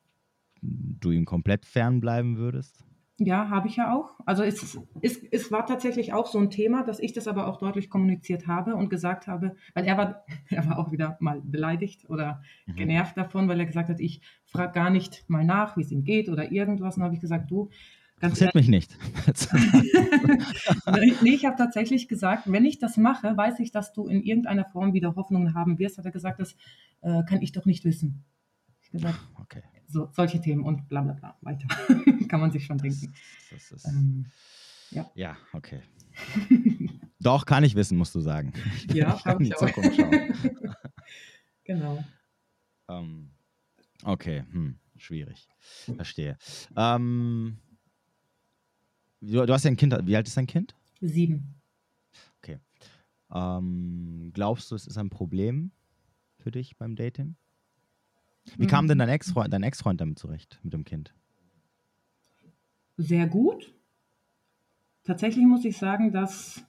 du 0.63 1.11
ihm 1.11 1.27
komplett 1.27 1.67
fernbleiben 1.67 2.39
würdest? 2.39 2.83
Ja, 3.19 3.49
habe 3.49 3.67
ich 3.69 3.77
ja 3.77 3.95
auch. 3.95 4.11
Also 4.27 4.43
es, 4.43 4.77
es, 5.01 5.23
es 5.31 5.51
war 5.51 5.65
tatsächlich 5.65 6.13
auch 6.13 6.27
so 6.27 6.39
ein 6.39 6.51
Thema, 6.51 6.83
dass 6.83 7.01
ich 7.01 7.15
das 7.15 7.27
aber 7.27 7.47
auch 7.47 7.57
deutlich 7.57 7.89
kommuniziert 7.89 8.47
habe 8.47 8.77
und 8.77 8.91
gesagt 8.91 9.27
habe, 9.27 9.57
weil 9.73 9.87
er 9.87 9.97
war, 9.97 10.25
er 10.51 10.69
war 10.69 10.79
auch 10.79 10.93
wieder 10.93 11.17
mal 11.21 11.41
beleidigt 11.41 12.09
oder 12.11 12.43
Mhm. 12.67 12.77
genervt 12.77 13.17
davon, 13.17 13.49
weil 13.49 13.59
er 13.61 13.67
gesagt 13.67 13.89
hat, 13.89 14.01
ich 14.01 14.21
frage 14.45 14.73
gar 14.73 14.91
nicht 14.91 15.25
mal 15.29 15.45
nach, 15.45 15.77
wie 15.77 15.83
es 15.83 15.91
ihm 15.93 16.05
geht 16.05 16.29
oder 16.29 16.53
irgendwas. 16.53 16.97
Und 16.97 17.05
habe 17.05 17.15
ich 17.15 17.21
gesagt, 17.21 17.51
du, 17.51 17.71
ganz 18.21 18.41
Interessiert 18.41 18.55
mich 18.55 18.69
nicht. 18.69 18.99
Nee, 21.23 21.31
ich 21.35 21.45
habe 21.45 21.57
tatsächlich 21.57 22.09
gesagt, 22.09 22.51
wenn 22.51 22.65
ich 22.65 22.79
das 22.79 22.97
mache, 22.97 23.37
weiß 23.37 23.61
ich, 23.61 23.71
dass 23.71 23.93
du 23.93 24.07
in 24.07 24.23
irgendeiner 24.23 24.65
Form 24.65 24.93
wieder 24.93 25.15
Hoffnungen 25.17 25.55
haben 25.55 25.79
wirst. 25.79 25.99
Hat 25.99 26.05
er 26.05 26.11
gesagt, 26.13 26.41
das 26.41 26.57
äh, 27.03 27.23
kann 27.25 27.43
ich 27.43 27.53
doch 27.53 27.65
nicht 27.67 27.85
wissen. 27.85 28.25
Ich 28.83 28.91
gesagt, 28.91 29.19
okay. 29.41 29.63
So, 29.89 30.09
solche 30.13 30.41
Themen 30.41 30.65
und 30.65 30.89
bla 30.89 31.03
bla 31.03 31.13
bla. 31.13 31.37
Weiter. 31.43 31.69
kann 32.29 32.41
man 32.41 32.51
sich 32.51 32.65
schon 32.65 32.79
denken. 32.79 33.15
Das 33.51 33.71
ist, 33.73 33.87
Ähm, 33.87 34.27
ja, 35.15 35.37
okay. 35.53 35.83
Doch, 37.21 37.45
kann 37.45 37.65
ich 37.65 37.75
wissen, 37.75 37.99
musst 37.99 38.15
du 38.15 38.21
sagen. 38.21 38.53
ja, 38.93 39.19
kann 39.23 39.45
ich 39.45 39.57
auch. 39.57 39.71
Genau. 41.65 42.05
Ähm, 42.89 43.31
okay, 44.05 44.45
hm, 44.53 44.79
schwierig. 44.97 45.49
Verstehe. 45.97 46.39
Ähm, 46.77 47.59
du, 49.21 49.45
du 49.45 49.53
hast 49.53 49.65
ja 49.65 49.71
ein 49.71 49.77
Kind. 49.77 49.97
Wie 50.07 50.17
alt 50.17 50.29
ist 50.29 50.37
dein 50.37 50.47
Kind? 50.47 50.75
Sieben. 51.01 51.57
Ähm, 53.33 54.31
glaubst 54.33 54.71
du, 54.71 54.75
es 54.75 54.87
ist 54.87 54.99
ein 54.99 55.11
Problem 55.11 55.73
für 56.39 56.51
dich 56.51 56.77
beim 56.77 56.97
Dating? 56.97 57.37
Wie 58.57 58.67
kam 58.67 58.89
denn 58.89 58.99
dein 58.99 59.09
Ex-Freund, 59.09 59.53
dein 59.53 59.63
Ex-Freund 59.63 60.01
damit 60.01 60.19
zurecht, 60.19 60.61
mit 60.63 60.73
dem 60.73 60.85
Kind? 60.85 61.15
Sehr 62.97 63.27
gut. 63.27 63.75
Tatsächlich 65.05 65.45
muss 65.45 65.65
ich 65.65 65.77
sagen, 65.77 66.13
dass 66.13 66.65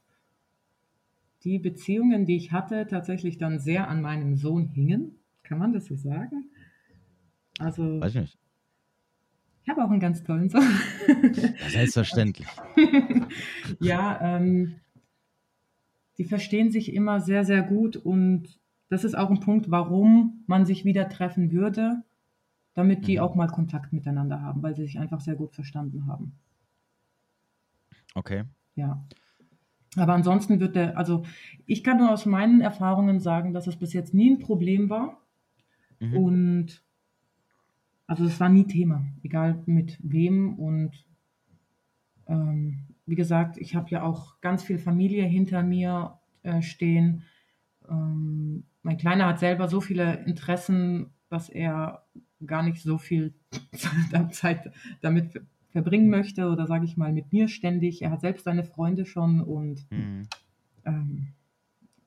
die 1.43 1.59
Beziehungen, 1.59 2.25
die 2.25 2.35
ich 2.35 2.51
hatte, 2.51 2.87
tatsächlich 2.87 3.37
dann 3.37 3.59
sehr 3.59 3.87
an 3.87 4.01
meinem 4.01 4.35
Sohn 4.35 4.67
hingen. 4.67 5.15
Kann 5.43 5.59
man 5.59 5.71
das 5.71 5.85
so 5.85 5.95
sagen? 5.95 6.49
Also, 7.59 8.01
Weiß 8.01 8.15
ich 8.15 8.21
nicht. 8.21 8.37
ich 9.63 9.69
habe 9.69 9.83
auch 9.83 9.89
einen 9.89 9.99
ganz 9.99 10.23
tollen 10.23 10.49
Sohn. 10.49 10.67
Ja, 11.07 11.69
selbstverständlich. 11.69 12.47
ja, 13.79 14.19
ähm, 14.21 14.75
die 16.17 16.25
verstehen 16.25 16.71
sich 16.71 16.93
immer 16.93 17.21
sehr, 17.21 17.45
sehr 17.45 17.63
gut 17.63 17.95
und 17.95 18.59
das 18.89 19.03
ist 19.03 19.17
auch 19.17 19.29
ein 19.29 19.39
Punkt, 19.39 19.69
warum 19.69 20.43
man 20.47 20.65
sich 20.65 20.85
wieder 20.85 21.09
treffen 21.09 21.51
würde, 21.51 22.03
damit 22.73 23.07
die 23.07 23.15
Mhm. 23.17 23.21
auch 23.23 23.35
mal 23.35 23.47
Kontakt 23.47 23.91
miteinander 23.93 24.41
haben, 24.41 24.61
weil 24.63 24.75
sie 24.75 24.83
sich 24.83 24.99
einfach 24.99 25.19
sehr 25.19 25.35
gut 25.35 25.53
verstanden 25.53 26.07
haben. 26.07 26.33
Okay. 28.15 28.43
Ja. 28.75 29.05
Aber 29.95 30.13
ansonsten 30.13 30.59
wird 30.59 30.75
der, 30.75 30.97
also 30.97 31.23
ich 31.65 31.83
kann 31.83 31.97
nur 31.97 32.11
aus 32.11 32.25
meinen 32.25 32.61
Erfahrungen 32.61 33.19
sagen, 33.19 33.53
dass 33.53 33.67
es 33.67 33.77
bis 33.77 33.93
jetzt 33.93 34.13
nie 34.13 34.29
ein 34.31 34.39
Problem 34.39 34.89
war. 34.89 35.21
Mhm. 35.99 36.17
Und 36.17 36.83
also 38.05 38.25
es 38.25 38.39
war 38.39 38.49
nie 38.49 38.65
Thema, 38.65 39.05
egal 39.23 39.61
mit 39.65 39.97
wem. 40.01 40.53
Und 40.55 41.05
ähm, 42.27 42.85
wie 43.05 43.15
gesagt, 43.15 43.57
ich 43.57 43.75
habe 43.75 43.89
ja 43.89 44.03
auch 44.03 44.39
ganz 44.41 44.63
viel 44.63 44.77
Familie 44.77 45.25
hinter 45.25 45.63
mir 45.63 46.19
äh, 46.43 46.61
stehen. 46.61 47.23
Ähm, 47.89 48.65
mein 48.87 48.97
Kleiner 48.97 49.25
hat 49.27 49.39
selber 49.39 49.67
so 49.67 49.81
viele 49.81 50.23
Interessen, 50.23 51.13
dass 51.27 51.49
er 51.49 52.07
gar 52.45 52.63
nicht 52.63 52.81
so 52.81 52.97
viel 52.97 53.33
Zeit 54.31 54.71
damit 55.01 55.33
ver- 55.33 55.41
verbringen 55.71 56.09
möchte 56.09 56.47
oder 56.47 56.67
sage 56.67 56.85
ich 56.85 56.95
mal 56.95 57.11
mit 57.11 57.33
mir 57.33 57.49
ständig. 57.49 58.01
Er 58.01 58.11
hat 58.11 58.21
selbst 58.21 58.45
seine 58.45 58.63
Freunde 58.63 59.05
schon 59.05 59.41
und 59.41 59.85
Mhm. 59.91 60.25
ähm, 60.85 61.33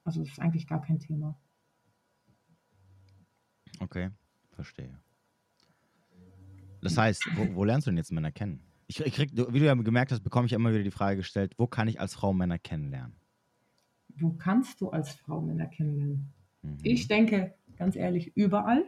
also 0.04 0.22
es 0.22 0.30
ist 0.30 0.38
eigentlich 0.40 0.66
gar 0.66 0.80
kein 0.80 0.98
Thema. 0.98 1.38
Okay, 3.80 4.08
verstehe. 4.52 4.98
Das 6.80 6.96
heißt, 6.96 7.28
wo, 7.36 7.54
wo 7.56 7.64
lernst 7.64 7.86
du 7.86 7.90
denn 7.90 7.98
jetzt 7.98 8.10
Männer 8.10 8.32
kennen? 8.32 8.62
Ich, 8.86 9.00
ich 9.00 9.12
krieg, 9.12 9.32
wie 9.34 9.58
du 9.58 9.66
ja 9.66 9.74
gemerkt 9.74 10.12
hast, 10.12 10.22
bekomme 10.22 10.46
ich 10.46 10.54
immer 10.54 10.72
wieder 10.72 10.82
die 10.82 10.90
Frage 10.90 11.18
gestellt, 11.18 11.52
wo 11.58 11.66
kann 11.66 11.88
ich 11.88 12.00
als 12.00 12.14
Frau 12.14 12.32
Männer 12.32 12.58
kennenlernen? 12.58 13.16
Wo 14.16 14.30
kannst 14.32 14.80
du 14.80 14.88
als 14.88 15.10
Frau 15.12 15.42
Männer 15.42 15.66
kennenlernen? 15.66 16.32
Mhm. 16.62 16.78
Ich 16.82 17.08
denke, 17.08 17.54
ganz 17.76 17.96
ehrlich, 17.96 18.36
überall. 18.36 18.84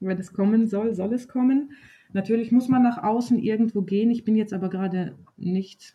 Wenn 0.00 0.18
es 0.18 0.32
kommen 0.32 0.66
soll, 0.66 0.92
soll 0.94 1.12
es 1.14 1.28
kommen. 1.28 1.72
Natürlich 2.12 2.50
muss 2.52 2.68
man 2.68 2.82
nach 2.82 3.02
außen 3.02 3.38
irgendwo 3.38 3.82
gehen. 3.82 4.10
Ich 4.10 4.24
bin 4.24 4.34
jetzt 4.36 4.52
aber 4.52 4.70
gerade 4.70 5.16
nicht 5.36 5.94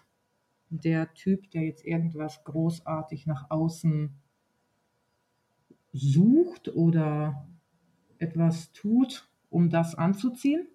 der 0.70 1.14
Typ, 1.14 1.52
der 1.52 1.64
jetzt 1.64 1.86
irgendwas 1.86 2.44
großartig 2.46 3.28
nach 3.28 3.52
außen 3.52 4.16
sucht 5.94 6.70
oder 6.70 7.48
etwas 8.20 8.72
tut, 8.74 9.30
um 9.50 9.70
das 9.70 9.96
anzuziehen. 9.96 10.68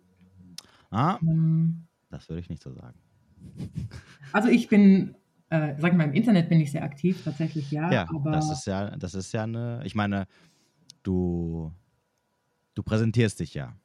Ah, 0.91 1.21
Ähm, 1.23 1.87
das 2.11 2.29
würde 2.29 2.41
ich 2.41 2.49
nicht 2.51 2.63
so 2.63 2.73
sagen. 2.73 3.01
Also 4.33 4.49
ich 4.49 4.69
bin, 4.69 5.17
äh, 5.51 5.75
sag 5.79 5.95
mal, 5.95 6.05
im 6.05 6.15
Internet 6.15 6.49
bin 6.49 6.61
ich 6.61 6.73
sehr 6.73 6.83
aktiv, 6.85 7.23
tatsächlich 7.25 7.71
ja. 7.71 8.05
Ja, 8.05 8.13
das 8.31 8.51
ist 8.51 8.67
ja, 8.67 8.97
das 8.97 9.15
ist 9.15 9.33
ja 9.33 9.45
eine, 9.45 9.83
ich 9.85 9.95
meine, 9.95 10.27
du, 11.03 11.73
du 12.75 12.83
präsentierst 12.83 13.41
dich 13.41 13.55
ja. 13.55 13.77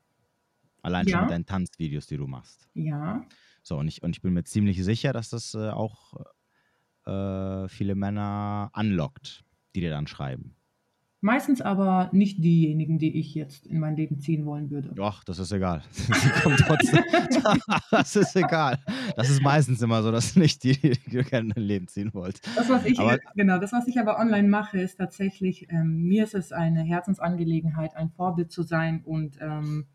Allein 0.84 1.07
schon 1.07 1.20
Ja. 1.20 1.22
mit 1.22 1.32
deinen 1.32 1.45
Tanzvideos, 1.45 2.07
die 2.07 2.18
du 2.18 2.28
machst. 2.28 2.70
ja, 2.76 3.28
So, 3.64 3.78
und 3.78 3.88
ich, 3.88 4.03
und 4.03 4.16
ich 4.16 4.22
bin 4.22 4.34
mir 4.34 4.43
ziemlich 4.45 4.84
sicher, 4.84 5.14
dass 5.14 5.30
das 5.30 5.53
äh, 5.55 5.70
auch 5.70 6.14
äh, 7.05 7.68
viele 7.70 7.95
Männer 7.95 8.70
anlockt, 8.74 9.45
die 9.76 9.82
dir 9.82 9.91
dann 9.91 10.07
schreiben. 10.07 10.55
Meistens 11.24 11.61
aber 11.61 12.09
nicht 12.11 12.43
diejenigen, 12.43 12.99
die 12.99 13.17
ich 13.19 13.34
jetzt 13.34 13.65
in 13.65 13.80
mein 13.80 13.95
Leben 13.95 14.19
ziehen 14.19 14.45
wollen 14.45 14.69
würde. 14.69 14.91
Doch, 14.93 15.24
das 15.24 15.39
ist 15.39 15.51
egal. 15.51 15.82
Das 17.91 18.15
ist 18.15 18.36
egal. 18.36 18.80
Das 19.15 19.30
ist 19.30 19.41
meistens 19.41 19.82
immer 19.82 20.03
so, 20.03 20.11
dass 20.11 20.36
nicht 20.36 20.63
die, 20.63 20.74
die 20.80 20.97
du 21.09 21.24
gerne 21.24 21.47
in 21.49 21.53
dein 21.55 21.63
Leben 21.63 21.88
ziehen 21.88 22.13
wollt. 22.13 22.41
Das, 22.55 22.69
was 22.69 22.86
ich, 22.86 22.99
Aber- 22.99 23.17
genau, 23.36 23.57
das, 23.59 23.71
was 23.74 23.88
ich 23.88 23.99
aber 23.99 24.19
online 24.19 24.47
mache, 24.47 24.80
ist 24.80 24.97
tatsächlich, 24.97 25.67
ähm, 25.69 26.03
mir 26.03 26.24
ist 26.24 26.36
es 26.36 26.51
eine 26.51 26.84
Herzensangelegenheit, 26.84 27.95
ein 27.95 28.09
Vorbild 28.11 28.51
zu 28.51 28.63
sein 28.63 29.01
und 29.03 29.38
ähm, 29.41 29.86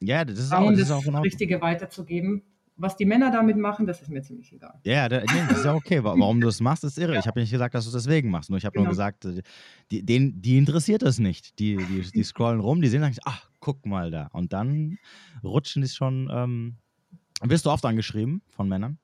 Ja, 0.00 0.24
das 0.24 0.38
ist 0.38 0.52
auch, 0.52 0.68
das 0.70 0.78
das, 0.78 0.88
ist 0.88 0.90
auch 0.92 1.04
Ordnung. 1.06 1.22
Richtige 1.22 1.60
weiterzugeben. 1.60 2.42
Was 2.76 2.96
die 2.96 3.04
Männer 3.04 3.30
damit 3.30 3.56
machen, 3.58 3.86
das 3.86 4.00
ist 4.02 4.08
mir 4.08 4.22
ziemlich 4.22 4.52
egal. 4.52 4.80
Ja, 4.84 5.08
da, 5.08 5.20
nee, 5.20 5.26
das 5.46 5.58
ist 5.58 5.64
ja 5.66 5.74
okay. 5.74 6.02
Wa- 6.02 6.14
Warum 6.18 6.40
du 6.40 6.46
das 6.46 6.60
machst, 6.60 6.84
ist 6.84 6.98
irre. 6.98 7.18
Ich 7.18 7.26
habe 7.26 7.38
nicht 7.38 7.50
gesagt, 7.50 7.74
dass 7.74 7.84
du 7.84 7.88
es 7.96 8.04
deswegen 8.04 8.30
machst. 8.30 8.48
Nur 8.50 8.56
ich 8.58 8.64
habe 8.64 8.76
nur 8.76 8.84
Genau. 8.84 8.90
gesagt, 8.90 9.24
äh, 9.26 9.42
die, 9.90 10.02
den, 10.04 10.40
die 10.40 10.56
interessiert 10.56 11.02
das 11.02 11.18
nicht. 11.18 11.58
Die, 11.58 11.76
die, 11.76 12.00
die 12.10 12.22
scrollen 12.24 12.60
rum, 12.60 12.80
die 12.80 12.88
sehen, 12.88 13.04
ach, 13.24 13.50
guck 13.60 13.84
mal 13.86 14.10
da. 14.10 14.28
Und 14.32 14.52
dann 14.52 14.98
rutschen 15.44 15.82
die 15.82 15.88
schon. 15.88 16.28
Ähm, 16.32 16.76
wirst 17.42 17.66
du 17.66 17.70
oft 17.70 17.84
angeschrieben 17.84 18.42
von 18.50 18.68
Männern? 18.68 18.98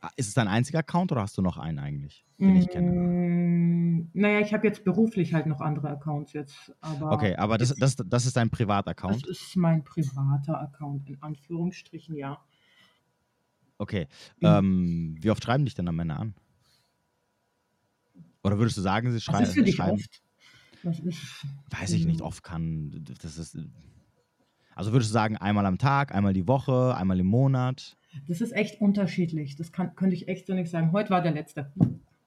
Ah, 0.00 0.10
Ist 0.16 0.28
es 0.28 0.34
dein 0.34 0.46
einziger 0.48 0.80
Account 0.80 1.10
oder 1.10 1.22
hast 1.22 1.38
du 1.38 1.42
noch 1.42 1.56
einen 1.56 1.78
eigentlich, 1.78 2.26
den 2.38 2.54
ich 2.56 2.68
kenne? 2.68 2.90
Mm, 2.92 4.10
Naja, 4.12 4.40
ich 4.40 4.52
habe 4.52 4.66
jetzt 4.66 4.84
beruflich 4.84 5.32
halt 5.32 5.46
noch 5.46 5.60
andere 5.60 5.88
Accounts 5.88 6.32
jetzt. 6.34 6.72
Aber 6.80 7.12
Okay, 7.12 7.34
aber 7.36 7.56
das, 7.56 7.74
das, 7.74 7.96
das 7.96 8.26
ist 8.26 8.36
dein 8.36 8.50
das 8.50 8.58
Privataccount. 8.58 9.26
ist 9.26 9.56
mein 9.56 9.82
privater 9.84 10.60
Account, 10.60 11.08
in 11.08 11.22
Anführungsstrichen, 11.22 12.14
ja. 12.16 12.38
Okay. 13.78 14.06
Mhm. 14.40 14.46
Ähm, 14.46 15.16
wie 15.20 15.30
oft 15.30 15.42
schreiben 15.42 15.64
dich 15.64 15.74
denn 15.74 15.86
da 15.86 15.92
Männer 15.92 16.18
an? 16.20 16.34
Oder 18.42 18.58
würdest 18.58 18.76
du 18.76 18.80
sagen, 18.80 19.10
sie 19.10 19.16
Was 19.16 19.24
schrei 19.24 19.42
ist 19.42 19.54
für 19.54 19.62
dich 19.62 19.76
schreiben? 19.76 19.96
oft? 19.96 20.22
Das 20.82 21.00
Weiß 21.70 21.92
ich 21.92 22.06
nicht, 22.06 22.20
Mhm. 22.20 22.26
oft 22.26 22.42
kann. 22.44 23.04
Das 23.20 23.38
ist. 23.38 23.58
Also 24.74 24.92
würdest 24.92 25.10
du 25.10 25.14
sagen, 25.14 25.36
einmal 25.36 25.66
am 25.66 25.78
Tag, 25.78 26.14
einmal 26.14 26.32
die 26.32 26.46
Woche, 26.46 26.94
einmal 26.96 27.18
im 27.18 27.26
Monat? 27.26 27.96
das 28.28 28.40
ist 28.40 28.52
echt 28.52 28.80
unterschiedlich. 28.80 29.56
Das 29.56 29.72
kann, 29.72 29.94
könnte 29.96 30.14
ich 30.14 30.28
echt 30.28 30.46
so 30.46 30.54
nicht 30.54 30.70
sagen. 30.70 30.92
Heute 30.92 31.10
war 31.10 31.22
der 31.22 31.32
letzte. 31.32 31.72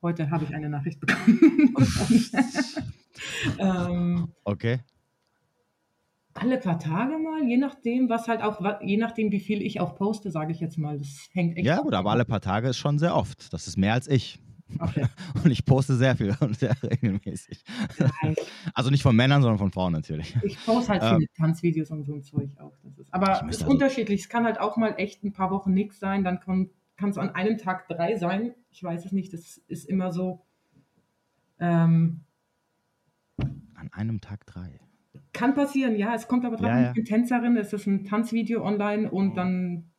Heute 0.02 0.30
habe 0.30 0.43
ich 0.45 0.54
eine 0.54 0.70
Nachricht 0.70 1.00
bekommen. 1.00 1.74
ähm, 3.60 4.28
Okay. 4.43 4.80
Alle 6.34 6.58
paar 6.58 6.80
Tage 6.80 7.18
mal, 7.18 7.44
je 7.48 7.58
nachdem, 7.58 8.08
was 8.10 8.28
halt 8.28 8.42
auch, 8.42 8.62
je 8.82 8.98
nachdem, 8.98 9.32
wie 9.32 9.40
viel 9.40 9.62
ich 9.62 9.80
auch 9.82 9.96
poste, 9.96 10.32
sage 10.32 10.52
ich 10.52 10.60
jetzt 10.60 10.78
mal. 10.78 10.98
Das 10.98 11.30
hängt 11.34 11.58
echt 11.58 11.66
Ja, 11.66 11.80
gut, 11.82 11.94
aber 11.94 12.10
ab. 12.10 12.14
alle 12.16 12.26
paar 12.26 12.40
Tage 12.42 12.70
ist 12.70 12.78
schon 12.78 12.98
sehr 13.00 13.16
oft. 13.16 13.52
Das 13.52 13.68
ist 13.68 13.78
mehr 13.78 13.94
als 13.94 14.08
ich. 14.08 14.40
Okay. 14.78 15.06
Und 15.44 15.50
ich 15.50 15.66
poste 15.66 15.96
sehr 15.96 16.16
viel 16.16 16.36
und 16.42 16.56
sehr 16.56 16.76
regelmäßig. 16.84 17.64
Nein, 17.98 18.36
Also 18.76 18.92
nicht 18.92 19.02
von 19.02 19.16
Männern, 19.16 19.42
sondern 19.42 19.58
von 19.58 19.72
Frauen 19.72 19.94
natürlich. 19.94 20.38
Ich 20.44 20.64
poste 20.64 20.92
halt 20.94 21.02
Ähm. 21.02 21.16
viele 21.18 21.28
Tanzvideos 21.36 21.90
und 21.90 22.04
so 22.06 22.14
ein 22.14 22.22
Zeug 22.22 22.52
auch. 22.60 22.78
Das 22.84 23.00
ist, 23.00 23.12
aber 23.12 23.32
es 23.50 23.56
ist 23.56 23.62
also- 23.64 23.72
unterschiedlich. 23.72 24.22
Es 24.22 24.30
kann 24.30 24.46
halt 24.46 24.60
auch 24.60 24.78
mal 24.78 24.94
echt 24.98 25.24
ein 25.24 25.34
paar 25.34 25.50
Wochen 25.50 25.74
nichts 25.74 26.00
sein. 26.00 26.24
Dann 26.24 26.40
kann 26.40 26.70
es 27.10 27.18
an 27.18 27.32
einem 27.32 27.58
Tag 27.58 27.88
drei 27.88 28.16
sein. 28.18 28.54
Ich 28.70 28.84
weiß 28.84 29.06
es 29.06 29.12
nicht. 29.12 29.34
Das 29.34 29.58
ist 29.68 29.86
immer 29.90 30.12
so. 30.14 30.46
Ähm, 31.60 32.22
An 33.74 33.92
einem 33.92 34.22
Tag 34.22 34.46
drei. 34.46 34.80
Kann 35.34 35.54
passieren, 35.56 35.96
ja. 35.96 36.14
Es 36.16 36.28
kommt 36.28 36.46
aber 36.46 36.56
drauf 36.58 36.68
Ja, 36.68 36.74
an, 36.76 36.82
ja. 36.84 36.88
ich 36.90 36.94
bin 36.96 37.06
Tänzerin. 37.06 37.58
Es 37.58 37.74
ist 37.74 37.86
ein 37.88 38.06
Tanzvideo 38.06 38.64
online 38.66 39.10
und 39.10 39.36
dann, 39.36 39.92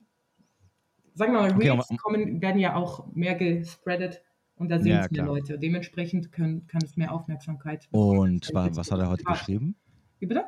sagen 1.14 1.32
wir 1.32 1.40
mal, 1.40 1.52
Okay, 1.54 1.70
Reels 1.70 1.88
kommen, 2.02 2.40
werden 2.42 2.58
ja 2.60 2.74
auch 2.74 3.06
mehr 3.14 3.34
gespreadet 3.34 4.22
und 4.56 4.70
da 4.70 4.78
sehen 4.78 4.92
Ja, 4.92 5.00
es 5.04 5.10
mehr 5.10 5.22
klar. 5.24 5.26
Leute. 5.36 5.58
Dementsprechend 5.58 6.32
können, 6.32 6.66
kann 6.66 6.82
es 6.84 6.96
mehr 6.96 7.12
Aufmerksamkeit 7.12 7.88
Und 7.92 8.46
bekommen. 8.48 8.70
wa 8.72 8.76
was 8.76 8.90
hat 8.92 8.98
er 9.00 9.08
heute 9.08 9.24
Ja. 9.26 9.32
geschrieben? 9.32 9.76
Wie 10.18 10.26
bitte? 10.26 10.44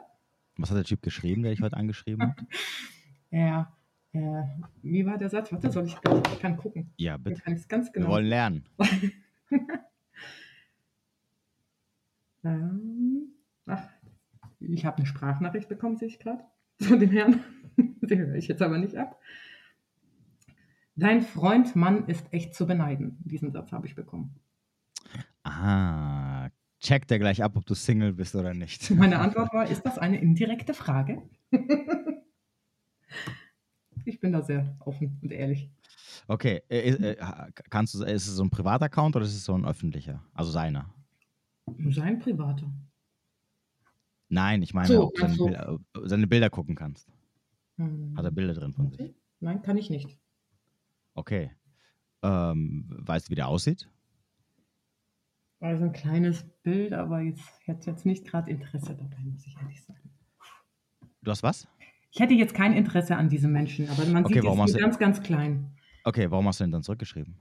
Was 0.56 0.70
hat 0.70 0.76
der 0.76 0.84
Typ 0.84 1.00
geschrieben, 1.02 1.42
der 1.42 1.52
dich 1.52 1.62
heute 1.62 1.76
angeschrieben 1.76 2.22
hat? 2.30 2.36
Ja. 3.34 3.72
Äh, 4.12 4.42
wie 4.82 5.06
war 5.06 5.16
der 5.16 5.30
Satz? 5.30 5.50
Warte, 5.52 5.70
soll 5.72 5.86
ich, 5.86 5.94
ich 5.94 6.38
kann 6.38 6.58
gucken. 6.58 6.92
Ja, 6.98 7.16
bitte. 7.16 7.40
kann 7.40 7.54
ich 7.54 7.60
es 7.60 7.68
ganz 7.68 7.86
Wir 7.86 7.92
genau. 7.94 8.08
wollen 8.08 8.26
lernen. 8.26 8.64
Ähm, 12.44 13.32
ach, 13.66 13.88
ich 14.72 14.84
habe 14.84 14.98
eine 14.98 15.06
Sprachnachricht 15.06 15.68
bekommen, 15.68 15.96
sehe 15.96 16.08
ich 16.08 16.18
gerade, 16.18 16.44
von 16.80 16.98
dem 16.98 17.10
Herrn. 17.10 17.40
Die 17.76 18.18
höre 18.18 18.34
ich 18.34 18.48
jetzt 18.48 18.62
aber 18.62 18.78
nicht 18.78 18.96
ab. 18.96 19.18
Dein 20.94 21.22
Freund 21.22 21.74
Mann 21.74 22.06
ist 22.06 22.32
echt 22.32 22.54
zu 22.54 22.66
beneiden. 22.66 23.16
Diesen 23.24 23.50
Satz 23.50 23.72
habe 23.72 23.86
ich 23.86 23.94
bekommen. 23.94 24.38
Ah, 25.42 26.50
checkt 26.80 27.10
er 27.10 27.18
gleich 27.18 27.42
ab, 27.42 27.56
ob 27.56 27.64
du 27.64 27.74
Single 27.74 28.12
bist 28.12 28.34
oder 28.34 28.52
nicht. 28.52 28.90
Meine 28.96 29.18
Antwort 29.18 29.52
war, 29.54 29.66
ist 29.66 29.82
das 29.82 29.98
eine 29.98 30.20
indirekte 30.20 30.74
Frage? 30.74 31.22
ich 34.04 34.20
bin 34.20 34.32
da 34.32 34.42
sehr 34.42 34.76
offen 34.80 35.18
und 35.22 35.32
ehrlich. 35.32 35.70
Okay, 36.28 36.62
äh, 36.68 36.90
äh, 36.90 37.16
kannst 37.70 37.94
du, 37.94 38.04
ist 38.04 38.28
es 38.28 38.34
so 38.34 38.44
ein 38.44 38.50
Privataccount 38.50 39.16
oder 39.16 39.24
ist 39.24 39.34
es 39.34 39.44
so 39.44 39.54
ein 39.54 39.64
öffentlicher? 39.64 40.22
Also 40.34 40.50
seiner? 40.50 40.94
Sein 41.88 42.18
privater. 42.18 42.70
Nein, 44.32 44.62
ich 44.62 44.72
meine, 44.72 44.88
So, 44.88 45.08
ob 45.08 45.14
du 45.14 45.20
seine, 45.20 45.34
so. 45.34 45.44
Bilder, 45.44 45.72
ob 45.74 45.82
du 45.92 46.08
seine 46.08 46.26
Bilder 46.26 46.48
gucken 46.48 46.74
kannst. 46.74 47.06
Hm. 47.76 48.14
Hat 48.16 48.24
er 48.24 48.30
Bilder 48.30 48.54
drin 48.54 48.72
von 48.72 48.90
sich? 48.90 49.14
Nein, 49.40 49.60
kann 49.60 49.76
ich 49.76 49.90
nicht. 49.90 50.18
Okay. 51.14 51.50
Ähm, 52.22 52.86
weißt 52.88 53.26
du, 53.26 53.30
wie 53.30 53.34
der 53.34 53.48
aussieht? 53.48 53.90
Also 55.60 55.84
ein 55.84 55.92
kleines 55.92 56.44
Bild, 56.62 56.94
aber 56.94 57.20
jetzt 57.20 57.44
hätte 57.66 57.90
jetzt 57.90 58.06
nicht 58.06 58.26
gerade 58.26 58.50
Interesse 58.50 58.96
dabei, 58.96 59.18
muss 59.22 59.46
ich 59.46 59.54
ehrlich 59.60 59.84
sagen. 59.84 60.10
Du 61.20 61.30
hast 61.30 61.42
was? 61.42 61.68
Ich 62.10 62.18
hätte 62.18 62.32
jetzt 62.32 62.54
kein 62.54 62.72
Interesse 62.72 63.16
an 63.16 63.28
diesem 63.28 63.52
Menschen, 63.52 63.86
aber 63.90 64.06
man 64.06 64.24
Okay, 64.24 64.40
sieht 64.40 64.74
es 64.76 64.80
ganz, 64.80 64.98
ganz 64.98 65.22
klein. 65.22 65.76
Okay, 66.04 66.30
warum 66.30 66.48
hast 66.48 66.58
du 66.60 66.64
denn 66.64 66.72
dann 66.72 66.82
zurückgeschrieben? 66.82 67.36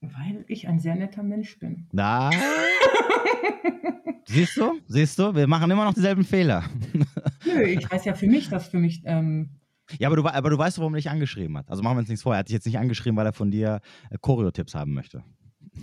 Weil 0.00 0.44
ich 0.46 0.68
ein 0.68 0.78
sehr 0.78 0.94
netter 0.94 1.24
Mensch 1.24 1.58
bin. 1.58 1.88
Na. 1.90 2.30
Siehst 4.26 4.56
du? 4.56 4.80
Siehst 4.86 5.18
du? 5.18 5.34
Wir 5.34 5.46
machen 5.46 5.70
immer 5.70 5.84
noch 5.84 5.94
dieselben 5.94 6.24
Fehler. 6.24 6.64
Nö, 7.44 7.62
ich 7.62 7.90
weiß 7.90 8.04
ja 8.04 8.14
für 8.14 8.26
mich, 8.26 8.48
dass 8.48 8.68
für 8.68 8.78
mich, 8.78 9.02
ähm, 9.04 9.50
Ja, 9.98 10.08
aber 10.08 10.16
du, 10.16 10.26
aber 10.26 10.50
du 10.50 10.58
weißt, 10.58 10.78
warum 10.78 10.94
er 10.94 10.98
dich 10.98 11.10
angeschrieben 11.10 11.58
hat. 11.58 11.68
Also 11.70 11.82
machen 11.82 11.96
wir 11.96 12.00
uns 12.00 12.08
nichts 12.08 12.22
vor. 12.22 12.34
Er 12.34 12.38
hat 12.38 12.48
dich 12.48 12.54
jetzt 12.54 12.66
nicht 12.66 12.78
angeschrieben, 12.78 13.16
weil 13.16 13.26
er 13.26 13.32
von 13.32 13.50
dir 13.50 13.80
äh, 14.10 14.16
Choreo-Tipps 14.20 14.74
haben 14.74 14.94
möchte. 14.94 15.22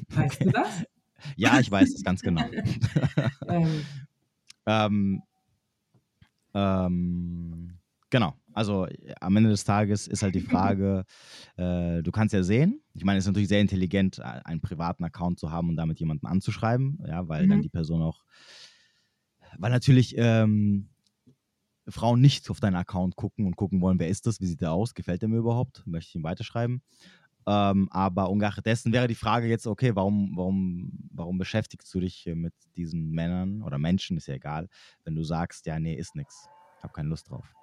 weißt 0.10 0.45
du 0.45 0.51
das? 0.51 0.84
Ja, 1.36 1.60
ich 1.60 1.70
weiß 1.70 1.93
es 1.93 2.01
ganz 2.01 2.22
genau. 2.22 2.45
ähm, 3.49 3.82
ähm, 4.66 5.22
ähm, 6.53 7.78
genau. 8.10 8.39
Also 8.60 8.88
am 9.22 9.38
Ende 9.38 9.49
des 9.51 9.64
Tages 9.64 10.05
ist 10.05 10.22
halt 10.22 10.36
die 10.36 10.41
Frage, 10.51 11.05
äh, 11.55 12.03
du 12.03 12.12
kannst 12.12 12.34
ja 12.34 12.43
sehen, 12.43 12.82
ich 12.93 13.05
meine, 13.05 13.18
es 13.18 13.24
ist 13.24 13.28
natürlich 13.30 13.47
sehr 13.47 13.62
intelligent, 13.62 14.20
einen 14.20 14.60
privaten 14.60 15.05
Account 15.05 15.39
zu 15.39 15.49
haben 15.49 15.70
und 15.70 15.78
damit 15.78 16.01
jemanden 16.01 16.28
anzuschreiben, 16.28 17.01
ja, 17.07 17.26
weil 17.30 17.47
dann 17.47 17.60
Mhm. 17.60 17.64
die 17.64 17.70
Person 17.70 18.01
auch, 18.01 18.26
weil 19.57 19.72
natürlich 19.72 20.14
ähm, 20.18 20.89
Frauen 21.88 22.20
nicht 22.20 22.49
auf 22.49 22.60
deinen 22.60 22.76
Account 22.76 23.16
gucken 23.16 23.45
und 23.45 23.55
gucken 23.55 23.80
wollen, 23.80 23.97
wer 23.97 24.10
ist 24.10 24.28
das, 24.28 24.41
wie 24.41 24.45
sieht 24.45 24.60
der 24.60 24.74
aus, 24.74 24.93
gefällt 24.93 25.22
der 25.22 25.30
mir 25.30 25.38
überhaupt, 25.38 25.88
möchte 25.88 26.10
ich 26.10 26.16
ihm 26.16 26.24
weiterschreiben. 26.24 26.82
Ähm, 27.47 27.88
aber 27.91 28.30
ungeachtet 28.30 28.66
dessen 28.66 28.91
wäre 28.91 29.07
die 29.07 29.16
Frage 29.16 29.47
jetzt, 29.47 29.68
okay, 29.68 29.95
warum, 29.95 30.34
warum, 30.36 30.91
warum 31.12 31.38
beschäftigst 31.38 31.93
du 31.93 32.01
dich 32.01 32.30
mit 32.36 32.53
diesen 32.76 33.12
Männern 33.12 33.64
oder 33.64 33.78
Menschen, 33.78 34.18
ist 34.18 34.28
ja 34.28 34.34
egal, 34.36 34.68
wenn 35.05 35.16
du 35.16 35.24
sagst, 35.24 35.66
ja, 35.66 35.80
nee, 35.80 35.95
ist 35.95 36.14
nix, 36.16 36.49
hab 36.84 36.91
keine 36.93 37.07
Lust 37.07 37.30
drauf. 37.30 37.55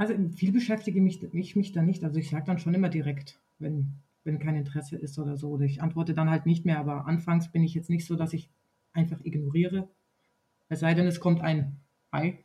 Also 0.00 0.14
viel 0.30 0.50
beschäftige 0.50 1.02
mich, 1.02 1.22
ich 1.34 1.56
mich 1.56 1.72
da 1.72 1.82
nicht. 1.82 2.02
Also 2.04 2.18
ich 2.18 2.30
sage 2.30 2.46
dann 2.46 2.58
schon 2.58 2.72
immer 2.72 2.88
direkt, 2.88 3.38
wenn, 3.58 4.00
wenn 4.24 4.38
kein 4.38 4.56
Interesse 4.56 4.96
ist 4.96 5.18
oder 5.18 5.36
so. 5.36 5.50
Oder 5.50 5.66
ich 5.66 5.82
antworte 5.82 6.14
dann 6.14 6.30
halt 6.30 6.46
nicht 6.46 6.64
mehr. 6.64 6.78
Aber 6.78 7.06
anfangs 7.06 7.52
bin 7.52 7.62
ich 7.62 7.74
jetzt 7.74 7.90
nicht 7.90 8.06
so, 8.06 8.16
dass 8.16 8.32
ich 8.32 8.48
einfach 8.94 9.20
ignoriere. 9.22 9.90
Es 10.70 10.80
sei 10.80 10.94
denn, 10.94 11.06
es 11.06 11.20
kommt 11.20 11.42
ein 11.42 11.80
Hi. 12.12 12.38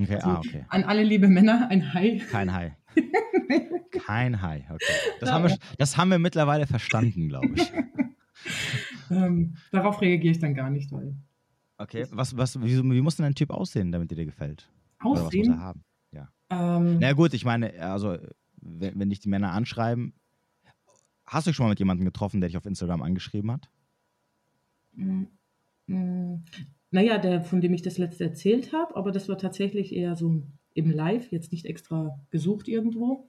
Okay, 0.00 0.14
Also, 0.14 0.28
ah, 0.28 0.38
okay. 0.38 0.64
An 0.70 0.84
alle 0.84 1.02
liebe 1.02 1.28
Männer 1.28 1.68
ein 1.68 1.92
Hi. 1.92 2.22
Kein 2.30 2.54
Hai. 2.54 2.74
Kein 3.90 4.40
Hai, 4.40 4.66
okay. 4.70 4.92
Das, 5.20 5.28
Ja, 5.28 5.34
haben 5.34 5.44
wir, 5.44 5.58
das 5.76 5.96
haben 5.98 6.10
wir 6.10 6.18
mittlerweile 6.18 6.66
verstanden, 6.66 7.28
glaube 7.28 7.52
ich. 7.54 7.70
Ähm, 9.10 9.56
darauf 9.70 10.00
reagiere 10.00 10.32
ich 10.32 10.38
dann 10.38 10.54
gar 10.54 10.70
nicht, 10.70 10.90
weil 10.90 11.14
Okay, 11.76 12.06
was, 12.10 12.36
was, 12.36 12.60
wie, 12.62 12.82
wie 12.82 13.00
muss 13.02 13.16
denn 13.16 13.26
ein 13.26 13.34
Typ 13.34 13.50
aussehen, 13.50 13.92
damit 13.92 14.10
er 14.12 14.16
dir 14.16 14.24
gefällt? 14.24 14.70
Oder 15.02 15.26
was 15.26 15.34
muss 15.34 15.34
er 15.34 15.40
Aussehen. 15.40 15.60
haben? 15.60 15.84
Ähm, 16.54 16.98
Na 17.00 17.12
gut, 17.12 17.34
ich 17.34 17.44
meine, 17.44 17.72
also, 17.80 18.16
wenn, 18.60 18.98
wenn 18.98 19.10
dich 19.10 19.20
die 19.20 19.28
Männer 19.28 19.52
anschreiben, 19.52 20.14
hast 21.26 21.46
du 21.46 21.50
dich 21.50 21.56
schon 21.56 21.64
mal 21.66 21.70
mit 21.70 21.78
jemandem 21.78 22.04
getroffen, 22.04 22.40
der 22.40 22.48
dich 22.48 22.56
auf 22.56 22.66
Instagram 22.66 23.02
angeschrieben 23.02 23.50
hat? 23.52 23.68
Mm, 24.94 25.24
mm, 25.86 26.44
Naja, 26.90 27.18
der, 27.18 27.42
von 27.42 27.60
dem 27.60 27.74
ich 27.74 27.82
das 27.82 27.98
letzte 27.98 28.24
erzählt 28.24 28.72
habe, 28.72 28.94
aber 28.96 29.10
das 29.12 29.28
war 29.28 29.38
tatsächlich 29.38 29.92
eher 29.94 30.16
so 30.16 30.42
im 30.74 30.90
Live, 30.90 31.30
jetzt 31.32 31.52
nicht 31.52 31.66
extra 31.66 32.18
gesucht 32.30 32.68
irgendwo. 32.68 33.28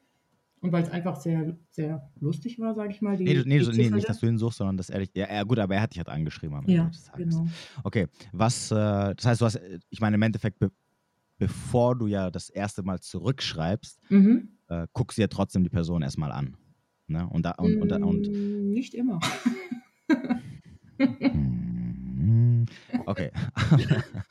Und 0.61 0.71
weil 0.71 0.81
es 0.83 0.89
einfach 0.89 1.15
sehr, 1.17 1.57
sehr 1.69 2.09
lustig 2.19 2.57
war, 2.59 2.73
sage 2.73 2.91
ich 2.91 3.01
mal. 3.01 3.17
Die, 3.17 3.23
Nee, 3.23 3.43
nee, 3.45 3.59
die 3.59 3.71
nee, 3.77 3.89
nicht, 3.91 4.09
dass 4.09 4.19
du 4.19 4.25
ihn 4.25 4.39
suchst, 4.39 4.57
sondern 4.57 4.77
dass 4.77 4.89
er 4.89 4.99
dich. 4.99 5.11
Ja, 5.13 5.31
ja, 5.31 5.43
gut, 5.43 5.59
aber 5.59 5.75
er 5.75 5.81
hat 5.81 5.91
dich 5.93 5.99
halt 5.99 6.09
angeschrieben. 6.09 6.55
am 6.55 6.63
Ende 6.63 6.75
Ja, 6.75 6.85
des 6.85 7.03
Tages. 7.03 7.35
genau. 7.35 7.47
Okay, 7.83 8.07
was, 8.31 8.71
äh, 8.71 8.75
das 9.15 9.25
heißt, 9.25 9.41
du 9.41 9.45
hast, 9.45 9.55
äh, 9.57 9.79
ich 9.89 9.99
meine, 10.01 10.15
im 10.15 10.21
Endeffekt, 10.23 10.57
be 10.57 10.71
bevor 11.37 11.95
du 11.97 12.07
ja 12.07 12.31
das 12.31 12.49
erste 12.49 12.83
Mal 12.83 12.99
zurückschreibst, 13.01 13.99
Mhm. 14.09 14.57
äh, 14.67 14.87
guckst 14.93 15.17
du 15.17 15.21
ja 15.21 15.27
trotzdem 15.27 15.63
die 15.63 15.69
Person 15.69 16.01
erstmal 16.01 16.31
an. 16.31 16.57
Ne? 17.07 17.27
Und, 17.29 17.45
da, 17.45 17.51
und, 17.51 17.77
und, 17.77 17.91
und, 17.91 18.27
Mm, 18.29 18.71
Nicht 18.71 18.93
immer. 18.95 19.19
Okay. 23.05 23.31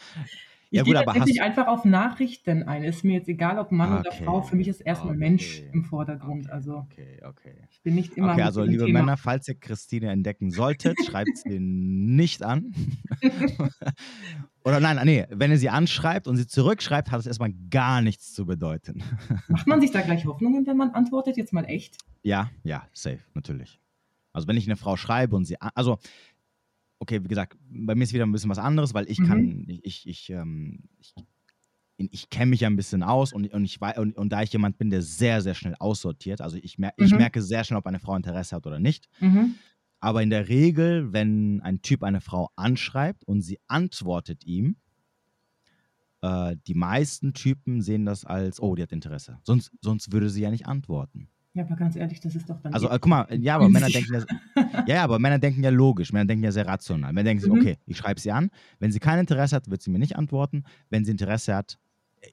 Ich 0.70 0.78
ja, 0.78 0.82
gut, 0.82 0.96
aber 0.96 1.12
hast 1.12 1.18
tatsächlich 1.18 1.42
einfach 1.42 1.68
auf 1.68 1.84
Nachrichten 1.84 2.64
ein. 2.64 2.82
Ist 2.82 3.05
mir 3.05 3.12
jetzt 3.12 3.28
egal, 3.28 3.61
ob 3.61 3.70
Mann 3.70 4.00
oder 4.00 4.11
Okay, 4.11 4.24
Frau. 4.24 4.42
Für 4.42 4.57
mich 4.57 4.66
ist 4.66 4.80
erstmal 4.80 5.12
okay, 5.12 5.20
Mensch 5.20 5.62
im 5.72 5.84
Vordergrund. 5.84 6.46
Okay, 6.46 6.52
Also 6.52 6.76
okay, 6.78 7.20
okay. 7.22 7.55
ich 7.70 7.80
bin 7.82 7.94
nicht 7.94 8.16
immer 8.16 8.32
Okay, 8.32 8.42
also 8.42 8.64
liebe 8.64 8.86
Thema. 8.86 9.00
Männer, 9.00 9.16
falls 9.16 9.46
ihr 9.46 9.55
Christine 9.55 10.11
entdecken 10.11 10.50
solltet, 10.50 10.96
schreibt 11.05 11.36
sie 11.36 11.61
nicht 11.61 12.42
an. 12.42 12.74
Oder 14.64 14.80
nein, 14.80 14.98
nee, 15.04 15.26
wenn 15.28 15.50
ihr 15.50 15.58
sie 15.58 15.68
anschreibt 15.68 16.26
und 16.26 16.36
sie 16.36 16.46
zurückschreibt, 16.46 17.10
hat 17.10 17.20
es 17.20 17.26
erstmal 17.26 17.52
gar 17.70 18.00
nichts 18.00 18.32
zu 18.32 18.46
bedeuten. 18.46 19.02
Macht 19.48 19.66
man 19.66 19.80
sich 19.80 19.90
da 19.90 20.00
gleich 20.00 20.24
Hoffnungen, 20.24 20.66
wenn 20.66 20.76
man 20.78 20.90
antwortet? 20.90 21.36
Jetzt 21.36 21.52
mal 21.52 21.64
echt? 21.64 21.98
Ja, 22.22 22.50
ja, 22.62 22.88
safe, 22.94 23.20
natürlich. 23.34 23.78
Also 24.32 24.48
wenn 24.48 24.56
ich 24.56 24.66
eine 24.66 24.76
Frau 24.76 24.96
schreibe 24.96 25.36
und 25.36 25.44
sie, 25.44 25.60
also 25.60 25.98
okay, 26.98 27.22
wie 27.22 27.28
gesagt, 27.28 27.58
bei 27.68 27.94
mir 27.94 28.04
ist 28.04 28.14
wieder 28.14 28.24
ein 28.24 28.32
bisschen 28.32 28.48
was 28.50 28.58
anderes, 28.58 28.94
weil 28.94 29.08
ich 29.10 29.18
Mhm. 29.18 29.24
kann, 29.26 29.64
ich, 29.68 29.84
ich, 29.84 30.08
ich, 30.08 30.30
ähm, 30.30 30.84
ich, 30.98 31.14
ich 31.98 32.30
kenne 32.30 32.46
mich 32.46 32.60
ja 32.60 32.68
ein 32.68 32.76
bisschen 32.76 33.02
aus 33.02 33.34
und, 33.34 33.52
und, 33.52 33.64
ich, 33.64 33.80
und, 33.82 34.16
und 34.16 34.30
da 34.30 34.42
ich 34.42 34.52
jemand 34.52 34.78
bin, 34.78 34.88
der 34.88 35.02
sehr, 35.02 35.42
sehr 35.42 35.54
schnell 35.54 35.74
aussortiert, 35.78 36.40
also 36.40 36.56
ich, 36.56 36.78
mer 36.78 36.94
ich 36.96 37.12
Mhm. 37.12 37.18
merke 37.18 37.42
sehr 37.42 37.64
schnell, 37.64 37.78
ob 37.78 37.86
eine 37.86 38.00
Frau 38.00 38.16
Interesse 38.16 38.56
hat 38.56 38.66
oder 38.66 38.80
nicht. 38.80 39.08
Mhm. 39.20 39.56
Aber 40.05 40.22
in 40.22 40.28
der 40.28 40.48
Regel, 40.48 41.14
wenn 41.14 41.62
ein 41.62 41.80
Typ 41.80 42.02
eine 42.02 42.20
Frau 42.20 42.50
anschreibt 42.57 43.24
und 43.24 43.40
sie 43.40 43.59
antwortet 43.68 44.44
ihm, 44.44 44.76
äh, 46.20 46.57
die 46.66 46.74
meisten 46.74 47.32
Typen 47.32 47.80
sehen 47.80 48.05
das 48.05 48.24
als, 48.26 48.61
oh, 48.61 48.74
die 48.74 48.82
hat 48.82 48.92
Interesse. 48.92 49.38
Sonst, 49.44 49.72
sonst 49.80 50.12
würde 50.12 50.28
sie 50.28 50.42
ja 50.42 50.50
nicht 50.50 50.66
antworten. 50.66 51.28
Ja, 51.55 51.64
aber 51.64 51.76
ganz 51.76 51.94
ehrlich, 51.96 52.20
das 52.20 52.34
ist 52.34 52.50
doch 52.50 52.61
dann. 52.61 52.74
Also, 52.74 52.88
eh- 52.90 52.94
äh, 52.94 52.98
guck 53.00 53.09
mal, 53.09 53.26
ja, 53.40 53.55
aber 53.57 53.68
Männer 53.70 53.88
denken 53.88 54.12
ja, 54.16 54.84
ja, 54.96 55.05
aber 55.05 55.18
Männer 55.18 55.38
denken 55.38 55.62
ja 55.62 55.70
logisch, 55.70 56.12
Männer 56.12 56.26
denken 56.26 56.44
ja 56.44 56.52
sehr 56.52 56.66
rational. 56.66 57.12
Männer 57.12 57.28
denken 57.30 57.42
sich, 57.42 57.50
Mhm. 57.52 57.59
okay, 57.61 57.78
ich 57.86 57.96
schreibe 57.96 58.20
sie 58.20 58.32
an. 58.32 58.50
Wenn 58.80 58.90
sie 58.92 58.98
kein 58.98 59.20
Interesse 59.20 59.57
hat, 59.57 59.70
wird 59.70 59.80
sie 59.80 59.90
mir 59.90 60.00
nicht 60.00 60.16
antworten. 60.16 60.64
Wenn 60.90 61.05
sie 61.05 61.12
Interesse 61.12 61.55
hat, 61.55 61.74
äh, 61.74 61.84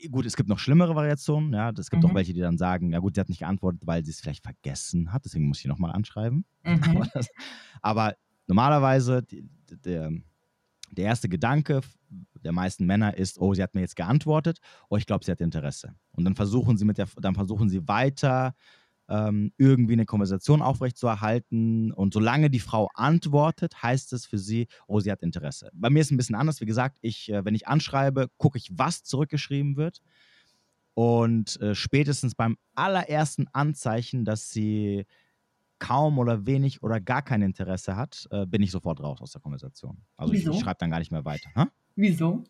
gut, 0.10 0.26
es 0.26 0.36
gibt 0.36 0.50
noch 0.50 0.60
schlimmere 0.60 0.96
Variationen, 0.96 1.54
ja, 1.54 1.72
es 1.72 1.90
gibt 1.90 2.04
auch 2.06 2.10
Mhm. 2.12 2.16
welche, 2.16 2.34
die 2.34 2.40
dann 2.40 2.58
sagen, 2.58 2.92
ja 2.94 3.00
gut, 3.00 3.16
sie 3.16 3.22
hat 3.22 3.30
nicht 3.30 3.40
geantwortet, 3.40 3.86
weil 3.86 4.04
sie 4.04 4.12
es 4.12 4.20
vielleicht 4.20 4.44
vergessen 4.44 5.12
hat, 5.14 5.26
deswegen 5.26 5.48
muss 5.48 5.60
ich 5.60 5.66
nochmal 5.66 5.92
anschreiben. 5.92 6.46
Mhm. 6.64 6.98
Aber, 6.98 7.08
das, 7.14 7.28
aber 7.82 8.16
normalerweise, 8.48 9.24
die, 9.24 9.44
der, 9.86 10.12
der 10.92 11.06
erste 11.06 11.30
Gedanke 11.30 11.82
der 12.44 12.52
meisten 12.52 12.86
Männer 12.86 13.16
ist, 13.18 13.40
oh, 13.40 13.54
sie 13.54 13.64
hat 13.64 13.74
mir 13.76 13.82
jetzt 13.82 13.96
geantwortet, 13.96 14.60
oh, 14.90 14.98
ich 14.98 15.06
glaube, 15.06 15.24
sie 15.24 15.32
hat 15.32 15.42
Interesse. 15.42 15.96
Und 16.12 16.26
dann 16.26 16.36
versuchen 16.36 16.78
sie 16.78 16.86
mit 16.86 16.98
der, 16.98 17.08
dann 17.22 17.36
versuchen 17.36 17.70
sie 17.70 17.88
weiter 17.88 18.54
ähm, 19.12 19.52
irgendwie 19.58 19.94
eine 19.94 20.06
Konversation 20.06 20.62
aufrechtzuerhalten. 20.62 21.92
Und 21.92 22.14
solange 22.14 22.50
die 22.50 22.60
Frau 22.60 22.90
antwortet, 22.94 23.84
heißt 23.84 24.14
es 24.14 24.26
für 24.26 24.38
sie, 24.38 24.68
oh, 24.88 25.02
sie 25.02 25.12
hat 25.12 25.22
Interesse. 25.22 25.70
Bei 25.74 25.90
mir 25.90 26.00
ist 26.00 26.08
es 26.08 26.12
ein 26.12 26.18
bisschen 26.18 26.36
anders. 26.36 26.62
Wie 26.62 26.66
gesagt, 26.66 26.98
ich, 27.02 27.30
äh, 27.30 27.44
wenn 27.44 27.54
ich 27.54 27.68
anschreibe, 27.68 28.30
gucke 28.38 28.58
ich, 28.58 28.70
was 28.72 29.04
zurückgeschrieben 29.04 29.76
wird. 29.76 30.02
Und 30.94 31.60
äh, 31.62 31.76
spätestens 31.76 32.36
beim 32.36 32.58
allerersten 32.74 33.48
Anzeichen, 33.52 34.24
dass 34.24 34.50
sie 34.50 35.06
kaum 35.80 36.20
oder 36.20 36.46
wenig 36.46 36.84
oder 36.84 37.02
gar 37.02 37.22
kein 37.22 37.42
Interesse 37.42 37.96
hat, 37.96 38.28
äh, 38.32 38.46
bin 38.46 38.62
ich 38.62 38.72
sofort 38.72 39.02
raus 39.02 39.22
aus 39.22 39.32
der 39.32 39.42
Konversation. 39.42 39.98
Also 40.16 40.34
ich, 40.34 40.42
Wieso? 40.42 40.52
ich 40.52 40.60
schreibe 40.60 40.78
dann 40.80 40.92
gar 40.92 41.00
nicht 41.00 41.12
mehr 41.12 41.26
weiter. 41.26 41.50
Hä? 41.56 41.66
Wieso? 41.96 42.44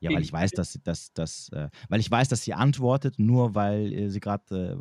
Ja, 0.00 0.12
weil 0.12 0.22
ich 0.22 0.32
weiß, 0.32 0.52
dass 0.52 0.72
sie, 0.72 0.82
dass, 0.82 1.12
dass, 1.14 1.48
äh, 1.50 1.70
weil 1.88 2.00
ich 2.00 2.10
weiß, 2.10 2.28
dass 2.28 2.42
sie 2.42 2.52
antwortet, 2.54 3.18
nur 3.18 3.54
weil 3.54 3.92
äh, 3.92 4.10
sie 4.10 4.20
gerade, 4.20 4.76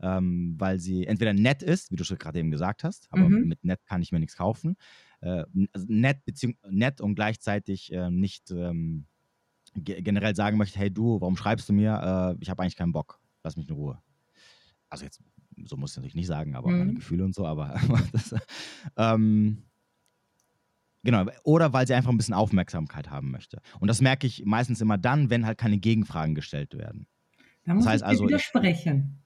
äh, 0.00 0.06
ähm, 0.06 0.56
weil 0.58 0.78
sie 0.80 1.06
entweder 1.06 1.32
nett 1.32 1.62
ist, 1.62 1.90
wie 1.92 1.96
du 1.96 2.04
schon 2.04 2.18
gerade 2.18 2.38
eben 2.40 2.50
gesagt 2.50 2.82
hast, 2.84 3.06
aber 3.12 3.30
Mhm. 3.30 3.38
mit 3.40 3.64
nett 3.64 3.84
kann 3.86 4.02
ich 4.02 4.12
mir 4.12 4.18
nichts 4.20 4.36
kaufen. 4.36 4.76
Äh, 5.20 5.44
also 5.72 5.86
nett, 5.88 6.18
nett 6.68 7.00
und 7.00 7.14
gleichzeitig 7.14 7.92
äh, 7.92 8.10
nicht 8.10 8.50
ähm, 8.50 9.06
ge 9.74 10.02
generell 10.02 10.36
sagen 10.36 10.58
möchte, 10.58 10.78
hey 10.78 10.90
du, 10.92 11.20
warum 11.20 11.36
schreibst 11.36 11.68
du 11.68 11.72
mir? 11.72 12.36
Äh, 12.38 12.42
ich 12.42 12.50
habe 12.50 12.62
eigentlich 12.62 12.76
keinen 12.76 12.92
Bock. 12.92 13.20
Lass 13.44 13.56
mich 13.56 13.68
in 13.68 13.74
Ruhe. 13.74 14.00
Also 14.88 15.04
jetzt, 15.04 15.20
so 15.64 15.76
muss 15.76 15.92
ich 15.92 15.96
natürlich 15.96 16.14
nicht 16.14 16.26
sagen, 16.28 16.54
aber 16.54 16.72
meine 16.72 16.94
Mhm. 16.94 16.94
Gefühle 16.94 17.24
und 17.24 17.34
so, 17.34 17.46
aber 17.46 17.74
das, 18.12 18.34
ähm, 18.96 19.65
Genau, 21.06 21.24
oder 21.44 21.72
weil 21.72 21.86
sie 21.86 21.94
einfach 21.94 22.10
ein 22.10 22.16
bisschen 22.16 22.34
Aufmerksamkeit 22.34 23.10
haben 23.10 23.30
möchte. 23.30 23.60
Und 23.80 23.88
das 23.88 24.00
merke 24.00 24.26
ich 24.26 24.44
meistens 24.44 24.80
immer 24.80 24.98
dann, 24.98 25.30
wenn 25.30 25.46
halt 25.46 25.56
keine 25.58 25.78
Gegenfragen 25.78 26.34
gestellt 26.34 26.74
werden. 26.76 27.06
Da 27.64 27.74
muss 27.74 27.86
heißt 27.86 28.02
ich 28.02 28.06
also, 28.08 28.26
widersprechen. 28.26 29.18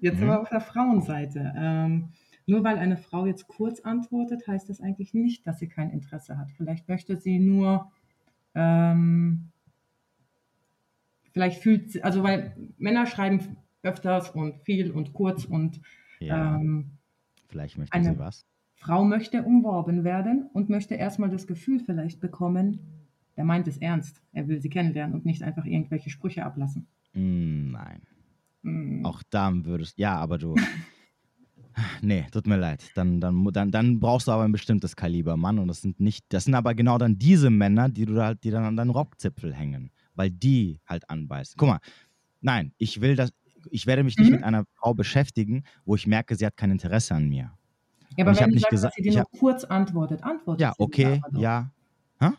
Jetzt 0.00 0.18
Mhm. 0.20 0.30
aber 0.30 0.42
auf 0.42 0.48
der 0.48 0.60
Frauenseite. 0.60 1.52
Ähm, 1.56 2.10
nur 2.46 2.64
weil 2.64 2.78
eine 2.78 2.96
Frau 2.96 3.26
jetzt 3.26 3.46
kurz 3.46 3.80
antwortet, 3.80 4.46
heißt 4.46 4.68
das 4.68 4.80
eigentlich 4.80 5.14
nicht, 5.14 5.46
dass 5.46 5.58
sie 5.58 5.68
kein 5.68 5.90
Interesse 5.90 6.38
hat. 6.38 6.50
Vielleicht 6.52 6.88
möchte 6.88 7.16
sie 7.16 7.38
nur, 7.38 7.90
ähm, 8.54 9.50
vielleicht 11.32 11.62
fühlt 11.62 11.90
sie, 11.90 12.02
also 12.02 12.22
weil 12.22 12.56
Männer 12.78 13.06
schreiben 13.06 13.56
öfters 13.82 14.30
und 14.30 14.60
viel 14.64 14.90
und 14.90 15.12
kurz 15.12 15.44
und 15.44 15.80
Ja, 16.20 16.56
ähm, 16.56 16.90
vielleicht 17.48 17.78
möchte 17.78 17.94
eine- 17.94 18.12
sie 18.14 18.18
was. 18.18 18.46
Frau 18.82 19.04
möchte 19.04 19.44
umworben 19.44 20.02
werden 20.02 20.50
und 20.52 20.68
möchte 20.68 20.96
erstmal 20.96 21.30
das 21.30 21.46
Gefühl 21.46 21.78
vielleicht 21.78 22.18
bekommen, 22.18 22.80
der 23.36 23.44
meint 23.44 23.68
es 23.68 23.78
ernst. 23.78 24.20
Er 24.32 24.48
will 24.48 24.60
sie 24.60 24.70
kennenlernen 24.70 25.14
und 25.14 25.24
nicht 25.24 25.44
einfach 25.44 25.64
irgendwelche 25.64 26.10
Sprüche 26.10 26.44
ablassen. 26.44 26.88
Mm, 27.12 27.70
nein. 27.70 28.02
Mm. 28.62 29.06
Auch 29.06 29.22
da 29.30 29.52
würdest, 29.64 29.98
ja, 29.98 30.16
aber 30.16 30.36
du. 30.36 30.56
nee, 32.02 32.26
tut 32.32 32.48
mir 32.48 32.56
leid. 32.56 32.90
Dann, 32.96 33.20
dann, 33.20 33.44
dann, 33.52 33.70
dann 33.70 34.00
brauchst 34.00 34.26
du 34.26 34.32
aber 34.32 34.42
ein 34.42 34.50
bestimmtes 34.50 34.96
Kaliber, 34.96 35.36
Mann. 35.36 35.60
Und 35.60 35.68
das 35.68 35.80
sind 35.80 36.00
nicht, 36.00 36.24
das 36.30 36.44
sind 36.44 36.54
aber 36.54 36.74
genau 36.74 36.98
dann 36.98 37.16
diese 37.16 37.50
Männer, 37.50 37.88
die 37.88 38.04
du 38.04 38.20
halt, 38.20 38.42
die 38.42 38.50
dann 38.50 38.64
an 38.64 38.76
deinen 38.76 38.90
Rockzipfel 38.90 39.54
hängen, 39.54 39.92
weil 40.16 40.32
die 40.32 40.80
halt 40.86 41.08
anbeißen. 41.08 41.54
Guck 41.56 41.68
mal, 41.68 41.80
nein, 42.40 42.72
ich 42.78 43.00
will 43.00 43.14
das, 43.14 43.32
ich 43.70 43.86
werde 43.86 44.02
mich 44.02 44.18
nicht 44.18 44.30
mhm. 44.30 44.34
mit 44.34 44.44
einer 44.44 44.64
Frau 44.74 44.92
beschäftigen, 44.92 45.62
wo 45.84 45.94
ich 45.94 46.08
merke, 46.08 46.34
sie 46.34 46.44
hat 46.44 46.56
kein 46.56 46.72
Interesse 46.72 47.14
an 47.14 47.28
mir. 47.28 47.52
Ja, 48.16 48.24
aber 48.24 48.36
wenn 48.38 48.48
du 48.48 48.54
nicht 48.54 48.60
sagst, 48.62 48.70
gesagt, 48.70 48.92
dass 48.92 49.04
sie 49.04 49.10
dir 49.10 49.18
nur 49.18 49.38
kurz 49.38 49.64
antwortet, 49.64 50.22
antwortet 50.22 50.60
Ja, 50.60 50.74
okay, 50.78 51.20
ja. 51.32 51.70
Hä? 52.20 52.30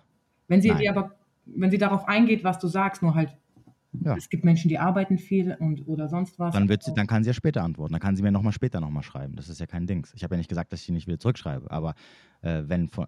Wenn 0.48 0.62
sie 0.62 0.74
dir 0.74 0.92
aber, 0.92 1.16
wenn 1.46 1.72
sie 1.72 1.78
darauf 1.78 2.08
eingeht, 2.08 2.44
was 2.44 2.60
du 2.60 2.68
sagst, 2.68 3.02
nur 3.02 3.16
halt, 3.16 3.36
ja. 3.94 4.16
es 4.16 4.30
gibt 4.30 4.44
Menschen, 4.44 4.70
die 4.70 4.80
arbeiten 4.80 5.18
viel 5.18 5.56
und 5.60 5.88
oder 5.88 6.10
sonst 6.10 6.40
was. 6.40 6.54
Dann, 6.54 6.70
wird 6.70 6.84
sie, 6.84 6.94
dann 6.94 7.08
kann 7.08 7.24
sie 7.24 7.30
ja 7.30 7.34
später 7.34 7.64
antworten. 7.64 7.94
Dann 7.94 8.02
kann 8.02 8.16
sie 8.16 8.24
mir 8.24 8.32
nochmal 8.32 8.54
später 8.54 8.80
nochmal 8.80 9.04
schreiben. 9.04 9.36
Das 9.36 9.50
ist 9.50 9.60
ja 9.60 9.68
kein 9.68 9.88
Dings. 9.88 10.14
Ich 10.16 10.24
habe 10.24 10.36
ja 10.36 10.38
nicht 10.38 10.50
gesagt, 10.50 10.72
dass 10.72 10.80
ich 10.82 10.86
sie 10.86 10.92
nicht 10.92 11.08
wieder 11.08 11.20
zurückschreibe. 11.20 11.70
Aber 11.70 11.96
äh, 12.42 12.64
wenn 12.66 12.90
von, 12.90 13.06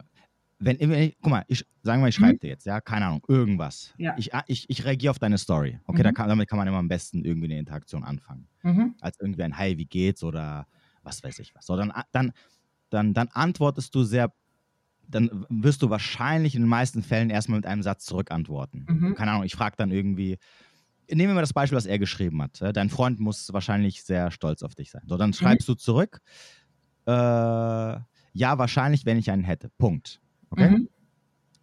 wenn, 0.60 0.80
wenn 0.80 1.12
guck 1.22 1.32
mal, 1.32 1.44
ich, 1.48 1.66
sagen 1.82 2.02
wir, 2.02 2.08
ich 2.08 2.16
schreibe 2.16 2.34
mhm. 2.34 2.40
dir 2.40 2.50
jetzt, 2.50 2.66
ja, 2.66 2.82
keine 2.82 3.08
Ahnung, 3.08 3.24
irgendwas. 3.28 3.94
Ja. 3.98 4.16
Ich, 4.18 4.34
ah, 4.34 4.44
ich, 4.48 4.70
ich 4.70 4.86
reagiere 4.86 5.12
auf 5.12 5.20
deine 5.20 5.38
Story. 5.38 5.80
Okay, 5.86 6.00
mhm. 6.00 6.04
da 6.04 6.12
kann, 6.12 6.30
damit 6.30 6.48
kann 6.48 6.58
man 6.58 6.68
immer 6.68 6.78
am 6.78 6.88
besten 6.88 7.24
irgendwie 7.24 7.46
eine 7.46 7.60
Interaktion 7.60 8.04
anfangen. 8.04 8.48
Mhm. 8.64 8.96
Als 9.02 9.20
irgendwie 9.20 9.44
ein 9.44 9.58
Hi, 9.58 9.78
wie 9.78 9.86
geht's 9.86 10.24
oder 10.24 10.68
was 11.04 11.24
weiß 11.24 11.40
ich 11.40 11.54
was. 11.56 11.66
So, 11.66 11.76
dann, 11.76 11.94
dann, 12.12 12.32
dann, 12.90 13.14
dann 13.14 13.28
antwortest 13.30 13.94
du 13.96 14.04
sehr, 14.04 14.34
dann 15.08 15.46
wirst 15.50 15.82
du 15.82 15.90
wahrscheinlich 15.90 16.56
in 16.56 16.62
den 16.62 16.70
meisten 16.70 17.04
Fällen 17.04 17.30
erstmal 17.30 17.60
mit 17.60 17.66
einem 17.66 17.84
Satz 17.84 18.06
zurückantworten. 18.06 18.86
Mhm. 18.88 19.16
Keine 19.16 19.32
Ahnung, 19.32 19.44
ich 19.44 19.56
frage 19.56 19.76
dann 19.78 19.92
irgendwie, 19.92 20.38
nehmen 21.10 21.30
wir 21.30 21.36
mal 21.36 21.42
das 21.42 21.54
Beispiel, 21.54 21.78
was 21.78 21.86
er 21.86 22.00
geschrieben 22.00 22.42
hat. 22.42 22.62
Dein 22.74 22.90
Freund 22.90 23.20
muss 23.20 23.52
wahrscheinlich 23.54 24.04
sehr 24.04 24.32
stolz 24.32 24.64
auf 24.64 24.76
dich 24.76 24.92
sein. 24.92 25.04
So, 25.08 25.18
dann 25.18 25.32
mhm. 25.32 25.34
schreibst 25.34 25.68
du 25.68 25.76
zurück, 25.76 26.22
äh, 27.06 27.12
ja, 27.12 28.58
wahrscheinlich, 28.58 29.06
wenn 29.06 29.18
ich 29.18 29.32
einen 29.32 29.44
hätte. 29.44 29.70
Punkt. 29.78 30.22
Okay? 30.50 30.70
Mhm. 30.70 30.90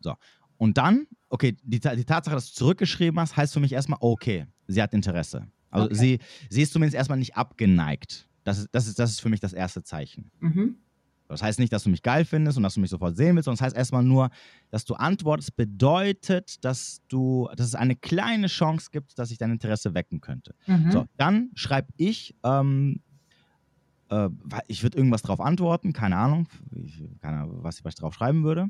So. 0.00 0.14
Und 0.56 0.78
dann, 0.78 1.06
okay, 1.28 1.56
die, 1.62 1.80
die 1.80 2.04
Tatsache, 2.04 2.34
dass 2.34 2.52
du 2.52 2.54
zurückgeschrieben 2.54 3.18
hast, 3.18 3.36
heißt 3.36 3.52
für 3.52 3.60
mich 3.60 3.72
erstmal, 3.72 3.98
okay, 4.00 4.46
sie 4.68 4.80
hat 4.80 4.94
Interesse. 4.94 5.48
Also 5.70 5.86
okay. 5.86 5.94
sie, 5.94 6.18
sie 6.50 6.62
ist 6.62 6.72
zumindest 6.72 6.94
erstmal 6.94 7.18
nicht 7.18 7.36
abgeneigt. 7.36 8.28
Das 8.44 8.58
ist, 8.58 8.68
das, 8.72 8.86
ist, 8.86 8.98
das 8.98 9.10
ist 9.10 9.20
für 9.20 9.28
mich 9.28 9.40
das 9.40 9.52
erste 9.52 9.82
Zeichen. 9.82 10.30
Mhm. 10.40 10.76
Das 11.32 11.42
heißt 11.42 11.58
nicht, 11.58 11.72
dass 11.72 11.84
du 11.84 11.90
mich 11.90 12.02
geil 12.02 12.24
findest 12.24 12.56
und 12.56 12.62
dass 12.62 12.74
du 12.74 12.80
mich 12.80 12.90
sofort 12.90 13.16
sehen 13.16 13.34
willst, 13.34 13.46
sondern 13.46 13.58
das 13.58 13.66
heißt 13.66 13.76
erstmal 13.76 14.04
nur, 14.04 14.30
dass 14.70 14.84
du 14.84 14.94
antwortest, 14.94 15.56
bedeutet, 15.56 16.64
dass 16.64 17.02
du, 17.08 17.48
dass 17.56 17.66
es 17.66 17.74
eine 17.74 17.96
kleine 17.96 18.46
Chance 18.46 18.90
gibt, 18.92 19.18
dass 19.18 19.30
ich 19.30 19.38
dein 19.38 19.50
Interesse 19.50 19.94
wecken 19.94 20.20
könnte. 20.20 20.54
Mhm. 20.66 20.90
So, 20.92 21.06
dann 21.16 21.50
schreibe 21.54 21.88
ich, 21.96 22.34
ähm, 22.44 23.00
äh, 24.10 24.28
ich 24.68 24.82
würde 24.82 24.98
irgendwas 24.98 25.22
drauf 25.22 25.40
antworten, 25.40 25.92
keine 25.92 26.16
Ahnung, 26.16 26.48
ich, 26.74 27.02
keine 27.20 27.38
Ahnung 27.38 27.58
was 27.62 27.82
ich 27.84 27.94
drauf 27.94 28.14
schreiben 28.14 28.44
würde. 28.44 28.68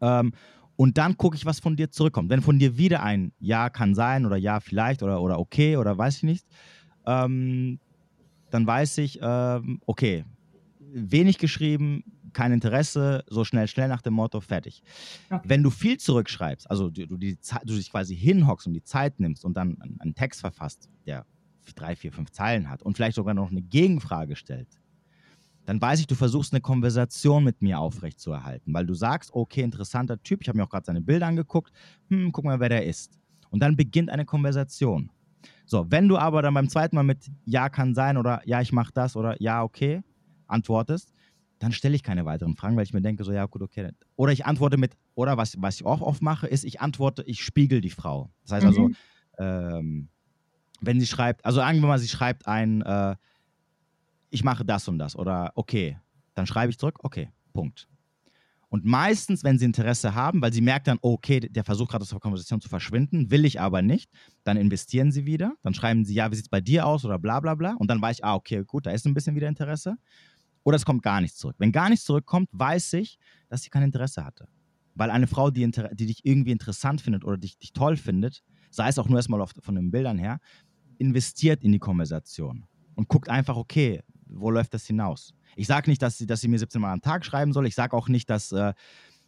Ähm, 0.00 0.32
und 0.76 0.96
dann 0.96 1.16
gucke 1.18 1.36
ich, 1.36 1.44
was 1.44 1.60
von 1.60 1.76
dir 1.76 1.90
zurückkommt. 1.90 2.30
Wenn 2.30 2.40
von 2.40 2.58
dir 2.58 2.78
wieder 2.78 3.02
ein 3.02 3.32
Ja 3.38 3.68
kann 3.68 3.94
sein 3.94 4.24
oder 4.24 4.36
Ja 4.36 4.60
vielleicht 4.60 5.02
oder, 5.02 5.20
oder 5.20 5.38
okay 5.38 5.76
oder 5.76 5.96
weiß 5.96 6.16
ich 6.18 6.22
nicht, 6.22 6.46
ähm, 7.06 7.78
dann 8.50 8.66
weiß 8.66 8.98
ich, 8.98 9.18
ähm, 9.22 9.80
okay, 9.86 10.24
wenig 10.92 11.38
geschrieben, 11.38 12.04
kein 12.32 12.52
Interesse, 12.52 13.24
so 13.28 13.44
schnell, 13.44 13.68
schnell 13.68 13.88
nach 13.88 14.02
dem 14.02 14.14
Motto, 14.14 14.40
fertig. 14.40 14.82
Okay. 15.30 15.42
Wenn 15.44 15.62
du 15.62 15.70
viel 15.70 15.98
zurückschreibst, 15.98 16.70
also 16.70 16.90
du, 16.90 17.06
du, 17.06 17.16
die, 17.16 17.38
du 17.64 17.74
dich 17.74 17.90
quasi 17.90 18.16
hinhockst 18.16 18.66
und 18.66 18.74
die 18.74 18.82
Zeit 18.82 19.20
nimmst 19.20 19.44
und 19.44 19.56
dann 19.56 19.76
einen 19.98 20.14
Text 20.14 20.40
verfasst, 20.40 20.88
der 21.06 21.26
drei, 21.74 21.94
vier, 21.94 22.12
fünf 22.12 22.30
Zeilen 22.30 22.68
hat 22.68 22.82
und 22.82 22.96
vielleicht 22.96 23.16
sogar 23.16 23.34
noch 23.34 23.50
eine 23.50 23.62
Gegenfrage 23.62 24.36
stellt, 24.36 24.68
dann 25.66 25.80
weiß 25.80 26.00
ich, 26.00 26.06
du 26.06 26.14
versuchst 26.14 26.52
eine 26.52 26.60
Konversation 26.60 27.44
mit 27.44 27.62
mir 27.62 27.78
aufrechtzuerhalten, 27.78 28.74
weil 28.74 28.86
du 28.86 28.94
sagst, 28.94 29.32
okay, 29.32 29.62
interessanter 29.62 30.20
Typ, 30.22 30.42
ich 30.42 30.48
habe 30.48 30.58
mir 30.58 30.64
auch 30.64 30.70
gerade 30.70 30.86
seine 30.86 31.00
Bilder 31.00 31.26
angeguckt, 31.26 31.72
hm, 32.08 32.32
guck 32.32 32.44
mal, 32.44 32.58
wer 32.58 32.68
der 32.68 32.86
ist. 32.86 33.18
Und 33.50 33.60
dann 33.60 33.76
beginnt 33.76 34.10
eine 34.10 34.24
Konversation. 34.24 35.10
So, 35.66 35.86
wenn 35.88 36.08
du 36.08 36.18
aber 36.18 36.42
dann 36.42 36.54
beim 36.54 36.68
zweiten 36.68 36.96
Mal 36.96 37.04
mit 37.04 37.30
Ja 37.44 37.68
kann 37.68 37.94
sein 37.94 38.16
oder 38.16 38.42
Ja, 38.44 38.60
ich 38.60 38.72
mache 38.72 38.92
das 38.92 39.16
oder 39.16 39.40
Ja, 39.40 39.62
okay, 39.62 40.02
antwortest, 40.50 41.12
dann 41.58 41.72
stelle 41.72 41.94
ich 41.94 42.02
keine 42.02 42.24
weiteren 42.24 42.56
Fragen, 42.56 42.76
weil 42.76 42.84
ich 42.84 42.94
mir 42.94 43.02
denke, 43.02 43.22
so, 43.22 43.32
ja, 43.32 43.44
gut, 43.46 43.62
okay. 43.62 43.90
Oder 44.16 44.32
ich 44.32 44.46
antworte 44.46 44.78
mit, 44.78 44.96
oder 45.14 45.36
was, 45.36 45.60
was 45.60 45.76
ich 45.76 45.84
auch 45.84 46.00
oft 46.00 46.22
mache, 46.22 46.46
ist, 46.46 46.64
ich 46.64 46.80
antworte, 46.80 47.22
ich 47.26 47.42
spiegel 47.42 47.80
die 47.80 47.90
Frau. 47.90 48.30
Das 48.42 48.52
heißt 48.52 48.66
also, 48.66 48.88
mhm. 48.88 48.96
also, 49.36 49.76
ähm, 49.78 50.08
wenn 50.80 50.98
sie 50.98 51.06
schreibt, 51.06 51.44
also 51.44 51.60
sagen 51.60 51.80
wir 51.80 51.88
mal, 51.88 51.98
sie 51.98 52.08
schreibt 52.08 52.46
ein, 52.46 52.80
äh, 52.82 53.14
ich 54.30 54.42
mache 54.42 54.64
das 54.64 54.88
und 54.88 54.98
das 54.98 55.16
oder 55.16 55.52
okay, 55.54 55.98
dann 56.34 56.46
schreibe 56.46 56.70
ich 56.70 56.78
zurück, 56.78 56.98
okay, 57.02 57.30
Punkt. 57.52 57.88
Und 58.70 58.84
meistens, 58.84 59.42
wenn 59.42 59.58
sie 59.58 59.64
Interesse 59.64 60.14
haben, 60.14 60.40
weil 60.40 60.52
sie 60.52 60.60
merkt 60.60 60.86
dann, 60.86 60.98
okay, 61.02 61.40
der 61.40 61.64
versucht 61.64 61.90
gerade 61.90 62.02
aus 62.02 62.10
der 62.10 62.20
Konversation 62.20 62.60
zu 62.60 62.68
verschwinden, 62.68 63.30
will 63.30 63.44
ich 63.44 63.60
aber 63.60 63.82
nicht, 63.82 64.08
dann 64.44 64.56
investieren 64.56 65.10
sie 65.10 65.26
wieder, 65.26 65.54
dann 65.62 65.74
schreiben 65.74 66.04
sie, 66.04 66.14
ja, 66.14 66.30
wie 66.30 66.36
sieht 66.36 66.44
es 66.44 66.48
bei 66.48 66.60
dir 66.60 66.86
aus 66.86 67.04
oder 67.04 67.18
bla 67.18 67.40
bla 67.40 67.56
bla. 67.56 67.74
Und 67.78 67.90
dann 67.90 68.00
weiß 68.00 68.18
ich, 68.18 68.24
ah, 68.24 68.36
okay, 68.36 68.62
gut, 68.64 68.86
da 68.86 68.92
ist 68.92 69.04
ein 69.06 69.12
bisschen 69.12 69.34
wieder 69.34 69.48
Interesse. 69.48 69.96
Oder 70.62 70.76
es 70.76 70.84
kommt 70.84 71.02
gar 71.02 71.20
nichts 71.20 71.38
zurück. 71.38 71.56
Wenn 71.58 71.72
gar 71.72 71.88
nichts 71.88 72.04
zurückkommt, 72.04 72.48
weiß 72.52 72.92
ich, 72.94 73.18
dass 73.48 73.62
sie 73.62 73.70
kein 73.70 73.82
Interesse 73.82 74.24
hatte. 74.24 74.48
Weil 74.94 75.10
eine 75.10 75.26
Frau, 75.26 75.50
die, 75.50 75.68
die 75.70 76.06
dich 76.06 76.24
irgendwie 76.24 76.50
interessant 76.50 77.00
findet 77.00 77.24
oder 77.24 77.38
dich, 77.38 77.58
dich 77.58 77.72
toll 77.72 77.96
findet, 77.96 78.42
sei 78.70 78.88
es 78.88 78.98
auch 78.98 79.08
nur 79.08 79.18
erstmal 79.18 79.40
auf, 79.40 79.52
von 79.60 79.74
den 79.74 79.90
Bildern 79.90 80.18
her, 80.18 80.38
investiert 80.98 81.64
in 81.64 81.72
die 81.72 81.78
Konversation 81.78 82.66
und 82.94 83.08
guckt 83.08 83.28
einfach, 83.28 83.56
okay, 83.56 84.02
wo 84.26 84.50
läuft 84.50 84.74
das 84.74 84.86
hinaus? 84.86 85.34
Ich 85.56 85.66
sage 85.66 85.90
nicht, 85.90 86.02
dass 86.02 86.18
sie, 86.18 86.26
dass 86.26 86.40
sie 86.40 86.48
mir 86.48 86.58
17 86.58 86.80
Mal 86.80 86.92
am 86.92 87.00
Tag 87.00 87.24
schreiben 87.24 87.52
soll. 87.52 87.66
Ich 87.66 87.74
sage 87.74 87.96
auch 87.96 88.08
nicht, 88.08 88.28
dass, 88.30 88.52
äh, 88.52 88.74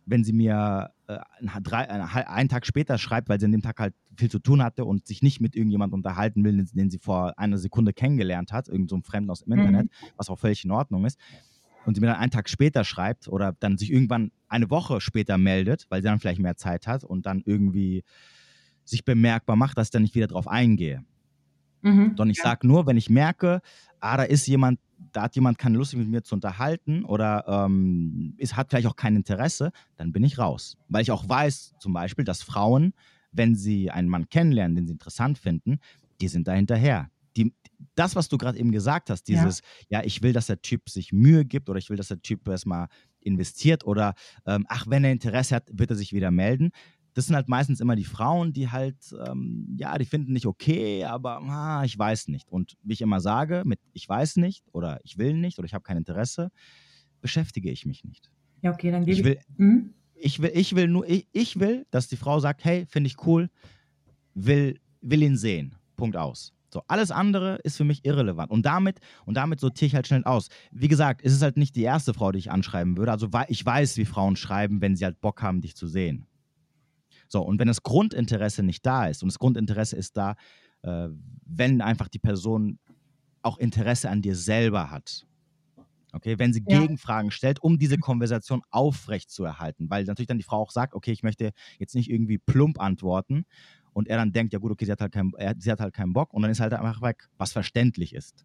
wenn 0.06 0.24
sie 0.24 0.32
mir 0.32 0.90
einen 1.18 2.48
Tag 2.48 2.66
später 2.66 2.98
schreibt, 2.98 3.28
weil 3.28 3.38
sie 3.40 3.46
an 3.46 3.52
dem 3.52 3.62
Tag 3.62 3.78
halt 3.78 3.94
viel 4.16 4.30
zu 4.30 4.38
tun 4.38 4.62
hatte 4.62 4.84
und 4.84 5.06
sich 5.06 5.22
nicht 5.22 5.40
mit 5.40 5.56
irgendjemandem 5.56 5.94
unterhalten 5.94 6.44
will, 6.44 6.64
den, 6.64 6.90
sie 6.90 6.98
vor 6.98 7.38
einer 7.38 7.58
Sekunde 7.58 7.92
kennengelernt 7.92 8.52
hat, 8.52 8.68
irgendein 8.68 8.88
so 8.88 9.10
Fremden 9.10 9.30
aus 9.30 9.40
dem 9.44 9.52
Internet, 9.52 9.86
mhm. 9.86 10.06
was 10.16 10.28
auch 10.28 10.38
völlig 10.38 10.64
in 10.64 10.70
Ordnung 10.70 11.04
ist, 11.04 11.18
und 11.84 11.94
sie 11.94 12.00
mir 12.00 12.08
dann 12.08 12.16
einen 12.16 12.30
Tag 12.30 12.48
später 12.48 12.84
schreibt 12.84 13.28
oder 13.28 13.56
dann 13.58 13.78
sich 13.78 13.90
irgendwann 13.90 14.30
eine 14.48 14.70
Woche 14.70 15.00
später 15.00 15.38
meldet, 15.38 15.86
weil 15.88 16.02
sie 16.02 16.08
dann 16.08 16.20
vielleicht 16.20 16.40
mehr 16.40 16.56
Zeit 16.56 16.86
hat 16.86 17.04
und 17.04 17.26
dann 17.26 17.42
irgendwie 17.44 18.04
sich 18.84 19.04
bemerkbar 19.04 19.56
macht, 19.56 19.78
dass 19.78 19.88
ich 19.88 19.92
dann 19.92 20.02
nicht 20.02 20.14
wieder 20.14 20.26
drauf 20.26 20.48
eingehe. 20.48 21.04
Mhm. 21.82 22.14
Sondern 22.16 22.30
ich 22.30 22.38
ja. 22.38 22.44
sage 22.44 22.66
nur, 22.66 22.86
wenn 22.86 22.96
ich 22.96 23.10
merke, 23.10 23.60
ah, 24.00 24.16
da 24.16 24.22
ist 24.22 24.46
jemand, 24.46 24.80
da 25.12 25.22
hat 25.22 25.34
jemand 25.34 25.58
keine 25.58 25.76
Lust, 25.78 25.90
sich 25.90 25.98
mit 25.98 26.08
mir 26.08 26.22
zu 26.22 26.34
unterhalten 26.34 27.04
oder 27.04 27.44
ähm, 27.46 28.34
ist, 28.38 28.56
hat 28.56 28.70
vielleicht 28.70 28.86
auch 28.86 28.96
kein 28.96 29.16
Interesse, 29.16 29.72
dann 29.96 30.12
bin 30.12 30.24
ich 30.24 30.38
raus. 30.38 30.76
Weil 30.88 31.02
ich 31.02 31.10
auch 31.10 31.28
weiß, 31.28 31.74
zum 31.78 31.92
Beispiel, 31.92 32.24
dass 32.24 32.42
Frauen, 32.42 32.94
wenn 33.32 33.54
sie 33.54 33.90
einen 33.90 34.08
Mann 34.08 34.28
kennenlernen, 34.28 34.76
den 34.76 34.86
sie 34.86 34.92
interessant 34.92 35.38
finden, 35.38 35.78
die 36.20 36.28
sind 36.28 36.48
da 36.48 36.52
hinterher. 36.52 37.10
Die, 37.36 37.54
das, 37.94 38.14
was 38.14 38.28
du 38.28 38.38
gerade 38.38 38.58
eben 38.58 38.72
gesagt 38.72 39.10
hast, 39.10 39.24
dieses, 39.24 39.60
ja. 39.88 40.00
ja. 40.00 40.06
ich 40.06 40.22
will, 40.22 40.32
dass 40.32 40.46
der 40.46 40.62
Typ 40.62 40.88
sich 40.88 41.12
Mühe 41.12 41.44
gibt 41.44 41.68
oder 41.68 41.78
ich 41.78 41.90
will, 41.90 41.96
dass 41.96 42.08
der 42.08 42.22
Typ 42.22 42.46
erstmal 42.46 42.88
investiert 43.20 43.84
oder 43.84 44.14
ähm, 44.46 44.66
ach, 44.68 44.86
wenn 44.88 45.04
er 45.04 45.12
Interesse 45.12 45.56
hat, 45.56 45.68
wird 45.72 45.90
er 45.90 45.96
sich 45.96 46.12
wieder 46.12 46.30
melden 46.30 46.72
das 47.14 47.26
sind 47.26 47.36
halt 47.36 47.48
meistens 47.48 47.80
immer 47.80 47.96
die 47.96 48.04
Frauen, 48.04 48.52
die 48.52 48.70
halt, 48.70 48.96
ähm, 49.26 49.76
ja, 49.78 49.96
die 49.98 50.04
finden 50.04 50.32
nicht 50.32 50.46
okay, 50.46 51.04
aber 51.04 51.42
ah, 51.42 51.84
ich 51.84 51.98
weiß 51.98 52.28
nicht. 52.28 52.50
Und 52.50 52.74
wie 52.82 52.94
ich 52.94 53.02
immer 53.02 53.20
sage, 53.20 53.62
mit 53.64 53.80
ich 53.92 54.08
weiß 54.08 54.36
nicht 54.36 54.64
oder 54.72 55.00
ich 55.04 55.18
will 55.18 55.34
nicht 55.34 55.58
oder 55.58 55.66
ich 55.66 55.74
habe 55.74 55.82
kein 55.82 55.98
Interesse, 55.98 56.50
beschäftige 57.20 57.70
ich 57.70 57.84
mich 57.84 58.04
nicht. 58.04 58.30
Ja, 58.62 58.72
okay, 58.72 58.90
dann 58.90 59.04
gebe 59.04 59.18
ich. 59.18 59.24
Will, 59.24 59.38
mhm. 59.56 59.94
ich, 60.14 60.40
will, 60.40 60.52
ich 60.54 60.74
will 60.74 60.88
nur, 60.88 61.08
ich, 61.08 61.26
ich 61.32 61.60
will, 61.60 61.86
dass 61.90 62.08
die 62.08 62.16
Frau 62.16 62.40
sagt, 62.40 62.64
hey, 62.64 62.86
finde 62.86 63.08
ich 63.08 63.26
cool, 63.26 63.50
will, 64.34 64.80
will 65.00 65.22
ihn 65.22 65.36
sehen. 65.36 65.74
Punkt 65.96 66.16
aus. 66.16 66.54
So, 66.72 66.82
alles 66.88 67.10
andere 67.10 67.56
ist 67.64 67.76
für 67.76 67.84
mich 67.84 68.02
irrelevant. 68.06 68.50
Und 68.50 68.64
damit, 68.64 68.98
und 69.26 69.36
damit 69.36 69.60
sortiere 69.60 69.88
ich 69.88 69.94
halt 69.94 70.06
schnell 70.06 70.24
aus. 70.24 70.48
Wie 70.70 70.88
gesagt, 70.88 71.20
es 71.22 71.34
ist 71.34 71.42
halt 71.42 71.58
nicht 71.58 71.76
die 71.76 71.82
erste 71.82 72.14
Frau, 72.14 72.32
die 72.32 72.38
ich 72.38 72.50
anschreiben 72.50 72.96
würde. 72.96 73.12
Also 73.12 73.28
ich 73.48 73.64
weiß, 73.64 73.98
wie 73.98 74.06
Frauen 74.06 74.36
schreiben, 74.36 74.80
wenn 74.80 74.96
sie 74.96 75.04
halt 75.04 75.20
Bock 75.20 75.42
haben, 75.42 75.60
dich 75.60 75.76
zu 75.76 75.86
sehen. 75.86 76.26
So, 77.32 77.40
und 77.40 77.58
wenn 77.58 77.66
das 77.66 77.82
Grundinteresse 77.82 78.62
nicht 78.62 78.84
da 78.84 79.06
ist, 79.06 79.22
und 79.22 79.32
das 79.32 79.38
Grundinteresse 79.38 79.96
ist 79.96 80.18
da, 80.18 80.36
äh, 80.82 81.08
wenn 81.46 81.80
einfach 81.80 82.08
die 82.08 82.18
Person 82.18 82.78
auch 83.40 83.56
Interesse 83.56 84.10
an 84.10 84.20
dir 84.20 84.36
selber 84.36 84.90
hat. 84.90 85.26
Okay, 86.12 86.38
wenn 86.38 86.52
sie 86.52 86.62
ja. 86.68 86.78
Gegenfragen 86.78 87.30
stellt, 87.30 87.62
um 87.62 87.78
diese 87.78 87.96
Konversation 87.96 88.60
aufrecht 88.70 89.30
zu 89.30 89.44
erhalten, 89.44 89.88
weil 89.88 90.04
natürlich 90.04 90.26
dann 90.26 90.36
die 90.36 90.44
Frau 90.44 90.58
auch 90.58 90.70
sagt, 90.70 90.92
okay, 90.92 91.10
ich 91.10 91.22
möchte 91.22 91.52
jetzt 91.78 91.94
nicht 91.94 92.10
irgendwie 92.10 92.36
plump 92.36 92.78
antworten 92.78 93.46
und 93.94 94.08
er 94.08 94.18
dann 94.18 94.32
denkt, 94.32 94.52
ja 94.52 94.58
gut, 94.58 94.70
okay, 94.70 94.84
sie 94.84 94.92
hat 94.92 95.00
halt 95.00 95.12
keinen, 95.12 95.32
sie 95.58 95.72
hat 95.72 95.80
halt 95.80 95.94
keinen 95.94 96.12
Bock 96.12 96.34
und 96.34 96.42
dann 96.42 96.50
ist 96.50 96.60
halt 96.60 96.74
einfach 96.74 97.00
weg, 97.00 97.30
was 97.38 97.52
verständlich 97.52 98.14
ist. 98.14 98.44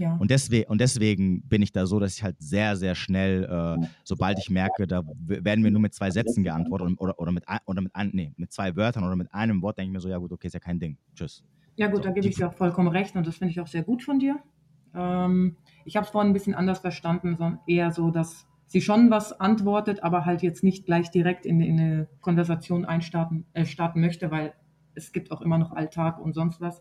Ja. 0.00 0.16
Und, 0.18 0.30
deswegen, 0.30 0.70
und 0.70 0.80
deswegen 0.80 1.42
bin 1.42 1.60
ich 1.60 1.72
da 1.72 1.84
so, 1.84 2.00
dass 2.00 2.16
ich 2.16 2.22
halt 2.22 2.36
sehr, 2.38 2.74
sehr 2.74 2.94
schnell, 2.94 3.44
äh, 3.44 3.86
sobald 4.02 4.38
ich 4.38 4.48
merke, 4.48 4.86
da 4.86 5.02
werden 5.26 5.60
mir 5.60 5.70
nur 5.70 5.82
mit 5.82 5.92
zwei 5.92 6.10
Sätzen 6.10 6.42
geantwortet 6.42 6.94
oder, 6.96 7.20
oder, 7.20 7.32
mit, 7.32 7.44
oder 7.66 7.82
mit, 7.82 7.94
ein, 7.94 8.08
nee, 8.14 8.32
mit 8.38 8.50
zwei 8.50 8.74
Wörtern 8.76 9.04
oder 9.04 9.14
mit 9.14 9.34
einem 9.34 9.60
Wort, 9.60 9.76
denke 9.76 9.90
ich 9.90 9.92
mir 9.92 10.00
so, 10.00 10.08
ja 10.08 10.16
gut, 10.16 10.32
okay, 10.32 10.46
ist 10.46 10.54
ja 10.54 10.60
kein 10.60 10.78
Ding. 10.78 10.96
Tschüss. 11.14 11.44
Ja 11.76 11.88
gut, 11.88 11.98
so, 11.98 12.04
da 12.04 12.12
gebe 12.12 12.26
ich 12.26 12.36
dir 12.36 12.48
auch 12.48 12.54
vollkommen 12.54 12.88
recht 12.88 13.14
und 13.14 13.26
das 13.26 13.36
finde 13.36 13.52
ich 13.52 13.60
auch 13.60 13.66
sehr 13.66 13.82
gut 13.82 14.02
von 14.02 14.18
dir. 14.18 14.38
Ähm, 14.94 15.58
ich 15.84 15.96
habe 15.96 16.06
es 16.06 16.10
vorhin 16.10 16.30
ein 16.30 16.32
bisschen 16.34 16.54
anders 16.54 16.78
verstanden, 16.78 17.36
sondern 17.36 17.60
eher 17.66 17.90
so, 17.90 18.10
dass 18.10 18.46
sie 18.68 18.80
schon 18.80 19.10
was 19.10 19.38
antwortet, 19.38 20.02
aber 20.02 20.24
halt 20.24 20.40
jetzt 20.40 20.64
nicht 20.64 20.86
gleich 20.86 21.10
direkt 21.10 21.44
in, 21.44 21.60
in 21.60 21.78
eine 21.78 22.08
Konversation 22.22 22.86
einstarten 22.86 23.44
äh, 23.52 23.66
starten 23.66 24.00
möchte, 24.00 24.30
weil 24.30 24.54
es 24.94 25.12
gibt 25.12 25.30
auch 25.30 25.42
immer 25.42 25.58
noch 25.58 25.72
Alltag 25.72 26.18
und 26.18 26.32
sonst 26.32 26.62
was 26.62 26.80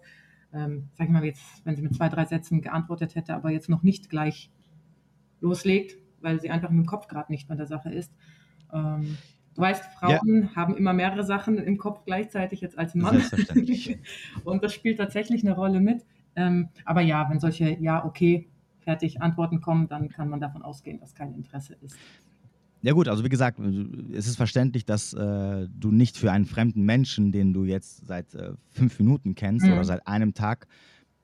ähm, 0.54 0.89
sag 0.93 1.08
ich 1.08 1.14
mal 1.14 1.24
jetzt, 1.24 1.66
wenn 1.66 1.76
sie 1.76 1.82
mit 1.82 1.95
zwei, 1.95 2.10
drei 2.10 2.26
Sätzen 2.26 2.62
geantwortet 2.62 3.16
hätte, 3.16 3.36
aber 3.36 3.52
jetzt 3.52 3.70
noch 3.70 3.84
nicht 3.84 4.10
gleich 4.10 4.52
loslegt, 5.41 5.97
weil 6.22 6.39
sie 6.39 6.50
einfach 6.50 6.70
mit 6.70 6.86
dem 6.86 6.88
Kopf 6.88 7.08
gerade 7.08 7.32
nicht 7.32 7.47
bei 7.47 7.56
der 7.56 7.68
Sache 7.68 7.91
ist. 7.91 8.12
Ähm, 8.74 9.18
du 9.56 9.62
weißt, 9.62 9.84
Frauen 10.00 10.43
ja. 10.43 10.56
haben 10.56 10.76
immer 10.76 10.93
mehrere 10.93 11.24
Sachen 11.24 11.58
im 11.58 11.78
Kopf 11.78 12.04
gleichzeitig 12.06 12.62
jetzt 12.62 12.78
als 12.78 12.95
Mann. 12.95 13.22
und 14.43 14.64
das 14.64 14.74
spielt 14.74 14.97
tatsächlich 14.97 15.43
eine 15.43 15.56
Rolle 15.56 15.80
mit. 15.80 16.06
Ähm, 16.36 16.70
aber 16.86 17.02
ja, 17.02 17.30
wenn 17.30 17.39
solche 17.39 17.78
Ja, 17.80 18.06
okay, 18.06 18.50
fertig 18.80 19.22
Antworten 19.22 19.62
kommen, 19.62 19.88
dann 19.88 20.10
kann 20.10 20.30
man 20.30 20.39
davon 20.39 20.62
ausgehen, 20.62 21.00
dass 21.00 21.14
kein 21.14 21.34
Interesse 21.34 21.76
ist. 21.82 21.97
Ja 22.82 22.93
gut, 22.93 23.09
also 23.09 23.25
wie 23.25 23.30
gesagt, 23.30 23.59
es 23.59 24.27
ist 24.27 24.38
verständlich, 24.38 24.86
dass 24.86 25.13
äh, 25.13 25.67
du 25.69 25.91
nicht 25.91 26.17
für 26.17 26.32
einen 26.32 26.45
fremden 26.45 26.84
Menschen, 26.84 27.32
den 27.32 27.51
du 27.51 27.65
jetzt 27.65 28.07
seit 28.07 28.34
äh, 28.36 28.53
fünf 28.69 28.99
Minuten 28.99 29.36
kennst 29.36 29.65
mhm. 29.65 29.73
oder 29.73 29.84
seit 29.84 30.07
einem 30.07 30.34
Tag, 30.34 30.67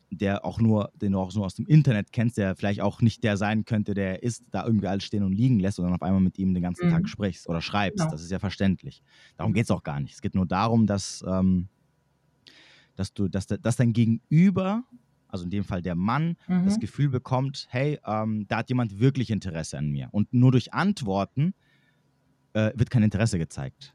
der 0.09 0.43
auch 0.43 0.59
nur, 0.59 0.91
den 0.95 1.13
du 1.13 1.19
auch 1.19 1.33
nur 1.33 1.45
aus 1.45 1.55
dem 1.55 1.65
Internet 1.65 2.11
kennst, 2.11 2.37
der 2.37 2.55
vielleicht 2.55 2.81
auch 2.81 3.01
nicht 3.01 3.23
der 3.23 3.37
sein 3.37 3.63
könnte, 3.63 3.93
der 3.93 4.21
ist, 4.21 4.43
da 4.51 4.65
irgendwie 4.65 4.87
alles 4.87 5.05
stehen 5.05 5.23
und 5.23 5.31
liegen 5.31 5.59
lässt 5.59 5.79
und 5.79 5.85
dann 5.85 5.93
auf 5.93 6.01
einmal 6.01 6.21
mit 6.21 6.37
ihm 6.37 6.53
den 6.53 6.63
ganzen 6.63 6.87
mhm. 6.87 6.91
Tag 6.91 7.09
sprichst 7.09 7.47
oder 7.47 7.61
schreibst. 7.61 7.99
Genau. 7.99 8.11
Das 8.11 8.21
ist 8.21 8.31
ja 8.31 8.39
verständlich. 8.39 9.01
Darum 9.37 9.53
geht 9.53 9.63
es 9.63 9.71
auch 9.71 9.83
gar 9.83 9.99
nicht. 9.99 10.13
Es 10.13 10.21
geht 10.21 10.35
nur 10.35 10.45
darum, 10.45 10.87
dass, 10.87 11.23
ähm, 11.25 11.69
dass 12.95 13.13
du, 13.13 13.29
dass, 13.29 13.47
dass 13.47 13.75
dein 13.77 13.93
Gegenüber 13.93 14.83
also 15.35 15.45
in 15.45 15.51
dem 15.51 15.63
Fall 15.63 15.81
der 15.81 15.95
Mann, 15.95 16.37
mhm. 16.47 16.65
das 16.65 16.79
Gefühl 16.79 17.09
bekommt, 17.09 17.67
hey, 17.69 17.99
ähm, 18.05 18.45
da 18.47 18.57
hat 18.57 18.69
jemand 18.69 18.99
wirklich 18.99 19.29
Interesse 19.29 19.77
an 19.77 19.89
mir. 19.89 20.07
Und 20.11 20.33
nur 20.33 20.51
durch 20.51 20.73
Antworten 20.73 21.53
äh, 22.53 22.71
wird 22.75 22.89
kein 22.89 23.03
Interesse 23.03 23.37
gezeigt. 23.37 23.93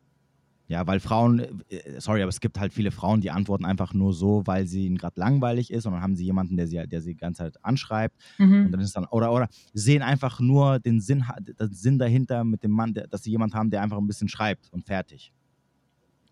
Ja, 0.68 0.86
weil 0.86 1.00
Frauen, 1.00 1.40
äh, 1.68 1.98
sorry, 1.98 2.22
aber 2.22 2.28
es 2.28 2.38
gibt 2.38 2.60
halt 2.60 2.72
viele 2.72 2.92
Frauen, 2.92 3.20
die 3.20 3.32
antworten 3.32 3.64
einfach 3.64 3.92
nur 3.92 4.14
so, 4.14 4.46
weil 4.46 4.68
sie 4.68 4.86
ihnen 4.86 4.98
gerade 4.98 5.18
langweilig 5.18 5.72
ist 5.72 5.84
und 5.84 5.94
dann 5.94 6.00
haben 6.02 6.14
sie 6.14 6.24
jemanden, 6.24 6.56
der 6.56 6.68
sie, 6.68 6.86
der 6.86 7.00
sie 7.00 7.14
die 7.14 7.16
ganze 7.16 7.42
Zeit 7.42 7.64
anschreibt 7.64 8.14
mhm. 8.38 8.66
und 8.66 8.70
dann 8.70 8.80
ist 8.80 8.94
dann, 8.94 9.04
oder, 9.06 9.32
oder 9.32 9.48
sehen 9.72 10.02
einfach 10.02 10.38
nur 10.38 10.78
den 10.78 11.00
Sinn, 11.00 11.24
den 11.40 11.72
Sinn 11.72 11.98
dahinter 11.98 12.44
mit 12.44 12.62
dem 12.62 12.70
Mann, 12.70 12.94
der, 12.94 13.08
dass 13.08 13.24
sie 13.24 13.30
jemanden 13.30 13.56
haben, 13.56 13.70
der 13.70 13.82
einfach 13.82 13.98
ein 13.98 14.06
bisschen 14.06 14.28
schreibt 14.28 14.72
und 14.72 14.84
fertig. 14.84 15.32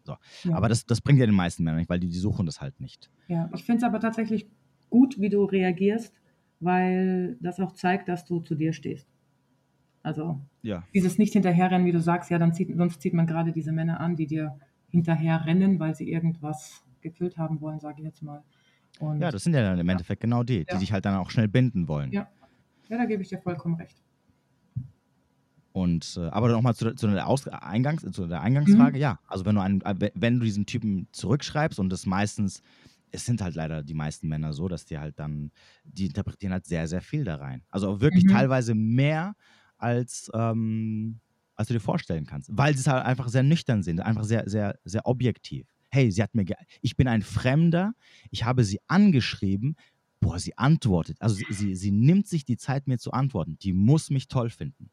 So. 0.04 0.16
Ja. 0.44 0.56
Aber 0.56 0.68
das, 0.68 0.86
das 0.86 1.00
bringt 1.00 1.18
ja 1.18 1.26
den 1.26 1.34
meisten 1.34 1.64
Männern 1.64 1.80
nicht, 1.80 1.90
weil 1.90 1.98
die, 1.98 2.08
die 2.08 2.18
suchen 2.18 2.46
das 2.46 2.60
halt 2.60 2.80
nicht. 2.80 3.10
Ja, 3.26 3.50
ich 3.54 3.64
finde 3.64 3.78
es 3.78 3.82
aber 3.84 3.98
tatsächlich 3.98 4.46
gut, 4.90 5.20
wie 5.20 5.28
du 5.28 5.44
reagierst, 5.44 6.14
weil 6.60 7.36
das 7.40 7.60
auch 7.60 7.72
zeigt, 7.72 8.08
dass 8.08 8.24
du 8.24 8.40
zu 8.40 8.54
dir 8.54 8.72
stehst. 8.72 9.08
Also 10.02 10.40
ja. 10.62 10.84
dieses 10.94 11.18
nicht 11.18 11.32
hinterherrennen, 11.32 11.86
wie 11.86 11.92
du 11.92 12.00
sagst, 12.00 12.30
ja, 12.30 12.38
dann 12.38 12.54
zieht, 12.54 12.74
sonst 12.76 13.00
zieht 13.00 13.14
man 13.14 13.26
gerade 13.26 13.52
diese 13.52 13.72
Männer 13.72 14.00
an, 14.00 14.16
die 14.16 14.26
dir 14.26 14.58
hinterherrennen, 14.88 15.78
weil 15.78 15.94
sie 15.94 16.10
irgendwas 16.10 16.82
gefüllt 17.00 17.36
haben 17.36 17.60
wollen, 17.60 17.80
sage 17.80 17.96
ich 17.98 18.04
jetzt 18.04 18.22
mal. 18.22 18.42
Und, 19.00 19.20
ja, 19.20 19.30
das 19.30 19.44
sind 19.44 19.54
ja 19.54 19.62
dann 19.62 19.78
im 19.78 19.88
Endeffekt 19.88 20.20
genau 20.20 20.42
die, 20.42 20.64
die 20.64 20.72
ja. 20.72 20.78
dich 20.78 20.92
halt 20.92 21.04
dann 21.04 21.16
auch 21.16 21.30
schnell 21.30 21.48
binden 21.48 21.88
wollen. 21.88 22.10
Ja, 22.10 22.28
ja 22.88 22.98
da 22.98 23.04
gebe 23.04 23.22
ich 23.22 23.28
dir 23.28 23.38
vollkommen 23.38 23.76
recht. 23.76 24.02
Und, 25.72 26.18
äh, 26.18 26.28
aber 26.28 26.48
nochmal 26.48 26.74
zu, 26.74 26.94
zu, 26.94 27.06
der 27.06 27.62
Eingangs, 27.62 28.02
zu 28.10 28.26
der 28.26 28.40
Eingangsfrage, 28.40 28.96
mhm. 28.96 29.02
ja, 29.02 29.20
also 29.28 29.44
wenn 29.44 29.54
du, 29.54 29.60
einen, 29.60 29.82
wenn 30.14 30.38
du 30.40 30.44
diesen 30.44 30.66
Typen 30.66 31.06
zurückschreibst 31.12 31.78
und 31.78 31.90
das 31.90 32.06
meistens 32.06 32.62
es 33.10 33.26
sind 33.26 33.40
halt 33.40 33.54
leider 33.54 33.82
die 33.82 33.94
meisten 33.94 34.28
Männer 34.28 34.52
so, 34.52 34.68
dass 34.68 34.84
die 34.84 34.98
halt 34.98 35.18
dann, 35.18 35.50
die 35.84 36.06
interpretieren 36.06 36.52
halt 36.52 36.66
sehr, 36.66 36.86
sehr 36.86 37.00
viel 37.00 37.24
da 37.24 37.36
rein. 37.36 37.62
Also 37.70 38.00
wirklich 38.00 38.24
mhm. 38.24 38.30
teilweise 38.30 38.74
mehr, 38.74 39.34
als, 39.76 40.30
ähm, 40.34 41.20
als 41.54 41.68
du 41.68 41.74
dir 41.74 41.80
vorstellen 41.80 42.26
kannst. 42.26 42.50
Weil 42.52 42.76
sie 42.76 42.90
halt 42.90 43.04
einfach 43.04 43.28
sehr 43.28 43.42
nüchtern 43.42 43.82
sind, 43.82 44.00
einfach 44.00 44.24
sehr, 44.24 44.48
sehr, 44.48 44.78
sehr 44.84 45.06
objektiv. 45.06 45.66
Hey, 45.90 46.10
sie 46.10 46.22
hat 46.22 46.34
mir, 46.34 46.44
ich 46.82 46.96
bin 46.96 47.08
ein 47.08 47.22
Fremder, 47.22 47.94
ich 48.30 48.44
habe 48.44 48.64
sie 48.64 48.78
angeschrieben, 48.88 49.76
boah, 50.20 50.38
sie 50.38 50.56
antwortet. 50.58 51.16
Also 51.20 51.36
sie, 51.36 51.46
sie, 51.50 51.74
sie 51.74 51.90
nimmt 51.90 52.26
sich 52.26 52.44
die 52.44 52.56
Zeit, 52.56 52.86
mir 52.86 52.98
zu 52.98 53.12
antworten. 53.12 53.58
Die 53.58 53.72
muss 53.72 54.10
mich 54.10 54.28
toll 54.28 54.50
finden. 54.50 54.90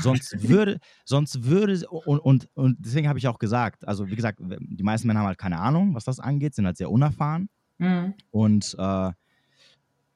Sonst 0.00 0.36
würde, 0.48 0.78
sonst 1.04 1.44
würde, 1.44 1.86
und, 1.88 2.18
und, 2.18 2.48
und 2.54 2.76
deswegen 2.80 3.08
habe 3.08 3.18
ich 3.18 3.28
auch 3.28 3.38
gesagt, 3.38 3.86
also 3.86 4.08
wie 4.08 4.16
gesagt, 4.16 4.40
die 4.40 4.82
meisten 4.82 5.06
Männer 5.06 5.20
haben 5.20 5.26
halt 5.26 5.38
keine 5.38 5.58
Ahnung, 5.58 5.94
was 5.94 6.04
das 6.04 6.20
angeht, 6.20 6.54
sind 6.54 6.66
halt 6.66 6.76
sehr 6.76 6.90
unerfahren. 6.90 7.48
Mhm. 7.78 8.14
Und 8.30 8.74
äh, 8.78 9.10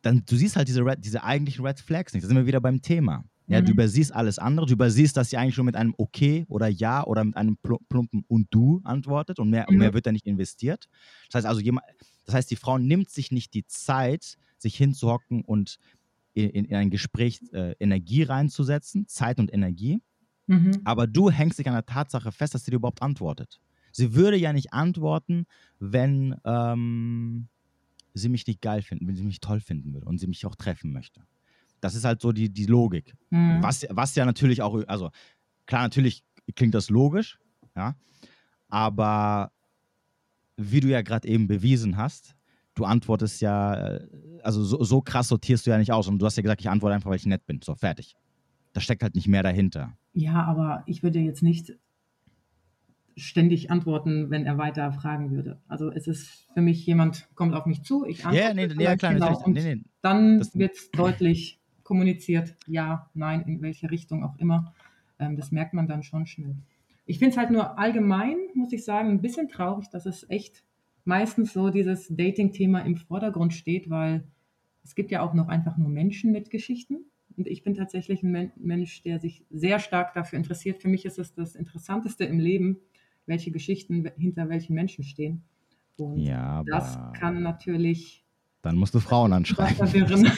dann, 0.03 0.23
du 0.27 0.37
siehst 0.37 0.57
halt 0.57 0.69
diese, 0.69 0.85
Red, 0.85 1.05
diese 1.05 1.25
eigentlichen 1.25 1.65
Red 1.65 1.81
Flags 1.81 2.13
nicht. 2.13 2.23
Da 2.23 2.29
sind 2.29 2.37
wir 2.37 2.47
wieder 2.47 2.61
beim 2.61 2.83
Thema. 2.83 3.25
Ja, 3.47 3.61
mhm. 3.61 3.67
du 3.67 3.73
übersiehst 3.73 4.15
alles 4.15 4.39
andere, 4.39 4.67
du 4.67 4.73
übersiehst, 4.73 5.17
dass 5.17 5.31
sie 5.31 5.37
eigentlich 5.37 5.55
schon 5.55 5.67
mit 5.67 5.77
einem 5.77 5.95
Okay 5.99 6.47
oder 6.49 6.69
Ja 6.69 7.05
oder 7.05 7.25
mit 7.25 7.37
einem 7.37 7.59
plumpen 7.59 8.25
und 8.27 8.47
Du 8.51 8.81
antwortet 8.85 9.39
und 9.39 9.51
mehr, 9.51 9.67
mhm. 9.69 9.79
mehr 9.79 9.93
wird 9.93 10.07
da 10.07 10.13
nicht 10.13 10.27
investiert. 10.27 10.89
Das 11.27 11.37
heißt 11.37 11.47
also, 11.47 11.61
jemand, 11.61 11.87
das 12.25 12.35
heißt, 12.35 12.51
die 12.51 12.57
Frau 12.57 12.79
nimmt 12.79 13.11
sich 13.11 13.33
nicht 13.33 13.53
die 13.53 13.67
Zeit, 13.67 14.37
sich 14.57 14.77
hinzuhocken 14.77 15.43
und 15.43 15.79
in, 16.35 16.65
in 16.65 16.77
ein 16.77 16.91
Gespräch 16.91 17.41
äh, 17.53 17.75
Energie 17.81 18.23
reinzusetzen, 18.25 19.07
Zeit 19.07 19.39
und 19.39 19.53
Energie. 19.53 20.01
Mhm. 20.47 20.81
Aber 20.85 21.07
du 21.07 21.31
hängst 21.31 21.59
dich 21.59 21.69
an 21.69 21.75
der 21.75 21.87
Tatsache 21.87 22.33
fest, 22.33 22.55
dass 22.55 22.65
sie 22.65 22.71
dir 22.71 22.77
überhaupt 22.77 23.03
antwortet. 23.03 23.61
Sie 23.93 24.15
würde 24.15 24.37
ja 24.37 24.53
nicht 24.53 24.73
antworten, 24.73 25.47
wenn 25.79 26.35
ähm, 26.45 27.49
sie 28.13 28.29
mich 28.29 28.47
nicht 28.47 28.61
geil 28.61 28.83
finden, 28.83 29.07
wenn 29.07 29.17
sie 29.17 29.25
mich 29.25 29.41
toll 29.41 29.61
finden 29.61 29.95
würde 29.95 30.07
und 30.07 30.19
sie 30.19 30.27
mich 30.27 30.45
auch 30.47 30.57
treffen 30.57 30.93
möchte. 30.93 31.23
Das 31.81 31.95
ist 31.95 32.05
halt 32.05 32.21
so 32.21 32.33
die, 32.33 32.51
die 32.51 32.67
Logik. 32.67 33.15
Mhm. 33.31 33.63
Was, 33.63 33.87
was 33.91 34.15
ja 34.15 34.25
natürlich 34.25 34.63
auch, 34.63 34.83
also 34.87 35.11
klar, 35.67 35.83
natürlich 35.83 36.25
klingt 36.55 36.75
das 36.75 36.91
logisch, 36.91 37.39
ja, 37.77 37.97
aber 38.69 39.53
wie 40.57 40.81
du 40.81 40.89
ja 40.89 41.03
gerade 41.03 41.29
eben 41.29 41.47
bewiesen 41.47 41.97
hast, 41.97 42.34
du 42.75 42.85
antwortest 42.85 43.41
ja, 43.41 43.75
äh, 43.75 44.07
also 44.43 44.63
so, 44.63 44.83
so, 44.83 45.01
krass 45.01 45.29
sortierst 45.29 45.67
du 45.67 45.71
ja 45.71 45.79
nicht 45.79 45.93
aus. 45.93 46.09
Und 46.09 46.19
du 46.19 46.27
hast 46.27 46.37
ja 46.37 46.43
gesagt, 46.43 46.61
ich 46.61 46.69
antworte 46.69 46.95
einfach, 46.95 47.11
weil 47.11 47.17
ich 47.17 47.27
nett 47.27 47.47
bin. 47.47 47.61
So, 47.63 47.75
fertig. 47.75 48.17
Da 48.73 48.81
steckt 48.81 49.03
halt 49.03 49.15
nicht 49.15 49.29
mehr 49.29 49.43
dahinter. 49.43 49.97
Ja, 50.13 50.45
aber 50.45 50.83
ich 50.87 51.03
würde 51.03 51.21
jetzt 51.21 51.43
nicht 51.43 51.75
ständig 53.17 53.71
antworten, 53.71 54.31
wenn 54.31 54.45
er 54.45 54.59
weiter 54.59 54.93
fragen 54.93 55.31
würde. 55.31 55.61
Also 55.69 55.91
es 55.91 56.09
ist 56.09 56.49
für 56.53 56.61
mich, 56.61 56.85
jemand 56.85 57.29
kommt 57.37 57.55
auf 57.55 57.67
mich 57.67 57.83
zu, 57.83 58.05
ich 58.05 58.25
antworte. 58.25 58.45
Ja, 58.45 58.55
nee, 58.55 58.67
nee, 58.67 58.85
ja, 58.85 58.97
klar, 58.97 59.15
genau, 59.15 59.43
nee, 59.47 59.75
nee. 59.75 59.83
Dann 60.01 60.41
wird 60.55 60.75
es 60.75 60.91
deutlich 60.91 61.61
kommuniziert, 61.85 62.57
ja, 62.67 63.09
nein, 63.15 63.43
in 63.43 63.63
welche 63.63 63.91
Richtung 63.91 64.25
auch 64.25 64.37
immer. 64.39 64.75
Ähm, 65.19 65.37
das 65.37 65.53
merkt 65.53 65.75
man 65.75 65.87
dann 65.87 66.03
schon 66.03 66.27
schnell. 66.27 66.57
Ich 67.07 67.19
finde 67.19 67.33
es 67.33 67.37
halt 67.37 67.51
nur 67.51 67.79
allgemein, 67.79 68.37
muss 68.55 68.73
ich 68.73 68.85
sagen, 68.85 69.11
ein 69.11 69.21
bisschen 69.21 69.49
traurig, 69.49 69.91
dass 69.91 70.07
es 70.07 70.29
echt 70.31 70.65
meistens 71.05 71.53
so 71.53 71.71
dieses 71.71 72.09
Dating-Thema 72.09 72.81
im 72.81 72.97
Vordergrund 72.97 73.53
steht, 73.53 73.91
weil 73.91 74.25
es 74.83 74.95
gibt 74.95 75.11
ja 75.11 75.23
auch 75.23 75.35
noch 75.35 75.49
einfach 75.49 75.77
nur 75.77 75.89
Menschen 75.89 76.33
mit 76.33 76.51
Geschichten. 76.51 77.07
Und 77.37 77.49
ich 77.49 77.63
bin 77.63 77.75
tatsächlich 77.75 78.23
ein 78.23 78.53
Mensch, 78.57 79.03
der 79.03 79.19
sich 79.19 79.45
sehr 79.51 79.79
stark 79.81 80.15
dafür 80.15 80.39
interessiert. 80.39 80.81
Für 80.81 80.89
mich 80.89 81.05
ist 81.05 81.19
es 81.19 81.35
das 81.35 81.57
Interessanteste 81.57 82.25
im 82.25 82.39
Leben, 82.39 82.79
welche 83.27 83.51
Geschichten 83.51 84.09
hinter 84.17 84.49
welchen 84.49 84.75
Menschen 84.75 85.05
stehen. 85.05 85.43
Und 85.97 86.19
ja, 86.19 86.63
das 86.65 86.99
kann 87.19 87.43
natürlich. 87.43 88.25
Dann 88.63 88.77
musst 88.77 88.95
du 88.95 89.01
Frauen 89.01 89.33
anschreiben. 89.33 89.87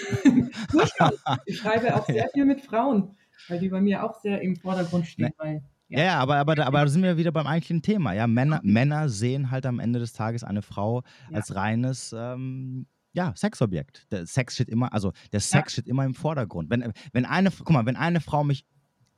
ich 1.47 1.59
schreibe 1.59 1.95
auch 1.95 2.07
sehr 2.07 2.29
viel 2.33 2.45
mit 2.45 2.61
Frauen, 2.61 3.17
weil 3.49 3.61
die 3.61 3.69
bei 3.69 3.81
mir 3.81 4.03
auch 4.03 4.21
sehr 4.21 4.41
im 4.41 4.57
Vordergrund 4.57 5.07
stehen. 5.07 5.33
Ne. 5.43 5.63
Ja, 5.89 6.03
ja 6.03 6.19
aber, 6.19 6.37
aber, 6.37 6.67
aber 6.67 6.81
da 6.81 6.89
sind 6.89 7.03
wir 7.03 7.17
wieder 7.17 7.33
beim 7.33 7.47
eigentlichen 7.47 7.83
Thema. 7.83 8.13
Ja, 8.13 8.27
Männer, 8.27 8.61
Männer 8.63 9.09
sehen 9.09 9.51
halt 9.51 9.67
am 9.67 9.79
Ende 9.79 9.99
des 9.99 10.13
Tages 10.13 10.45
eine 10.45 10.63
Frau 10.63 11.03
ja. 11.31 11.37
als 11.37 11.55
reines 11.55 12.15
ähm, 12.17 12.87
ja, 13.13 13.33
Sexobjekt. 13.35 14.11
Der 14.11 14.27
Sex 14.27 14.55
steht 14.55 14.69
immer, 14.69 14.93
also 14.93 15.13
der 15.33 15.41
Sex 15.41 15.73
ja. 15.73 15.83
steht 15.83 15.89
immer 15.89 16.05
im 16.05 16.15
Vordergrund. 16.15 16.71
Wenn, 16.71 16.93
wenn 17.13 17.25
eine, 17.25 17.51
guck 17.51 17.71
mal, 17.71 17.87
wenn 17.87 17.97
eine 17.97 18.21
Frau 18.21 18.45
mich 18.45 18.67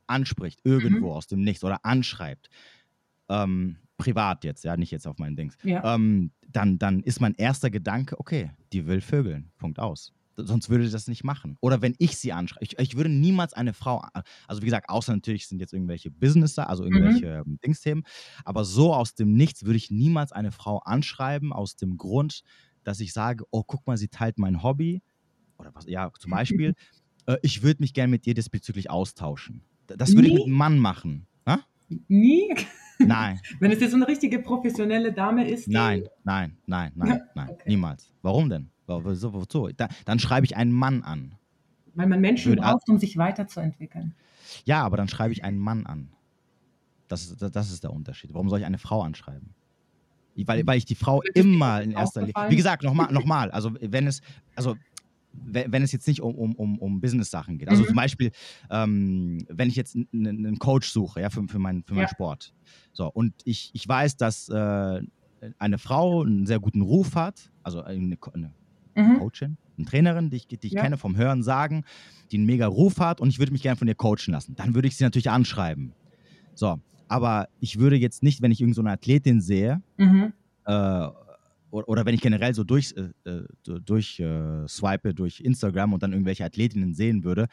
anspricht, 0.07 0.61
irgendwo 0.63 1.07
mhm. 1.07 1.13
aus 1.13 1.27
dem 1.27 1.41
Nichts 1.41 1.63
oder 1.63 1.83
anschreibt, 1.85 2.49
ähm, 3.29 3.77
privat 3.97 4.43
jetzt, 4.43 4.63
ja, 4.63 4.77
nicht 4.77 4.91
jetzt 4.91 5.07
auf 5.07 5.17
meinen 5.17 5.35
Dings, 5.35 5.57
ja. 5.63 5.95
ähm, 5.95 6.31
dann, 6.47 6.79
dann 6.79 7.01
ist 7.01 7.19
mein 7.19 7.35
erster 7.35 7.69
Gedanke, 7.69 8.19
okay, 8.19 8.51
die 8.73 8.87
will 8.87 9.01
Vögeln. 9.01 9.51
Punkt 9.57 9.79
aus 9.79 10.13
sonst 10.45 10.69
würde 10.69 10.85
ich 10.85 10.91
das 10.91 11.07
nicht 11.07 11.23
machen. 11.23 11.57
Oder 11.61 11.81
wenn 11.81 11.95
ich 11.97 12.17
sie 12.17 12.33
anschreibe. 12.33 12.63
Ich, 12.63 12.79
ich, 12.79 12.95
würde 12.95 13.09
niemals 13.09 13.53
eine 13.53 13.73
Frau, 13.73 14.03
also 14.47 14.61
wie 14.61 14.65
gesagt, 14.65 14.89
außer 14.89 15.13
natürlich 15.13 15.47
sind 15.47 15.59
jetzt 15.59 15.73
irgendwelche 15.73 16.11
Businesser, 16.11 16.69
also 16.69 16.83
irgendwelche 16.83 17.43
mhm. 17.45 17.59
Dingsthemen, 17.63 18.03
aber 18.45 18.65
so 18.65 18.93
aus 18.93 19.15
dem 19.15 19.33
Nichts 19.33 19.65
würde 19.65 19.77
ich 19.77 19.91
niemals 19.91 20.31
eine 20.31 20.51
Frau 20.51 20.79
anschreiben, 20.79 21.53
aus 21.53 21.75
dem 21.75 21.97
Grund, 21.97 22.43
dass 22.83 22.99
ich 22.99 23.13
sage, 23.13 23.45
oh, 23.51 23.63
guck 23.63 23.85
mal, 23.87 23.97
sie 23.97 24.07
teilt 24.07 24.37
mein 24.37 24.63
Hobby. 24.63 25.01
oder 25.57 25.73
was, 25.73 25.85
ja, 25.87 26.11
zum 26.19 26.31
Beispiel, 26.31 26.75
äh, 27.25 27.37
ich 27.41 27.63
würde 27.63 27.81
mich 27.81 27.93
gerne 27.93 28.09
mit 28.09 28.25
dir 28.25 28.33
diesbezüglich 28.33 28.89
austauschen. 28.89 29.61
Das 29.87 30.13
würde 30.13 30.27
ich 30.27 30.33
mit 30.33 30.43
einem 30.43 30.53
Mann 30.53 30.79
machen. 30.79 31.25
Ha? 31.47 31.59
Nie? 32.07 32.53
Nein. 32.99 33.39
Wenn 33.59 33.71
es 33.71 33.79
jetzt 33.79 33.91
so 33.91 33.97
eine 33.97 34.07
richtige 34.07 34.39
professionelle 34.39 35.13
Dame 35.13 35.49
ist. 35.49 35.67
Nein, 35.67 36.07
nein, 36.23 36.57
nein, 36.67 36.91
nein, 36.95 37.21
nein, 37.33 37.49
okay. 37.49 37.63
niemals. 37.65 38.13
Warum 38.21 38.49
denn? 38.49 38.69
Wozu? 38.89 39.33
wozu? 39.33 39.69
Da, 39.75 39.87
dann 40.05 40.19
schreibe 40.19 40.45
ich 40.45 40.55
einen 40.57 40.71
Mann 40.71 41.03
an. 41.03 41.35
Weil 41.95 42.07
man 42.07 42.21
Menschen 42.21 42.51
Würde, 42.51 42.61
braucht, 42.61 42.89
um 42.89 42.99
sich 42.99 43.17
weiterzuentwickeln. 43.17 44.15
Ja, 44.65 44.83
aber 44.83 44.97
dann 44.97 45.07
schreibe 45.07 45.33
ich 45.33 45.43
einen 45.43 45.57
Mann 45.57 45.85
an. 45.85 46.09
Das 47.07 47.23
ist, 47.23 47.41
das 47.41 47.71
ist 47.71 47.83
der 47.83 47.91
Unterschied. 47.91 48.33
Warum 48.33 48.49
soll 48.49 48.59
ich 48.59 48.65
eine 48.65 48.77
Frau 48.77 49.01
anschreiben? 49.01 49.53
Weil, 50.35 50.65
weil 50.65 50.77
ich 50.77 50.85
die 50.85 50.95
Frau 50.95 51.21
immer 51.33 51.81
in 51.81 51.91
erster 51.91 52.21
Linie. 52.21 52.35
Wie 52.49 52.55
gesagt, 52.55 52.83
nochmal, 52.83 53.11
nochmal. 53.11 53.51
Also 53.51 53.71
wenn 53.81 54.07
es, 54.07 54.21
also 54.55 54.77
wenn 55.33 55.83
es 55.83 55.91
jetzt 55.91 56.07
nicht 56.07 56.21
um, 56.21 56.35
um, 56.35 56.55
um, 56.55 56.77
um 56.79 57.01
Business-Sachen 57.01 57.57
geht. 57.57 57.69
Also 57.69 57.83
mhm. 57.83 57.87
zum 57.87 57.95
Beispiel, 57.95 58.31
ähm, 58.69 59.45
wenn 59.49 59.69
ich 59.69 59.75
jetzt 59.75 59.95
einen 60.13 60.59
Coach 60.59 60.89
suche, 60.89 61.21
ja, 61.21 61.29
für, 61.29 61.47
für, 61.47 61.59
mein, 61.59 61.83
für 61.83 61.93
meinen 61.93 62.03
ja. 62.03 62.09
Sport. 62.09 62.53
So, 62.93 63.07
und 63.07 63.33
ich, 63.43 63.71
ich 63.73 63.87
weiß, 63.87 64.17
dass 64.17 64.49
äh, 64.49 65.01
eine 65.57 65.77
Frau 65.77 66.23
einen 66.23 66.45
sehr 66.45 66.59
guten 66.59 66.81
Ruf 66.81 67.15
hat, 67.15 67.51
also 67.63 67.81
eine, 67.81 68.17
eine 68.33 68.51
mhm. 69.01 69.19
Coachin, 69.19 69.57
eine 69.77 69.85
Trainerin, 69.85 70.29
die 70.29 70.37
ich, 70.37 70.47
die 70.47 70.57
ich 70.61 70.73
ja. 70.73 70.81
kenne 70.81 70.97
vom 70.97 71.17
Hören 71.17 71.43
sagen, 71.43 71.83
die 72.31 72.37
einen 72.37 72.45
mega 72.45 72.67
Ruf 72.67 72.99
hat 72.99 73.21
und 73.21 73.29
ich 73.29 73.39
würde 73.39 73.51
mich 73.51 73.61
gerne 73.61 73.77
von 73.77 73.87
ihr 73.87 73.95
coachen 73.95 74.31
lassen. 74.31 74.55
Dann 74.55 74.75
würde 74.75 74.87
ich 74.87 74.97
sie 74.97 75.03
natürlich 75.03 75.29
anschreiben. 75.29 75.93
So, 76.53 76.79
aber 77.07 77.49
ich 77.59 77.79
würde 77.79 77.95
jetzt 77.95 78.23
nicht, 78.23 78.41
wenn 78.41 78.51
ich 78.51 78.61
irgendeine 78.61 78.89
so 78.89 78.93
Athletin 78.93 79.41
sehe, 79.41 79.81
mhm. 79.97 80.33
äh, 80.65 81.07
oder, 81.71 82.03
wenn 82.03 82.15
ich 82.15 82.21
generell 82.21 82.53
so 82.55 82.63
durch, 82.63 82.95
äh, 82.97 83.29
äh 83.29 83.43
durch 83.85 84.19
äh, 84.19 84.67
swipe 84.67 85.13
durch 85.13 85.39
Instagram 85.39 85.93
und 85.93 86.01
dann 86.01 86.13
irgendwelche 86.13 86.43
Athletinnen 86.43 86.95
sehen 86.95 87.23
würde, 87.23 87.47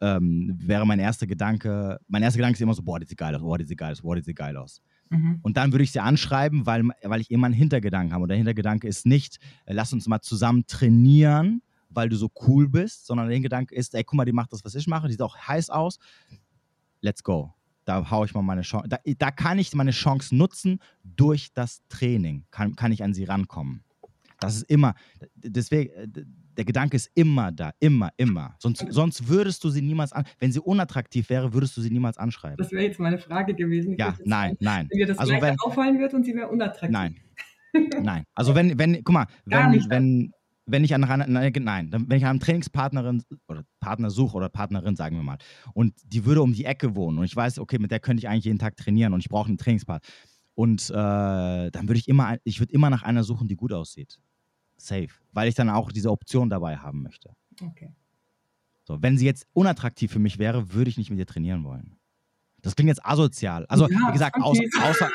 ähm, 0.00 0.54
wäre 0.58 0.86
mein 0.86 0.98
erster 0.98 1.26
Gedanke, 1.26 1.98
mein 2.08 2.22
erster 2.22 2.38
Gedanke 2.38 2.56
ist 2.56 2.60
immer 2.60 2.74
so, 2.74 2.82
boah, 2.82 3.00
die 3.00 3.06
sieht 3.06 3.16
geil 3.16 3.34
aus, 3.34 3.40
boah, 3.40 3.56
die 3.56 3.64
sieht 3.64 3.78
geil 3.78 3.92
aus, 3.92 4.02
boah, 4.02 4.16
die 4.16 4.22
sieht 4.22 4.36
geil 4.36 4.56
aus. 4.56 4.82
Mhm. 5.10 5.40
Und 5.42 5.56
dann 5.56 5.72
würde 5.72 5.84
ich 5.84 5.92
sie 5.92 6.00
anschreiben, 6.00 6.66
weil, 6.66 6.84
weil 7.02 7.20
ich 7.20 7.30
immer 7.30 7.46
einen 7.46 7.54
Hintergedanken 7.54 8.12
habe. 8.12 8.22
Und 8.22 8.28
der 8.28 8.36
Hintergedanke 8.36 8.88
ist 8.88 9.06
nicht, 9.06 9.38
äh, 9.66 9.72
lass 9.72 9.92
uns 9.92 10.06
mal 10.06 10.20
zusammen 10.20 10.66
trainieren, 10.66 11.62
weil 11.90 12.08
du 12.08 12.16
so 12.16 12.30
cool 12.46 12.68
bist, 12.68 13.06
sondern 13.06 13.26
der 13.26 13.34
Hintergedanke 13.34 13.74
ist, 13.74 13.94
ey, 13.94 14.04
guck 14.04 14.16
mal, 14.16 14.24
die 14.24 14.32
macht 14.32 14.52
das, 14.52 14.64
was 14.64 14.74
ich 14.74 14.86
mache, 14.86 15.06
die 15.06 15.12
sieht 15.12 15.22
auch 15.22 15.36
heiß 15.36 15.70
aus. 15.70 15.98
Let's 17.00 17.22
go 17.22 17.54
da 17.84 18.10
haue 18.10 18.26
ich 18.26 18.34
mal 18.34 18.42
meine 18.42 18.62
Chance, 18.62 18.88
da, 18.88 18.98
da, 19.04 19.30
kann 19.30 19.58
ich 19.58 19.74
meine 19.74 19.90
Chance 19.90 20.34
nutzen 20.34 20.80
durch 21.02 21.52
das 21.52 21.82
Training, 21.88 22.44
kann, 22.50 22.76
kann 22.76 22.92
ich 22.92 23.02
an 23.02 23.14
sie 23.14 23.24
rankommen. 23.24 23.84
Das 24.40 24.56
ist 24.56 24.62
immer, 24.64 24.94
deswegen, 25.34 25.92
äh, 25.92 26.08
der 26.56 26.64
Gedanke 26.64 26.96
ist 26.96 27.10
immer 27.14 27.52
da, 27.52 27.72
immer, 27.80 28.10
immer. 28.16 28.54
Sonst, 28.58 28.84
sonst 28.90 29.28
würdest 29.28 29.62
du 29.64 29.68
sie 29.68 29.82
niemals 29.82 30.12
an, 30.12 30.24
wenn 30.38 30.52
sie 30.52 30.60
unattraktiv 30.60 31.28
wäre, 31.30 31.52
würdest 31.52 31.76
du 31.76 31.80
sie 31.80 31.90
niemals 31.90 32.18
anschreiben. 32.18 32.56
Das 32.56 32.72
wäre 32.72 32.84
jetzt 32.84 33.00
meine 33.00 33.18
Frage 33.18 33.54
gewesen. 33.54 33.96
Ja, 33.98 34.16
nein, 34.24 34.56
nein. 34.60 34.88
Wenn 34.90 34.98
dir 34.98 35.06
das 35.06 35.18
also 35.18 35.32
wenn, 35.40 35.56
auffallen 35.60 35.98
wird 35.98 36.14
und 36.14 36.24
sie 36.24 36.34
wäre 36.34 36.48
unattraktiv. 36.48 36.90
Nein, 36.90 37.16
nein. 38.02 38.24
Also 38.34 38.54
wenn, 38.54 38.78
wenn, 38.78 39.02
guck 39.04 39.12
mal, 39.12 39.26
wenn, 39.44 39.84
wenn, 39.88 40.32
wenn 40.66 40.84
ich 40.84 40.94
an 40.94 41.04
einer, 41.04 41.26
nein, 41.26 41.90
wenn 41.92 42.16
ich 42.16 42.24
an 42.24 42.30
einem 42.30 42.40
Trainingspartnerin 42.40 43.22
oder 43.48 43.64
Partner 43.80 44.10
suche 44.10 44.36
oder 44.36 44.48
Partnerin, 44.48 44.96
sagen 44.96 45.16
wir 45.16 45.22
mal, 45.22 45.38
und 45.74 45.94
die 46.06 46.24
würde 46.24 46.42
um 46.42 46.52
die 46.52 46.64
Ecke 46.64 46.94
wohnen 46.94 47.18
und 47.18 47.24
ich 47.24 47.36
weiß, 47.36 47.58
okay, 47.58 47.78
mit 47.78 47.90
der 47.90 48.00
könnte 48.00 48.20
ich 48.20 48.28
eigentlich 48.28 48.44
jeden 48.44 48.58
Tag 48.58 48.76
trainieren 48.76 49.12
und 49.12 49.20
ich 49.20 49.28
brauche 49.28 49.48
einen 49.48 49.58
Trainingspartner. 49.58 50.08
Und 50.54 50.88
äh, 50.90 50.92
dann 50.94 51.88
würde 51.88 51.98
ich 51.98 52.08
immer, 52.08 52.36
ich 52.44 52.60
würde 52.60 52.72
immer 52.72 52.88
nach 52.88 53.02
einer 53.02 53.24
suchen, 53.24 53.48
die 53.48 53.56
gut 53.56 53.72
aussieht. 53.72 54.20
Safe. 54.76 55.08
Weil 55.32 55.48
ich 55.48 55.54
dann 55.54 55.70
auch 55.70 55.92
diese 55.92 56.10
Option 56.10 56.50
dabei 56.50 56.76
haben 56.76 57.02
möchte. 57.02 57.30
Okay. 57.60 57.94
So, 58.84 59.02
wenn 59.02 59.16
sie 59.16 59.24
jetzt 59.24 59.46
unattraktiv 59.52 60.12
für 60.12 60.18
mich 60.18 60.38
wäre, 60.38 60.72
würde 60.72 60.90
ich 60.90 60.98
nicht 60.98 61.10
mit 61.10 61.18
ihr 61.18 61.26
trainieren 61.26 61.64
wollen. 61.64 61.96
Das 62.60 62.76
klingt 62.76 62.88
jetzt 62.88 63.04
asozial. 63.04 63.66
Also, 63.66 63.88
ja, 63.88 64.08
wie 64.08 64.12
gesagt, 64.12 64.36
außer, 64.40 64.62
außer, 64.82 65.10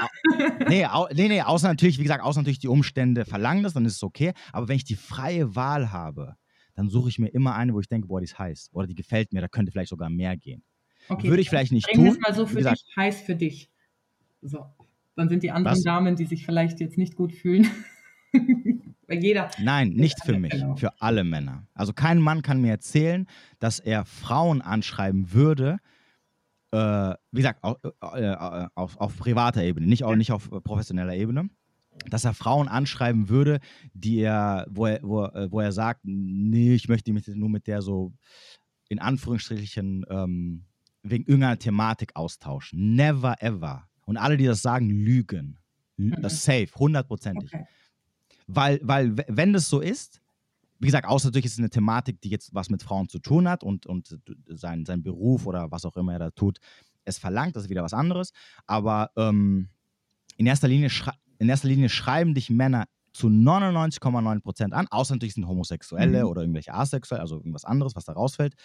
nee, 0.68 0.86
au, 0.86 1.08
nee, 1.12 1.28
nee, 1.28 1.42
außer 1.42 1.68
natürlich, 1.68 1.98
wie 1.98 2.04
gesagt, 2.04 2.24
außer 2.24 2.42
natürlich 2.42 2.60
die 2.60 2.68
Umstände 2.68 3.26
verlangen 3.26 3.64
das, 3.64 3.74
dann 3.74 3.86
ist 3.86 3.96
es 3.96 4.04
okay. 4.04 4.34
Aber 4.52 4.68
wenn 4.68 4.76
ich 4.76 4.84
die 4.84 4.96
freie 4.96 5.56
Wahl 5.56 5.92
habe, 5.92 6.36
dann 6.76 6.90
suche 6.90 7.10
ich 7.10 7.18
mir 7.18 7.30
immer 7.30 7.56
eine, 7.56 7.74
wo 7.74 7.80
ich 7.80 7.88
denke, 7.88 8.08
boah, 8.08 8.20
die 8.20 8.26
ist 8.26 8.38
heiß. 8.38 8.70
Oder 8.72 8.86
die 8.86 8.96
gefällt 8.96 9.34
mir, 9.34 9.42
da 9.42 9.48
könnte 9.48 9.72
vielleicht 9.72 9.90
sogar 9.90 10.10
mehr 10.10 10.38
gehen. 10.38 10.64
Okay. 11.10 11.28
Würde 11.30 11.42
ich 11.42 11.50
vielleicht 11.50 11.72
nicht 11.72 11.88
Bring 11.88 12.06
tun. 12.06 12.08
Es 12.08 12.20
mal 12.20 12.36
so 12.36 12.46
für 12.46 12.58
gesagt, 12.58 12.78
dich, 12.78 12.96
heiß 12.96 13.22
für 13.22 13.36
dich. 13.36 13.72
So. 14.42 14.66
Dann 15.16 15.28
sind 15.28 15.42
die 15.42 15.52
anderen 15.52 15.78
was? 15.78 15.84
Damen, 15.84 16.16
die 16.16 16.26
sich 16.26 16.46
vielleicht 16.46 16.80
jetzt 16.80 16.98
nicht 16.98 17.16
gut 17.16 17.34
fühlen. 17.34 17.68
Weil 19.10 19.24
jeder. 19.24 19.50
Nein, 19.60 19.90
nicht 19.90 20.24
für 20.24 20.38
mich, 20.38 20.52
genau. 20.52 20.76
für 20.76 21.02
alle 21.02 21.24
Männer. 21.24 21.68
Also 21.74 21.94
kein 21.94 22.20
Mann 22.20 22.44
kann 22.44 22.62
mir 22.62 22.70
erzählen, 22.70 23.26
dass 23.58 23.80
er 23.80 24.06
Frauen 24.06 24.62
anschreiben 24.62 25.34
würde, 25.34 25.80
äh, 26.72 27.16
wie 27.32 27.42
gesagt, 27.42 27.64
auf, 27.64 27.78
äh, 27.84 28.22
äh, 28.22 28.68
auf, 28.76 28.98
auf, 28.98 29.18
privater 29.18 29.64
Ebene, 29.64 29.88
nicht, 29.88 30.04
auch, 30.04 30.16
nicht 30.16 30.32
auf 30.32 30.52
professioneller 30.64 31.16
Ebene, 31.16 31.50
dass 32.08 32.24
er 32.24 32.36
Frauen 32.36 32.68
anschreiben 32.68 33.30
würde, 33.30 33.60
die 33.94 34.20
er, 34.20 34.68
wo 34.70 34.86
er, 34.86 35.00
wo, 35.02 35.26
äh, 35.26 35.52
wo 35.52 35.60
er 35.60 35.72
sagt, 35.72 36.02
nee, 36.04 36.76
ich 36.76 36.88
möchte 36.88 37.12
mich 37.12 37.28
nur 37.28 37.50
mit 37.50 37.66
der 37.66 37.82
so 37.82 38.14
in 38.90 39.00
Anführungsstrichen 39.00 40.06
ähm, 40.08 40.66
wegen 41.02 41.26
irgendeiner 41.26 41.58
Thematik 41.58 42.16
austauschen. 42.16 42.96
Never 42.96 43.42
ever. 43.42 43.88
Und 44.06 44.18
alle, 44.18 44.38
die 44.38 44.46
das 44.46 44.62
sagen, 44.62 44.90
lügen. 44.90 45.58
Mhm. 45.98 46.22
Das 46.22 46.34
ist 46.34 46.44
safe, 46.44 46.70
hundertprozentig. 46.76 47.52
Okay. 47.52 47.66
Weil, 48.52 48.80
weil, 48.82 49.16
wenn 49.28 49.54
das 49.54 49.70
so 49.70 49.80
ist, 49.80 50.22
wie 50.80 50.88
gesagt, 50.88 51.08
außer 51.08 51.28
natürlich 51.28 51.46
ist 51.46 51.54
es 51.54 51.60
eine 51.60 51.70
Thematik, 51.70 52.20
die 52.22 52.30
jetzt 52.30 52.54
was 52.54 52.70
mit 52.70 52.82
Frauen 52.82 53.10
zu 53.10 53.20
tun 53.20 53.48
hat 53.48 53.64
und, 53.64 53.86
und 53.86 54.18
sein, 54.48 54.86
sein 54.86 55.04
Beruf 55.04 55.46
oder 55.46 55.70
was 55.72 55.86
auch 55.86 55.96
immer 55.98 56.14
er 56.14 56.20
da 56.20 56.30
tut, 56.32 56.58
es 57.06 57.20
verlangt, 57.20 57.56
das 57.56 57.64
ist 57.64 57.70
wieder 57.70 57.84
was 57.84 57.94
anderes. 57.94 58.32
Aber 58.66 59.12
ähm, 59.18 59.70
in, 60.38 60.48
erster 60.48 60.68
Linie 60.68 60.90
in 61.38 61.50
erster 61.50 61.68
Linie 61.68 61.90
schreiben 61.90 62.34
dich 62.34 62.50
Männer 62.50 62.86
zu 63.14 63.28
99,9 63.28 64.40
Prozent 64.42 64.74
an, 64.74 64.88
außer 64.90 65.16
natürlich 65.16 65.36
sind 65.36 65.48
Homosexuelle 65.48 66.24
mhm. 66.24 66.30
oder 66.30 66.42
irgendwelche 66.42 66.74
Asexuelle, 66.74 67.22
also 67.22 67.38
irgendwas 67.38 67.66
anderes, 67.66 67.96
was 67.96 68.06
da 68.06 68.14
rausfällt, 68.14 68.56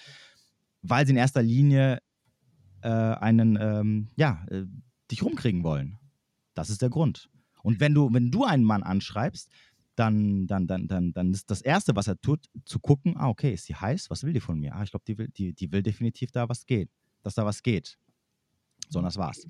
weil 0.83 1.07
sie 1.07 1.13
in 1.13 1.19
erster 1.19 1.43
Linie 1.43 1.99
äh, 2.83 2.89
einen, 2.89 3.59
ähm, 3.61 4.09
ja, 4.17 4.45
äh, 4.51 4.65
dich 5.11 5.23
rumkriegen 5.23 5.63
wollen. 5.63 5.99
Das 6.55 6.71
ist 6.71 6.81
der 6.83 6.91
Grund. 6.91 7.29
Und 7.63 7.81
wenn 7.81 7.95
du, 7.95 8.13
wenn 8.13 8.31
du 8.31 8.45
einen 8.45 8.65
Mann 8.65 8.83
anschreibst, 8.83 9.51
dann, 9.97 10.47
dann, 10.47 10.67
dann, 10.67 10.89
dann, 10.89 11.13
dann 11.13 11.33
ist 11.33 11.51
das 11.51 11.63
Erste, 11.63 11.95
was 11.95 12.09
er 12.09 12.21
tut, 12.21 12.47
zu 12.65 12.81
gucken, 12.81 13.17
ah, 13.17 13.29
okay, 13.29 13.53
ist 13.53 13.67
sie 13.67 13.75
heiß? 13.75 14.11
Was 14.11 14.25
will 14.25 14.33
die 14.33 14.41
von 14.41 14.59
mir? 14.59 14.75
Ah, 14.75 14.83
ich 14.83 14.91
glaube, 14.91 15.05
die 15.07 15.19
will, 15.19 15.29
die, 15.29 15.53
die 15.53 15.73
will 15.73 15.83
definitiv 15.83 16.33
da 16.33 16.49
was 16.49 16.67
geht, 16.67 16.91
dass 17.23 17.35
da 17.35 17.45
was 17.45 17.63
geht. 17.63 17.99
So, 18.89 18.99
und 18.99 19.05
das 19.05 19.17
war's. 19.17 19.47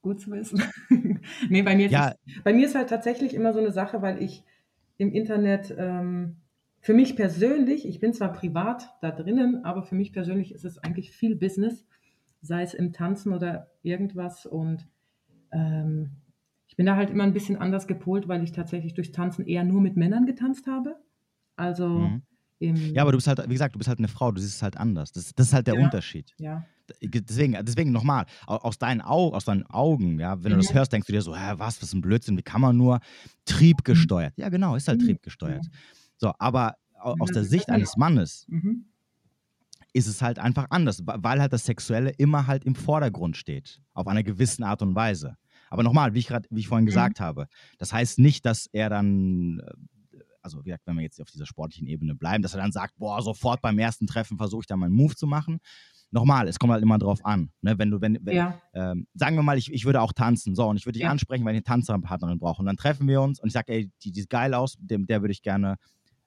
Gut 0.00 0.20
zu 0.20 0.30
wissen. 0.30 0.62
nee, 1.48 1.62
bei 1.62 1.76
mir, 1.76 1.88
ja. 1.88 2.08
ist, 2.08 2.44
bei 2.44 2.52
mir 2.52 2.66
ist 2.66 2.74
halt 2.74 2.88
tatsächlich 2.88 3.34
immer 3.34 3.52
so 3.52 3.60
eine 3.60 3.70
Sache, 3.70 4.02
weil 4.02 4.22
ich 4.22 4.44
im 4.96 5.12
Internet 5.12 5.74
ähm, 5.78 6.36
für 6.80 6.94
mich 6.94 7.14
persönlich, 7.14 7.86
ich 7.86 8.00
bin 8.00 8.12
zwar 8.12 8.32
privat 8.32 8.88
da 9.00 9.12
drinnen, 9.12 9.64
aber 9.64 9.82
für 9.84 9.94
mich 9.94 10.12
persönlich 10.12 10.52
ist 10.52 10.64
es 10.64 10.78
eigentlich 10.78 11.12
viel 11.12 11.36
Business, 11.36 11.86
sei 12.40 12.62
es 12.62 12.74
im 12.74 12.92
Tanzen 12.92 13.32
oder 13.32 13.70
irgendwas. 13.82 14.46
Und 14.46 14.88
ähm, 15.52 16.10
ich 16.72 16.76
bin 16.76 16.86
da 16.86 16.96
halt 16.96 17.10
immer 17.10 17.24
ein 17.24 17.34
bisschen 17.34 17.58
anders 17.58 17.86
gepolt, 17.86 18.28
weil 18.28 18.42
ich 18.42 18.52
tatsächlich 18.52 18.94
durch 18.94 19.12
Tanzen 19.12 19.44
eher 19.44 19.62
nur 19.62 19.82
mit 19.82 19.94
Männern 19.94 20.24
getanzt 20.24 20.66
habe. 20.66 20.96
Also 21.54 21.86
mhm. 21.86 22.22
Ja, 22.60 23.02
aber 23.02 23.12
du 23.12 23.18
bist 23.18 23.26
halt, 23.26 23.44
wie 23.46 23.52
gesagt, 23.52 23.74
du 23.74 23.78
bist 23.78 23.88
halt 23.88 23.98
eine 23.98 24.08
Frau, 24.08 24.32
du 24.32 24.40
siehst 24.40 24.54
es 24.54 24.62
halt 24.62 24.78
anders. 24.78 25.12
Das, 25.12 25.34
das 25.34 25.48
ist 25.48 25.52
halt 25.52 25.66
der 25.66 25.74
ja. 25.74 25.84
Unterschied. 25.84 26.32
Ja. 26.38 26.64
Deswegen, 27.02 27.58
deswegen 27.62 27.92
nochmal, 27.92 28.24
aus 28.46 28.78
deinen, 28.78 29.02
Au 29.02 29.34
aus 29.34 29.44
deinen 29.44 29.66
Augen, 29.66 30.18
ja, 30.18 30.42
wenn 30.42 30.52
mhm. 30.52 30.56
du 30.56 30.62
das 30.62 30.70
mhm. 30.70 30.78
hörst, 30.78 30.92
denkst 30.94 31.06
du 31.06 31.12
dir 31.12 31.20
so, 31.20 31.36
hä, 31.36 31.54
was, 31.56 31.82
was 31.82 31.88
ist 31.88 31.92
ein 31.92 32.00
Blödsinn, 32.00 32.38
wie 32.38 32.42
kann 32.42 32.62
man 32.62 32.74
nur 32.74 33.00
triebgesteuert? 33.44 34.32
Ja, 34.38 34.48
genau, 34.48 34.74
ist 34.74 34.88
halt 34.88 35.02
mhm. 35.02 35.08
triebgesteuert. 35.08 35.66
So, 36.16 36.32
aber 36.38 36.76
aus 36.94 37.32
der 37.32 37.44
Sicht 37.44 37.68
eines 37.68 37.98
Mannes 37.98 38.46
mhm. 38.48 38.86
ist 39.92 40.06
es 40.06 40.22
halt 40.22 40.38
einfach 40.38 40.68
anders, 40.70 41.02
weil 41.04 41.38
halt 41.38 41.52
das 41.52 41.66
Sexuelle 41.66 42.12
immer 42.16 42.46
halt 42.46 42.64
im 42.64 42.76
Vordergrund 42.76 43.36
steht, 43.36 43.82
auf 43.92 44.06
einer 44.06 44.22
gewissen 44.22 44.62
Art 44.62 44.80
und 44.80 44.94
Weise. 44.94 45.36
Aber 45.72 45.82
nochmal, 45.82 46.12
wie 46.12 46.18
ich 46.18 46.26
gerade, 46.26 46.46
wie 46.50 46.60
ich 46.60 46.68
vorhin 46.68 46.84
mhm. 46.84 46.90
gesagt 46.90 47.18
habe, 47.18 47.48
das 47.78 47.94
heißt 47.94 48.18
nicht, 48.18 48.44
dass 48.44 48.66
er 48.66 48.90
dann, 48.90 49.60
äh, 49.60 50.18
also 50.42 50.58
wie 50.60 50.64
gesagt, 50.64 50.86
wenn 50.86 50.96
wir 50.96 51.02
jetzt 51.02 51.18
auf 51.18 51.30
dieser 51.30 51.46
sportlichen 51.46 51.86
Ebene 51.86 52.14
bleiben, 52.14 52.42
dass 52.42 52.52
er 52.52 52.60
dann 52.60 52.72
sagt, 52.72 52.98
boah, 52.98 53.22
sofort 53.22 53.62
beim 53.62 53.78
ersten 53.78 54.06
Treffen 54.06 54.36
versuche 54.36 54.60
ich 54.60 54.66
da 54.66 54.76
mal 54.76 54.86
einen 54.86 54.94
Move 54.94 55.16
zu 55.16 55.26
machen. 55.26 55.60
Nochmal, 56.10 56.46
es 56.46 56.58
kommt 56.58 56.74
halt 56.74 56.82
immer 56.82 56.98
drauf 56.98 57.24
an. 57.24 57.52
Ne? 57.62 57.78
Wenn 57.78 57.90
du, 57.90 58.02
wenn, 58.02 58.18
wenn 58.20 58.36
ja. 58.36 58.60
ähm, 58.74 59.06
sagen 59.14 59.34
wir 59.34 59.42
mal, 59.42 59.56
ich, 59.56 59.72
ich 59.72 59.86
würde 59.86 60.02
auch 60.02 60.12
tanzen, 60.12 60.54
so, 60.54 60.68
und 60.68 60.76
ich 60.76 60.84
würde 60.84 60.98
dich 60.98 61.04
ja. 61.04 61.10
ansprechen, 61.10 61.42
weil 61.46 61.54
ich 61.54 61.66
eine 61.66 61.82
Tanzpartnerin 61.82 62.38
brauche. 62.38 62.60
Und 62.60 62.66
dann 62.66 62.76
treffen 62.76 63.08
wir 63.08 63.22
uns 63.22 63.40
und 63.40 63.46
ich 63.46 63.54
sage, 63.54 63.72
ey, 63.72 63.90
die, 64.02 64.12
die 64.12 64.20
ist 64.20 64.28
geil 64.28 64.52
aus, 64.52 64.76
dem, 64.78 65.06
der 65.06 65.22
würde 65.22 65.32
ich 65.32 65.40
gerne, 65.40 65.78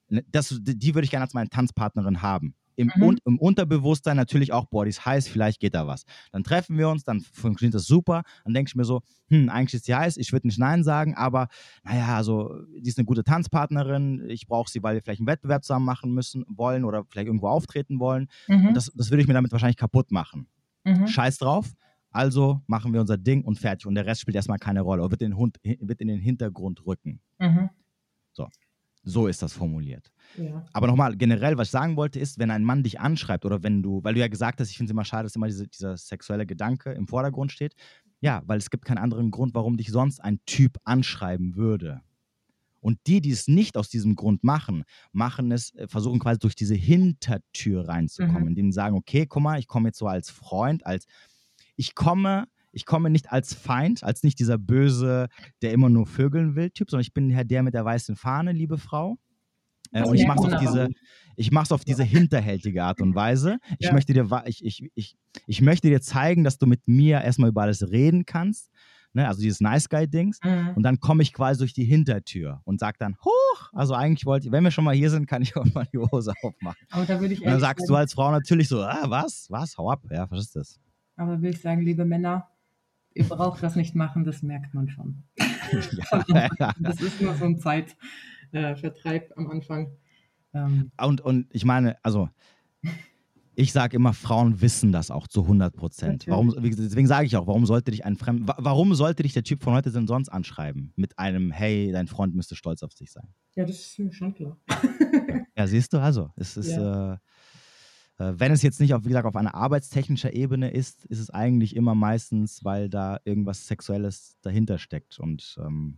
ne, 0.09 0.26
das, 0.31 0.59
die 0.59 0.95
würde 0.95 1.05
ich 1.05 1.11
gerne 1.11 1.26
als 1.26 1.35
meine 1.35 1.49
Tanzpartnerin 1.49 2.23
haben. 2.23 2.55
Im, 2.76 2.91
Mhm. 2.95 3.03
Un 3.03 3.18
im 3.26 3.39
Unterbewusstsein 3.39 4.18
natürlich 4.18 4.53
auch, 4.53 4.65
boah, 4.65 4.85
die 4.85 4.89
ist 4.89 5.06
heiß, 5.06 5.27
vielleicht 5.27 5.60
geht 5.60 5.73
da 5.76 5.88
was. 5.88 6.03
Dann 6.31 6.43
treffen 6.43 6.77
wir 6.77 6.89
uns, 6.89 7.03
dann 7.03 7.22
funktioniert 7.22 7.73
das 7.73 7.85
super. 7.85 8.23
Dann 8.43 8.53
denke 8.53 8.69
ich 8.69 8.76
mir 8.76 8.85
so, 8.85 9.02
hm, 9.30 9.49
eigentlich 9.49 9.76
ist 9.76 9.85
sie 9.85 9.95
heiß, 9.95 10.18
ich 10.18 10.31
würde 10.31 10.47
nicht 10.47 10.60
Nein 10.60 10.84
sagen, 10.84 11.15
aber 11.15 11.47
naja, 11.84 12.15
also 12.15 12.53
die 12.77 12.89
ist 12.89 12.97
eine 12.97 13.06
gute 13.06 13.23
Tanzpartnerin, 13.23 14.26
ich 14.30 14.47
brauche 14.47 14.69
sie, 14.69 14.84
weil 14.84 14.95
wir 14.95 15.02
vielleicht 15.02 15.19
einen 15.22 15.27
Wettbewerb 15.27 15.64
zusammen 15.64 15.85
machen 15.85 16.14
müssen, 16.14 16.45
wollen 16.47 16.84
oder 16.85 17.06
vielleicht 17.10 17.27
irgendwo 17.27 17.47
auftreten 17.47 17.99
wollen. 17.99 18.27
Mhm. 18.47 18.73
Das, 18.73 18.91
das 18.93 19.10
würde 19.10 19.22
ich 19.22 19.27
mir 19.27 19.34
damit 19.34 19.52
wahrscheinlich 19.52 19.77
kaputt 19.77 20.11
machen. 20.11 20.47
Mhm. 20.84 21.07
Scheiß 21.07 21.38
drauf. 21.38 21.73
Also 22.11 22.61
machen 22.68 22.93
wir 22.93 23.02
unser 23.02 23.18
Ding 23.18 23.43
und 23.43 23.60
fertig. 23.60 23.85
Und 23.88 23.95
der 23.95 24.06
Rest 24.06 24.22
spielt 24.22 24.35
erstmal 24.35 24.57
keine 24.57 24.81
Rolle 24.81 25.02
oder 25.02 25.11
wird 25.11 25.22
in, 25.22 25.31
den 25.31 25.38
Hund, 25.38 25.57
wird 25.64 25.99
in 25.99 26.07
den 26.07 26.19
Hintergrund 26.19 26.85
rücken. 26.85 27.19
Mhm. 27.39 27.69
So 29.07 29.27
ist 29.27 29.41
das 29.44 29.53
formuliert. 29.53 30.11
Ja. 30.36 30.65
Aber 30.73 30.88
nochmal, 30.88 31.15
generell, 31.15 31.57
was 31.57 31.68
ich 31.68 31.72
sagen 31.72 31.95
wollte, 31.95 32.19
ist, 32.19 32.40
wenn 32.40 32.49
ein 32.49 32.64
Mann 32.64 32.82
dich 32.84 32.99
anschreibt 32.99 33.45
oder 33.45 33.61
wenn 33.64 33.84
du, 33.84 34.03
weil 34.03 34.15
du 34.15 34.19
ja 34.19 34.27
gesagt 34.27 34.60
hast, 34.60 34.72
ich 34.72 34.77
finde 34.77 34.90
es 34.90 34.94
immer 34.94 35.06
schade, 35.06 35.23
dass 35.23 35.36
immer 35.36 35.48
diese, 35.48 35.68
dieser 35.68 35.95
sexuelle 35.95 36.45
Gedanke 36.48 36.91
im 36.91 37.07
Vordergrund 37.07 37.52
steht. 37.52 37.76
Ja, 38.19 38.41
weil 38.48 38.57
es 38.57 38.69
gibt 38.72 38.86
keinen 38.86 38.98
anderen 38.98 39.30
Grund, 39.30 39.53
warum 39.53 39.77
dich 39.77 39.91
sonst 39.91 40.19
ein 40.19 40.40
Typ 40.48 40.77
anschreiben 40.84 41.56
würde. 41.56 42.02
Und 42.80 42.99
die, 43.07 43.22
die 43.22 43.32
es 43.32 43.48
nicht 43.48 43.77
aus 43.77 43.90
diesem 43.90 44.15
Grund 44.15 44.44
machen, 44.44 44.84
machen 45.11 45.52
es, 45.52 45.73
äh, 45.76 45.88
versuchen 45.88 46.19
quasi 46.19 46.40
durch 46.40 46.56
diese 46.56 46.76
Hintertür 46.76 47.88
reinzukommen, 47.88 48.44
Mhm. 48.44 48.48
indem 48.49 48.72
sie 48.72 48.76
sagen, 48.76 48.95
okay, 48.95 49.26
guck 49.27 49.41
mal, 49.44 49.60
ich 49.60 49.68
komme 49.68 49.90
jetzt 49.90 49.98
so 49.99 50.07
als 50.07 50.30
Freund, 50.30 50.86
als 50.86 51.06
ich 51.76 51.94
komme, 51.95 52.45
ich 52.76 52.85
komme 52.85 53.10
nicht 53.10 53.31
als 53.31 53.53
Feind, 53.53 54.03
als 54.03 54.22
nicht 54.23 54.38
dieser 54.38 54.57
böse, 54.57 55.27
der 55.61 55.72
immer 55.72 55.89
nur 55.89 56.06
vögeln 56.06 56.56
will, 56.56 56.69
Typ, 56.72 56.89
sondern 56.91 57.02
ich 57.02 57.14
bin 57.14 57.30
ja 57.30 57.43
der 57.43 57.64
mit 57.64 57.73
der 57.73 57.85
weißen 57.85 58.15
Fahne, 58.18 58.52
liebe 58.52 58.77
Frau. 58.77 59.18
Äh, 59.93 60.03
und 60.03 60.15
ich 60.15 60.27
mache 60.27 60.39
es 60.39 60.53
auf 60.53 60.60
diese, 60.60 60.89
ich 61.38 61.52
mache 61.52 61.64
es 61.64 61.72
auf 61.72 61.85
diese 61.85 62.03
hinterhältige 62.03 62.84
Art 62.84 63.02
und 63.02 63.15
Weise. 63.15 63.60
Ich 63.80 63.88
Ja. 63.88 63.93
möchte 63.93 64.14
dir, 64.14 64.27
ich, 64.45 64.64
ich, 64.64 64.91
ich, 64.93 65.15
ich 65.47 65.61
möchte 65.61 65.88
dir 65.89 66.02
zeigen, 66.02 66.43
dass 66.43 66.57
du 66.57 66.65
mit 66.68 66.88
mir 66.88 67.22
erstmal 67.22 67.49
über 67.49 67.61
alles 67.61 67.89
reden 67.89 68.26
kannst. 68.26 68.72
Ne? 69.14 69.26
Also 69.26 69.41
dieses 69.41 69.61
Nice 69.61 69.88
Guy-Dings. 69.88 70.39
Mhm. 70.43 70.73
Und 70.76 70.84
dann 70.84 70.99
komme 70.99 71.23
ich 71.23 71.31
quasi 71.31 71.60
durch 71.60 71.72
die 71.72 71.85
Hintertür 71.85 72.61
und 72.65 72.81
sage 72.81 72.97
dann, 72.99 73.15
hoch, 73.23 73.69
also 73.72 73.93
eigentlich 73.93 74.26
wollte 74.26 74.47
ich, 74.47 74.52
wenn 74.52 74.65
wir 74.65 74.72
schon 74.72 74.84
mal 74.84 74.95
hier 74.95 75.10
sind, 75.10 75.27
kann 75.27 75.41
ich 75.41 75.56
auch 75.56 75.65
mal 75.73 75.88
die 75.93 75.97
Hose 75.99 76.34
aufmachen. 76.43 76.85
Aber 76.91 77.06
da 77.06 77.22
würde 77.22 77.34
ich 77.34 77.39
Und 77.39 77.47
dann 77.52 77.61
sagst 77.61 77.84
du 77.84 77.93
sagen, 77.93 77.99
als 77.99 78.14
Frau 78.14 78.31
natürlich 78.31 78.68
so, 78.68 78.81
ah, 78.81 79.06
was, 79.06 79.47
was, 79.49 79.77
hau 79.77 79.89
ab, 79.89 80.03
ja, 80.11 80.30
was 80.30 80.39
ist 80.41 80.56
das? 80.57 80.80
aber 81.18 81.41
will 81.41 81.52
ich 81.52 81.61
sagen, 81.61 81.81
liebe 81.81 82.03
Männer, 82.03 82.49
ihr 83.15 83.25
braucht 83.27 83.63
das 83.63 83.75
nicht 83.75 83.95
machen, 83.95 84.23
das 84.23 84.43
merkt 84.43 84.73
man 84.75 84.87
schon. 84.89 85.23
ja, 86.27 86.49
ja. 86.59 86.73
Das 86.79 87.01
ist 87.01 87.19
nur 87.21 87.33
so 87.35 87.45
ein 87.45 87.57
Zeitvertreib 87.57 89.31
äh, 89.31 89.33
am 89.35 89.49
Anfang. 89.49 89.87
Ähm, 90.53 90.91
Und, 91.01 91.21
und 91.21 91.47
ich 91.51 91.65
meine, 91.65 91.97
also 92.03 92.29
ich 93.57 93.71
sage 93.71 93.95
immer, 93.95 94.13
Frauen 94.13 94.59
wissen 94.61 94.91
das 94.91 95.09
auch 95.11 95.27
zu 95.27 95.43
100 95.43 95.73
Prozent. 95.75 96.27
Warum, 96.27 96.53
deswegen 96.61 97.07
sage 97.07 97.25
ich 97.25 97.37
auch, 97.37 97.47
warum 97.47 97.65
sollte 97.65 97.91
dich 97.91 98.03
ein 98.05 98.17
Fremd, 98.17 98.47
wa- 98.49 98.57
warum 98.59 98.93
sollte 98.95 99.23
dich 99.23 99.31
der 99.33 99.43
Typ 99.43 99.63
von 99.63 99.73
heute 99.73 99.91
denn 99.91 100.07
sonst 100.07 100.27
anschreiben? 100.27 100.91
Mit 100.97 101.17
einem, 101.17 101.51
hey, 101.51 101.91
dein 101.93 102.07
Freund 102.07 102.35
müsste 102.35 102.55
stolz 102.55 102.83
auf 102.83 102.93
dich 102.93 103.11
sein. 103.11 103.29
ja, 103.55 103.63
das 103.65 103.77
ist 103.79 103.97
mir 103.99 104.11
schon 104.11 104.33
klar. 104.33 104.57
Ja, 105.57 105.67
siehst 105.67 105.93
du, 105.93 105.99
also, 105.99 106.31
es 106.35 106.57
ist, 106.57 106.75
äh, 106.77 107.13
äh, 107.13 107.17
wenn 108.17 108.51
es 108.51 108.61
jetzt 108.61 108.79
nicht 108.79 108.93
auf, 108.93 109.03
wie 109.03 109.09
gesagt, 109.09 109.27
auf 109.27 109.35
einer 109.35 109.55
arbeitstechnischer 109.55 110.33
Ebene 110.33 110.71
ist, 110.71 111.05
ist 111.05 111.19
es 111.19 111.29
eigentlich 111.29 111.75
immer 111.75 111.95
meistens, 111.95 112.63
weil 112.63 112.89
da 112.89 113.19
irgendwas 113.25 113.67
Sexuelles 113.67 114.37
dahinter 114.41 114.77
steckt. 114.77 115.19
Und 115.19 115.57
ähm, 115.59 115.97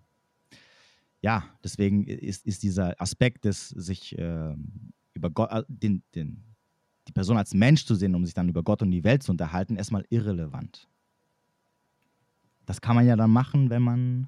ja, 1.22 1.44
deswegen 1.64 2.06
ist, 2.06 2.46
ist 2.46 2.64
dieser 2.64 3.00
Aspekt 3.00 3.46
des 3.46 3.70
sich 3.70 4.16
ähm, 4.18 4.94
über 5.14 5.30
Gott, 5.30 5.52
äh, 5.52 5.64
den, 5.68 6.04
den, 6.16 6.44
die 7.08 7.12
Person 7.12 7.38
als 7.38 7.54
Mensch 7.54 7.86
zu 7.86 7.96
sehen, 7.96 8.16
um 8.16 8.26
sich 8.26 8.34
dann 8.34 8.50
über 8.50 8.64
Gott 8.64 8.82
und 8.82 8.92
die 8.92 9.04
Welt 9.04 9.24
zu 9.24 9.32
unterhalten, 9.32 9.76
erstmal 9.76 10.06
irrelevant. 10.10 10.88
Das 12.66 12.82
kann 12.82 12.96
man 12.96 13.06
ja 13.06 13.16
dann 13.16 13.32
machen, 13.32 13.70
wenn 13.70 13.82
man, 13.82 14.28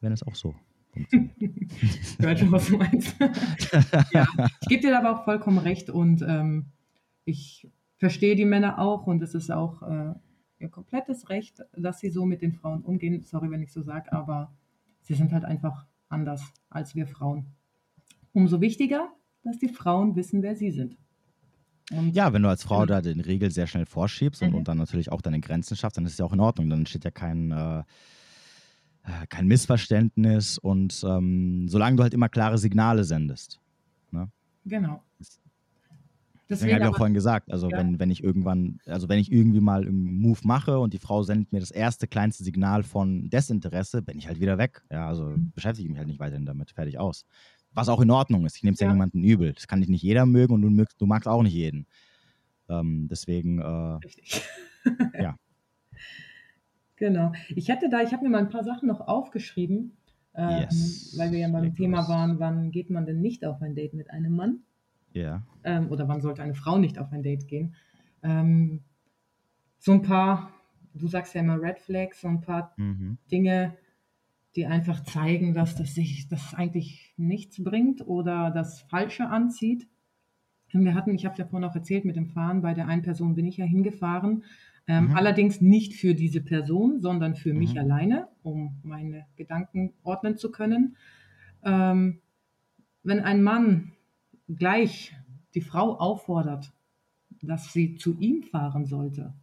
wenn 0.00 0.12
es 0.12 0.22
auch 0.22 0.34
so. 0.34 0.54
Ich 0.94 2.38
schon, 2.38 2.52
was 2.52 2.66
du 2.68 2.76
meinst. 2.78 3.14
ja, 4.12 4.26
ich 4.60 4.68
gebe 4.68 4.82
dir 4.82 4.98
aber 4.98 5.12
auch 5.20 5.24
vollkommen 5.24 5.58
recht 5.58 5.90
und 5.90 6.22
ähm, 6.22 6.66
ich 7.24 7.68
verstehe 7.98 8.36
die 8.36 8.44
Männer 8.44 8.78
auch 8.78 9.06
und 9.06 9.22
es 9.22 9.34
ist 9.34 9.50
auch 9.50 9.82
äh, 9.82 10.14
ihr 10.58 10.68
komplettes 10.68 11.28
Recht, 11.30 11.62
dass 11.76 12.00
sie 12.00 12.10
so 12.10 12.24
mit 12.26 12.42
den 12.42 12.52
Frauen 12.52 12.82
umgehen. 12.82 13.22
Sorry, 13.22 13.50
wenn 13.50 13.62
ich 13.62 13.72
so 13.72 13.82
sage, 13.82 14.12
aber 14.12 14.52
sie 15.02 15.14
sind 15.14 15.32
halt 15.32 15.44
einfach 15.44 15.86
anders 16.08 16.42
als 16.70 16.94
wir 16.94 17.06
Frauen. 17.06 17.46
Umso 18.32 18.60
wichtiger, 18.60 19.08
dass 19.42 19.58
die 19.58 19.68
Frauen 19.68 20.16
wissen, 20.16 20.42
wer 20.42 20.56
sie 20.56 20.70
sind. 20.70 20.96
Und 21.92 22.14
Ja, 22.14 22.32
wenn 22.32 22.42
du 22.42 22.48
als 22.48 22.62
Frau 22.64 22.76
Genau. 22.80 22.86
da 22.86 23.00
den 23.02 23.20
Regel 23.20 23.50
sehr 23.50 23.66
schnell 23.66 23.84
vorschiebst 23.86 24.42
und, 24.42 24.50
Mhm. 24.50 24.54
und 24.56 24.68
dann 24.68 24.78
natürlich 24.78 25.12
auch 25.12 25.20
deine 25.20 25.40
Grenzen 25.40 25.76
schaffst, 25.76 25.96
dann 25.98 26.06
ist 26.06 26.12
es 26.12 26.18
ja 26.18 26.24
auch 26.24 26.32
in 26.32 26.40
Ordnung. 26.40 26.70
Dann 26.70 26.80
entsteht 26.80 27.04
ja 27.04 27.10
kein, 27.10 27.50
äh, 27.52 27.82
kein 29.28 29.46
Missverständnis 29.46 30.58
und 30.58 31.04
ähm, 31.06 31.68
solange 31.68 31.96
du 31.96 32.02
halt 32.02 32.14
immer 32.14 32.28
klare 32.28 32.58
Signale 32.58 33.04
sendest. 33.04 33.60
genau. 34.64 35.02
Deswegen 36.48 36.74
habe 36.74 36.84
ich 36.84 36.90
auch 36.90 36.96
vorhin 36.96 37.14
gesagt, 37.14 37.50
also 37.50 37.70
Ja. 37.70 37.78
wenn, 37.78 37.98
wenn 37.98 38.10
ich 38.10 38.22
irgendwann, 38.22 38.78
also 38.86 39.08
wenn 39.08 39.18
ich 39.18 39.32
irgendwie 39.32 39.60
mal 39.60 39.86
einen 39.86 40.20
Move 40.20 40.40
mache 40.44 40.78
und 40.78 40.92
die 40.92 40.98
Frau 40.98 41.22
sendet 41.22 41.52
mir 41.52 41.60
das 41.60 41.70
erste 41.70 42.06
kleinste 42.06 42.44
Signal 42.44 42.82
von 42.82 43.30
Desinteresse, 43.30 44.02
bin 44.02 44.18
ich 44.18 44.28
halt 44.28 44.40
wieder 44.40 44.58
weg. 44.58 44.82
Ja, 44.90 45.08
also 45.08 45.24
Mhm. 45.24 45.52
beschäftige 45.54 45.86
ich 45.86 45.90
mich 45.90 45.98
halt 45.98 46.08
nicht 46.08 46.20
weiterhin 46.20 46.44
damit, 46.44 46.70
fertig 46.70 46.98
aus. 46.98 47.24
Was 47.72 47.88
auch 47.88 48.00
in 48.00 48.10
Ordnung 48.10 48.44
ist. 48.46 48.56
Ich 48.56 48.62
nehme 48.62 48.74
es 48.74 48.80
ja. 48.80 48.86
Ja. 48.86 48.92
niemandem 48.92 49.24
übel. 49.24 49.52
Das 49.54 49.66
kann 49.66 49.80
dich 49.80 49.88
nicht 49.88 50.02
jeder 50.02 50.26
mögen 50.26 50.52
und 50.54 50.62
du, 50.62 50.70
mögst, 50.70 51.00
du 51.00 51.06
magst 51.06 51.26
auch 51.26 51.42
nicht 51.42 51.54
jeden. 51.54 51.86
Ähm, 52.68 53.08
deswegen, 53.08 53.58
äh, 53.60 53.64
Richtig. 54.04 54.42
Ja. 55.18 55.36
Genau. 57.04 57.32
Ich 57.50 57.68
hätte 57.68 57.90
da, 57.90 58.00
ich 58.00 58.14
habe 58.14 58.24
mir 58.24 58.30
mal 58.30 58.38
ein 58.38 58.48
paar 58.48 58.64
Sachen 58.64 58.88
noch 58.88 59.02
aufgeschrieben, 59.02 59.92
ähm, 60.34 60.48
Yes. 60.62 61.14
weil 61.18 61.32
wir 61.32 61.38
ja 61.40 61.48
beim 61.50 61.74
Thema 61.74 62.08
waren, 62.08 62.38
wann 62.38 62.70
geht 62.70 62.88
man 62.88 63.04
denn 63.04 63.20
nicht 63.20 63.44
auf 63.44 63.60
ein 63.60 63.74
Date 63.74 63.92
mit 63.92 64.10
einem 64.10 64.34
Mann? 64.34 64.60
ja. 65.12 65.42
Ähm, 65.64 65.90
oder 65.90 66.08
wann 66.08 66.22
sollte 66.22 66.42
eine 66.42 66.54
Frau 66.54 66.78
nicht 66.78 66.98
auf 66.98 67.12
ein 67.12 67.22
Date 67.22 67.46
gehen? 67.46 67.74
Ähm, 68.22 68.80
so 69.78 69.92
ein 69.92 70.00
paar, 70.00 70.50
du 70.94 71.06
sagst 71.08 71.34
ja 71.34 71.42
immer 71.42 71.60
Red 71.60 71.78
Flags, 71.78 72.22
so 72.22 72.28
ein 72.28 72.40
paar 72.40 72.72
Mhm. 72.78 73.18
Dinge, 73.30 73.76
die 74.56 74.64
einfach 74.64 75.02
zeigen, 75.02 75.52
dass 75.52 75.74
das 75.76 75.94
sich 75.94 76.26
das 76.28 76.54
eigentlich 76.54 77.12
nichts 77.18 77.62
bringt 77.62 78.06
oder 78.06 78.50
das 78.50 78.80
Falsche 78.80 79.28
anzieht. 79.28 79.86
Und 80.72 80.86
wir 80.86 80.94
hatten, 80.94 81.14
ich 81.14 81.26
habe 81.26 81.36
ja 81.36 81.44
vorhin 81.44 81.68
auch 81.68 81.74
erzählt, 81.74 82.06
mit 82.06 82.16
dem 82.16 82.28
Fahren, 82.28 82.62
bei 82.62 82.72
der 82.72 82.88
einen 82.88 83.02
Person 83.02 83.34
bin 83.34 83.44
ich 83.46 83.58
ja 83.58 83.66
hingefahren. 83.66 84.42
Ähm, 84.86 85.10
Mhm. 85.10 85.14
Allerdings 85.14 85.60
nicht 85.60 85.94
für 85.94 86.14
diese 86.14 86.42
Person, 86.42 87.00
sondern 87.00 87.36
für 87.36 87.54
mich 87.54 87.78
Mhm. 87.78 87.80
alleine, 87.80 88.28
um 88.42 88.78
meine 88.82 89.26
Gedanken 89.36 89.94
ordnen 90.02 90.36
zu 90.36 90.50
können. 90.50 90.96
Ähm, 91.64 92.20
wenn 93.02 93.20
ein 93.20 93.42
Mann 93.42 93.92
gleich 94.48 95.16
die 95.54 95.62
Frau 95.62 95.98
auffordert, 95.98 96.72
dass 97.42 97.72
sie 97.72 97.96
zu 97.96 98.18
ihm 98.18 98.42
fahren 98.44 98.86
sollte, 98.86 99.34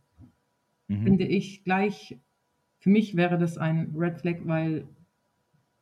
Mhm. 0.90 1.02
finde 1.04 1.26
ich 1.26 1.64
gleich, 1.66 2.18
für 2.80 2.90
mich 2.90 3.16
wäre 3.18 3.38
das 3.38 3.58
ein 3.58 3.94
Red 3.98 4.20
Flag, 4.22 4.40
weil 4.46 4.88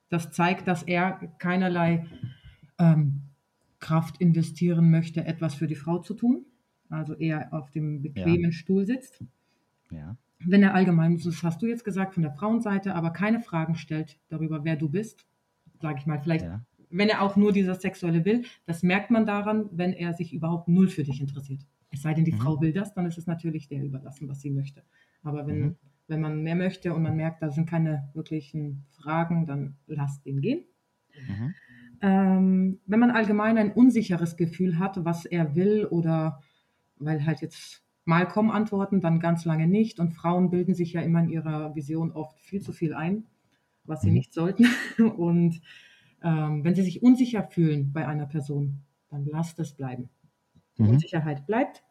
das 0.10 0.31
zeigt, 0.31 0.68
dass 0.68 0.84
er 0.84 1.14
keinerlei 1.38 2.06
ähm, 2.80 3.22
Kraft 3.80 4.22
investieren 4.22 4.91
möchte, 4.91 5.26
etwas 5.26 5.56
für 5.56 5.68
die 5.68 5.76
Frau 5.76 5.99
zu 5.99 6.14
tun. 6.14 6.45
Also 6.90 7.15
eher 7.15 7.53
auf 7.53 7.72
dem 7.72 8.02
bequemen 8.02 8.52
Stuhl 8.52 8.86
sitzt. 8.86 9.23
Ja. 9.91 10.18
Wenn 10.40 10.64
er 10.64 10.74
allgemein, 10.74 11.18
das 11.18 11.44
hast 11.44 11.61
du 11.61 11.68
jetzt 11.68 11.84
gesagt, 11.84 12.14
von 12.14 12.24
der 12.24 12.32
Frauenseite, 12.32 12.95
aber 12.95 13.11
keine 13.11 13.41
Fragen 13.41 13.76
stellt 13.76 14.20
darüber, 14.30 14.64
wer 14.64 14.76
du 14.78 14.90
bist, 14.90 15.26
sage 15.82 15.99
ich 15.99 16.06
mal, 16.06 16.20
vielleicht, 16.20 16.45
ja. 16.45 16.61
wenn 16.90 17.10
er 17.10 17.22
auch 17.22 17.36
nur 17.36 17.52
dieser 17.52 17.76
Sexuelle 17.76 18.24
will, 18.26 18.44
das 18.66 18.82
merkt 18.84 19.11
man 19.11 19.26
daran, 19.26 19.70
wenn 19.72 19.94
er 19.94 20.14
sich 20.14 20.34
überhaupt 20.34 20.68
null 20.68 20.88
für 20.88 21.03
dich 21.03 21.20
interessiert. 21.20 21.66
Es 21.91 22.02
sei 22.03 22.14
denn, 22.14 22.24
die 22.26 22.32
Mhm. 22.32 22.38
Frau 22.38 22.61
will 22.61 22.72
das, 22.72 22.94
dann 22.94 23.06
ist 23.06 23.18
es 23.18 23.28
natürlich 23.28 23.68
der 23.68 23.84
überlassen, 23.84 24.30
was 24.30 24.41
sie 24.41 24.52
möchte. 24.52 24.84
Aber 25.24 25.45
wenn, 25.48 25.60
Mhm. 25.60 25.76
wenn 26.07 26.22
man 26.22 26.41
mehr 26.44 26.56
möchte 26.56 26.94
und 26.94 27.02
man 27.02 27.16
merkt, 27.18 27.41
da 27.41 27.49
sind 27.49 27.70
keine 27.70 28.10
wirklichen 28.14 28.86
Fragen, 28.91 29.45
dann 29.45 29.76
lasst 29.88 30.26
ihn 30.26 30.40
gehen. 30.40 30.64
Mhm. 31.28 31.53
Ähm, 32.02 32.80
wenn 32.86 32.99
man 32.99 33.11
allgemein 33.11 33.57
ein 33.57 33.74
unsicheres 33.74 34.38
Gefühl 34.38 34.80
hat, 34.80 35.03
was 35.03 35.26
er 35.26 35.56
will 35.56 35.86
oder 35.86 36.41
weil 36.98 37.26
halt 37.26 37.41
jetzt 37.41 37.84
mal 38.10 38.27
kommen 38.27 38.52
Antworten, 38.52 39.02
dann 39.02 39.19
ganz 39.19 39.45
lange 39.45 39.68
nicht 39.68 39.99
und 39.99 40.11
Frauen 40.14 40.49
bilden 40.49 40.73
sich 40.73 40.94
ja 40.94 41.02
immer 41.02 41.22
in 41.22 41.30
ihrer 41.30 41.76
Vision 41.76 42.11
oft 42.11 42.40
viel 42.40 42.61
zu 42.61 42.73
viel 42.73 42.94
ein, 42.94 43.26
was 43.86 44.02
sie 44.03 44.10
Mhm. 44.10 44.15
nicht 44.15 44.34
sollten. 44.34 44.65
Und 45.18 45.61
ähm, 46.23 46.64
wenn 46.64 46.76
sie 46.76 46.84
sich 46.84 47.03
unsicher 47.03 47.44
fühlen 47.44 47.94
bei 47.94 48.07
einer 48.07 48.26
Person, 48.26 48.81
dann 49.10 49.26
lasst 49.26 49.60
es 49.60 49.73
bleiben. 49.73 50.10
Mhm. 50.77 50.90
Unsicherheit 50.90 51.45
bleibt. 51.48 51.84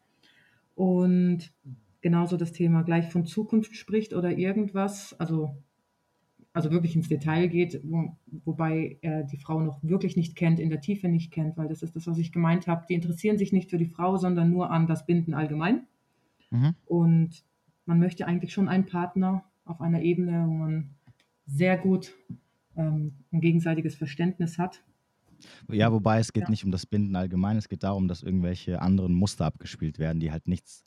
Und 0.75 1.53
genauso 2.01 2.37
das 2.37 2.51
Thema 2.53 2.83
gleich 2.83 3.09
von 3.11 3.25
Zukunft 3.25 3.75
spricht 3.75 4.13
oder 4.13 4.37
irgendwas. 4.37 5.19
Also 5.19 5.57
also 6.53 6.71
wirklich 6.71 6.95
ins 6.95 7.07
Detail 7.09 7.47
geht, 7.47 7.79
wo, 7.83 8.17
wobei 8.45 8.97
er 9.01 9.23
die 9.23 9.37
Frau 9.37 9.61
noch 9.61 9.83
wirklich 9.83 10.17
nicht 10.17 10.35
kennt, 10.35 10.59
in 10.59 10.69
der 10.69 10.81
Tiefe 10.81 11.07
nicht 11.07 11.31
kennt, 11.31 11.57
weil 11.57 11.67
das 11.67 11.83
ist 11.83 11.95
das, 11.95 12.07
was 12.07 12.17
ich 12.17 12.31
gemeint 12.31 12.67
habe. 12.67 12.85
Die 12.89 12.95
interessieren 12.95 13.37
sich 13.37 13.53
nicht 13.53 13.69
für 13.69 13.77
die 13.77 13.85
Frau, 13.85 14.17
sondern 14.17 14.49
nur 14.49 14.71
an 14.71 14.87
das 14.87 15.05
Binden 15.05 15.33
allgemein. 15.33 15.87
Mhm. 16.51 16.75
Und 16.85 17.43
man 17.85 17.99
möchte 17.99 18.27
eigentlich 18.27 18.53
schon 18.53 18.67
einen 18.67 18.85
Partner 18.85 19.43
auf 19.65 19.81
einer 19.81 20.01
Ebene, 20.01 20.45
wo 20.47 20.53
man 20.53 20.95
sehr 21.45 21.77
gut 21.77 22.13
ähm, 22.75 23.13
ein 23.31 23.41
gegenseitiges 23.41 23.95
Verständnis 23.95 24.57
hat. 24.57 24.83
Ja, 25.69 25.91
wobei 25.91 26.19
es 26.19 26.33
geht 26.33 26.43
ja. 26.43 26.49
nicht 26.49 26.65
um 26.65 26.71
das 26.71 26.85
Binden 26.85 27.15
allgemein, 27.15 27.57
es 27.57 27.69
geht 27.69 27.83
darum, 27.83 28.07
dass 28.07 28.23
irgendwelche 28.23 28.81
anderen 28.81 29.13
Muster 29.13 29.45
abgespielt 29.45 29.99
werden, 29.99 30.19
die 30.19 30.31
halt 30.31 30.47
nichts 30.47 30.85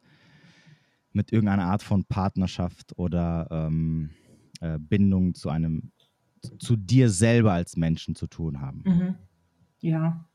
mit 1.13 1.33
irgendeiner 1.33 1.65
Art 1.65 1.83
von 1.83 2.05
Partnerschaft 2.05 2.99
oder 2.99 3.47
ähm, 3.51 4.11
äh, 4.61 4.79
Bindung 4.79 5.35
zu 5.35 5.49
einem, 5.49 5.93
zu 6.59 6.77
dir 6.77 7.11
selber 7.11 7.53
als 7.53 7.77
Menschen 7.77 8.15
zu 8.15 8.27
tun 8.27 8.61
haben. 8.61 8.83
Mhm. 8.85 9.15
Ja. 9.81 10.29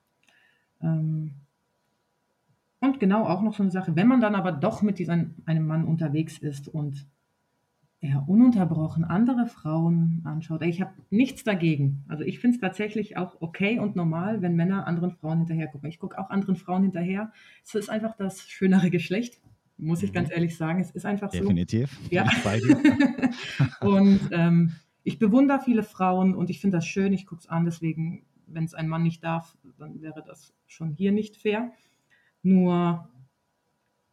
Ähm, 0.82 1.34
und 2.80 3.00
genau 3.00 3.26
auch 3.26 3.42
noch 3.42 3.54
so 3.54 3.64
eine 3.64 3.72
Sache, 3.72 3.96
wenn 3.96 4.08
man 4.08 4.22
dann 4.22 4.36
aber 4.36 4.52
doch 4.52 4.82
mit 4.82 5.00
diesem, 5.00 5.36
einem 5.46 5.66
Mann 5.66 5.86
unterwegs 5.86 6.38
ist 6.38 6.68
und 6.68 7.08
er 8.00 8.30
ununterbrochen 8.30 9.04
andere 9.04 9.48
Frauen 9.48 10.22
anschaut. 10.24 10.62
Ich 10.62 10.82
habe 10.82 10.94
nichts 11.10 11.44
dagegen. 11.44 12.04
Also 12.08 12.24
ich 12.24 12.40
finde 12.40 12.56
es 12.56 12.62
tatsächlich 12.62 13.18
auch 13.18 13.42
okay 13.42 13.80
und 13.80 13.96
normal, 13.96 14.42
wenn 14.44 14.56
Männer 14.56 14.86
anderen 14.86 15.12
Frauen 15.12 15.40
hinterher 15.40 15.68
gucken. 15.68 15.90
Ich 15.90 15.98
gucke 15.98 16.20
auch 16.20 16.30
anderen 16.30 16.56
Frauen 16.56 16.84
hinterher. 16.84 17.32
Es 17.66 17.74
ist 17.74 17.90
einfach 17.90 18.16
das 18.16 18.48
schönere 18.48 18.92
Geschlecht, 18.92 19.42
muss 19.78 20.04
ich 20.04 20.14
ganz 20.14 20.30
mhm. 20.30 20.36
ehrlich 20.36 20.58
sagen. 20.58 20.80
Es 20.80 20.92
ist 20.92 21.06
einfach 21.06 21.32
Definitiv. 21.32 22.00
so. 22.04 22.10
Definitiv. 22.10 23.32
Ja. 23.82 23.88
und 23.88 24.20
ähm, 24.32 24.74
ich 25.04 25.18
bewundere 25.18 25.60
viele 25.62 25.82
Frauen 25.84 26.36
und 26.36 26.52
ich 26.52 26.62
finde 26.62 26.78
das 26.78 26.86
schön. 26.86 27.14
Ich 27.14 27.26
gucke 27.26 27.40
es 27.40 27.50
an. 27.50 27.66
Deswegen, 27.66 28.26
wenn 28.46 28.66
es 28.66 28.76
ein 28.76 28.88
Mann 28.88 29.02
nicht 29.02 29.24
darf, 29.24 29.58
dann 29.80 30.02
wäre 30.02 30.24
das 30.24 30.54
schon 30.68 30.92
hier 30.92 31.12
nicht 31.12 31.38
fair. 31.38 31.72
Nur 32.44 33.10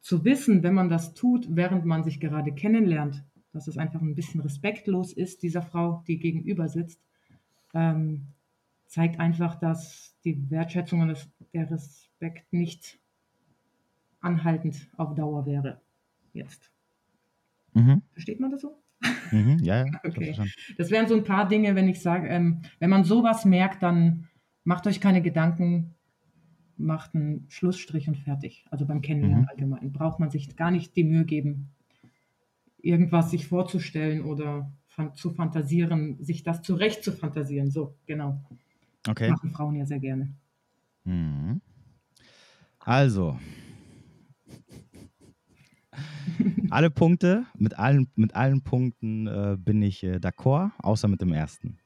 zu 0.01 0.25
wissen, 0.25 0.63
wenn 0.63 0.75
man 0.75 0.89
das 0.89 1.15
tut, 1.15 1.47
während 1.51 1.85
man 1.85 2.05
sich 2.05 2.21
gerade 2.21 2.53
kennenlernt, 2.53 3.25
dass 3.53 3.69
es 3.69 3.79
einfach 3.79 4.03
ein 4.03 4.15
bisschen 4.15 4.41
respektlos 4.41 5.13
ist, 5.13 5.43
dieser 5.43 5.63
Frau, 5.63 6.03
die 6.07 6.19
gegenüber 6.19 6.69
sitzt, 6.69 7.01
ähm, 7.73 8.27
zeigt 8.87 9.19
einfach, 9.19 9.55
dass 9.55 10.17
die 10.25 10.51
Wertschätzung 10.51 11.01
und 11.01 11.09
das, 11.09 11.29
der 11.53 11.71
Respekt 11.71 12.53
nicht 12.53 12.99
anhaltend 14.21 14.89
auf 14.97 15.15
Dauer 15.15 15.47
wäre. 15.47 15.81
Jetzt. 16.33 16.71
Mhm. 17.73 18.03
Versteht 18.13 18.41
man 18.41 18.51
das 18.51 18.63
so? 18.63 18.79
Mhm, 19.31 19.59
ja, 19.63 19.85
ja. 19.85 19.93
okay. 20.05 20.37
Das 20.79 20.91
wären 20.91 21.09
so 21.09 21.15
ein 21.15 21.25
paar 21.25 21.49
Dinge, 21.49 21.75
wenn 21.75 21.89
ich 21.89 22.01
sage, 22.01 22.29
ähm, 22.29 22.63
wenn 22.79 22.91
man 22.91 23.05
sowas 23.05 23.45
merkt, 23.45 23.83
dann 23.83 24.29
macht 24.65 24.87
euch 24.87 25.01
keine 25.01 25.23
Gedanken, 25.23 25.95
macht 26.77 27.15
einen 27.15 27.47
Schlussstrich 27.49 28.09
und 28.09 28.17
fertig. 28.17 28.67
Also 28.71 28.87
beim 28.87 29.03
Kennenlernen 29.03 29.43
mhm. 29.43 29.49
allgemein 29.49 29.93
braucht 29.93 30.21
man 30.21 30.31
sich 30.31 30.57
gar 30.57 30.71
nicht 30.71 30.97
die 30.97 31.05
Mühe 31.05 31.25
geben, 31.25 31.71
irgendwas 32.79 33.31
sich 33.31 33.47
vorzustellen 33.47 34.23
oder 34.23 34.73
zu 35.15 35.31
fantasieren, 35.31 36.23
sich 36.23 36.43
das 36.43 36.63
zurecht 36.63 37.03
zu 37.03 37.13
fantasieren. 37.13 37.71
So, 37.71 37.97
genau. 38.07 38.43
Okay. 39.09 39.31
Machen 39.31 39.51
Frauen 39.51 39.75
ja 39.75 39.87
sehr 39.87 40.01
gerne. 40.01 40.35
Mhm. 41.05 41.61
Also, 42.79 43.39
alle 46.71 46.91
Punkte, 46.91 47.47
mit 47.59 47.79
allen, 47.79 48.09
mit 48.15 48.35
allen 48.35 48.63
Punkten 48.63 49.27
äh, 49.27 49.57
bin 49.59 49.83
ich 49.83 50.03
äh, 50.05 50.17
d'accord, 50.17 50.71
außer 50.79 51.09
mit 51.09 51.21
dem 51.21 51.33
ersten. 51.33 51.79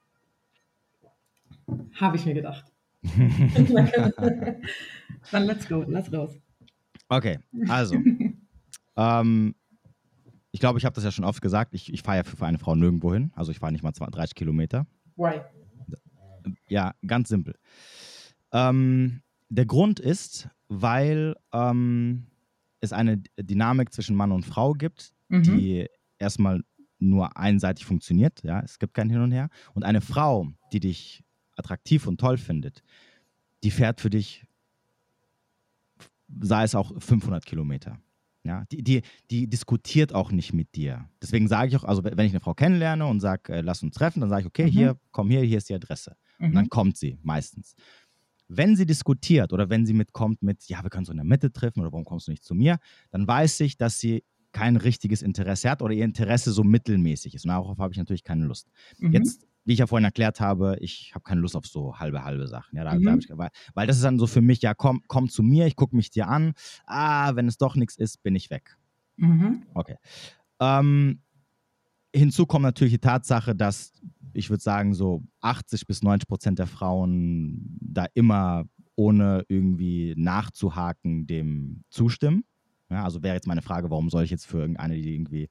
Habe 1.94 2.16
ich 2.16 2.26
mir 2.26 2.34
gedacht. 2.34 2.72
Dann 5.30 5.44
let's 5.44 5.68
go, 5.68 5.84
lass 5.86 6.12
raus. 6.12 6.36
Okay, 7.08 7.38
also. 7.68 7.94
ähm, 8.96 9.54
ich 10.50 10.60
glaube, 10.60 10.78
ich 10.78 10.84
habe 10.84 10.94
das 10.94 11.04
ja 11.04 11.10
schon 11.10 11.24
oft 11.24 11.40
gesagt. 11.42 11.74
Ich, 11.74 11.92
ich 11.92 12.02
fahre 12.02 12.18
ja 12.18 12.24
für 12.24 12.44
eine 12.46 12.58
Frau 12.58 12.74
nirgendwo 12.74 13.12
hin. 13.12 13.32
Also 13.34 13.52
ich 13.52 13.58
fahre 13.58 13.72
nicht 13.72 13.82
mal 13.82 13.92
30 13.92 14.34
Kilometer. 14.34 14.86
Why? 15.16 15.40
Ja, 16.68 16.94
ganz 17.06 17.28
simpel. 17.28 17.54
Ähm, 18.52 19.22
der 19.48 19.66
Grund 19.66 20.00
ist, 20.00 20.48
weil 20.68 21.36
ähm, 21.52 22.26
es 22.80 22.92
eine 22.92 23.18
Dynamik 23.38 23.92
zwischen 23.92 24.16
Mann 24.16 24.32
und 24.32 24.44
Frau 24.44 24.72
gibt, 24.72 25.14
mhm. 25.28 25.42
die 25.42 25.86
erstmal 26.18 26.62
nur 26.98 27.36
einseitig 27.36 27.84
funktioniert. 27.84 28.42
Ja, 28.42 28.60
es 28.60 28.78
gibt 28.78 28.94
kein 28.94 29.10
Hin 29.10 29.20
und 29.20 29.32
Her. 29.32 29.48
Und 29.74 29.84
eine 29.84 30.00
Frau, 30.00 30.48
die 30.72 30.80
dich 30.80 31.24
attraktiv 31.58 32.06
und 32.06 32.20
toll 32.20 32.38
findet, 32.38 32.82
die 33.62 33.70
fährt 33.70 34.00
für 34.00 34.10
dich, 34.10 34.46
sei 36.40 36.64
es 36.64 36.74
auch 36.74 36.92
500 37.00 37.44
Kilometer. 37.44 37.98
Ja, 38.44 38.64
die, 38.70 38.82
die, 38.82 39.02
die 39.30 39.46
diskutiert 39.46 40.14
auch 40.14 40.30
nicht 40.30 40.54
mit 40.54 40.74
dir. 40.74 41.08
Deswegen 41.20 41.48
sage 41.48 41.68
ich 41.68 41.76
auch, 41.76 41.84
also 41.84 42.02
wenn 42.02 42.26
ich 42.26 42.32
eine 42.32 42.40
Frau 42.40 42.54
kennenlerne 42.54 43.04
und 43.04 43.20
sage, 43.20 43.52
äh, 43.52 43.60
lass 43.60 43.82
uns 43.82 43.94
treffen, 43.94 44.20
dann 44.20 44.30
sage 44.30 44.42
ich, 44.42 44.46
okay, 44.46 44.66
mhm. 44.66 44.70
hier, 44.70 45.00
komm 45.10 45.28
hier, 45.28 45.42
hier 45.42 45.58
ist 45.58 45.68
die 45.68 45.74
Adresse. 45.74 46.16
Mhm. 46.38 46.46
Und 46.46 46.54
dann 46.54 46.64
mhm. 46.64 46.70
kommt 46.70 46.96
sie 46.96 47.18
meistens. 47.22 47.74
Wenn 48.46 48.76
sie 48.76 48.86
diskutiert 48.86 49.52
oder 49.52 49.68
wenn 49.68 49.84
sie 49.84 49.92
mitkommt 49.92 50.42
mit, 50.42 50.66
ja, 50.68 50.82
wir 50.82 50.88
können 50.88 51.02
uns 51.02 51.10
in 51.10 51.16
der 51.16 51.26
Mitte 51.26 51.52
treffen 51.52 51.80
oder 51.80 51.92
warum 51.92 52.06
kommst 52.06 52.28
du 52.28 52.30
nicht 52.30 52.44
zu 52.44 52.54
mir, 52.54 52.78
dann 53.10 53.26
weiß 53.26 53.60
ich, 53.60 53.76
dass 53.76 54.00
sie 54.00 54.24
kein 54.52 54.76
richtiges 54.76 55.20
Interesse 55.20 55.70
hat 55.70 55.82
oder 55.82 55.92
ihr 55.92 56.04
Interesse 56.04 56.52
so 56.52 56.64
mittelmäßig 56.64 57.34
ist. 57.34 57.44
Und 57.44 57.50
darauf 57.50 57.78
habe 57.78 57.92
ich 57.92 57.98
natürlich 57.98 58.24
keine 58.24 58.46
Lust. 58.46 58.70
Mhm. 58.98 59.12
Jetzt 59.12 59.46
wie 59.68 59.74
ich 59.74 59.80
ja 59.80 59.86
vorhin 59.86 60.06
erklärt 60.06 60.40
habe, 60.40 60.78
ich 60.80 61.12
habe 61.14 61.22
keine 61.24 61.42
Lust 61.42 61.54
auf 61.54 61.66
so 61.66 61.98
halbe, 61.98 62.24
halbe 62.24 62.48
Sachen. 62.48 62.74
Ja, 62.74 62.84
da, 62.84 62.94
mhm. 62.94 63.04
da 63.04 63.16
ich, 63.16 63.28
weil, 63.28 63.50
weil, 63.74 63.86
das 63.86 63.96
ist 63.96 64.02
dann 64.02 64.18
so 64.18 64.26
für 64.26 64.40
mich, 64.40 64.62
ja, 64.62 64.72
komm, 64.72 65.02
komm 65.08 65.28
zu 65.28 65.42
mir, 65.42 65.66
ich 65.66 65.76
gucke 65.76 65.94
mich 65.94 66.10
dir 66.10 66.26
an. 66.26 66.54
Ah, 66.86 67.36
wenn 67.36 67.46
es 67.48 67.58
doch 67.58 67.76
nichts 67.76 67.94
ist, 67.96 68.22
bin 68.22 68.34
ich 68.34 68.48
weg. 68.48 68.78
Mhm. 69.16 69.66
Okay. 69.74 69.96
Ähm, 70.58 71.20
hinzu 72.14 72.46
kommt 72.46 72.62
natürlich 72.62 72.94
die 72.94 72.98
Tatsache, 72.98 73.54
dass 73.54 73.92
ich 74.32 74.48
würde 74.48 74.62
sagen, 74.62 74.94
so 74.94 75.22
80 75.42 75.86
bis 75.86 76.02
90 76.02 76.26
Prozent 76.26 76.58
der 76.58 76.66
Frauen 76.66 77.78
da 77.82 78.06
immer 78.14 78.64
ohne 78.96 79.44
irgendwie 79.48 80.14
nachzuhaken 80.16 81.26
dem 81.26 81.84
zustimmen. 81.90 82.44
Ja, 82.88 83.04
also 83.04 83.22
wäre 83.22 83.34
jetzt 83.34 83.46
meine 83.46 83.60
Frage, 83.60 83.90
warum 83.90 84.08
soll 84.08 84.24
ich 84.24 84.30
jetzt 84.30 84.46
für 84.46 84.60
irgendeine, 84.60 84.94
die 84.94 85.14
irgendwie 85.14 85.50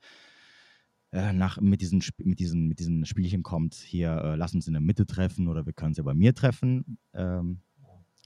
äh, 1.11 1.33
nach, 1.33 1.59
mit, 1.61 1.81
diesen, 1.81 2.03
mit, 2.23 2.39
diesen, 2.39 2.67
mit 2.67 2.79
diesen 2.79 3.05
Spielchen 3.05 3.43
kommt, 3.43 3.75
hier, 3.75 4.11
äh, 4.11 4.35
lass 4.35 4.53
uns 4.53 4.67
in 4.67 4.73
der 4.73 4.81
Mitte 4.81 5.05
treffen 5.05 5.47
oder 5.47 5.65
wir 5.65 5.73
können 5.73 5.93
ja 5.93 6.03
bei 6.03 6.13
mir 6.13 6.33
treffen. 6.33 6.97
Ähm, 7.13 7.61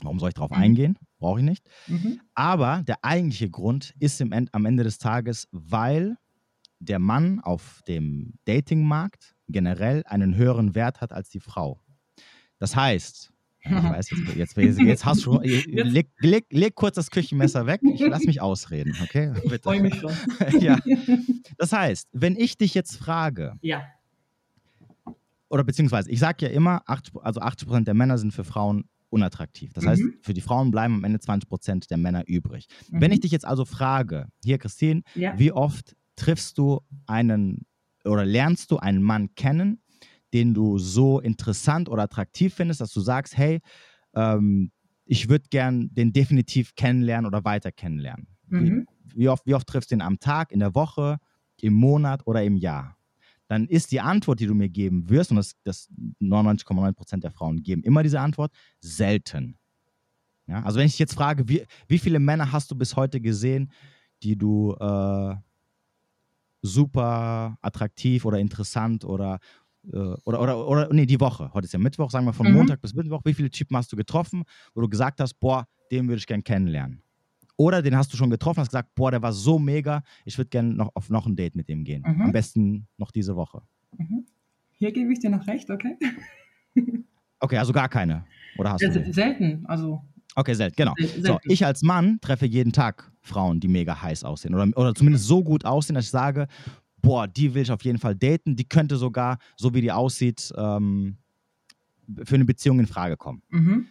warum 0.01 0.19
soll 0.19 0.29
ich 0.29 0.35
darauf 0.35 0.51
mhm. 0.51 0.57
eingehen? 0.57 0.99
Brauche 1.19 1.39
ich 1.39 1.45
nicht. 1.45 1.69
Mhm. 1.87 2.19
Aber 2.33 2.83
der 2.83 3.03
eigentliche 3.03 3.49
Grund 3.49 3.93
ist 3.99 4.19
im 4.21 4.31
End, 4.31 4.53
am 4.53 4.65
Ende 4.65 4.83
des 4.83 4.97
Tages, 4.97 5.47
weil 5.51 6.17
der 6.79 6.99
Mann 6.99 7.39
auf 7.39 7.81
dem 7.87 8.33
Datingmarkt 8.45 9.35
generell 9.47 10.03
einen 10.05 10.35
höheren 10.35 10.73
Wert 10.73 11.01
hat 11.01 11.13
als 11.13 11.29
die 11.29 11.39
Frau. 11.39 11.79
Das 12.57 12.75
heißt, 12.75 13.30
ich 13.63 13.71
weiß, 13.71 14.09
jetzt, 14.35 14.57
jetzt, 14.57 14.79
jetzt 14.79 15.05
hast 15.05 15.25
du 15.25 15.39
leg, 15.39 16.09
leg, 16.19 16.45
leg, 16.49 16.75
kurz 16.75 16.95
das 16.95 17.11
Küchenmesser 17.11 17.67
weg. 17.67 17.81
Ich 17.83 18.01
lass 18.01 18.23
mich 18.23 18.41
ausreden, 18.41 18.95
okay? 19.03 19.33
Bitte. 19.43 19.55
Ich 19.55 19.61
freue 19.61 19.81
mich 19.81 19.95
schon. 19.95 20.13
ja. 20.59 20.79
Das 21.57 21.71
heißt, 21.71 22.09
wenn 22.11 22.35
ich 22.35 22.57
dich 22.57 22.73
jetzt 22.73 22.97
frage, 22.97 23.57
ja. 23.61 23.83
oder 25.49 25.63
beziehungsweise 25.63 26.09
ich 26.09 26.19
sage 26.19 26.47
ja 26.47 26.51
immer, 26.51 26.81
80, 26.87 27.13
also 27.21 27.39
80 27.39 27.67
Prozent 27.67 27.87
der 27.87 27.93
Männer 27.93 28.17
sind 28.17 28.33
für 28.33 28.43
Frauen 28.43 28.85
unattraktiv. 29.11 29.73
Das 29.73 29.83
mhm. 29.83 29.89
heißt, 29.89 30.03
für 30.21 30.33
die 30.33 30.41
Frauen 30.41 30.71
bleiben 30.71 30.95
am 30.95 31.03
Ende 31.03 31.19
20 31.19 31.47
Prozent 31.47 31.91
der 31.91 31.97
Männer 31.97 32.23
übrig. 32.27 32.67
Mhm. 32.89 33.01
Wenn 33.01 33.11
ich 33.11 33.19
dich 33.19 33.31
jetzt 33.31 33.45
also 33.45 33.65
frage, 33.65 34.29
hier 34.43 34.57
Christine, 34.57 35.03
ja. 35.13 35.37
wie 35.37 35.51
oft 35.51 35.95
triffst 36.15 36.57
du 36.57 36.81
einen 37.05 37.65
oder 38.03 38.25
lernst 38.25 38.71
du 38.71 38.77
einen 38.77 39.03
Mann 39.03 39.35
kennen, 39.35 39.80
den 40.33 40.53
du 40.53 40.77
so 40.77 41.19
interessant 41.19 41.89
oder 41.89 42.03
attraktiv 42.03 42.53
findest, 42.53 42.81
dass 42.81 42.93
du 42.93 43.01
sagst, 43.01 43.37
hey, 43.37 43.59
ähm, 44.13 44.71
ich 45.05 45.29
würde 45.29 45.45
gern 45.49 45.93
den 45.93 46.13
definitiv 46.13 46.75
kennenlernen 46.75 47.25
oder 47.25 47.43
weiter 47.43 47.71
kennenlernen. 47.71 48.27
Mhm. 48.47 48.87
Wie, 49.03 49.19
wie, 49.21 49.29
oft, 49.29 49.45
wie 49.45 49.55
oft 49.55 49.67
triffst 49.67 49.91
du 49.91 49.95
ihn 49.95 50.01
am 50.01 50.19
Tag, 50.19 50.51
in 50.51 50.59
der 50.59 50.75
Woche, 50.75 51.17
im 51.59 51.73
Monat 51.73 52.25
oder 52.25 52.43
im 52.43 52.55
Jahr? 52.55 52.97
Dann 53.47 53.67
ist 53.67 53.91
die 53.91 53.99
Antwort, 53.99 54.39
die 54.39 54.45
du 54.45 54.53
mir 54.53 54.69
geben 54.69 55.09
wirst, 55.09 55.31
und 55.31 55.37
das, 55.37 55.55
das 55.65 55.89
99,9% 56.21 57.19
der 57.19 57.31
Frauen 57.31 57.61
geben 57.63 57.83
immer 57.83 58.03
diese 58.03 58.21
Antwort, 58.21 58.53
selten. 58.79 59.57
Ja, 60.47 60.63
also 60.63 60.79
wenn 60.79 60.85
ich 60.85 60.97
jetzt 60.97 61.13
frage, 61.13 61.49
wie, 61.49 61.65
wie 61.87 61.99
viele 61.99 62.19
Männer 62.19 62.51
hast 62.53 62.71
du 62.71 62.75
bis 62.75 62.95
heute 62.95 63.19
gesehen, 63.19 63.71
die 64.23 64.37
du 64.37 64.73
äh, 64.79 65.35
super 66.61 67.57
attraktiv 67.61 68.25
oder 68.25 68.39
interessant 68.39 69.03
oder 69.03 69.39
oder, 69.83 70.39
oder, 70.41 70.67
oder, 70.67 70.89
nee, 70.93 71.05
die 71.05 71.19
Woche. 71.19 71.51
Heute 71.53 71.65
ist 71.65 71.73
ja 71.73 71.79
Mittwoch, 71.79 72.11
sagen 72.11 72.25
wir 72.25 72.33
von 72.33 72.47
mhm. 72.47 72.53
Montag 72.53 72.81
bis 72.81 72.93
Mittwoch. 72.93 73.21
Wie 73.25 73.33
viele 73.33 73.49
Typen 73.49 73.75
hast 73.77 73.91
du 73.91 73.95
getroffen, 73.95 74.43
wo 74.73 74.81
du 74.81 74.87
gesagt 74.89 75.19
hast, 75.19 75.33
boah, 75.35 75.67
den 75.91 76.07
würde 76.07 76.19
ich 76.19 76.27
gerne 76.27 76.43
kennenlernen? 76.43 77.01
Oder 77.57 77.81
den 77.81 77.95
hast 77.95 78.11
du 78.13 78.17
schon 78.17 78.29
getroffen, 78.29 78.59
hast 78.61 78.69
gesagt, 78.69 78.93
boah, 78.95 79.11
der 79.11 79.21
war 79.21 79.33
so 79.33 79.59
mega, 79.59 80.03
ich 80.25 80.37
würde 80.37 80.49
gerne 80.49 80.73
noch 80.73 80.91
auf 80.95 81.09
noch 81.09 81.25
ein 81.25 81.35
Date 81.35 81.55
mit 81.55 81.67
dem 81.69 81.83
gehen. 81.83 82.03
Mhm. 82.07 82.21
Am 82.21 82.31
besten 82.31 82.87
noch 82.97 83.11
diese 83.11 83.35
Woche. 83.35 83.61
Mhm. 83.97 84.25
hier 84.71 84.91
gebe 84.91 85.11
ich 85.13 85.19
dir 85.19 85.29
noch 85.29 85.45
recht, 85.47 85.69
okay? 85.69 85.97
Okay, 87.43 87.57
also 87.57 87.73
gar 87.73 87.89
keine. 87.89 88.23
Oder 88.57 88.73
hast 88.73 88.83
Also 88.83 88.99
du? 88.99 89.11
selten, 89.11 89.65
also 89.65 90.03
Okay, 90.35 90.53
selten, 90.53 90.75
genau. 90.75 90.93
Sel- 90.97 91.07
So, 91.09 91.21
selten. 91.21 91.51
ich 91.51 91.65
als 91.65 91.81
Mann 91.81 92.19
treffe 92.21 92.45
jeden 92.45 92.71
Tag 92.71 93.11
Frauen, 93.21 93.59
die 93.59 93.67
mega 93.67 94.01
heiß 94.01 94.23
aussehen. 94.23 94.53
Oder, 94.55 94.67
oder 94.77 94.93
zumindest 94.95 95.25
so 95.25 95.43
gut 95.43 95.65
aussehen, 95.65 95.95
dass 95.95 96.05
ich 96.05 96.11
sage, 96.11 96.47
boah, 97.01 97.27
die 97.27 97.53
will 97.53 97.63
ich 97.63 97.71
auf 97.71 97.83
jeden 97.83 97.97
Fall 97.99 98.15
daten. 98.15 98.55
Die 98.55 98.65
könnte 98.67 98.97
sogar, 98.97 99.37
so 99.57 99.73
wie 99.73 99.81
die 99.81 99.91
aussieht, 99.91 100.51
ähm, 100.55 101.17
für 102.23 102.35
eine 102.35 102.45
Beziehung 102.45 102.79
in 102.79 102.87
Frage 102.87 103.17
kommen. 103.17 103.41
mhm. 103.49 103.87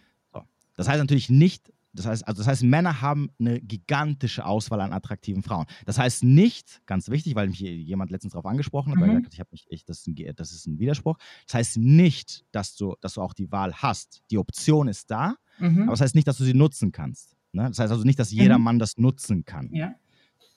Das 0.77 0.89
heißt 0.89 0.99
natürlich 1.01 1.29
nicht, 1.29 1.71
das 1.93 2.07
heißt, 2.07 2.27
also 2.27 2.41
das 2.41 2.47
heißt, 2.47 2.63
Männer 2.63 3.03
haben 3.03 3.29
eine 3.39 3.61
gigantische 3.61 4.47
Auswahl 4.47 4.81
an 4.81 4.95
attraktiven 4.95 5.43
Frauen. 5.43 5.67
Das 5.85 5.99
heißt 5.99 6.25
nicht, 6.25 6.81
ganz 6.87 7.11
wichtig, 7.11 7.35
weil 7.35 7.49
mich 7.49 7.59
jemand 7.61 8.11
letztens 8.11 8.33
darauf 8.33 8.47
angesprochen 8.47 8.93
hat, 8.93 8.99
weil 9.01 9.11
er 9.11 9.17
Mhm. 9.17 9.23
gesagt 9.25 9.27
hat, 9.27 9.35
ich 9.35 9.41
habe 9.41 9.49
mich, 9.53 9.67
ich, 9.69 9.85
das, 9.85 9.99
ist 9.99 10.07
ein, 10.07 10.35
das 10.37 10.53
ist 10.53 10.67
ein 10.67 10.79
Widerspruch. 10.79 11.19
Das 11.47 11.55
heißt 11.55 11.77
nicht, 11.79 12.47
dass 12.53 12.77
du, 12.77 12.95
dass 13.03 13.15
du 13.15 13.21
auch 13.21 13.35
die 13.35 13.51
Wahl 13.53 13.75
hast. 13.75 14.23
Die 14.31 14.39
Option 14.39 14.89
ist 14.89 15.11
da, 15.11 15.35
Mhm. 15.59 15.83
aber 15.83 15.91
das 15.91 16.01
heißt 16.01 16.15
nicht, 16.15 16.29
dass 16.29 16.39
du 16.39 16.45
sie 16.45 16.55
nutzen 16.55 16.93
kannst. 16.93 17.37
Ne? 17.53 17.65
Das 17.69 17.79
heißt 17.79 17.91
also 17.93 18.05
nicht, 18.05 18.19
dass 18.19 18.31
jeder 18.31 18.57
Mhm. 18.57 18.65
Mann 18.65 18.79
das 18.79 18.97
nutzen 18.97 19.45
kann, 19.45 19.69
ja. 19.75 19.95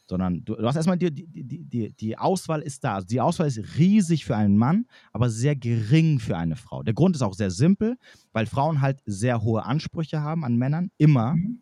Sondern 0.08 0.44
du, 0.44 0.56
du 0.56 0.66
hast 0.68 0.76
erstmal 0.76 0.98
die, 0.98 1.12
die, 1.12 1.26
die, 1.44 1.94
die, 1.94 2.18
Auswahl 2.18 2.62
ist 2.62 2.84
da. 2.84 2.96
Also 2.96 3.08
die 3.08 3.22
Auswahl 3.22 3.48
ist 3.48 3.78
riesig 3.78 4.26
für 4.26 4.36
einen 4.36 4.58
Mann, 4.58 4.86
aber 5.12 5.30
sehr 5.30 5.56
gering 5.56 6.20
für 6.20 6.38
eine 6.38 6.56
Frau. 6.56 6.84
Der 6.84 6.94
Grund 6.94 7.16
ist 7.16 7.22
auch 7.22 7.34
sehr 7.34 7.52
simpel, 7.52 7.98
weil 8.32 8.46
Frauen 8.46 8.82
halt 8.82 9.02
sehr 9.06 9.42
hohe 9.42 9.64
Ansprüche 9.64 10.22
haben 10.22 10.44
an 10.44 10.58
Männern, 10.58 10.92
immer, 10.98 11.36
Mhm. 11.36 11.62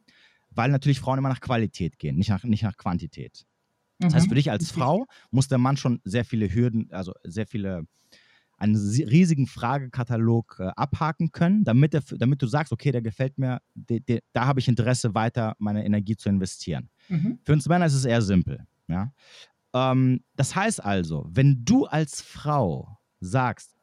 weil 0.50 0.70
natürlich 0.72 1.00
Frauen 1.00 1.20
immer 1.20 1.30
nach 1.30 1.42
Qualität 1.42 1.98
gehen, 2.00 2.18
nicht 2.18 2.30
nach, 2.30 2.44
nicht 2.44 2.64
nach 2.64 2.78
Quantität. 2.78 3.46
Das 4.00 4.16
heißt, 4.16 4.26
Mhm. 4.26 4.30
für 4.30 4.36
dich 4.36 4.50
als 4.50 4.72
Frau 4.72 5.06
muss 5.30 5.48
der 5.48 5.60
Mann 5.60 5.78
schon 5.78 6.02
sehr 6.04 6.26
viele 6.26 6.52
Hürden, 6.54 6.90
also 6.92 7.14
sehr 7.24 7.46
viele, 7.46 7.84
einen 8.58 8.76
si- 8.78 9.04
riesigen 9.04 9.48
Fragekatalog 9.48 10.58
äh, 10.60 10.68
abhaken 10.76 11.32
können, 11.32 11.64
damit, 11.64 11.94
er, 11.94 12.02
damit 12.18 12.42
du 12.42 12.48
sagst, 12.48 12.72
okay, 12.74 12.92
der 12.92 13.02
gefällt 13.02 13.38
mir, 13.38 13.62
de, 13.76 14.00
de, 14.00 14.22
da 14.34 14.46
habe 14.46 14.60
ich 14.60 14.68
Interesse, 14.68 15.14
weiter 15.16 15.56
meine 15.60 15.86
Energie 15.86 16.16
zu 16.16 16.30
investieren. 16.30 16.90
Mhm. 17.12 17.40
Für 17.44 17.54
uns 17.54 17.68
Männer 17.68 17.86
ist 17.86 17.94
es 17.94 18.06
eher 18.06 18.22
simpel. 18.22 18.66
Ja? 18.88 19.14
Ähm, 19.74 20.24
das 20.36 20.56
heißt 20.56 20.84
also, 20.84 21.28
wenn 21.30 21.66
du 21.66 21.86
als 21.86 22.22
Frau 22.22 22.98
sagst, 23.20 23.76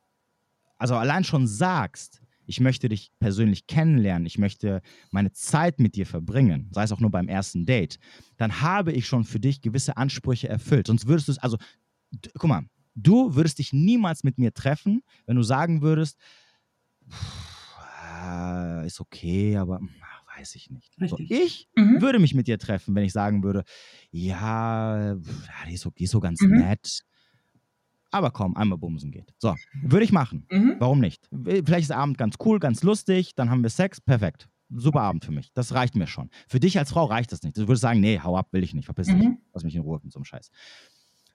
also 0.78 0.96
allein 0.96 1.24
schon 1.24 1.46
sagst, 1.46 2.22
ich 2.46 2.60
möchte 2.60 2.88
dich 2.88 3.12
persönlich 3.18 3.66
kennenlernen, 3.66 4.24
ich 4.24 4.38
möchte 4.38 4.80
meine 5.10 5.32
Zeit 5.32 5.78
mit 5.78 5.94
dir 5.94 6.06
verbringen, 6.06 6.68
sei 6.72 6.84
es 6.84 6.92
auch 6.92 7.00
nur 7.00 7.10
beim 7.10 7.28
ersten 7.28 7.66
Date, 7.66 7.98
dann 8.38 8.62
habe 8.62 8.92
ich 8.92 9.06
schon 9.06 9.24
für 9.24 9.38
dich 9.38 9.60
gewisse 9.60 9.98
Ansprüche 9.98 10.48
erfüllt. 10.48 10.86
Sonst 10.86 11.06
würdest 11.06 11.28
du 11.28 11.32
es, 11.32 11.38
also, 11.38 11.58
guck 12.38 12.48
mal, 12.48 12.62
du 12.94 13.34
würdest 13.34 13.58
dich 13.58 13.74
niemals 13.74 14.24
mit 14.24 14.38
mir 14.38 14.54
treffen, 14.54 15.02
wenn 15.26 15.36
du 15.36 15.42
sagen 15.42 15.82
würdest, 15.82 16.18
"Ah, 17.86 18.82
ist 18.86 19.00
okay, 19.00 19.56
aber 19.58 19.78
hm, 19.78 19.90
weiß 20.38 20.54
ich 20.54 20.70
nicht. 20.70 20.94
So, 21.06 21.18
ich 21.18 21.68
Mhm. 21.76 22.00
würde 22.00 22.18
mich 22.18 22.34
mit 22.34 22.46
dir 22.46 22.58
treffen, 22.58 22.94
wenn 22.94 23.04
ich 23.04 23.12
sagen 23.12 23.42
würde, 23.42 23.64
ja, 24.10 25.14
die 25.68 25.74
ist 25.74 25.82
so, 25.82 25.90
die 25.90 26.04
ist 26.04 26.10
so 26.12 26.20
ganz 26.20 26.40
Mhm. 26.40 26.58
nett. 26.58 27.00
Aber 28.10 28.30
komm, 28.30 28.56
einmal 28.56 28.78
bumsen 28.78 29.10
geht. 29.10 29.34
So, 29.38 29.54
würde 29.82 30.04
ich 30.04 30.12
machen. 30.12 30.46
Mhm. 30.50 30.76
Warum 30.78 30.98
nicht? 31.00 31.28
Vielleicht 31.44 31.82
ist 31.82 31.90
der 31.90 31.98
Abend 31.98 32.16
ganz 32.16 32.36
cool, 32.44 32.58
ganz 32.58 32.82
lustig, 32.82 33.34
dann 33.34 33.50
haben 33.50 33.62
wir 33.62 33.70
Sex, 33.70 34.00
perfekt. 34.00 34.48
Super 34.70 35.00
Abend 35.02 35.24
für 35.24 35.32
mich. 35.32 35.50
Das 35.54 35.72
reicht 35.74 35.94
mir 35.94 36.06
schon. 36.06 36.30
Für 36.46 36.60
dich 36.60 36.78
als 36.78 36.90
Frau 36.90 37.04
reicht 37.04 37.32
das 37.32 37.42
nicht. 37.42 37.56
Du 37.56 37.62
würdest 37.62 37.82
sagen, 37.82 38.00
nee, 38.00 38.20
hau 38.22 38.36
ab, 38.36 38.48
will 38.52 38.62
ich 38.62 38.74
nicht, 38.74 38.84
verpiss 38.86 39.08
dich. 39.08 39.16
Mhm. 39.16 39.38
Lass 39.52 39.64
mich 39.64 39.74
in 39.74 39.82
Ruhe 39.82 39.98
mit 40.02 40.12
so 40.12 40.18
einem 40.18 40.24
Scheiß. 40.24 40.50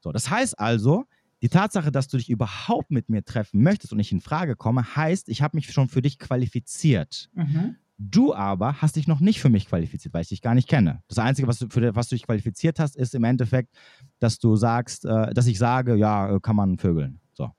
So, 0.01 0.11
das 0.11 0.29
heißt 0.29 0.59
also, 0.59 1.05
die 1.41 1.49
Tatsache, 1.49 1.91
dass 1.91 2.07
du 2.07 2.17
dich 2.17 2.29
überhaupt 2.29 2.89
mit 2.91 3.09
mir 3.09 3.23
treffen 3.23 3.61
möchtest 3.63 3.91
und 3.91 3.99
ich 3.99 4.11
in 4.11 4.21
Frage 4.21 4.55
komme, 4.55 4.95
heißt, 4.95 5.29
ich 5.29 5.41
habe 5.41 5.57
mich 5.57 5.71
schon 5.71 5.89
für 5.89 6.01
dich 6.01 6.17
qualifiziert. 6.19 7.29
Mhm. 7.33 7.75
Du 7.97 8.33
aber 8.33 8.81
hast 8.81 8.95
dich 8.95 9.07
noch 9.07 9.19
nicht 9.19 9.39
für 9.39 9.49
mich 9.49 9.67
qualifiziert, 9.67 10.13
weil 10.13 10.23
ich 10.23 10.29
dich 10.29 10.41
gar 10.41 10.55
nicht 10.55 10.67
kenne. 10.67 11.03
Das 11.07 11.19
Einzige, 11.19 11.47
was 11.47 11.59
du, 11.59 11.67
für 11.69 11.95
was 11.95 12.09
du 12.09 12.15
dich 12.15 12.23
qualifiziert 12.25 12.79
hast, 12.79 12.95
ist 12.95 13.13
im 13.15 13.23
Endeffekt, 13.23 13.69
dass 14.19 14.39
du 14.39 14.55
sagst, 14.55 15.05
äh, 15.05 15.33
dass 15.33 15.45
ich 15.47 15.57
sage, 15.59 15.95
ja, 15.95 16.35
äh, 16.35 16.39
kann 16.39 16.55
man 16.55 16.77
vögeln. 16.77 17.19
So. 17.33 17.51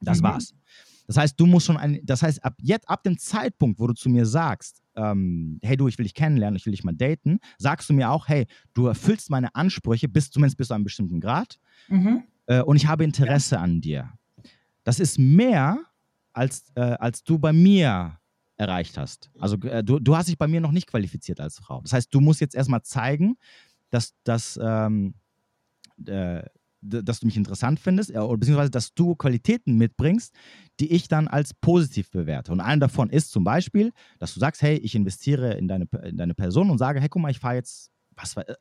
Das 0.00 0.18
Mhm. 0.20 0.22
war's. 0.24 0.54
Das 1.08 1.16
heißt, 1.16 1.38
du 1.38 1.46
musst 1.46 1.66
schon 1.66 1.76
ein, 1.76 2.00
das 2.04 2.22
heißt, 2.22 2.44
ab 2.44 2.54
jetzt, 2.60 2.88
ab 2.88 3.02
dem 3.04 3.16
Zeitpunkt, 3.18 3.78
wo 3.78 3.86
du 3.86 3.94
zu 3.94 4.08
mir 4.08 4.26
sagst, 4.26 4.82
ähm, 4.96 5.58
hey 5.62 5.76
du, 5.76 5.86
ich 5.88 5.98
will 5.98 6.04
dich 6.04 6.14
kennenlernen, 6.14 6.56
ich 6.56 6.66
will 6.66 6.72
dich 6.72 6.82
mal 6.82 6.94
daten, 6.94 7.38
sagst 7.58 7.88
du 7.90 7.94
mir 7.94 8.10
auch, 8.10 8.26
hey, 8.28 8.46
du 8.74 8.86
erfüllst 8.86 9.30
meine 9.30 9.54
Ansprüche, 9.54 10.08
bis 10.08 10.30
zumindest 10.30 10.56
bis 10.58 10.68
zu 10.68 10.74
einem 10.74 10.84
bestimmten 10.84 11.20
Grad 11.20 11.58
Mhm. 11.88 12.24
äh, 12.46 12.60
und 12.62 12.76
ich 12.76 12.86
habe 12.86 13.04
Interesse 13.04 13.58
an 13.60 13.80
dir. 13.80 14.12
Das 14.84 14.98
ist 15.00 15.18
mehr, 15.18 15.78
als, 16.32 16.72
äh, 16.74 16.80
als 16.80 17.22
du 17.24 17.38
bei 17.38 17.52
mir 17.52 18.18
erreicht 18.56 18.96
hast. 18.98 19.30
Also 19.38 19.56
äh, 19.62 19.84
du, 19.84 19.98
du 19.98 20.16
hast 20.16 20.28
dich 20.28 20.38
bei 20.38 20.48
mir 20.48 20.60
noch 20.60 20.72
nicht 20.72 20.86
qualifiziert 20.86 21.40
als 21.40 21.58
Frau. 21.58 21.80
Das 21.82 21.92
heißt, 21.92 22.14
du 22.14 22.20
musst 22.20 22.40
jetzt 22.40 22.54
erstmal 22.54 22.82
zeigen, 22.82 23.36
dass, 23.90 24.14
dass, 24.24 24.58
ähm, 24.62 25.14
äh, 26.06 26.42
dass 26.80 27.20
du 27.20 27.26
mich 27.26 27.36
interessant 27.36 27.80
findest, 27.80 28.10
äh, 28.14 28.18
oder 28.18 28.38
beziehungsweise 28.38 28.70
dass 28.70 28.94
du 28.94 29.14
Qualitäten 29.16 29.76
mitbringst, 29.76 30.34
die 30.80 30.92
ich 30.92 31.08
dann 31.08 31.28
als 31.28 31.54
positiv 31.54 32.10
bewerte. 32.10 32.52
Und 32.52 32.60
eine 32.60 32.80
davon 32.80 33.10
ist 33.10 33.30
zum 33.30 33.44
Beispiel, 33.44 33.92
dass 34.18 34.34
du 34.34 34.40
sagst, 34.40 34.62
hey, 34.62 34.76
ich 34.76 34.94
investiere 34.94 35.54
in 35.54 35.68
deine, 35.68 35.86
in 36.04 36.16
deine 36.16 36.34
Person 36.34 36.70
und 36.70 36.78
sage, 36.78 37.00
hey, 37.00 37.08
guck 37.08 37.22
mal, 37.22 37.30
ich 37.30 37.40
fahre 37.40 37.56
jetzt, 37.56 37.90
was 38.14 38.36
war, 38.36 38.48
äh, 38.48 38.54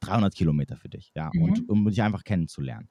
300 0.00 0.34
Kilometer 0.34 0.76
für 0.76 0.88
dich, 0.88 1.12
ja, 1.14 1.30
Mhm. 1.32 1.42
und 1.42 1.68
um 1.68 1.84
dich 1.88 2.02
einfach 2.02 2.24
kennenzulernen. 2.24 2.88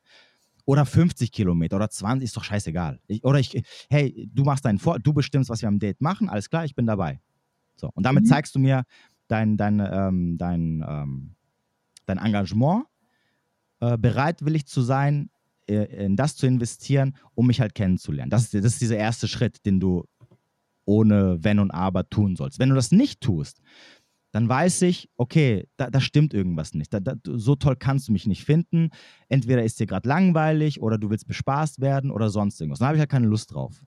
Oder 0.66 0.86
50 0.86 1.32
Kilometer 1.32 1.76
oder 1.76 1.90
20, 1.90 2.26
ist 2.26 2.36
doch 2.36 2.44
scheißegal. 2.44 3.00
Ich, 3.08 3.24
oder 3.24 3.40
ich, 3.40 3.64
hey, 3.90 4.28
du 4.34 4.44
machst 4.44 4.66
deinen 4.66 4.80
Vor, 4.80 5.00
du 5.00 5.14
bestimmst, 5.14 5.50
was 5.50 5.62
wir 5.62 5.70
am 5.70 5.80
Date 5.80 6.02
machen, 6.02 6.28
alles 6.30 6.50
klar, 6.50 6.66
ich 6.66 6.76
bin 6.76 6.88
dabei. 6.88 7.22
So, 7.76 7.92
und 7.94 8.04
damit 8.06 8.24
Mhm. 8.24 8.30
zeigst 8.30 8.56
du 8.56 8.60
mir 8.60 8.84
dein, 9.28 9.58
dein, 9.58 9.80
ähm, 9.80 10.38
dein, 10.38 10.84
ähm, 10.88 11.36
dein 12.06 12.18
Engagement, 12.18 12.86
äh, 13.80 13.98
bereitwillig 13.98 14.66
zu 14.66 14.82
sein, 14.82 15.30
äh, 15.68 16.06
in 16.06 16.16
das 16.16 16.36
zu 16.36 16.48
investieren, 16.48 17.16
um 17.36 17.48
mich 17.48 17.60
halt 17.62 17.76
kennenzulernen. 17.76 18.30
Das 18.30 18.44
ist, 18.44 18.54
das 18.54 18.66
ist 18.74 18.82
dieser 18.82 18.98
erste 18.98 19.28
Schritt, 19.28 19.66
den 19.66 19.80
du 19.80 20.06
ohne 20.86 21.44
Wenn 21.44 21.60
und 21.60 21.72
Aber 21.72 22.10
tun 22.10 22.36
sollst. 22.36 22.60
Wenn 22.60 22.70
du 22.70 22.76
das 22.76 22.92
nicht 22.92 23.22
tust, 23.22 23.60
dann 24.36 24.50
weiß 24.50 24.82
ich, 24.82 25.10
okay, 25.16 25.66
da, 25.78 25.90
da 25.90 26.02
stimmt 26.02 26.34
irgendwas 26.34 26.74
nicht. 26.74 26.94
Da, 26.94 27.00
da, 27.00 27.14
so 27.24 27.56
toll 27.56 27.78
kannst 27.78 28.10
du 28.10 28.12
mich 28.12 28.28
nicht 28.28 28.44
finden. 28.44 28.90
Entweder 29.30 29.64
ist 29.64 29.80
dir 29.80 29.86
gerade 29.86 30.10
langweilig 30.10 30.82
oder 30.82 30.98
du 30.98 31.10
willst 31.10 31.26
bespaßt 31.26 31.80
werden 31.80 32.12
oder 32.12 32.30
sonst 32.30 32.60
irgendwas. 32.60 32.80
Dann 32.80 32.90
habe 32.90 32.98
ich 32.98 33.00
halt 33.00 33.10
keine 33.10 33.28
Lust 33.28 33.54
drauf. 33.54 33.82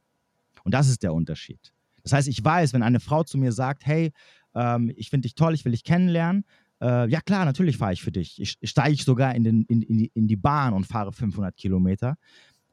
Und 0.64 0.72
das 0.72 0.88
ist 0.88 1.02
der 1.02 1.12
Unterschied. 1.12 1.74
Das 2.02 2.14
heißt, 2.14 2.28
ich 2.28 2.42
weiß, 2.42 2.72
wenn 2.72 2.82
eine 2.82 2.98
Frau 2.98 3.24
zu 3.24 3.36
mir 3.36 3.52
sagt, 3.52 3.84
hey, 3.84 4.10
ähm, 4.54 4.90
ich 4.96 5.10
finde 5.10 5.26
dich 5.26 5.34
toll, 5.34 5.52
ich 5.52 5.66
will 5.66 5.72
dich 5.72 5.84
kennenlernen, 5.84 6.46
äh, 6.80 7.06
ja 7.10 7.20
klar, 7.20 7.44
natürlich 7.44 7.76
fahre 7.76 7.92
ich 7.92 8.02
für 8.02 8.10
dich. 8.12 8.40
Ich, 8.40 8.56
ich 8.58 8.70
steige 8.70 9.02
sogar 9.02 9.34
in, 9.34 9.44
den, 9.44 9.64
in, 9.64 9.82
in, 9.82 9.98
die, 9.98 10.10
in 10.14 10.28
die 10.28 10.36
Bahn 10.36 10.72
und 10.72 10.86
fahre 10.86 11.12
500 11.12 11.58
Kilometer. 11.58 12.16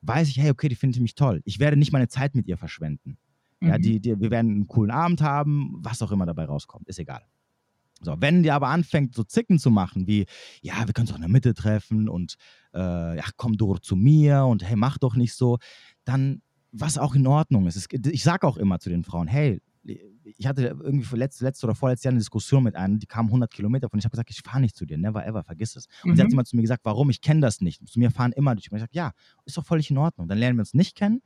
Weiß 0.02 0.30
ich, 0.30 0.38
hey, 0.38 0.50
okay, 0.50 0.70
die 0.70 0.76
findet 0.76 1.02
mich 1.02 1.16
toll. 1.16 1.42
Ich 1.44 1.60
werde 1.60 1.76
nicht 1.76 1.92
meine 1.92 2.08
Zeit 2.08 2.36
mit 2.36 2.48
ihr 2.48 2.56
verschwenden. 2.58 3.18
Ja, 3.62 3.78
Mhm. 3.78 3.82
die, 3.82 4.00
die, 4.00 4.18
wir 4.18 4.32
werden 4.32 4.52
einen 4.52 4.68
coolen 4.68 4.92
Abend 4.92 5.22
haben, 5.22 5.76
was 5.80 6.02
auch 6.02 6.14
immer 6.14 6.26
dabei 6.26 6.46
rauskommt, 6.46 6.88
ist 6.88 7.00
egal. 7.00 7.24
So, 8.02 8.16
wenn 8.20 8.44
die 8.44 8.52
aber 8.52 8.68
anfängt, 8.68 9.16
so 9.16 9.24
Zicken 9.24 9.58
zu 9.58 9.72
machen, 9.72 10.06
wie, 10.08 10.26
ja, 10.62 10.86
wir 10.86 10.94
können 10.94 11.08
uns 11.08 11.12
auch 11.12 11.16
in 11.16 11.22
der 11.22 11.30
Mitte 11.32 11.54
treffen 11.54 12.10
und 12.10 12.36
äh, 12.74 13.18
ja, 13.18 13.24
komm 13.38 13.58
doch 13.58 13.80
zu 13.80 13.96
mir 13.96 14.44
und 14.46 14.64
hey, 14.64 14.76
mach 14.76 14.98
doch 14.98 15.16
nicht 15.16 15.34
so, 15.34 15.58
dann, 16.04 16.42
was 16.72 16.98
auch 16.98 17.16
in 17.16 17.26
Ordnung 17.26 17.68
ist. 17.68 17.88
Ich 18.08 18.24
sage 18.24 18.46
auch 18.46 18.58
immer 18.58 18.80
zu 18.80 18.90
den 18.90 19.04
Frauen, 19.04 19.28
hey, 19.28 19.62
ich 20.24 20.48
hatte 20.48 20.64
irgendwie 20.64 21.06
für 21.06 21.16
letzte, 21.16 21.46
letzte 21.46 21.68
oder 21.68 21.76
vorletztes 21.76 22.06
Jahr 22.06 22.12
eine 22.12 22.18
Diskussion 22.20 22.64
mit 22.64 22.76
einer, 22.76 22.98
die 22.98 23.06
kam 23.06 23.28
100 23.28 23.54
Kilometer 23.54 23.88
von. 23.88 24.00
Ich 24.00 24.06
habe 24.06 24.12
gesagt, 24.12 24.32
ich 24.32 24.42
fahre 24.42 24.60
nicht 24.60 24.76
zu 24.76 24.86
dir, 24.86 24.98
never 24.98 25.26
ever, 25.26 25.44
vergiss 25.44 25.76
es. 25.76 25.86
Und 26.04 26.16
sie 26.16 26.22
hat 26.24 26.30
Mhm. 26.30 26.34
immer 26.34 26.44
zu 26.46 26.56
mir 26.56 26.64
gesagt, 26.64 26.82
warum? 26.86 27.12
Ich 27.12 27.22
kenne 27.22 27.42
das 27.42 27.62
nicht. 27.62 27.88
Zu 27.88 28.00
mir 28.00 28.10
fahren 28.10 28.32
immer 28.32 28.56
durch. 28.56 28.72
Und 28.72 28.78
ich 28.78 28.82
habe 28.82 28.90
gesagt, 28.92 28.96
ja, 28.96 29.12
ist 29.46 29.58
doch 29.58 29.66
völlig 29.66 29.92
in 29.92 29.98
Ordnung. 30.00 30.28
Dann 30.28 30.40
lernen 30.40 30.58
wir 30.58 30.62
uns 30.62 30.74
nicht 30.74 30.96
kennen. 30.96 31.22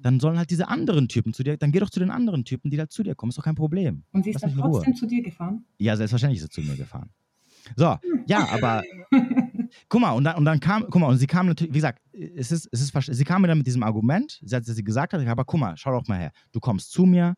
Dann 0.00 0.20
sollen 0.20 0.38
halt 0.38 0.50
diese 0.50 0.68
anderen 0.68 1.08
Typen 1.08 1.32
zu 1.34 1.42
dir, 1.42 1.56
dann 1.56 1.72
geh 1.72 1.80
doch 1.80 1.90
zu 1.90 1.98
den 2.00 2.10
anderen 2.10 2.44
Typen, 2.44 2.70
die 2.70 2.78
halt 2.78 2.92
zu 2.92 3.02
dir 3.02 3.14
kommen. 3.14 3.30
Ist 3.30 3.38
doch 3.38 3.44
kein 3.44 3.54
Problem. 3.56 4.04
Und 4.12 4.24
sie 4.24 4.30
ist 4.30 4.42
Lass 4.42 4.54
dann 4.54 4.60
trotzdem 4.60 4.94
zu 4.94 5.06
dir 5.06 5.22
gefahren? 5.22 5.64
Ja, 5.78 5.96
selbstverständlich 5.96 6.40
ist 6.40 6.52
sie 6.52 6.62
zu 6.62 6.68
mir 6.68 6.76
gefahren. 6.76 7.10
So, 7.76 7.96
ja, 8.26 8.48
aber 8.48 8.82
guck 9.88 10.00
mal, 10.00 10.12
und 10.12 10.24
dann, 10.24 10.36
und 10.36 10.44
dann 10.44 10.60
kam, 10.60 10.84
guck 10.88 11.00
mal, 11.00 11.08
und 11.08 11.18
sie 11.18 11.26
kam 11.26 11.46
natürlich, 11.46 11.72
wie 11.72 11.78
gesagt, 11.78 12.00
es 12.12 12.52
ist, 12.52 12.68
es 12.72 12.80
ist, 12.80 12.94
sie 13.16 13.24
kam 13.24 13.42
mir 13.42 13.48
dann 13.48 13.58
mit 13.58 13.66
diesem 13.66 13.82
Argument, 13.82 14.40
sie 14.42 14.54
hat, 14.54 14.64
sie 14.64 14.84
gesagt 14.84 15.12
hat, 15.12 15.26
aber 15.26 15.44
guck 15.44 15.60
mal, 15.60 15.76
schau 15.76 15.92
doch 15.92 16.06
mal 16.08 16.18
her, 16.18 16.32
du 16.52 16.60
kommst 16.60 16.92
zu 16.92 17.04
mir, 17.04 17.34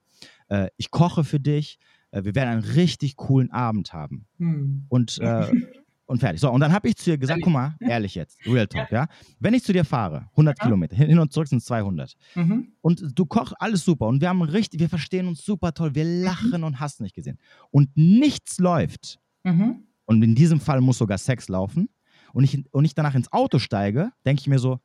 äh, 0.49 0.69
ich 0.77 0.91
koche 0.91 1.24
für 1.24 1.41
dich, 1.41 1.78
äh, 2.11 2.23
wir 2.24 2.35
werden 2.35 2.51
einen 2.51 2.62
richtig 2.62 3.16
coolen 3.16 3.51
Abend 3.51 3.93
haben 3.93 4.27
Hm. 4.39 4.85
und, 4.89 5.19
äh, 5.19 5.51
und 6.11 6.19
fertig. 6.19 6.41
So, 6.41 6.51
und 6.51 6.61
dann 6.61 6.73
habe 6.73 6.89
ich 6.89 6.97
zu 6.97 7.11
ihr 7.11 7.19
gesagt, 7.19 7.41
guck 7.43 7.53
mal, 7.53 7.77
ehrlich 7.81 8.15
jetzt, 8.15 8.39
Real 8.47 8.66
Talk, 8.66 8.91
ja, 8.91 9.07
wenn 9.39 9.55
ich 9.55 9.62
zu 9.65 9.73
dir 9.73 9.85
fahre, 9.85 10.28
100 10.32 10.59
Ja. 10.59 10.65
Kilometer, 10.65 10.97
hin 10.97 11.19
und 11.19 11.32
zurück 11.32 11.49
sind 11.49 11.59
es 11.59 11.65
200 11.65 12.15
Mhm. 12.35 12.73
und 12.82 13.03
du 13.19 13.24
kochst 13.27 13.55
alles 13.61 13.85
super 13.85 14.07
und 14.09 14.20
wir 14.20 14.28
haben 14.28 14.43
richtig, 14.43 14.81
wir 14.81 14.89
verstehen 14.89 15.27
uns 15.28 15.45
super 15.45 15.73
toll, 15.73 15.95
wir 15.95 16.05
lachen 16.05 16.65
und 16.65 16.81
hast 16.81 17.01
nicht 17.01 17.15
gesehen 17.15 17.39
und 17.70 17.89
nichts 17.97 18.59
läuft, 18.59 19.19
Mhm. 19.45 19.85
und 20.07 20.23
in 20.23 20.35
diesem 20.35 20.61
Fall 20.61 20.81
muss 20.81 20.99
sogar 20.99 21.16
Sex 21.19 21.49
laufen 21.49 21.89
und 22.32 22.45
ich, 22.45 22.62
und 22.73 22.85
ich 22.85 22.95
danach 22.95 23.15
ins 23.15 23.32
Auto 23.32 23.59
steige, 23.59 24.11
denke 24.27 24.41
ich 24.41 24.47
mir 24.49 24.59
so, 24.59 24.81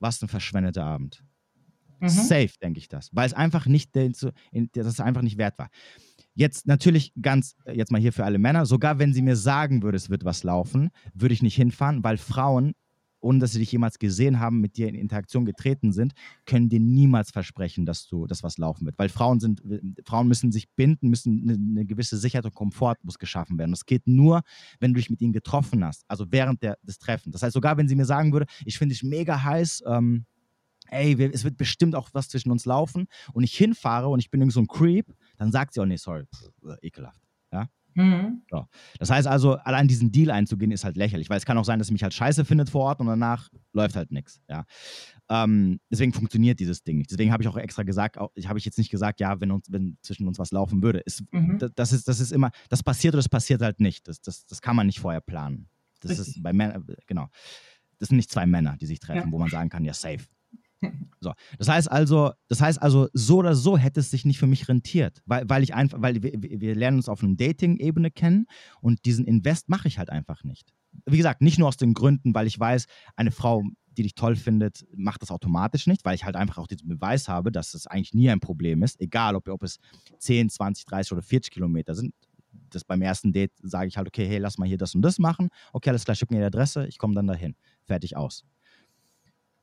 was 0.00 0.20
ein 0.22 0.28
verschwendeter 0.28 0.84
Abend. 0.84 1.22
Mhm. 2.00 2.08
Safe, 2.08 2.48
denke 2.62 2.78
ich 2.78 2.88
das. 2.88 3.10
Weil 3.14 3.26
es 3.26 3.34
einfach 3.34 3.66
nicht, 3.66 3.94
dass 3.94 4.24
es 4.86 5.00
einfach 5.00 5.20
nicht 5.20 5.36
wert 5.36 5.58
war. 5.58 5.68
Jetzt 6.40 6.66
natürlich 6.66 7.12
ganz, 7.20 7.54
äh, 7.66 7.76
jetzt 7.76 7.92
mal 7.92 8.00
hier 8.00 8.14
für 8.14 8.24
alle 8.24 8.38
Männer, 8.38 8.64
sogar 8.64 8.98
wenn 8.98 9.12
sie 9.12 9.20
mir 9.20 9.36
sagen 9.36 9.82
würde, 9.82 9.96
es 9.96 10.08
wird 10.08 10.24
was 10.24 10.42
laufen, 10.42 10.88
würde 11.12 11.34
ich 11.34 11.42
nicht 11.42 11.54
hinfahren, 11.54 12.02
weil 12.02 12.16
Frauen, 12.16 12.72
ohne 13.20 13.40
dass 13.40 13.52
sie 13.52 13.58
dich 13.58 13.70
jemals 13.70 13.98
gesehen 13.98 14.40
haben, 14.40 14.62
mit 14.62 14.78
dir 14.78 14.88
in 14.88 14.94
Interaktion 14.94 15.44
getreten 15.44 15.92
sind, 15.92 16.14
können 16.46 16.70
dir 16.70 16.80
niemals 16.80 17.30
versprechen, 17.30 17.84
dass 17.84 18.06
du, 18.06 18.26
dass 18.26 18.42
was 18.42 18.56
laufen 18.56 18.86
wird. 18.86 18.98
Weil 18.98 19.10
Frauen 19.10 19.38
sind, 19.38 19.62
Frauen 20.06 20.28
müssen 20.28 20.50
sich 20.50 20.70
binden, 20.70 21.10
müssen 21.10 21.42
eine, 21.42 21.58
eine 21.58 21.84
gewisse 21.84 22.16
Sicherheit 22.16 22.46
und 22.46 22.54
Komfort 22.54 22.96
muss 23.02 23.18
geschaffen 23.18 23.58
werden. 23.58 23.72
Das 23.72 23.84
geht 23.84 24.06
nur, 24.06 24.40
wenn 24.78 24.94
du 24.94 24.98
dich 24.98 25.10
mit 25.10 25.20
ihnen 25.20 25.34
getroffen 25.34 25.84
hast, 25.84 26.06
also 26.08 26.24
während 26.30 26.62
der, 26.62 26.78
des 26.82 26.98
Treffens. 26.98 27.34
Das 27.34 27.42
heißt, 27.42 27.52
sogar 27.52 27.76
wenn 27.76 27.86
sie 27.86 27.96
mir 27.96 28.06
sagen 28.06 28.32
würde, 28.32 28.46
ich 28.64 28.78
finde 28.78 28.94
dich 28.94 29.02
mega 29.02 29.42
heiß, 29.42 29.82
ähm, 29.86 30.24
ey, 30.90 31.20
es 31.32 31.44
wird 31.44 31.56
bestimmt 31.56 31.94
auch 31.94 32.08
was 32.12 32.28
zwischen 32.28 32.50
uns 32.50 32.64
laufen 32.64 33.08
und 33.32 33.44
ich 33.44 33.54
hinfahre 33.54 34.08
und 34.08 34.20
ich 34.20 34.30
bin 34.30 34.40
irgendwie 34.40 34.54
so 34.54 34.60
ein 34.60 34.66
Creep, 34.66 35.06
dann 35.40 35.52
sagt 35.52 35.72
sie 35.72 35.80
auch, 35.80 35.86
nee, 35.86 35.96
sorry, 35.96 36.26
pff, 36.26 36.76
ekelhaft. 36.82 37.18
Ja? 37.50 37.66
Mhm. 37.94 38.42
So. 38.50 38.66
Das 38.98 39.10
heißt 39.10 39.26
also, 39.26 39.54
allein 39.54 39.88
diesen 39.88 40.12
Deal 40.12 40.30
einzugehen, 40.30 40.70
ist 40.70 40.84
halt 40.84 40.98
lächerlich, 40.98 41.30
weil 41.30 41.38
es 41.38 41.46
kann 41.46 41.56
auch 41.56 41.64
sein, 41.64 41.78
dass 41.78 41.88
sie 41.88 41.94
mich 41.94 42.02
halt 42.02 42.12
scheiße 42.12 42.44
findet 42.44 42.68
vor 42.68 42.82
Ort 42.82 43.00
und 43.00 43.06
danach 43.06 43.48
läuft 43.72 43.96
halt 43.96 44.12
nichts. 44.12 44.42
Ja? 44.50 44.66
Ähm, 45.30 45.80
deswegen 45.90 46.12
funktioniert 46.12 46.60
dieses 46.60 46.84
Ding 46.84 46.98
nicht. 46.98 47.10
Deswegen 47.10 47.32
habe 47.32 47.42
ich 47.42 47.48
auch 47.48 47.56
extra 47.56 47.84
gesagt, 47.84 48.18
ich 48.34 48.48
habe 48.48 48.58
ich 48.58 48.66
jetzt 48.66 48.76
nicht 48.76 48.90
gesagt, 48.90 49.18
ja, 49.18 49.40
wenn, 49.40 49.50
uns, 49.50 49.66
wenn 49.70 49.96
zwischen 50.02 50.28
uns 50.28 50.38
was 50.38 50.50
laufen 50.50 50.82
würde. 50.82 50.98
Ist, 50.98 51.24
mhm. 51.32 51.58
das, 51.58 51.70
das, 51.74 51.92
ist, 51.92 52.06
das 52.06 52.20
ist 52.20 52.32
immer, 52.32 52.50
das 52.68 52.82
passiert 52.82 53.14
oder 53.14 53.20
das 53.20 53.30
passiert 53.30 53.62
halt 53.62 53.80
nicht. 53.80 54.08
Das, 54.08 54.20
das, 54.20 54.44
das 54.44 54.60
kann 54.60 54.76
man 54.76 54.86
nicht 54.86 55.00
vorher 55.00 55.22
planen. 55.22 55.70
Das 56.00 56.10
Richtig. 56.10 56.36
ist 56.36 56.42
bei 56.42 56.52
Männern, 56.52 56.86
genau. 57.06 57.28
Das 57.98 58.10
sind 58.10 58.18
nicht 58.18 58.30
zwei 58.30 58.44
Männer, 58.44 58.76
die 58.76 58.86
sich 58.86 59.00
treffen, 59.00 59.28
ja. 59.28 59.32
wo 59.32 59.38
man 59.38 59.48
sagen 59.48 59.70
kann, 59.70 59.86
ja, 59.86 59.94
safe. 59.94 60.26
So, 61.20 61.32
das 61.58 61.68
heißt 61.68 61.90
also, 61.90 62.32
das 62.48 62.62
heißt 62.62 62.80
also, 62.80 63.08
so 63.12 63.38
oder 63.38 63.54
so 63.54 63.76
hätte 63.76 64.00
es 64.00 64.10
sich 64.10 64.24
nicht 64.24 64.38
für 64.38 64.46
mich 64.46 64.68
rentiert, 64.68 65.22
weil, 65.26 65.48
weil 65.48 65.62
ich 65.62 65.74
einfach, 65.74 66.00
weil 66.00 66.22
wir, 66.22 66.32
wir 66.32 66.74
lernen 66.74 66.96
uns 66.96 67.08
auf 67.10 67.22
einer 67.22 67.34
Dating-Ebene 67.34 68.10
kennen 68.10 68.46
und 68.80 69.04
diesen 69.04 69.26
Invest 69.26 69.68
mache 69.68 69.86
ich 69.88 69.98
halt 69.98 70.08
einfach 70.08 70.44
nicht. 70.44 70.72
Wie 71.06 71.18
gesagt, 71.18 71.42
nicht 71.42 71.58
nur 71.58 71.68
aus 71.68 71.76
den 71.76 71.92
Gründen, 71.92 72.34
weil 72.34 72.46
ich 72.46 72.58
weiß, 72.58 72.86
eine 73.16 73.30
Frau, 73.30 73.62
die 73.96 74.02
dich 74.02 74.14
toll 74.14 74.34
findet, 74.34 74.86
macht 74.96 75.20
das 75.20 75.30
automatisch 75.30 75.86
nicht, 75.86 76.04
weil 76.06 76.14
ich 76.14 76.24
halt 76.24 76.36
einfach 76.36 76.56
auch 76.56 76.66
diesen 76.66 76.88
Beweis 76.88 77.28
habe, 77.28 77.52
dass 77.52 77.74
es 77.74 77.86
eigentlich 77.86 78.14
nie 78.14 78.30
ein 78.30 78.40
Problem 78.40 78.82
ist, 78.82 78.98
egal 79.00 79.36
ob, 79.36 79.46
ob 79.48 79.62
es 79.62 79.78
10, 80.18 80.48
20, 80.48 80.86
30 80.86 81.12
oder 81.12 81.22
40 81.22 81.52
Kilometer 81.52 81.94
sind. 81.94 82.14
Das 82.70 82.82
beim 82.84 83.02
ersten 83.02 83.32
Date 83.32 83.52
sage 83.62 83.88
ich 83.88 83.96
halt, 83.96 84.08
okay, 84.08 84.26
hey, 84.26 84.38
lass 84.38 84.56
mal 84.56 84.66
hier 84.66 84.78
das 84.78 84.94
und 84.94 85.02
das 85.02 85.18
machen. 85.18 85.50
Okay, 85.72 85.90
alles 85.90 86.04
klar, 86.04 86.14
schick 86.14 86.30
mir 86.30 86.38
die 86.38 86.44
Adresse, 86.44 86.86
ich 86.86 86.98
komme 86.98 87.14
dann 87.14 87.26
dahin. 87.26 87.54
Fertig 87.84 88.16
aus 88.16 88.44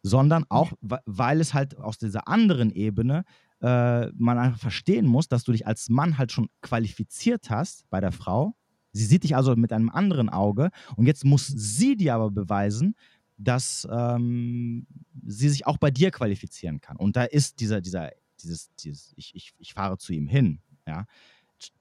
sondern 0.07 0.45
auch, 0.49 0.73
weil 0.81 1.41
es 1.41 1.53
halt 1.53 1.77
aus 1.77 1.97
dieser 1.97 2.27
anderen 2.27 2.71
Ebene 2.71 3.23
äh, 3.61 4.07
man 4.11 4.37
einfach 4.37 4.59
verstehen 4.59 5.05
muss, 5.05 5.27
dass 5.27 5.43
du 5.43 5.51
dich 5.51 5.67
als 5.67 5.89
Mann 5.89 6.17
halt 6.17 6.31
schon 6.31 6.49
qualifiziert 6.61 7.49
hast 7.49 7.89
bei 7.89 7.99
der 7.99 8.11
Frau. 8.11 8.55
Sie 8.91 9.05
sieht 9.05 9.23
dich 9.23 9.35
also 9.35 9.55
mit 9.55 9.73
einem 9.73 9.89
anderen 9.89 10.29
Auge 10.29 10.69
und 10.95 11.05
jetzt 11.05 11.25
muss 11.25 11.47
sie 11.47 11.95
dir 11.95 12.15
aber 12.15 12.31
beweisen, 12.31 12.95
dass 13.37 13.87
ähm, 13.91 14.87
sie 15.25 15.49
sich 15.49 15.67
auch 15.67 15.77
bei 15.77 15.91
dir 15.91 16.11
qualifizieren 16.11 16.81
kann. 16.81 16.97
Und 16.97 17.15
da 17.15 17.23
ist 17.23 17.59
dieser, 17.59 17.81
dieser, 17.81 18.11
dieses, 18.41 18.73
dieses 18.75 19.13
ich, 19.15 19.35
ich, 19.35 19.53
ich 19.59 19.73
fahre 19.73 19.97
zu 19.97 20.13
ihm 20.13 20.27
hin, 20.27 20.61
ja, 20.87 21.05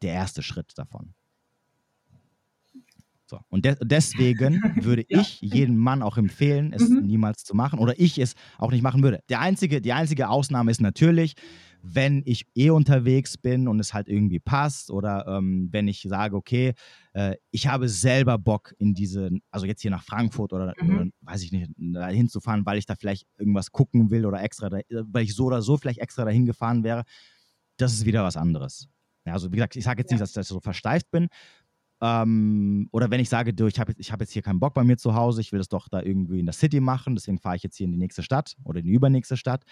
der 0.03 0.15
erste 0.15 0.43
Schritt 0.43 0.73
davon. 0.77 1.15
So. 3.28 3.40
Und 3.48 3.65
de 3.65 3.77
deswegen 3.82 4.62
würde 4.85 5.05
ja. 5.09 5.20
ich 5.20 5.40
jedem 5.40 5.77
Mann 5.77 6.03
auch 6.03 6.16
empfehlen, 6.16 6.73
es 6.73 6.89
mhm. 6.89 7.07
niemals 7.07 7.43
zu 7.43 7.55
machen 7.55 7.81
oder 7.81 7.98
ich 7.98 8.19
es 8.19 8.35
auch 8.59 8.70
nicht 8.70 8.82
machen 8.82 9.03
würde. 9.03 9.20
Der 9.28 9.40
einzige, 9.40 9.81
die 9.81 9.93
einzige 9.93 10.28
Ausnahme 10.28 10.70
ist 10.70 10.81
natürlich, 10.81 11.35
wenn 11.82 12.23
ich 12.24 12.47
eh 12.55 12.70
unterwegs 12.70 13.36
bin 13.36 13.69
und 13.69 13.81
es 13.81 13.94
halt 13.94 14.09
irgendwie 14.09 14.39
passt 14.39 14.90
oder 14.90 15.27
ähm, 15.27 15.69
wenn 15.73 15.89
ich 15.89 16.03
sage, 16.03 16.36
okay, 16.36 16.74
äh, 17.12 17.36
ich 17.51 17.66
habe 17.66 17.89
selber 17.89 18.39
Bock 18.39 18.74
in 18.78 18.94
diese, 18.94 19.31
also 19.51 19.66
jetzt 19.66 19.82
hier 19.82 19.90
nach 19.90 20.03
Frankfurt 20.03 20.53
oder, 20.53 20.74
mhm. 20.81 20.94
oder 20.94 21.07
weiß 21.23 21.43
ich 21.43 21.53
nicht, 21.53 21.70
da 21.77 22.09
hinzufahren, 22.09 22.65
weil 22.66 22.78
ich 22.78 22.86
da 22.86 22.94
vielleicht 22.94 23.27
irgendwas 23.39 23.70
gucken 23.70 24.11
will 24.11 24.27
oder 24.27 24.43
extra, 24.43 24.69
da, 24.69 24.78
weil 24.89 25.24
ich 25.24 25.35
so 25.35 25.44
oder 25.44 25.62
so 25.62 25.77
vielleicht 25.77 26.01
extra 26.01 26.24
dahin 26.24 26.47
gefahren 26.47 26.82
wäre, 26.82 27.05
das 27.77 27.93
ist 27.93 28.05
wieder 28.05 28.24
was 28.24 28.36
anderes. 28.36 28.89
Ja, 29.24 29.32
also 29.32 29.51
wie 29.51 29.57
gesagt, 29.57 29.77
ich 29.77 29.85
sage 29.85 30.01
jetzt 30.03 30.11
ja. 30.11 30.19
nicht, 30.19 30.36
dass 30.36 30.36
ich 30.36 30.48
so 30.48 30.61
versteift 30.61 31.11
bin, 31.11 31.28
ähm, 32.01 32.89
oder 32.93 33.10
wenn 33.10 33.20
ich 33.20 33.28
sage, 33.28 33.55
du, 33.55 33.66
ich 33.66 33.81
habe 33.81 33.94
ich 33.97 34.12
hab 34.12 34.20
jetzt 34.20 34.32
hier 34.32 34.43
keinen 34.43 34.60
Bock 34.60 34.74
bei 34.74 34.85
mir 34.85 34.98
zu 34.98 35.14
Hause, 35.14 35.40
ich 35.40 35.52
will 35.52 35.59
das 35.59 35.68
doch 35.68 35.89
da 35.89 36.02
irgendwie 36.02 36.40
in 36.40 36.47
der 36.47 36.52
City 36.52 36.81
machen, 36.81 37.14
deswegen 37.14 37.39
fahre 37.39 37.56
ich 37.56 37.62
jetzt 37.62 37.77
hier 37.77 37.86
in 37.86 37.93
die 37.93 37.98
nächste 37.98 38.23
Stadt 38.23 38.56
oder 38.64 38.81
in 38.81 38.86
die 38.86 38.93
übernächste 38.93 39.36
Stadt, 39.36 39.64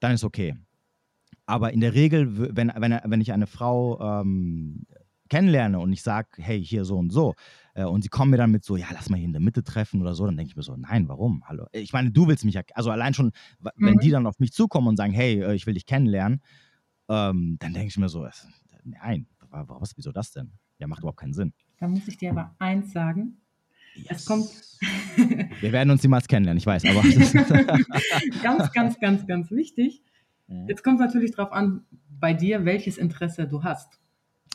dann 0.00 0.12
ist 0.12 0.24
okay. 0.24 0.56
Aber 1.44 1.72
in 1.72 1.80
der 1.80 1.94
Regel, 1.94 2.56
wenn, 2.56 2.72
wenn, 2.76 3.00
wenn 3.04 3.20
ich 3.20 3.32
eine 3.32 3.46
Frau 3.46 4.00
ähm, 4.00 4.86
kennenlerne 5.28 5.78
und 5.78 5.92
ich 5.92 6.02
sage, 6.02 6.28
hey, 6.38 6.64
hier 6.64 6.84
so 6.84 6.96
und 6.96 7.10
so, 7.10 7.34
äh, 7.74 7.84
und 7.84 8.02
sie 8.02 8.08
kommen 8.08 8.30
mir 8.30 8.36
dann 8.36 8.50
mit 8.50 8.64
so, 8.64 8.76
ja, 8.76 8.86
lass 8.92 9.10
mal 9.10 9.16
hier 9.16 9.26
in 9.26 9.32
der 9.32 9.42
Mitte 9.42 9.62
treffen 9.62 10.00
oder 10.00 10.14
so, 10.14 10.24
dann 10.26 10.36
denke 10.36 10.50
ich 10.50 10.56
mir 10.56 10.62
so, 10.62 10.76
nein, 10.76 11.08
warum? 11.08 11.44
Hallo. 11.46 11.66
Ich 11.72 11.92
meine, 11.92 12.10
du 12.10 12.26
willst 12.26 12.44
mich 12.44 12.54
ja, 12.54 12.62
also 12.74 12.90
allein 12.90 13.14
schon, 13.14 13.32
wenn 13.76 13.94
mhm. 13.94 13.98
die 14.00 14.10
dann 14.10 14.26
auf 14.26 14.38
mich 14.38 14.52
zukommen 14.52 14.88
und 14.88 14.96
sagen, 14.96 15.12
hey, 15.12 15.42
äh, 15.42 15.54
ich 15.54 15.66
will 15.66 15.74
dich 15.74 15.86
kennenlernen, 15.86 16.40
ähm, 17.08 17.56
dann 17.60 17.74
denke 17.74 17.88
ich 17.88 17.98
mir 17.98 18.08
so, 18.08 18.26
nein, 18.84 19.26
was, 19.50 19.96
wieso 19.96 20.12
das 20.12 20.32
denn? 20.32 20.52
Ja, 20.78 20.86
macht 20.86 21.00
überhaupt 21.00 21.20
keinen 21.20 21.34
Sinn. 21.34 21.52
Da 21.78 21.88
muss 21.88 22.06
ich 22.08 22.16
dir 22.16 22.30
aber 22.30 22.54
eins 22.58 22.92
sagen. 22.92 23.40
Yes. 23.94 24.06
Es 24.10 24.26
kommt. 24.26 24.48
Wir 25.60 25.72
werden 25.72 25.90
uns 25.90 26.02
niemals 26.02 26.28
kennenlernen, 26.28 26.58
ich 26.58 26.66
weiß, 26.66 26.84
aber. 26.84 27.02
ganz, 28.42 28.72
ganz, 28.72 29.00
ganz, 29.00 29.26
ganz 29.26 29.50
wichtig. 29.50 30.02
Jetzt 30.68 30.84
kommt 30.84 31.00
es 31.00 31.06
natürlich 31.06 31.32
darauf 31.32 31.52
an, 31.52 31.84
bei 32.08 32.32
dir, 32.32 32.64
welches 32.64 32.98
Interesse 32.98 33.48
du 33.48 33.64
hast. 33.64 34.00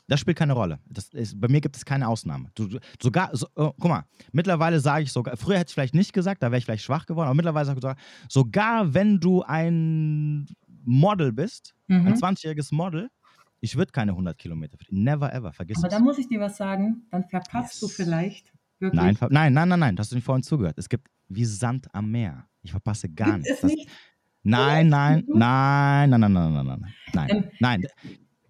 Das 0.07 0.19
spielt 0.19 0.38
keine 0.38 0.53
Rolle. 0.53 0.80
Das 0.89 1.10
ist, 1.10 1.39
bei 1.39 1.48
mir 1.48 1.61
gibt 1.61 1.76
es 1.76 1.85
keine 1.85 2.07
Ausnahme. 2.07 2.49
Du, 2.56 2.68
du 2.68 2.80
sogar, 3.02 3.30
so, 3.34 3.48
oh, 3.56 3.72
guck 3.80 3.89
mal, 3.89 4.03
mittlerweile 4.31 4.80
sage 4.80 5.03
ich 5.03 5.11
sogar, 5.11 5.38
früher 5.38 5.57
hätte 5.57 5.69
ich 5.69 5.73
vielleicht 5.73 5.95
nicht 5.95 6.11
gesagt, 6.11 6.43
da 6.43 6.48
wäre 6.48 6.57
ich 6.57 6.65
vielleicht 6.65 6.84
schwach 6.84 7.06
geworden, 7.06 7.27
aber 7.27 7.35
mittlerweile 7.35 7.65
sage 7.65 7.77
ich 7.77 7.81
sogar, 7.81 7.95
sogar 8.27 8.93
wenn 8.93 9.19
du 9.19 9.41
ein 9.43 10.48
Model 10.84 11.31
bist, 11.31 11.76
mhm. 11.88 12.07
ein 12.07 12.15
20-jähriges 12.15 12.73
Model, 12.73 13.10
ich 13.62 13.78
würde 13.78 13.92
keine 13.92 14.12
100 14.12 14.38
Kilometer 14.38 14.78
fliegen. 14.78 15.04
Never 15.04 15.32
ever. 15.34 15.54
Vergiss 15.54 15.78
Aber 15.78 15.88
es. 15.88 15.94
da 15.94 16.00
muss 16.00 16.18
ich 16.18 16.28
dir 16.28 16.40
was 16.40 16.58
sagen. 16.58 17.06
Dann 17.12 17.24
verpasst 17.24 17.74
yes. 17.74 17.80
du 17.80 17.88
vielleicht 17.88 18.52
wirklich. 18.80 19.02
Nein, 19.02 19.18
nein, 19.30 19.54
nein, 19.54 19.70
nein, 19.70 19.80
nein. 19.80 19.96
Hast 19.98 20.12
du 20.12 20.16
nicht 20.16 20.26
vorhin 20.26 20.44
zugehört. 20.44 20.78
Es 20.78 20.90
gibt 20.90 21.08
wie 21.30 21.46
Sand 21.46 21.88
am 21.94 22.10
Meer. 22.12 22.48
Ich 22.64 22.72
verpasse 22.72 23.08
gar 23.08 23.36
Gibt 23.36 23.46
nichts. 23.46 23.64
Es 23.64 23.64
nicht? 23.64 23.90
Nein, 24.44 24.90
nein, 24.90 25.24
nein, 25.28 26.10
nein, 26.10 26.20
nein, 26.20 26.34
nein, 26.34 26.54
nein, 26.54 26.66
nein, 26.66 26.94
nein, 27.14 27.30
ähm, 27.30 27.44
nein. 27.60 27.84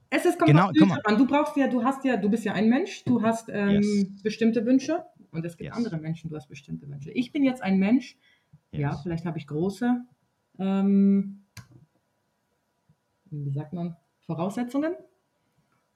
Es 0.09 0.25
ist 0.25 0.39
genau, 0.39 0.69
an. 1.03 1.17
Du 1.17 1.27
brauchst 1.27 1.57
ja, 1.57 1.67
du 1.67 1.83
hast 1.83 2.03
ja, 2.05 2.15
du 2.15 2.29
bist 2.29 2.45
ja 2.45 2.53
ein 2.53 2.69
Mensch, 2.69 3.03
du 3.03 3.21
hast 3.21 3.49
ähm, 3.49 3.81
yes. 3.81 4.23
bestimmte 4.23 4.65
Wünsche 4.65 5.03
und 5.31 5.45
es 5.45 5.57
gibt 5.57 5.69
yes. 5.69 5.77
andere 5.77 5.97
Menschen, 5.97 6.29
du 6.29 6.35
hast 6.37 6.47
bestimmte 6.47 6.87
Wünsche. 6.89 7.11
Ich 7.11 7.33
bin 7.33 7.43
jetzt 7.43 7.61
ein 7.61 7.77
Mensch, 7.77 8.17
yes. 8.71 8.81
ja, 8.81 8.97
vielleicht 8.97 9.25
habe 9.25 9.37
ich 9.37 9.47
große, 9.47 10.01
ähm, 10.59 11.43
wie 13.29 13.51
sagt 13.51 13.73
man, 13.73 13.95
Voraussetzungen. 14.31 14.93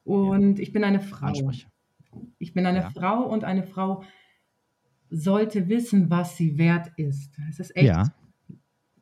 Und 0.04 0.58
ja. 0.58 0.64
ich 0.64 0.74
bin 0.74 0.84
eine 0.84 1.00
Frau. 1.00 1.28
Ansprech. 1.28 1.68
Ich 2.38 2.54
bin 2.54 2.66
eine 2.66 2.80
ja. 2.80 2.90
Frau 2.90 3.24
und 3.24 3.46
eine 3.46 3.64
Frau 3.64 4.04
sollte 5.10 5.70
wissen, 5.70 6.10
was 6.10 6.36
sie 6.36 6.58
wert 6.58 6.92
ist. 6.98 7.38
Es 7.50 7.60
ist 7.60 7.76
echt. 7.78 7.88
Ja. 7.88 8.04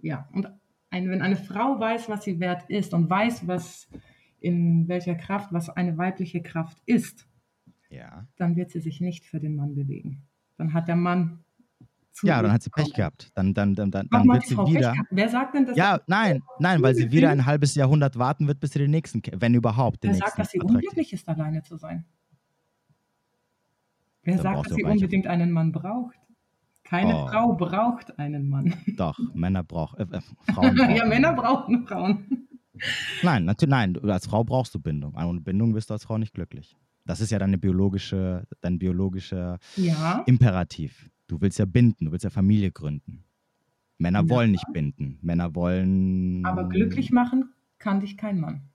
Ja. 0.02 0.30
Und 0.34 0.48
ein, 0.92 1.10
wenn 1.10 1.24
eine 1.24 1.36
Frau 1.36 1.80
weiß, 1.80 2.10
was 2.10 2.24
sie 2.24 2.40
wert 2.40 2.70
ist 2.70 2.94
und 2.94 3.10
weiß, 3.10 3.48
was 3.48 3.90
in 4.40 4.88
welcher 4.88 5.16
Kraft, 5.16 5.52
was 5.52 5.70
eine 5.70 5.98
weibliche 5.98 6.44
Kraft 6.44 6.78
ist, 6.86 7.28
ja. 7.90 8.28
dann 8.36 8.56
wird 8.56 8.70
sie 8.70 8.82
sich 8.82 9.02
nicht 9.02 9.26
für 9.26 9.40
den 9.40 9.56
Mann 9.56 9.74
bewegen. 9.74 10.28
Dann 10.58 10.74
hat 10.74 10.88
der 10.88 10.96
Mann 10.96 11.43
ja, 12.22 12.42
dann 12.42 12.52
hat 12.52 12.64
sie 12.64 12.70
Pech 12.70 12.94
gehabt. 12.94 13.32
Dann, 13.34 13.54
dann, 13.54 13.74
dann, 13.74 13.90
dann, 13.92 14.08
dann 14.10 14.28
wird 14.28 14.46
sie 14.46 14.58
wieder. 14.58 14.94
Wer 15.10 15.30
sagt 15.30 15.56
denn 15.56 15.66
das? 15.66 15.76
Ja, 15.76 16.00
nein, 16.08 16.42
nein, 16.60 16.82
weil 16.82 16.96
sie 16.96 17.12
wieder 17.12 17.30
ein 17.30 17.46
halbes 17.46 17.76
Jahrhundert 17.76 18.18
warten 18.18 18.48
wird, 18.48 18.60
bis 18.60 18.72
sie 18.72 18.80
den 18.80 18.92
nächsten, 18.92 19.22
wenn 19.34 19.54
überhaupt. 19.54 20.04
Den 20.04 20.12
Wer 20.12 20.20
sagt, 20.20 20.40
dass 20.40 20.52
sie 20.52 20.60
unglücklich 20.60 21.14
ist, 21.14 21.28
alleine 21.28 21.64
zu 21.64 21.78
sein? 21.78 22.06
Wer 24.24 24.36
dann 24.36 24.44
sagt, 24.44 24.70
dass 24.70 24.76
sie 24.76 24.84
unbedingt 24.84 25.28
einen 25.28 25.52
Mann 25.52 25.72
braucht? 25.72 26.16
Keine 26.84 27.16
oh. 27.16 27.28
Frau 27.28 27.54
braucht 27.54 28.20
einen 28.20 28.50
Mann. 28.50 28.74
Doch, 28.98 29.18
Männer 29.34 29.64
brauchen 29.64 30.00
äh, 30.00 30.18
äh 30.18 30.22
Frauen. 30.54 30.76
Brauchen 30.76 30.96
ja, 30.96 31.06
Männer 31.06 31.34
brauchen 31.34 31.88
Frauen. 31.88 32.48
Nein, 33.22 33.46
natürlich, 33.46 33.72
nein, 33.72 33.98
als 34.10 34.28
Frau 34.28 34.44
brauchst 34.44 34.76
du 34.76 34.80
Bindung. 34.80 35.16
Ohne 35.16 35.42
Bindung 35.42 35.74
wirst 35.74 35.90
du 35.90 35.94
als 35.94 36.04
Frau 36.04 36.18
nicht 36.18 36.34
glücklich. 36.34 36.76
Das 37.06 37.20
ist 37.20 37.32
ja 37.32 37.40
deine 37.40 37.58
biologische, 37.58 38.48
dein 38.62 38.80
biologischer 38.80 39.60
ja. 39.76 40.24
Imperativ. 40.26 41.10
Du 41.28 41.42
willst 41.42 41.60
ja 41.60 41.66
binden, 41.66 42.06
du 42.06 42.12
willst 42.12 42.24
ja 42.24 42.30
Familie 42.30 42.72
gründen. 42.72 43.24
Männer 43.98 44.24
ja. 44.24 44.30
wollen 44.30 44.52
nicht 44.52 44.66
binden. 44.74 45.18
Männer 45.22 45.56
wollen. 45.56 46.46
Aber 46.46 46.68
glücklich 46.68 47.12
machen 47.12 47.54
kann 47.80 48.00
dich 48.00 48.18
kein 48.18 48.40
Mann. 48.40 48.70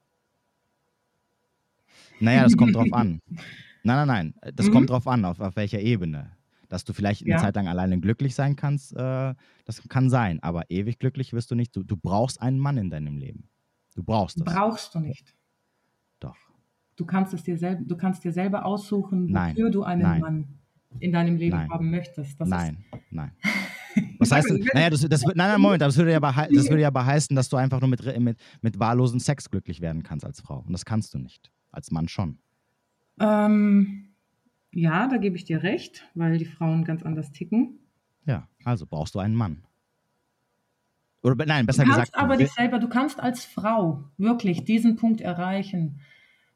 Naja, 2.20 2.42
das 2.42 2.56
kommt 2.56 2.74
drauf 2.74 2.88
an. 2.92 3.20
Nein, 3.82 4.06
nein, 4.06 4.08
nein. 4.08 4.34
Das 4.54 4.66
mhm. 4.66 4.72
kommt 4.72 4.90
drauf 4.90 5.06
an, 5.06 5.24
auf, 5.24 5.40
auf 5.40 5.56
welcher 5.56 5.80
Ebene. 5.80 6.32
Dass 6.68 6.84
du 6.84 6.92
vielleicht 6.92 7.22
eine 7.22 7.32
Ja. 7.32 7.38
Zeit 7.38 7.56
lang 7.56 7.68
alleine 7.68 7.98
glücklich 8.00 8.34
sein 8.34 8.54
kannst, 8.54 8.94
äh, 8.94 9.34
das 9.64 9.88
kann 9.88 10.10
sein. 10.10 10.42
Aber 10.42 10.70
ewig 10.70 10.98
glücklich 10.98 11.32
wirst 11.32 11.50
du 11.50 11.54
nicht. 11.54 11.74
Du, 11.74 11.82
du 11.82 11.96
brauchst 11.96 12.40
einen 12.42 12.58
Mann 12.58 12.76
in 12.76 12.90
deinem 12.90 13.16
Leben. 13.16 13.48
Du 13.94 14.02
brauchst 14.02 14.40
das. 14.40 14.54
Brauchst 14.54 14.94
du 14.94 15.00
nicht. 15.00 15.34
Doch. 16.20 16.36
Du 16.96 17.06
kannst 17.06 17.32
es 17.32 17.42
dir 17.42 17.56
selber, 17.56 17.82
du 17.84 17.96
kannst 17.96 18.24
dir 18.24 18.32
selber 18.32 18.66
aussuchen, 18.66 19.26
Nein. 19.26 19.56
wofür 19.56 19.70
du 19.70 19.82
einen 19.82 20.02
Nein. 20.02 20.20
Mann 20.20 20.58
in 21.00 21.12
deinem 21.12 21.36
Leben 21.36 21.56
Nein. 21.56 21.70
haben 21.70 21.90
möchtest. 21.90 22.40
Das 22.40 22.48
nein, 22.48 22.84
nein. 23.10 23.32
Was 24.18 24.30
heißt 24.30 24.50
Naja, 24.74 24.90
das, 24.90 25.00
das, 25.08 25.22
nein, 25.24 25.34
nein, 25.36 25.60
Moment, 25.60 25.82
das 25.82 25.96
würde, 25.96 26.12
ja 26.12 26.20
das 26.20 26.68
würde 26.68 26.82
ja 26.82 26.88
aber 26.88 27.04
heißen, 27.04 27.34
dass 27.34 27.48
du 27.48 27.56
einfach 27.56 27.80
nur 27.80 27.88
mit, 27.88 28.18
mit, 28.20 28.38
mit 28.62 28.78
wahllosen 28.78 29.20
Sex 29.20 29.50
glücklich 29.50 29.80
werden 29.80 30.02
kannst 30.02 30.24
als 30.24 30.40
Frau. 30.40 30.60
Und 30.66 30.72
das 30.72 30.84
kannst 30.84 31.14
du 31.14 31.18
nicht. 31.18 31.50
Als 31.70 31.90
Mann 31.90 32.08
schon. 32.08 32.38
ähm, 33.20 34.08
ja, 34.72 35.08
da 35.08 35.16
gebe 35.16 35.36
ich 35.36 35.44
dir 35.44 35.62
recht, 35.62 36.08
weil 36.14 36.38
die 36.38 36.44
Frauen 36.44 36.84
ganz 36.84 37.02
anders 37.02 37.32
ticken. 37.32 37.78
Ja, 38.26 38.48
also 38.64 38.86
brauchst 38.86 39.14
du 39.14 39.18
einen 39.18 39.34
Mann. 39.34 39.64
Oder 41.22 41.46
nein, 41.46 41.66
besser 41.66 41.84
du 41.84 41.90
kannst 41.90 42.12
gesagt. 42.12 42.22
aber 42.22 42.36
dich 42.36 42.52
selber, 42.52 42.78
du 42.78 42.88
kannst 42.88 43.20
als 43.20 43.44
Frau 43.44 44.04
wirklich 44.18 44.64
diesen 44.64 44.96
Punkt 44.96 45.20
erreichen, 45.20 46.00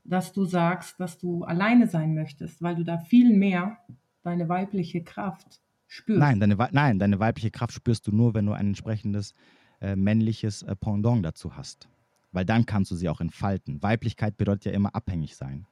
dass 0.05 0.33
du 0.33 0.45
sagst, 0.45 1.01
dass 1.01 1.19
du 1.19 1.45
alleine 1.45 1.89
sein 1.89 2.15
möchtest, 2.15 2.63
weil 2.63 2.77
du 2.77 2.85
da 2.85 2.99
viel 2.99 3.37
mehr 3.37 3.79
deine 4.23 4.49
weibliche 4.49 5.03
Kraft 5.03 5.61
spürst. 5.87 6.19
Nein, 6.21 6.41
deine, 6.41 6.57
nein, 6.73 6.99
deine 6.99 7.19
weibliche 7.21 7.51
Kraft 7.51 7.73
spürst 7.75 8.07
du 8.07 8.13
nur, 8.13 8.35
wenn 8.35 8.47
du 8.47 8.53
ein 8.53 8.69
entsprechendes 8.69 9.35
äh, 9.81 9.97
männliches 9.97 10.63
äh, 10.63 10.75
Pendant 10.77 11.25
dazu 11.25 11.57
hast. 11.57 11.89
Weil 12.33 12.45
dann 12.45 12.65
kannst 12.65 12.91
du 12.91 12.95
sie 12.97 13.09
auch 13.09 13.21
entfalten. 13.21 13.83
Weiblichkeit 13.83 14.37
bedeutet 14.37 14.67
ja 14.67 14.73
immer 14.73 14.95
abhängig 14.95 15.37
sein. 15.37 15.67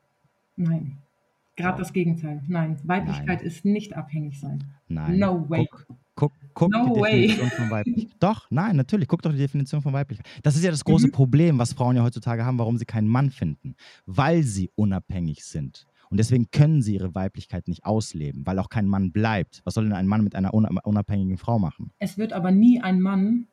Nein. 0.57 0.99
Gerade 1.57 1.79
das 1.79 1.93
Gegenteil. 1.93 2.43
Nein, 2.49 2.79
Weiblichkeit 2.85 3.43
ist 3.43 3.65
nicht 3.65 3.95
abhängig 3.95 4.41
sein. 4.41 4.65
Nein. 4.89 5.19
No 5.19 5.49
way. 5.51 5.67
Guck, 5.71 5.87
guck, 6.15 6.33
guck 6.55 6.71
No 6.73 6.95
die 6.95 7.01
way. 7.01 7.21
Definition 7.27 7.51
von 7.51 7.71
Weiblichkeit. 7.71 8.17
Doch, 8.23 8.47
nein, 8.51 8.77
natürlich. 8.77 9.09
Guck 9.09 9.23
doch 9.23 9.33
die 9.33 9.39
Definition 9.39 9.83
von 9.83 9.93
Weiblichkeit. 9.93 10.27
Das 10.43 10.57
ist 10.57 10.65
ja 10.65 10.71
das 10.71 10.85
große 10.85 11.09
Mhm. 11.09 11.13
Problem, 11.13 11.59
was 11.59 11.73
Frauen 11.73 11.97
ja 11.97 12.03
heutzutage 12.03 12.45
haben, 12.45 12.59
warum 12.59 12.79
sie 12.79 12.85
keinen 12.87 13.09
Mann 13.09 13.31
finden. 13.31 13.75
Weil 14.07 14.43
sie 14.43 14.71
unabhängig 14.75 15.45
sind. 15.45 15.87
Und 16.11 16.17
deswegen 16.19 16.51
können 16.51 16.83
sie 16.83 16.95
ihre 16.95 17.15
Weiblichkeit 17.15 17.69
nicht 17.69 17.85
ausleben, 17.85 18.45
weil 18.45 18.59
auch 18.59 18.69
kein 18.69 18.87
Mann 18.87 19.13
bleibt. 19.13 19.63
Was 19.65 19.75
soll 19.75 19.85
denn 19.85 19.93
ein 19.93 20.09
Mann 20.09 20.25
mit 20.25 20.35
einer 20.35 20.53
una- 20.53 20.81
unabhängigen 20.83 21.39
Frau 21.39 21.59
machen? 21.59 21.93
Es 22.01 22.19
wird 22.19 22.33
aber 22.33 22.51
nie 22.51 22.81
ein 22.81 23.01
Mann 23.01 23.47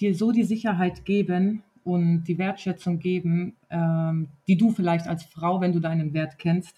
dir 0.00 0.14
so 0.14 0.32
die 0.32 0.42
Sicherheit 0.42 1.04
geben 1.04 1.62
und 1.84 2.24
die 2.24 2.38
Wertschätzung 2.38 2.98
geben, 2.98 3.54
ähm, 3.70 4.28
die 4.48 4.56
du 4.56 4.72
vielleicht 4.72 5.06
als 5.06 5.22
Frau, 5.24 5.60
wenn 5.60 5.72
du 5.72 5.78
deinen 5.80 6.12
Wert 6.12 6.38
kennst, 6.38 6.74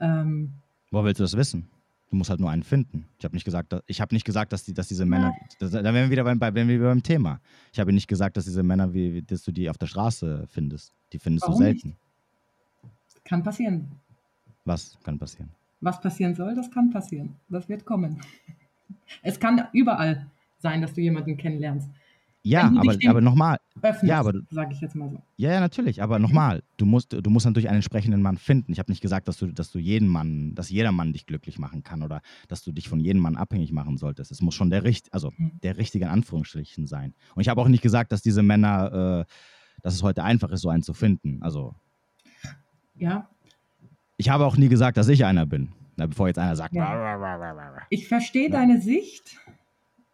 ähm, 0.00 0.50
Woher 0.90 1.04
willst 1.04 1.18
du 1.20 1.24
das 1.24 1.36
wissen? 1.36 1.68
Du 2.10 2.16
musst 2.16 2.30
halt 2.30 2.40
nur 2.40 2.48
einen 2.50 2.62
finden. 2.62 3.04
Ich 3.18 3.24
habe 3.26 3.34
nicht 3.36 3.44
gesagt, 3.44 3.72
dass, 3.72 3.82
ich 3.86 4.00
habe 4.00 4.14
nicht 4.14 4.24
gesagt, 4.24 4.52
dass, 4.54 4.64
die, 4.64 4.72
dass 4.72 4.88
diese 4.88 5.04
Männer, 5.04 5.34
das, 5.58 5.70
da 5.72 5.82
wären 5.82 5.94
wir 5.94 6.10
wieder 6.10 6.24
beim, 6.24 6.38
bei- 6.38 6.54
wären 6.54 6.66
wir 6.68 6.80
beim 6.80 7.02
Thema. 7.02 7.40
Ich 7.72 7.78
habe 7.80 7.92
nicht 7.92 8.08
gesagt, 8.08 8.38
dass 8.38 8.44
diese 8.46 8.62
Männer, 8.62 8.94
wie, 8.94 9.20
dass 9.22 9.42
du 9.42 9.52
die 9.52 9.68
auf 9.68 9.76
der 9.76 9.86
Straße 9.86 10.46
findest. 10.48 10.94
Die 11.12 11.18
findest 11.18 11.46
Warum 11.46 11.58
du 11.60 11.64
selten. 11.64 11.96
kann 13.24 13.42
passieren. 13.42 13.88
Was 14.68 14.98
kann 15.02 15.18
passieren? 15.18 15.50
Was 15.80 16.00
passieren 16.00 16.34
soll, 16.34 16.54
das 16.54 16.70
kann 16.70 16.90
passieren. 16.90 17.34
Das 17.48 17.68
wird 17.68 17.84
kommen. 17.84 18.20
Es 19.22 19.38
kann 19.40 19.66
überall 19.72 20.26
sein, 20.58 20.82
dass 20.82 20.92
du 20.92 21.00
jemanden 21.00 21.36
kennenlernst. 21.36 21.88
Ja, 22.42 22.72
aber, 22.76 22.96
aber 23.08 23.20
nochmal, 23.20 23.58
Ja, 24.02 24.20
aber 24.20 24.32
sage 24.50 24.72
ich 24.72 24.80
jetzt 24.80 24.94
mal 24.94 25.10
so. 25.10 25.20
ja, 25.36 25.52
ja, 25.52 25.60
natürlich, 25.60 26.02
aber 26.02 26.18
nochmal, 26.18 26.62
du 26.78 26.86
musst, 26.86 27.12
du 27.12 27.30
musst 27.30 27.44
natürlich 27.46 27.68
einen 27.68 27.76
entsprechenden 27.76 28.22
Mann 28.22 28.38
finden. 28.38 28.72
Ich 28.72 28.78
habe 28.78 28.90
nicht 28.90 29.00
gesagt, 29.02 29.28
dass 29.28 29.36
du, 29.38 29.48
dass 29.48 29.70
du 29.70 29.78
jeden 29.78 30.08
Mann, 30.08 30.54
dass 30.54 30.70
jeder 30.70 30.92
Mann 30.92 31.12
dich 31.12 31.26
glücklich 31.26 31.58
machen 31.58 31.82
kann 31.82 32.02
oder 32.02 32.22
dass 32.46 32.62
du 32.62 32.72
dich 32.72 32.88
von 32.88 33.00
jedem 33.00 33.20
Mann 33.20 33.36
abhängig 33.36 33.72
machen 33.72 33.98
solltest. 33.98 34.30
Es 34.30 34.40
muss 34.40 34.54
schon 34.54 34.70
der 34.70 34.84
richt, 34.84 35.12
also 35.12 35.32
Mhm. 35.36 35.58
der 35.62 35.76
richtige 35.78 36.04
in 36.06 36.10
Anführungsstrichen 36.10 36.86
sein. 36.86 37.14
Und 37.34 37.42
ich 37.42 37.48
habe 37.48 37.60
auch 37.60 37.68
nicht 37.68 37.82
gesagt, 37.82 38.12
dass 38.12 38.22
diese 38.22 38.42
Männer, 38.42 39.26
äh, 39.26 39.32
dass 39.82 39.94
es 39.94 40.02
heute 40.02 40.24
einfach 40.24 40.50
ist, 40.50 40.62
so 40.62 40.68
einen 40.70 40.82
zu 40.82 40.94
finden. 40.94 41.42
Also 41.42 41.74
Ja, 42.96 43.28
ich 44.18 44.28
habe 44.28 44.44
auch 44.44 44.56
nie 44.58 44.68
gesagt, 44.68 44.98
dass 44.98 45.08
ich 45.08 45.24
einer 45.24 45.46
bin. 45.46 45.70
Na, 45.96 46.06
bevor 46.06 46.28
jetzt 46.28 46.38
einer 46.38 46.54
sagt, 46.56 46.74
Ja. 46.74 47.78
ich 47.88 48.06
verstehe 48.06 48.44
Ja. 48.50 48.58
deine 48.58 48.80
Sicht. 48.80 49.36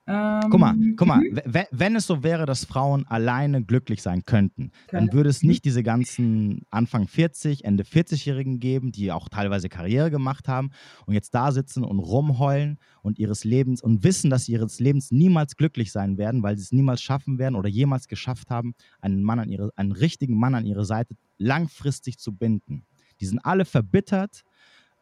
Ähm, 0.07 0.41
Guck 0.51 0.61
mal, 0.61 0.75
guck 0.97 1.09
mal, 1.09 1.21
mhm. 1.21 1.41
we- 1.47 1.67
wenn 1.71 1.97
es 1.97 2.07
so 2.07 2.23
wäre, 2.23 2.45
dass 2.45 2.67
Frauen 2.67 3.07
alleine 3.07 3.63
glücklich 3.65 4.03
sein 4.03 4.23
könnten, 4.27 4.71
dann 4.91 5.11
würde 5.15 5.31
es 5.31 5.43
Mhm. 5.43 5.49
nicht 5.49 5.65
diese 5.65 5.83
ganzen 5.83 6.61
Anfang 6.71 7.09
40, 7.09 7.65
Ende 7.65 7.85
40-Jährigen 7.85 8.61
geben, 8.61 8.93
die 8.93 9.11
auch 9.13 9.31
teilweise 9.31 9.71
Karriere 9.71 10.11
gemacht 10.11 10.47
haben 10.47 10.73
und 11.07 11.15
jetzt 11.15 11.35
da 11.35 11.53
sitzen 11.53 11.85
und 11.85 12.01
rumheulen 12.01 12.79
und 13.01 13.19
ihres 13.19 13.45
Lebens 13.45 13.81
und 13.83 14.05
wissen, 14.05 14.29
dass 14.29 14.45
sie 14.45 14.53
ihres 14.53 14.79
Lebens 14.79 15.11
niemals 15.11 15.57
glücklich 15.57 15.91
sein 15.91 16.19
werden, 16.19 16.43
weil 16.43 16.59
sie 16.59 16.65
es 16.65 16.73
niemals 16.73 17.01
schaffen 17.01 17.39
werden 17.39 17.55
oder 17.55 17.71
jemals 17.71 18.07
geschafft 18.07 18.51
haben, 18.51 18.75
einen 19.01 19.23
Mann 19.23 19.39
an 19.39 19.49
ihre, 19.49 19.71
einen 19.75 19.93
richtigen 19.93 20.37
Mann 20.39 20.55
an 20.55 20.67
ihre 20.67 20.85
Seite 20.85 21.15
langfristig 21.39 22.19
zu 22.19 22.35
binden. 22.37 22.85
Die 23.25 23.29
sind 23.29 23.41
alle 23.45 23.65
verbittert, 23.65 24.43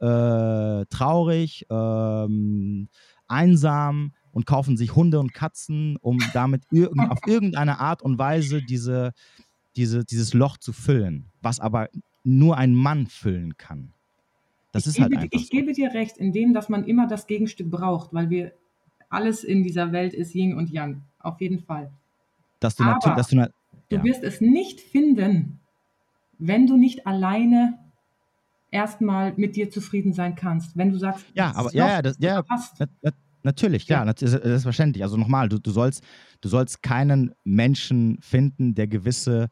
äh, 0.01 0.87
traurig, 0.91 1.67
ähm, 1.71 2.89
einsam 3.29 4.15
und 4.31 4.47
kaufen 4.47 4.77
sich 4.77 4.95
Hunde 4.97 5.21
und 5.21 5.35
Katzen, 5.35 5.97
um 6.01 6.31
damit 6.33 6.65
irgend, 6.71 7.11
auf 7.11 7.21
irgendeine 7.25 7.81
Art 7.81 8.03
und 8.03 8.19
Weise 8.19 8.63
diese, 8.63 9.13
diese, 9.77 10.05
dieses 10.05 10.35
Loch 10.35 10.59
zu 10.59 10.73
füllen, 10.73 11.33
was 11.41 11.61
aber 11.61 11.89
nur 12.25 12.57
ein 12.59 12.75
Mann 12.75 13.09
füllen 13.09 13.57
kann. 13.57 13.95
Das 14.73 14.87
ich 14.87 14.89
ist 14.89 15.01
halt 15.01 15.15
gebe, 15.15 15.17
einfach 15.17 15.43
Ich 15.43 15.51
so. 15.51 15.51
gebe 15.51 15.73
dir 15.73 15.93
recht, 15.95 16.19
in 16.19 16.33
dem, 16.33 16.53
dass 16.55 16.69
man 16.69 16.85
immer 16.85 17.07
das 17.07 17.27
Gegenstück 17.27 17.71
braucht, 17.71 18.13
weil 18.13 18.31
wir 18.31 18.53
alles 19.09 19.45
in 19.45 19.63
dieser 19.63 19.93
Welt 19.93 20.15
ist 20.15 20.35
Yin 20.35 20.55
und 20.55 20.71
Yang. 20.71 21.03
Auf 21.19 21.41
jeden 21.41 21.61
Fall. 21.61 21.93
Dass 22.61 22.77
du 22.77 22.85
natürlich, 22.85 23.17
dass 23.17 23.29
du 23.29 23.37
na, 23.37 23.49
Du 23.91 23.97
Ja. 23.97 24.05
wirst 24.05 24.23
es 24.25 24.41
nicht 24.41 24.81
finden, 24.81 25.61
wenn 26.39 26.67
du 26.67 26.77
nicht 26.77 27.07
alleine 27.07 27.79
erstmal 28.73 29.33
mit 29.37 29.55
dir 29.55 29.71
zufrieden 29.71 30.13
sein 30.13 30.35
kannst. 30.35 30.77
Wenn 30.77 30.91
du 30.91 30.99
sagst, 30.99 31.25
Ja, 31.35 31.49
das 31.49 31.57
aber- 31.57 31.75
ja, 31.75 31.89
ja, 31.89 32.03
das- 32.03 32.17
ja, 32.19 32.43
hast. 32.49 32.75
Na, 32.81 32.87
na, 33.03 33.11
natürlich, 33.45 33.87
klar, 33.87 34.01
Ja. 34.01 34.05
nat- 34.07 34.23
ist- 34.23 34.33
selbstverständlich. 34.33 35.05
Also 35.05 35.17
nochmal, 35.17 35.49
du, 35.49 35.59
du, 35.61 35.71
sollst, 35.71 36.03
du 36.41 36.49
sollst 36.49 36.83
keinen 36.83 37.33
Menschen 37.45 38.19
finden, 38.21 38.75
der 38.75 38.89
gewisse 38.89 39.49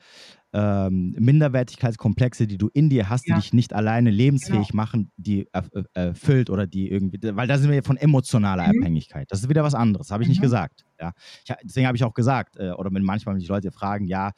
ähm, 0.52 1.14
Minderwertigkeitskomplexe, 1.16 2.48
die 2.48 2.58
du 2.58 2.68
in 2.72 2.90
dir 2.90 3.08
hast, 3.08 3.28
Ja. 3.28 3.36
die 3.36 3.40
dich 3.42 3.52
nicht 3.52 3.72
alleine 3.72 4.10
lebensfähig 4.10 4.68
Genau. 4.70 4.76
machen, 4.82 5.12
die 5.16 5.46
äh, 5.52 5.62
erfüllt 5.94 6.50
oder 6.50 6.66
die 6.66 6.90
irgendwie, 6.90 7.20
weil 7.36 7.46
da 7.46 7.56
sind 7.56 7.70
wir 7.70 7.84
von 7.84 7.96
emotionaler 7.96 8.64
Mhm. 8.64 8.80
Abhängigkeit. 8.80 9.26
Das 9.30 9.42
ist 9.42 9.48
wieder 9.48 9.62
was 9.62 9.74
anderes, 9.76 10.10
habe 10.10 10.24
ich 10.24 10.28
nicht 10.28 10.38
Mhm. 10.40 10.42
gesagt. 10.42 10.84
Ja. 11.00 11.12
Ich, 11.44 11.54
deswegen 11.62 11.86
habe 11.86 11.96
ich 11.96 12.02
auch 12.02 12.14
gesagt, 12.14 12.56
äh, 12.56 12.70
oder 12.72 12.90
wenn 12.92 13.04
manchmal 13.04 13.36
mich 13.36 13.46
Leute 13.46 13.70
fragen, 13.70 14.06
ja, 14.06 14.32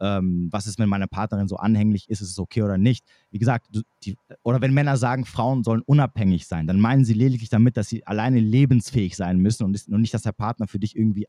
ähm, 0.00 0.48
was 0.50 0.66
ist, 0.66 0.78
wenn 0.78 0.88
meine 0.88 1.06
Partnerin 1.06 1.48
so 1.48 1.56
anhänglich 1.56 2.08
ist, 2.08 2.20
ist 2.20 2.30
es 2.30 2.38
okay 2.38 2.62
oder 2.62 2.78
nicht? 2.78 3.04
Wie 3.30 3.38
gesagt, 3.38 3.68
die, 4.04 4.16
oder 4.42 4.60
wenn 4.60 4.74
Männer 4.74 4.96
sagen, 4.96 5.24
Frauen 5.24 5.62
sollen 5.62 5.82
unabhängig 5.82 6.46
sein, 6.46 6.66
dann 6.66 6.80
meinen 6.80 7.04
sie 7.04 7.14
lediglich 7.14 7.50
damit, 7.50 7.76
dass 7.76 7.88
sie 7.88 8.06
alleine 8.06 8.40
lebensfähig 8.40 9.16
sein 9.16 9.38
müssen 9.38 9.64
und, 9.64 9.88
und 9.88 10.00
nicht, 10.00 10.14
dass 10.14 10.22
der 10.22 10.32
Partner 10.32 10.66
für 10.66 10.78
dich 10.78 10.96
irgendwie 10.96 11.26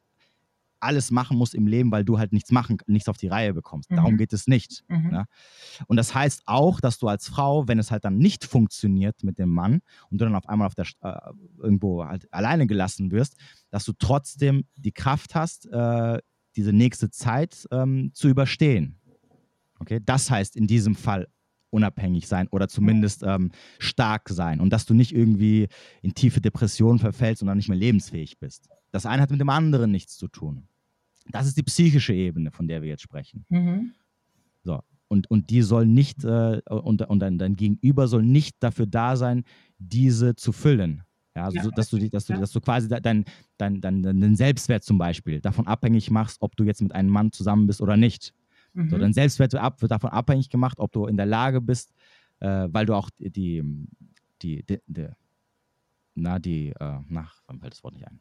alles 0.81 1.11
machen 1.11 1.37
muss 1.37 1.53
im 1.53 1.67
Leben, 1.67 1.91
weil 1.91 2.03
du 2.03 2.17
halt 2.17 2.33
nichts 2.33 2.51
machen, 2.51 2.77
nichts 2.87 3.07
auf 3.07 3.17
die 3.17 3.27
Reihe 3.27 3.53
bekommst. 3.53 3.91
Mhm. 3.91 3.95
Darum 3.97 4.17
geht 4.17 4.33
es 4.33 4.47
nicht. 4.47 4.83
Mhm. 4.87 5.11
Ja. 5.13 5.25
Und 5.87 5.97
das 5.97 6.13
heißt 6.13 6.43
auch, 6.47 6.81
dass 6.81 6.97
du 6.97 7.07
als 7.07 7.27
Frau, 7.27 7.67
wenn 7.67 7.79
es 7.79 7.91
halt 7.91 8.03
dann 8.03 8.17
nicht 8.17 8.45
funktioniert 8.45 9.23
mit 9.23 9.37
dem 9.37 9.49
Mann 9.49 9.81
und 10.09 10.19
du 10.19 10.25
dann 10.25 10.35
auf 10.35 10.49
einmal 10.49 10.67
auf 10.67 10.75
der, 10.75 10.87
äh, 11.01 11.31
irgendwo 11.59 12.03
halt 12.05 12.31
alleine 12.33 12.67
gelassen 12.67 13.11
wirst, 13.11 13.37
dass 13.69 13.85
du 13.85 13.93
trotzdem 13.93 14.65
die 14.75 14.91
Kraft 14.91 15.35
hast, 15.35 15.67
äh, 15.67 16.19
diese 16.55 16.73
nächste 16.73 17.09
Zeit 17.09 17.67
ähm, 17.71 18.11
zu 18.13 18.27
überstehen. 18.29 18.97
Okay, 19.79 19.99
das 20.03 20.29
heißt 20.29 20.55
in 20.55 20.67
diesem 20.67 20.95
Fall 20.95 21.27
unabhängig 21.69 22.27
sein 22.27 22.47
oder 22.49 22.67
zumindest 22.67 23.23
ähm, 23.23 23.51
stark 23.79 24.29
sein 24.29 24.59
und 24.59 24.71
dass 24.71 24.85
du 24.85 24.93
nicht 24.93 25.13
irgendwie 25.13 25.69
in 26.01 26.13
tiefe 26.13 26.41
Depressionen 26.41 26.99
verfällst 26.99 27.41
und 27.41 27.47
dann 27.47 27.57
nicht 27.57 27.69
mehr 27.69 27.77
lebensfähig 27.77 28.39
bist. 28.39 28.67
Das 28.91 29.05
eine 29.05 29.21
hat 29.21 29.31
mit 29.31 29.39
dem 29.39 29.49
anderen 29.49 29.89
nichts 29.91 30.17
zu 30.17 30.27
tun. 30.27 30.67
Das 31.29 31.47
ist 31.47 31.55
die 31.55 31.63
psychische 31.63 32.13
Ebene, 32.13 32.51
von 32.51 32.67
der 32.67 32.81
wir 32.81 32.89
jetzt 32.89 33.03
sprechen. 33.03 33.45
Mhm. 33.49 33.93
Und, 35.11 35.29
und 35.29 35.49
die 35.49 35.61
soll 35.61 35.87
nicht, 35.87 36.23
äh, 36.23 36.61
und, 36.69 37.01
und 37.01 37.19
dein, 37.19 37.37
dein 37.37 37.57
Gegenüber 37.57 38.07
soll 38.07 38.23
nicht 38.23 38.55
dafür 38.63 38.85
da 38.85 39.17
sein, 39.17 39.43
diese 39.77 40.37
zu 40.37 40.53
füllen. 40.53 41.03
Ja, 41.35 41.45
also 41.45 41.57
Ja, 41.57 41.63
so, 41.63 41.71
dass, 41.71 41.89
du, 41.89 42.09
dass, 42.09 42.25
du, 42.25 42.33
dass 42.33 42.51
du 42.51 42.59
quasi 42.59 42.87
de- 42.89 42.99
dein, 42.99 43.25
dein, 43.57 43.79
dein, 43.79 44.03
deinen 44.03 44.35
Selbstwert 44.35 44.83
zum 44.83 44.97
Beispiel 44.97 45.39
davon 45.39 45.65
abhängig 45.67 46.11
machst, 46.11 46.41
ob 46.41 46.55
du 46.57 46.63
jetzt 46.63 46.81
mit 46.81 46.93
einem 46.93 47.09
Mann 47.09 47.31
zusammen 47.31 47.67
bist 47.67 47.81
oder 47.81 47.95
nicht. 47.97 48.33
Mhm. 48.73 48.89
So, 48.89 48.97
dein 48.97 49.13
Selbstwert 49.13 49.53
wird, 49.53 49.91
davon 49.91 50.09
abhängig 50.09 50.49
gemacht, 50.49 50.79
ob 50.79 50.91
du 50.91 51.05
in 51.05 51.17
der 51.17 51.25
Lage 51.25 51.61
bist, 51.61 51.93
äh, 52.39 52.67
weil 52.69 52.85
du 52.85 52.93
auch 52.95 53.09
die, 53.11 53.29
die, 53.29 53.63
die, 54.41 54.63
die, 54.63 54.79
die 54.87 55.07
na, 56.15 56.39
die, 56.39 56.69
äh, 56.77 56.99
nach, 57.07 57.41
wann 57.47 57.59
fällt 57.59 57.73
das 57.73 57.83
Wort 57.83 57.93
nicht 57.93 58.07
ein? 58.07 58.19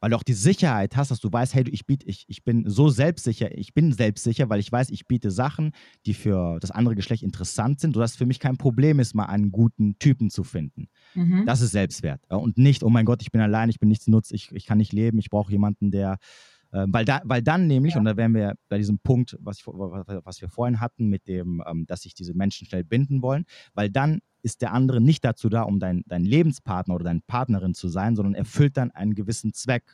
Weil 0.00 0.10
du 0.10 0.16
auch 0.16 0.22
die 0.22 0.32
Sicherheit 0.34 0.96
hast, 0.96 1.10
dass 1.10 1.20
du 1.20 1.32
weißt, 1.32 1.54
hey, 1.54 1.64
ich, 1.68 1.86
biete, 1.86 2.06
ich, 2.06 2.24
ich 2.28 2.44
bin 2.44 2.68
so 2.68 2.88
selbstsicher, 2.88 3.56
ich 3.56 3.74
bin 3.74 3.92
selbstsicher, 3.92 4.48
weil 4.48 4.60
ich 4.60 4.70
weiß, 4.70 4.90
ich 4.90 5.06
biete 5.06 5.30
Sachen, 5.30 5.72
die 6.06 6.14
für 6.14 6.58
das 6.60 6.70
andere 6.70 6.94
Geschlecht 6.94 7.22
interessant 7.22 7.80
sind, 7.80 7.94
sodass 7.94 8.12
es 8.12 8.16
für 8.16 8.26
mich 8.26 8.40
kein 8.40 8.56
Problem 8.56 9.00
ist, 9.00 9.14
mal 9.14 9.26
einen 9.26 9.50
guten 9.50 9.98
Typen 9.98 10.30
zu 10.30 10.44
finden. 10.44 10.88
Mhm. 11.14 11.44
Das 11.46 11.60
ist 11.60 11.72
Selbstwert. 11.72 12.20
Und 12.28 12.58
nicht, 12.58 12.82
oh 12.82 12.90
mein 12.90 13.04
Gott, 13.04 13.22
ich 13.22 13.32
bin 13.32 13.40
allein, 13.40 13.70
ich 13.70 13.80
bin 13.80 13.88
nichts 13.88 14.06
nutz, 14.06 14.30
ich, 14.30 14.52
ich 14.52 14.66
kann 14.66 14.78
nicht 14.78 14.92
leben, 14.92 15.18
ich 15.18 15.30
brauche 15.30 15.52
jemanden, 15.52 15.90
der 15.90 16.18
äh, 16.70 16.86
weil, 16.88 17.04
da, 17.04 17.20
weil 17.24 17.42
dann 17.42 17.66
nämlich, 17.66 17.94
ja. 17.94 17.98
und 17.98 18.04
da 18.04 18.16
wären 18.16 18.34
wir 18.34 18.54
bei 18.68 18.78
diesem 18.78 18.98
Punkt, 18.98 19.36
was, 19.40 19.58
ich, 19.58 19.66
was 19.66 20.40
wir 20.40 20.48
vorhin 20.48 20.80
hatten, 20.80 21.08
mit 21.08 21.26
dem, 21.26 21.62
ähm, 21.66 21.86
dass 21.86 22.02
sich 22.02 22.14
diese 22.14 22.34
Menschen 22.34 22.66
schnell 22.66 22.84
binden 22.84 23.22
wollen, 23.22 23.44
weil 23.74 23.90
dann 23.90 24.20
ist 24.48 24.62
der 24.62 24.72
andere 24.72 25.00
nicht 25.00 25.24
dazu 25.26 25.50
da, 25.50 25.62
um 25.62 25.78
dein, 25.78 26.04
dein 26.06 26.24
Lebenspartner 26.24 26.94
oder 26.94 27.04
deine 27.04 27.20
Partnerin 27.20 27.74
zu 27.74 27.88
sein, 27.88 28.16
sondern 28.16 28.34
erfüllt 28.34 28.78
dann 28.78 28.90
einen 28.90 29.14
gewissen 29.14 29.52
Zweck, 29.52 29.84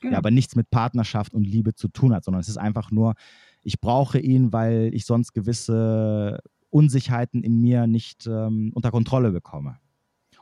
genau. 0.00 0.12
der 0.12 0.18
aber 0.18 0.30
nichts 0.30 0.56
mit 0.56 0.70
Partnerschaft 0.70 1.34
und 1.34 1.44
Liebe 1.44 1.74
zu 1.74 1.88
tun 1.88 2.14
hat, 2.14 2.24
sondern 2.24 2.40
es 2.40 2.48
ist 2.48 2.56
einfach 2.56 2.90
nur, 2.90 3.14
ich 3.62 3.78
brauche 3.78 4.18
ihn, 4.18 4.54
weil 4.54 4.90
ich 4.94 5.04
sonst 5.04 5.34
gewisse 5.34 6.38
Unsicherheiten 6.70 7.42
in 7.42 7.60
mir 7.60 7.86
nicht 7.86 8.26
ähm, 8.26 8.72
unter 8.74 8.90
Kontrolle 8.90 9.32
bekomme. 9.32 9.76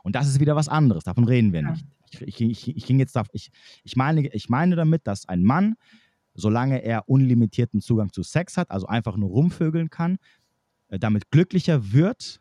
Und 0.03 0.15
das 0.15 0.29
ist 0.29 0.39
wieder 0.39 0.55
was 0.55 0.69
anderes, 0.69 1.03
davon 1.03 1.25
reden 1.25 1.51
wir 1.51 1.61
ja. 1.61 1.71
nicht. 1.71 1.85
Ich, 2.21 2.41
ich, 2.41 2.75
ich, 2.77 2.85
ging 2.85 2.97
jetzt 2.97 3.19
ich, 3.33 3.51
ich, 3.83 3.95
meine, 3.97 4.33
ich 4.33 4.47
meine 4.47 4.77
damit, 4.77 5.05
dass 5.05 5.27
ein 5.27 5.43
Mann, 5.43 5.75
solange 6.33 6.81
er 6.81 7.09
unlimitierten 7.09 7.81
Zugang 7.81 8.13
zu 8.13 8.23
Sex 8.23 8.55
hat, 8.55 8.71
also 8.71 8.87
einfach 8.87 9.17
nur 9.17 9.29
rumvögeln 9.29 9.89
kann, 9.89 10.17
äh, 10.87 10.97
damit 10.97 11.29
glücklicher 11.29 11.91
wird 11.91 12.39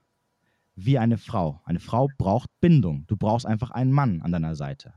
wie 0.85 0.99
eine 0.99 1.19
Frau. 1.19 1.61
Eine 1.65 1.81
Frau 1.81 2.09
braucht 2.19 2.51
Bindung. 2.61 3.05
Du 3.07 3.17
brauchst 3.17 3.47
einfach 3.47 3.71
einen 3.71 3.93
Mann 3.93 4.23
an 4.23 4.33
deiner 4.33 4.55
Seite. 4.55 4.95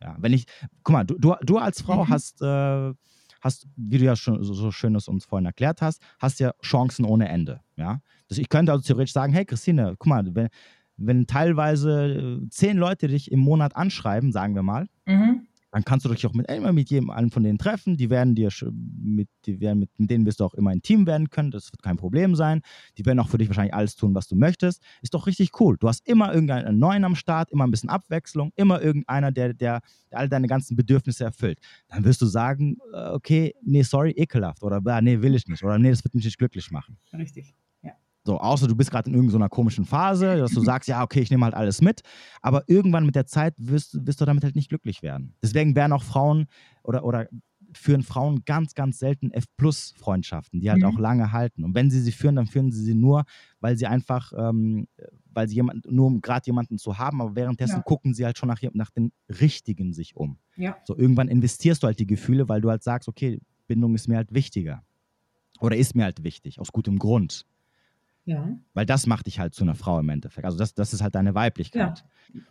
Ja, 0.00 0.16
wenn 0.18 0.32
ich, 0.32 0.46
guck 0.82 0.92
mal, 0.92 1.04
du, 1.04 1.16
du, 1.18 1.34
du 1.42 1.58
als 1.58 1.80
Frau 1.80 2.04
mhm. 2.04 2.08
hast, 2.08 2.42
äh, 2.42 2.92
hast, 3.40 3.66
wie 3.76 3.98
du 3.98 4.04
ja 4.04 4.16
schon 4.16 4.42
so, 4.42 4.52
so 4.52 4.70
schön 4.70 4.94
es 4.94 5.08
uns 5.08 5.24
vorhin 5.24 5.46
erklärt 5.46 5.80
hast, 5.80 6.02
hast 6.18 6.40
ja 6.40 6.52
Chancen 6.62 7.04
ohne 7.04 7.28
Ende. 7.28 7.60
Ja? 7.76 8.00
Das, 8.28 8.38
ich 8.38 8.48
könnte 8.48 8.72
also 8.72 8.84
theoretisch 8.84 9.12
sagen, 9.12 9.32
hey 9.32 9.44
Christine, 9.44 9.94
guck 9.98 10.06
mal, 10.06 10.34
wenn, 10.34 10.48
wenn 10.96 11.26
teilweise 11.26 12.40
äh, 12.42 12.48
zehn 12.50 12.76
Leute 12.76 13.08
dich 13.08 13.30
im 13.30 13.40
Monat 13.40 13.76
anschreiben, 13.76 14.32
sagen 14.32 14.54
wir 14.54 14.62
mal, 14.62 14.88
mhm. 15.06 15.46
Dann 15.72 15.84
kannst 15.84 16.04
du 16.04 16.10
dich 16.10 16.26
auch 16.26 16.34
mit, 16.34 16.50
immer 16.50 16.72
mit 16.72 16.90
jedem 16.90 17.10
einen 17.10 17.30
von 17.30 17.42
denen 17.42 17.58
treffen. 17.58 17.96
Die 17.96 18.10
werden 18.10 18.34
dir 18.34 18.50
mit, 18.62 19.28
die 19.46 19.58
werden 19.58 19.80
mit, 19.80 19.90
mit 19.98 20.10
denen 20.10 20.26
wirst 20.26 20.40
du 20.40 20.44
auch 20.44 20.52
immer 20.52 20.70
ein 20.70 20.82
Team 20.82 21.06
werden 21.06 21.30
können. 21.30 21.50
Das 21.50 21.72
wird 21.72 21.82
kein 21.82 21.96
Problem 21.96 22.34
sein. 22.36 22.60
Die 22.98 23.06
werden 23.06 23.18
auch 23.18 23.28
für 23.30 23.38
dich 23.38 23.48
wahrscheinlich 23.48 23.74
alles 23.74 23.96
tun, 23.96 24.14
was 24.14 24.28
du 24.28 24.36
möchtest. 24.36 24.82
Ist 25.00 25.14
doch 25.14 25.26
richtig 25.26 25.58
cool. 25.60 25.78
Du 25.78 25.88
hast 25.88 26.06
immer 26.06 26.32
irgendeinen 26.32 26.78
neuen 26.78 27.04
am 27.04 27.16
Start, 27.16 27.50
immer 27.50 27.66
ein 27.66 27.70
bisschen 27.70 27.88
Abwechslung, 27.88 28.52
immer 28.54 28.82
irgendeiner, 28.82 29.32
der, 29.32 29.54
der, 29.54 29.80
der 30.10 30.18
all 30.18 30.28
deine 30.28 30.46
ganzen 30.46 30.76
Bedürfnisse 30.76 31.24
erfüllt. 31.24 31.58
Dann 31.88 32.04
wirst 32.04 32.20
du 32.20 32.26
sagen, 32.26 32.76
äh, 32.92 33.08
okay, 33.08 33.54
nee, 33.62 33.82
sorry, 33.82 34.10
ekelhaft 34.10 34.62
oder 34.62 34.80
nee, 35.00 35.22
will 35.22 35.34
ich 35.34 35.48
nicht 35.48 35.64
oder 35.64 35.78
nee, 35.78 35.90
das 35.90 36.04
wird 36.04 36.14
mich 36.14 36.26
nicht 36.26 36.38
glücklich 36.38 36.70
machen. 36.70 36.98
Richtig. 37.14 37.54
So, 38.24 38.38
außer 38.38 38.68
du 38.68 38.76
bist 38.76 38.90
gerade 38.90 39.10
in 39.10 39.16
irgendeiner 39.16 39.48
komischen 39.48 39.84
Phase, 39.84 40.36
dass 40.36 40.52
du 40.52 40.60
sagst, 40.60 40.88
ja, 40.88 41.02
okay, 41.02 41.20
ich 41.20 41.30
nehme 41.30 41.44
halt 41.44 41.54
alles 41.54 41.80
mit. 41.80 42.02
Aber 42.40 42.62
irgendwann 42.68 43.04
mit 43.04 43.16
der 43.16 43.26
Zeit 43.26 43.54
wirst, 43.58 44.06
wirst 44.06 44.20
du 44.20 44.24
damit 44.24 44.44
halt 44.44 44.54
nicht 44.54 44.68
glücklich 44.68 45.02
werden. 45.02 45.34
Deswegen 45.42 45.74
werden 45.74 45.92
auch 45.92 46.04
Frauen 46.04 46.46
oder, 46.84 47.04
oder 47.04 47.28
führen 47.74 48.02
Frauen 48.02 48.44
ganz, 48.44 48.74
ganz 48.74 48.98
selten 48.98 49.30
F-Plus-Freundschaften, 49.30 50.60
die 50.60 50.70
halt 50.70 50.80
mhm. 50.80 50.86
auch 50.86 50.98
lange 50.98 51.32
halten. 51.32 51.64
Und 51.64 51.74
wenn 51.74 51.90
sie 51.90 52.00
sie 52.00 52.12
führen, 52.12 52.36
dann 52.36 52.46
führen 52.46 52.70
sie 52.70 52.82
sie 52.82 52.94
nur, 52.94 53.24
weil 53.60 53.76
sie 53.76 53.86
einfach, 53.86 54.32
ähm, 54.36 54.86
weil 55.32 55.48
sie 55.48 55.56
jemand, 55.56 55.90
nur 55.90 56.06
um 56.06 56.20
gerade 56.20 56.46
jemanden 56.46 56.78
zu 56.78 56.98
haben, 56.98 57.20
aber 57.20 57.34
währenddessen 57.34 57.76
ja. 57.76 57.82
gucken 57.82 58.14
sie 58.14 58.24
halt 58.24 58.38
schon 58.38 58.48
nach, 58.48 58.60
nach 58.74 58.90
den 58.90 59.12
Richtigen 59.28 59.92
sich 59.92 60.16
um. 60.16 60.38
Ja. 60.56 60.76
So 60.84 60.96
irgendwann 60.96 61.28
investierst 61.28 61.82
du 61.82 61.86
halt 61.86 61.98
die 61.98 62.06
Gefühle, 62.06 62.48
weil 62.48 62.60
du 62.60 62.70
halt 62.70 62.82
sagst, 62.82 63.08
okay, 63.08 63.40
Bindung 63.66 63.94
ist 63.94 64.08
mir 64.08 64.16
halt 64.16 64.34
wichtiger. 64.34 64.82
Oder 65.60 65.76
ist 65.76 65.94
mir 65.94 66.04
halt 66.04 66.24
wichtig, 66.24 66.60
aus 66.60 66.72
gutem 66.72 66.98
Grund. 66.98 67.46
Ja. 68.24 68.56
Weil 68.74 68.86
das 68.86 69.06
macht 69.06 69.26
dich 69.26 69.38
halt 69.40 69.54
zu 69.54 69.64
einer 69.64 69.74
Frau 69.74 69.98
im 69.98 70.08
Endeffekt. 70.08 70.44
Also 70.44 70.56
das, 70.56 70.74
das 70.74 70.92
ist 70.92 71.02
halt 71.02 71.14
deine 71.14 71.34
Weiblichkeit. 71.34 72.04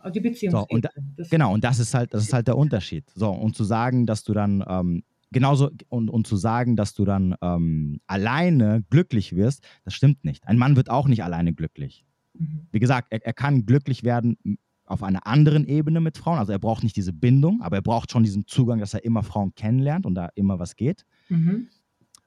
Ja, 0.04 0.10
die 0.10 0.20
Beziehung. 0.20 0.52
So, 0.52 0.66
und 0.68 0.84
da, 0.84 0.90
genau, 1.30 1.52
und 1.52 1.64
das 1.64 1.78
ist 1.78 1.94
halt, 1.94 2.12
das 2.12 2.24
ist 2.24 2.32
halt 2.32 2.46
der 2.46 2.58
Unterschied. 2.58 3.10
So, 3.14 3.30
und 3.30 3.56
zu 3.56 3.64
sagen, 3.64 4.06
dass 4.06 4.22
du 4.22 4.34
dann 4.34 4.62
ähm, 4.68 5.02
genauso 5.30 5.70
und, 5.88 6.10
und 6.10 6.26
zu 6.26 6.36
sagen, 6.36 6.76
dass 6.76 6.94
du 6.94 7.04
dann 7.04 7.34
ähm, 7.40 8.00
alleine 8.06 8.84
glücklich 8.90 9.34
wirst, 9.34 9.66
das 9.84 9.94
stimmt 9.94 10.24
nicht. 10.24 10.46
Ein 10.46 10.58
Mann 10.58 10.76
wird 10.76 10.90
auch 10.90 11.08
nicht 11.08 11.24
alleine 11.24 11.54
glücklich. 11.54 12.04
Mhm. 12.34 12.66
Wie 12.70 12.78
gesagt, 12.78 13.08
er, 13.10 13.24
er 13.24 13.32
kann 13.32 13.64
glücklich 13.64 14.04
werden 14.04 14.36
auf 14.84 15.02
einer 15.02 15.26
anderen 15.26 15.66
Ebene 15.66 16.00
mit 16.00 16.18
Frauen. 16.18 16.38
Also 16.38 16.52
er 16.52 16.58
braucht 16.58 16.82
nicht 16.82 16.96
diese 16.96 17.12
Bindung, 17.12 17.62
aber 17.62 17.76
er 17.76 17.82
braucht 17.82 18.12
schon 18.12 18.24
diesen 18.24 18.46
Zugang, 18.46 18.78
dass 18.78 18.94
er 18.94 19.04
immer 19.04 19.22
Frauen 19.22 19.54
kennenlernt 19.54 20.04
und 20.04 20.14
da 20.14 20.28
immer 20.34 20.58
was 20.58 20.76
geht. 20.76 21.06
Mhm. 21.28 21.68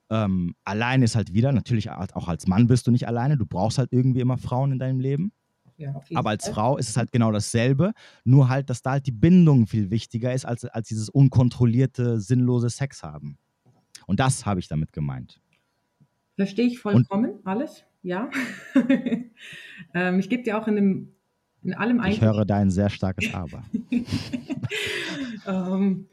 Ähm, 0.09 0.55
allein 0.63 1.01
ist 1.01 1.15
halt 1.15 1.33
wieder, 1.33 1.51
natürlich 1.51 1.89
auch 1.89 2.27
als 2.27 2.47
Mann 2.47 2.67
bist 2.67 2.85
du 2.87 2.91
nicht 2.91 3.07
alleine, 3.07 3.37
du 3.37 3.45
brauchst 3.45 3.77
halt 3.77 3.91
irgendwie 3.91 4.19
immer 4.19 4.37
Frauen 4.37 4.71
in 4.71 4.79
deinem 4.79 4.99
Leben. 4.99 5.31
Ja, 5.77 5.99
Aber 6.13 6.29
als 6.29 6.47
Frau 6.47 6.77
ist 6.77 6.89
es 6.89 6.95
halt 6.95 7.11
genau 7.11 7.31
dasselbe, 7.31 7.91
nur 8.23 8.47
halt, 8.47 8.69
dass 8.69 8.81
da 8.81 8.91
halt 8.91 9.07
die 9.07 9.11
Bindung 9.11 9.67
viel 9.67 9.89
wichtiger 9.89 10.33
ist, 10.33 10.45
als, 10.45 10.63
als 10.65 10.87
dieses 10.87 11.09
unkontrollierte, 11.09 12.19
sinnlose 12.21 12.69
Sex 12.69 13.03
haben. 13.03 13.37
Und 14.07 14.19
das 14.19 14.45
habe 14.45 14.59
ich 14.59 14.67
damit 14.67 14.93
gemeint. 14.93 15.41
Verstehe 16.35 16.67
ich 16.67 16.79
vollkommen 16.79 17.31
Und, 17.31 17.47
alles, 17.47 17.83
ja. 18.03 18.29
ähm, 19.93 20.19
ich 20.19 20.29
gebe 20.29 20.43
dir 20.43 20.57
auch 20.57 20.67
in, 20.67 20.75
dem, 20.75 21.15
in 21.61 21.73
allem 21.73 21.99
ein. 21.99 22.11
Ich 22.11 22.21
höre 22.21 22.45
dein 22.45 22.69
sehr 22.69 22.89
starkes 22.89 23.33
Aber. 23.33 23.63
ähm, 25.47 26.07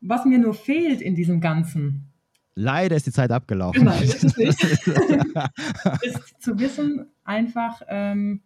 was 0.00 0.24
mir 0.26 0.38
nur 0.38 0.54
fehlt 0.54 1.00
in 1.00 1.14
diesem 1.14 1.40
Ganzen, 1.40 2.12
Leider 2.56 2.96
ist 2.96 3.06
die 3.06 3.12
Zeit 3.12 3.32
abgelaufen. 3.32 3.84
Nein, 3.84 4.02
ist 4.02 4.24
es 4.24 4.36
nicht. 4.36 4.62
ist 6.02 6.42
zu 6.42 6.58
wissen, 6.58 7.06
einfach 7.24 7.82
ähm, 7.88 8.42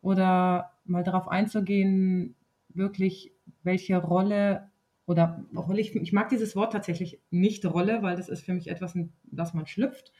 oder 0.00 0.72
mal 0.84 1.04
darauf 1.04 1.28
einzugehen, 1.28 2.34
wirklich 2.70 3.32
welche 3.62 3.98
Rolle 3.98 4.70
oder 5.06 5.44
Rolle, 5.54 5.80
ich, 5.80 5.94
ich, 5.94 6.12
mag 6.12 6.28
dieses 6.28 6.54
Wort 6.54 6.72
tatsächlich 6.72 7.20
nicht 7.30 7.66
Rolle, 7.66 8.02
weil 8.02 8.16
das 8.16 8.28
ist 8.28 8.44
für 8.44 8.54
mich 8.54 8.68
etwas, 8.68 8.94
in 8.94 9.12
das 9.24 9.54
man 9.54 9.66
schlüpft, 9.66 10.12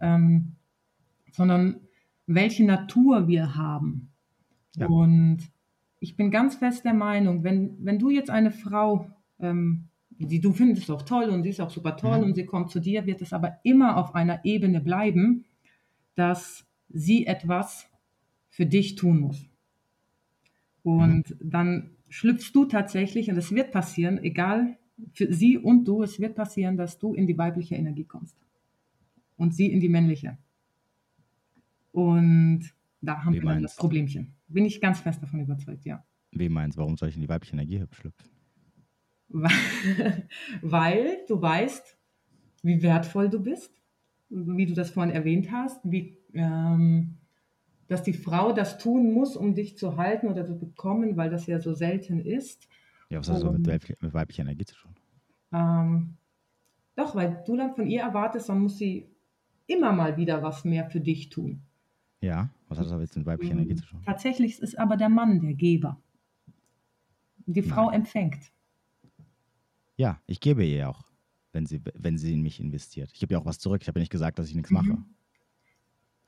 ähm, 0.00 0.56
sondern 1.32 1.80
welche 2.26 2.64
Natur 2.64 3.28
wir 3.28 3.56
haben. 3.56 4.12
Ja. 4.76 4.86
Und 4.86 5.38
ich 6.00 6.16
bin 6.16 6.30
ganz 6.30 6.56
fest 6.56 6.84
der 6.84 6.94
Meinung, 6.94 7.44
wenn, 7.44 7.76
wenn 7.84 7.98
du 7.98 8.10
jetzt 8.10 8.30
eine 8.30 8.50
Frau 8.50 9.10
ähm, 9.38 9.88
die 10.26 10.40
du 10.40 10.52
findest 10.52 10.90
auch 10.90 11.02
toll 11.02 11.30
und 11.30 11.42
sie 11.42 11.48
ist 11.48 11.60
auch 11.60 11.70
super 11.70 11.96
toll 11.96 12.18
mhm. 12.18 12.24
und 12.24 12.34
sie 12.34 12.44
kommt 12.44 12.70
zu 12.70 12.78
dir, 12.78 13.06
wird 13.06 13.22
es 13.22 13.32
aber 13.32 13.58
immer 13.62 13.96
auf 13.96 14.14
einer 14.14 14.44
Ebene 14.44 14.80
bleiben, 14.80 15.44
dass 16.14 16.66
sie 16.88 17.26
etwas 17.26 17.88
für 18.48 18.66
dich 18.66 18.96
tun 18.96 19.20
muss. 19.20 19.48
Und 20.82 21.30
mhm. 21.30 21.50
dann 21.50 21.90
schlüpfst 22.08 22.52
du 22.52 22.66
tatsächlich, 22.66 23.30
und 23.30 23.36
es 23.36 23.52
wird 23.52 23.70
passieren, 23.70 24.18
egal 24.22 24.76
für 25.12 25.32
sie 25.32 25.56
und 25.56 25.84
du, 25.84 26.02
es 26.02 26.20
wird 26.20 26.34
passieren, 26.34 26.76
dass 26.76 26.98
du 26.98 27.14
in 27.14 27.26
die 27.26 27.38
weibliche 27.38 27.76
Energie 27.76 28.04
kommst 28.04 28.36
und 29.36 29.54
sie 29.54 29.72
in 29.72 29.80
die 29.80 29.88
männliche. 29.88 30.36
Und 31.92 32.74
da 33.00 33.24
haben 33.24 33.32
Wie 33.32 33.40
wir 33.40 33.48
dann 33.48 33.62
das 33.62 33.76
Problemchen. 33.76 34.34
Bin 34.48 34.66
ich 34.66 34.80
ganz 34.80 35.00
fest 35.00 35.22
davon 35.22 35.40
überzeugt, 35.40 35.86
ja. 35.86 36.04
Wie 36.32 36.48
meinst 36.48 36.76
du, 36.76 36.80
warum 36.80 36.96
soll 36.96 37.08
ich 37.08 37.14
in 37.14 37.22
die 37.22 37.28
weibliche 37.28 37.54
Energie 37.54 37.82
schlüpfen? 37.92 38.39
weil 40.62 41.18
du 41.28 41.40
weißt, 41.40 41.96
wie 42.62 42.82
wertvoll 42.82 43.28
du 43.28 43.40
bist, 43.40 43.72
wie 44.28 44.66
du 44.66 44.74
das 44.74 44.90
vorhin 44.90 45.14
erwähnt 45.14 45.50
hast, 45.50 45.80
wie, 45.84 46.18
ähm, 46.34 47.16
dass 47.88 48.02
die 48.02 48.12
Frau 48.12 48.52
das 48.52 48.78
tun 48.78 49.12
muss, 49.12 49.36
um 49.36 49.54
dich 49.54 49.76
zu 49.76 49.96
halten 49.96 50.28
oder 50.28 50.44
zu 50.44 50.58
bekommen, 50.58 51.16
weil 51.16 51.30
das 51.30 51.46
ja 51.46 51.60
so 51.60 51.74
selten 51.74 52.20
ist. 52.20 52.68
Ja, 53.08 53.18
was 53.18 53.28
hat 53.28 53.42
das 53.42 53.52
mit, 53.52 54.02
mit 54.02 54.14
weiblicher 54.14 54.42
Energie 54.42 54.64
zu 54.64 54.76
tun? 54.76 54.94
Ähm, 55.52 56.16
doch, 56.94 57.14
weil 57.14 57.42
du 57.46 57.56
dann 57.56 57.74
von 57.74 57.86
ihr 57.86 58.02
erwartest, 58.02 58.48
dann 58.48 58.60
muss 58.60 58.78
sie 58.78 59.08
immer 59.66 59.92
mal 59.92 60.16
wieder 60.16 60.42
was 60.42 60.64
mehr 60.64 60.86
für 60.86 61.00
dich 61.00 61.28
tun. 61.28 61.62
Ja, 62.20 62.50
was 62.68 62.78
hat 62.78 62.90
das 62.90 63.00
jetzt 63.00 63.16
mit 63.16 63.26
weiblicher 63.26 63.54
Energie 63.54 63.74
zu 63.74 63.86
tun? 63.86 64.02
Tatsächlich 64.04 64.60
ist 64.60 64.78
aber 64.78 64.96
der 64.96 65.08
Mann 65.08 65.40
der 65.40 65.54
Geber. 65.54 66.00
Die 67.46 67.62
Frau 67.62 67.86
Nein. 67.86 68.00
empfängt. 68.00 68.52
Ja, 70.00 70.18
ich 70.26 70.40
gebe 70.40 70.64
ihr 70.64 70.88
auch, 70.88 71.02
wenn 71.52 71.66
sie, 71.66 71.78
wenn 71.92 72.16
sie 72.16 72.32
in 72.32 72.40
mich 72.40 72.58
investiert. 72.58 73.10
Ich 73.12 73.20
gebe 73.20 73.34
ihr 73.34 73.38
auch 73.38 73.44
was 73.44 73.58
zurück. 73.58 73.82
Ich 73.82 73.88
habe 73.88 73.98
ja 73.98 74.00
nicht 74.00 74.10
gesagt, 74.10 74.38
dass 74.38 74.48
ich 74.48 74.54
nichts 74.54 74.70
mhm. 74.70 74.76
mache. 74.78 74.96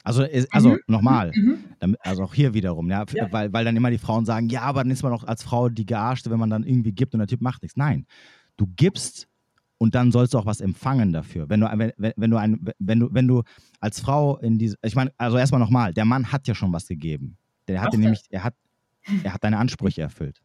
Also, 0.05 0.27
also 0.51 0.71
mhm. 0.73 0.79
nochmal, 0.89 1.33
mhm. 1.35 1.97
also 2.01 2.25
auch 2.25 2.35
hier 2.35 2.53
wiederum, 2.53 2.91
ja, 2.91 3.07
ja, 3.15 3.33
Weil, 3.33 3.51
weil 3.51 3.65
dann 3.65 3.75
immer 3.75 3.91
die 3.91 3.97
Frauen 3.97 4.27
sagen, 4.27 4.51
ja, 4.51 4.61
aber 4.61 4.83
dann 4.83 4.91
ist 4.91 5.03
man 5.03 5.13
doch 5.13 5.25
als 5.25 5.43
Frau 5.43 5.71
die 5.71 5.87
Gearschte, 5.87 6.31
wenn 6.31 6.39
man 6.39 6.51
dann 6.51 6.65
irgendwie 6.65 6.93
gibt 6.93 7.15
und 7.15 7.21
der 7.21 7.29
Typ 7.29 7.41
macht 7.41 7.63
nichts. 7.63 7.79
Nein, 7.79 8.05
du 8.59 8.67
gibst 8.77 9.27
und 9.79 9.95
dann 9.95 10.13
sollst 10.13 10.35
du 10.35 10.39
auch 10.39 10.45
was 10.45 10.61
empfangen 10.61 11.15
dafür. 11.15 11.49
Wenn 11.49 11.61
du, 11.61 11.95
wenn, 11.97 12.13
wenn 12.17 12.31
du, 12.31 12.37
ein, 12.37 12.61
wenn 12.79 13.01
du, 13.01 13.09
wenn 13.11 13.27
du 13.27 13.43
als 13.81 14.01
Frau 14.01 14.37
in 14.37 14.59
diese, 14.59 14.77
ich 14.83 14.97
meine, 14.97 15.13
also 15.17 15.39
erstmal 15.39 15.61
nochmal, 15.61 15.95
der 15.95 16.05
Mann 16.05 16.31
hat 16.31 16.47
ja 16.47 16.55
schon 16.55 16.75
was 16.75 16.89
gegeben. 16.89 17.39
Der 17.69 17.81
hat 17.81 17.97
nämlich, 17.97 18.21
er 18.29 18.45
hat, 18.45 18.55
er 19.23 19.33
hat 19.33 19.43
deine 19.43 19.57
Ansprüche 19.57 20.03
erfüllt. 20.03 20.43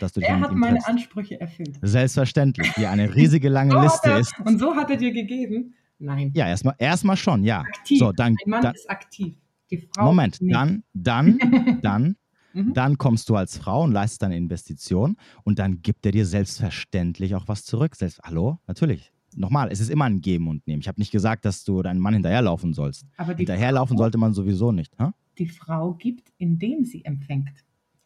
Dass 0.00 0.12
du 0.12 0.20
Er 0.20 0.34
dich 0.34 0.42
hat 0.42 0.50
mit 0.50 0.50
ihm 0.52 0.58
meine 0.60 0.74
triffst. 0.76 0.88
Ansprüche 0.88 1.40
erfüllt. 1.40 1.78
Selbstverständlich, 1.82 2.72
die 2.76 2.86
eine 2.86 3.14
riesige 3.14 3.48
lange 3.48 3.72
So 3.72 3.78
hat 3.78 3.84
Liste 3.84 4.10
er, 4.10 4.18
ist. 4.18 4.34
und 4.44 4.58
so 4.58 4.74
hat 4.76 4.90
er 4.90 4.96
dir 4.96 5.12
gegeben? 5.12 5.74
Nein. 5.98 6.32
Ja, 6.34 6.48
erstmal 6.48 6.74
erstmal 6.78 7.16
schon, 7.16 7.44
ja. 7.44 7.60
Aktiv. 7.60 7.98
So, 8.00 8.12
dann, 8.12 8.36
Ein 8.44 8.50
Mann 8.50 8.62
dann 8.62 8.74
ist 8.74 8.90
aktiv. 8.90 9.34
Die 9.70 9.78
Frau 9.94 10.04
Moment, 10.06 10.40
nicht. 10.42 10.54
dann, 10.54 10.82
dann, 10.94 11.38
dann, 11.82 12.16
Mhm. 12.54 12.74
dann 12.74 12.98
kommst 12.98 13.30
du 13.30 13.36
als 13.36 13.56
Frau 13.56 13.82
und 13.82 13.92
leistest 13.92 14.20
deine 14.20 14.36
Investition 14.36 15.16
und 15.42 15.58
dann 15.58 15.80
gibt 15.80 16.04
er 16.04 16.12
dir 16.12 16.26
selbstverständlich 16.26 17.34
auch 17.34 17.48
was 17.48 17.64
zurück. 17.64 17.96
Selbst, 17.96 18.20
hallo? 18.22 18.58
Natürlich. 18.66 19.10
Nochmal, 19.34 19.70
es 19.72 19.80
ist 19.80 19.88
immer 19.88 20.04
ein 20.04 20.20
Geben 20.20 20.48
und 20.48 20.66
Nehmen. 20.66 20.82
Ich 20.82 20.88
habe 20.88 21.00
nicht 21.00 21.10
gesagt, 21.12 21.46
dass 21.46 21.64
du 21.64 21.80
deinen 21.80 21.98
Mann 21.98 22.12
hinterherlaufen 22.12 22.74
sollst. 22.74 23.06
Aber 23.16 23.34
Hinterherlaufen 23.34 23.96
Frau, 23.96 24.04
sollte 24.04 24.18
man 24.18 24.34
sowieso 24.34 24.70
nicht. 24.70 24.92
Hä? 24.98 25.06
die 25.38 25.48
Frau 25.48 25.94
gibt, 25.94 26.30
indem 26.36 26.84
sie 26.84 27.06
empfängt, 27.06 27.48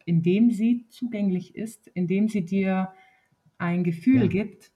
indem 0.07 0.49
sie 0.51 0.87
zugänglich 0.89 1.55
ist, 1.55 1.87
indem 1.87 2.27
sie 2.29 2.45
dir 2.45 2.93
ein 3.57 3.83
Gefühl 3.83 4.21
Ja. 4.23 4.27
gibt, 4.27 4.71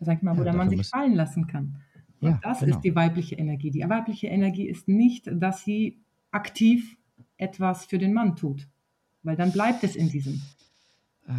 sag 0.00 0.18
ich 0.18 0.22
mal, 0.22 0.34
wo 0.34 0.38
Ja, 0.38 0.44
der 0.44 0.52
Mann 0.54 0.68
dafür 0.68 0.82
sich 0.82 0.90
fallen 0.90 1.14
lassen 1.14 1.46
kann. 1.46 1.76
Und 2.20 2.30
Ja, 2.30 2.40
das 2.42 2.60
genau. 2.60 2.76
ist 2.76 2.82
die 2.82 2.94
weibliche 2.94 3.36
Energie. 3.36 3.70
Die 3.70 3.88
weibliche 3.88 4.26
Energie 4.28 4.68
ist 4.68 4.88
nicht, 4.88 5.28
dass 5.32 5.64
sie 5.64 6.00
aktiv 6.30 6.96
etwas 7.36 7.86
für 7.86 7.98
den 7.98 8.12
Mann 8.12 8.36
tut, 8.36 8.68
weil 9.22 9.36
dann 9.36 9.52
bleibt 9.52 9.84
es 9.84 9.96
in 9.96 10.08
diesem. 10.08 10.40
Äh, 11.26 11.32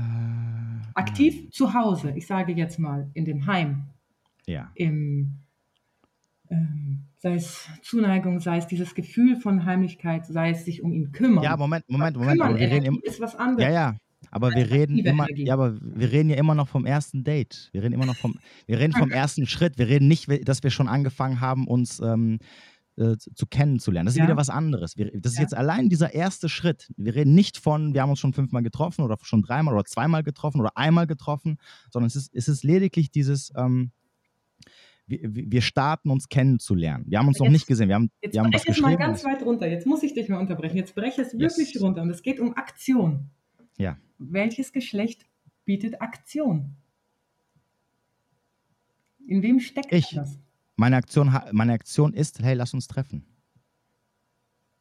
Aktiv 0.95 1.49
zu 1.51 1.73
Hause, 1.73 2.13
ich 2.15 2.27
sage 2.27 2.53
jetzt 2.53 2.79
mal, 2.79 3.09
in 3.13 3.25
dem 3.25 3.45
Heim, 3.47 3.85
Ja. 4.45 4.71
im, 4.75 5.39
ähm, 6.49 7.03
sei 7.23 7.35
es 7.35 7.69
Zuneigung, 7.81 8.41
sei 8.41 8.57
es 8.57 8.67
dieses 8.67 8.93
Gefühl 8.95 9.37
von 9.37 9.63
Heimlichkeit, 9.65 10.25
sei 10.25 10.49
es 10.49 10.65
sich 10.65 10.83
um 10.83 10.91
ihn 10.91 11.13
kümmern. 11.13 11.41
Ja, 11.43 11.55
Moment, 11.55 11.85
Moment, 11.89 12.17
Moment. 12.17 12.33
Kümmern 12.33 12.49
Aber 12.51 12.59
wir 12.59 12.69
reden 12.69 12.99
ist 13.01 13.21
was 13.21 13.35
anderes. 13.35 13.63
ja, 13.63 13.71
ja. 13.73 13.97
Aber 14.31 14.51
wir 14.51 14.69
reden 14.69 14.97
immer, 14.99 15.25
Energie. 15.29 15.45
ja, 15.45 15.53
aber 15.53 15.77
wir 15.81 16.11
reden 16.11 16.29
ja 16.29 16.37
immer 16.37 16.55
noch 16.55 16.67
vom 16.67 16.85
ersten 16.85 17.23
Date. 17.23 17.69
Wir 17.71 17.83
reden 17.83 17.93
immer 17.93 18.05
noch 18.05 18.15
vom, 18.17 18.35
wir 18.67 18.79
reden 18.79 18.93
vom 18.93 19.11
ersten 19.11 19.45
Schritt. 19.45 19.77
Wir 19.77 19.87
reden 19.87 20.07
nicht, 20.07 20.27
dass 20.47 20.63
wir 20.63 20.69
schon 20.69 20.87
angefangen 20.87 21.39
haben, 21.39 21.67
uns 21.67 21.99
ähm, 21.99 22.39
äh, 22.97 23.15
zu 23.17 23.33
zu 23.33 23.45
kennenzulernen. 23.47 24.05
Das 24.05 24.15
ist 24.15 24.19
Ja. 24.19 24.25
wieder 24.25 24.37
was 24.37 24.49
anderes. 24.49 24.97
Wir, 24.97 25.11
das 25.17 25.33
ist 25.33 25.37
Ja. 25.37 25.43
jetzt 25.43 25.55
allein 25.55 25.87
dieser 25.89 26.13
erste 26.13 26.49
Schritt. 26.49 26.89
Wir 26.97 27.15
reden 27.15 27.35
nicht 27.35 27.57
von, 27.57 27.93
wir 27.93 28.01
haben 28.01 28.09
uns 28.09 28.19
schon 28.19 28.33
fünfmal 28.33 28.63
getroffen 28.63 29.03
oder 29.03 29.17
schon 29.21 29.41
dreimal 29.43 29.73
oder 29.75 29.85
zweimal 29.85 30.23
getroffen 30.23 30.59
oder 30.61 30.75
einmal 30.77 31.05
getroffen, 31.07 31.57
sondern 31.91 32.07
es 32.07 32.15
ist, 32.15 32.31
es 32.33 32.47
ist 32.47 32.63
lediglich 32.63 33.11
dieses, 33.11 33.51
ähm, 33.55 33.91
wir, 35.05 35.19
wir 35.51 35.61
starten 35.61 36.09
uns 36.09 36.29
kennenzulernen. 36.29 37.05
Wir 37.07 37.19
haben 37.19 37.27
uns 37.27 37.39
noch 37.39 37.45
Jetzt- 37.45 37.53
nicht 37.53 37.67
gesehen. 37.67 37.89
Wir 37.89 37.95
haben, 37.95 38.09
Jetzt 38.21 38.33
wir 38.33 38.41
haben 38.41 38.51
breche 38.51 38.71
es 38.71 38.81
mal 38.81 38.95
ganz 38.97 39.23
weit 39.25 39.43
runter. 39.43 39.67
Jetzt 39.67 39.85
muss 39.85 40.01
ich 40.03 40.13
dich 40.13 40.29
mal 40.29 40.39
unterbrechen. 40.39 40.77
Jetzt 40.77 40.95
breche 40.95 41.21
es 41.21 41.37
wirklich 41.37 41.73
Yes. 41.73 41.83
runter. 41.83 42.01
Und 42.01 42.09
es 42.09 42.21
geht 42.21 42.39
um 42.39 42.55
Aktion. 42.55 43.29
Ja. 43.77 43.97
Welches 44.17 44.71
Geschlecht 44.71 45.25
bietet 45.65 46.01
Aktion? 46.01 46.75
In 49.27 49.41
wem 49.41 49.59
steckt 49.59 49.91
Ich. 49.91 50.09
das? 50.11 50.39
Meine 50.75 50.95
Aktion, 50.97 51.33
meine 51.51 51.73
Aktion 51.73 52.13
ist, 52.13 52.41
hey, 52.41 52.55
lass 52.55 52.73
uns 52.73 52.87
treffen. 52.87 53.25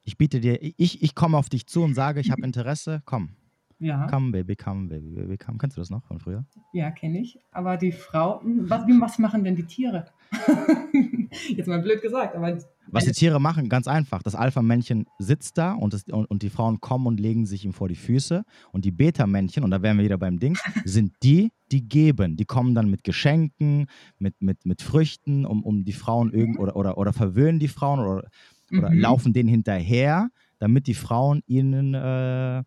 Ich 0.05 0.16
biete 0.16 0.40
dir, 0.40 0.59
ich, 0.61 1.03
ich 1.03 1.15
komme 1.15 1.36
auf 1.39 1.49
dich 1.49 1.66
zu 1.66 1.82
und 1.82 1.94
sage, 1.94 2.20
ich 2.20 2.31
habe 2.31 2.43
Interesse, 2.43 3.03
komm. 3.05 3.36
Ja, 3.82 4.06
Come, 4.06 4.30
Baby, 4.30 4.54
come, 4.54 4.88
Baby, 4.88 5.10
Baby, 5.16 5.36
come. 5.36 5.59
Kennst 5.59 5.76
du 5.76 5.80
das 5.80 5.90
noch 5.90 6.04
von 6.04 6.18
früher? 6.20 6.44
ja 6.72 6.90
kenne 6.92 7.20
ich. 7.20 7.38
Aber 7.50 7.76
die 7.76 7.90
Frau, 7.92 8.40
was, 8.44 8.84
was 9.00 9.18
machen 9.18 9.42
denn 9.44 9.56
die 9.56 9.64
Tiere? 9.64 10.06
Jetzt 11.48 11.66
mal 11.66 11.80
blöd 11.80 12.00
gesagt, 12.02 12.36
aber 12.36 12.59
Was 12.86 13.04
die 13.04 13.12
Tiere 13.12 13.40
machen, 13.40 13.68
ganz 13.68 13.86
einfach. 13.88 14.22
Das 14.22 14.34
Alpha-Männchen 14.34 15.06
sitzt 15.18 15.59
da 15.59 15.72
und, 15.72 15.92
das, 15.94 16.04
und, 16.04 16.26
und 16.26 16.42
die 16.42 16.50
Frauen 16.50 16.80
kommen 16.80 17.06
und 17.06 17.20
legen 17.20 17.46
sich 17.46 17.64
ihm 17.64 17.72
vor 17.72 17.88
die 17.88 17.96
Füße. 17.96 18.44
Und 18.70 18.84
die 18.84 18.90
Beta-Männchen, 18.92 19.64
und 19.64 19.70
da 19.70 19.82
wären 19.82 19.96
wir 19.98 20.04
wieder 20.04 20.18
beim 20.18 20.38
Dings, 20.38 20.62
sind 20.84 21.12
die, 21.22 21.50
die 21.70 21.88
geben. 21.88 22.36
Die 22.36 22.44
kommen 22.44 22.74
dann 22.74 22.88
mit 22.88 23.02
Geschenken, 23.04 23.86
mit, 24.18 24.40
mit, 24.40 24.64
mit 24.66 24.82
Früchten, 24.82 25.44
um, 25.46 25.62
um 25.64 25.84
die 25.84 25.92
Frauen 25.92 26.32
irgend 26.32 26.59
oder, 26.59 26.76
oder, 26.76 26.98
oder 26.98 27.12
verwöhnen 27.12 27.59
die 27.59 27.68
Frauen 27.68 28.00
oder, 28.00 28.28
oder 28.70 28.90
Mhm. 28.90 28.98
laufen 29.00 29.32
denen 29.32 29.48
hinterher, 29.48 30.28
damit 30.59 30.86
die 30.86 30.94
Frauen 30.94 31.42
ihnen 31.46 31.94
äh, 31.94 32.62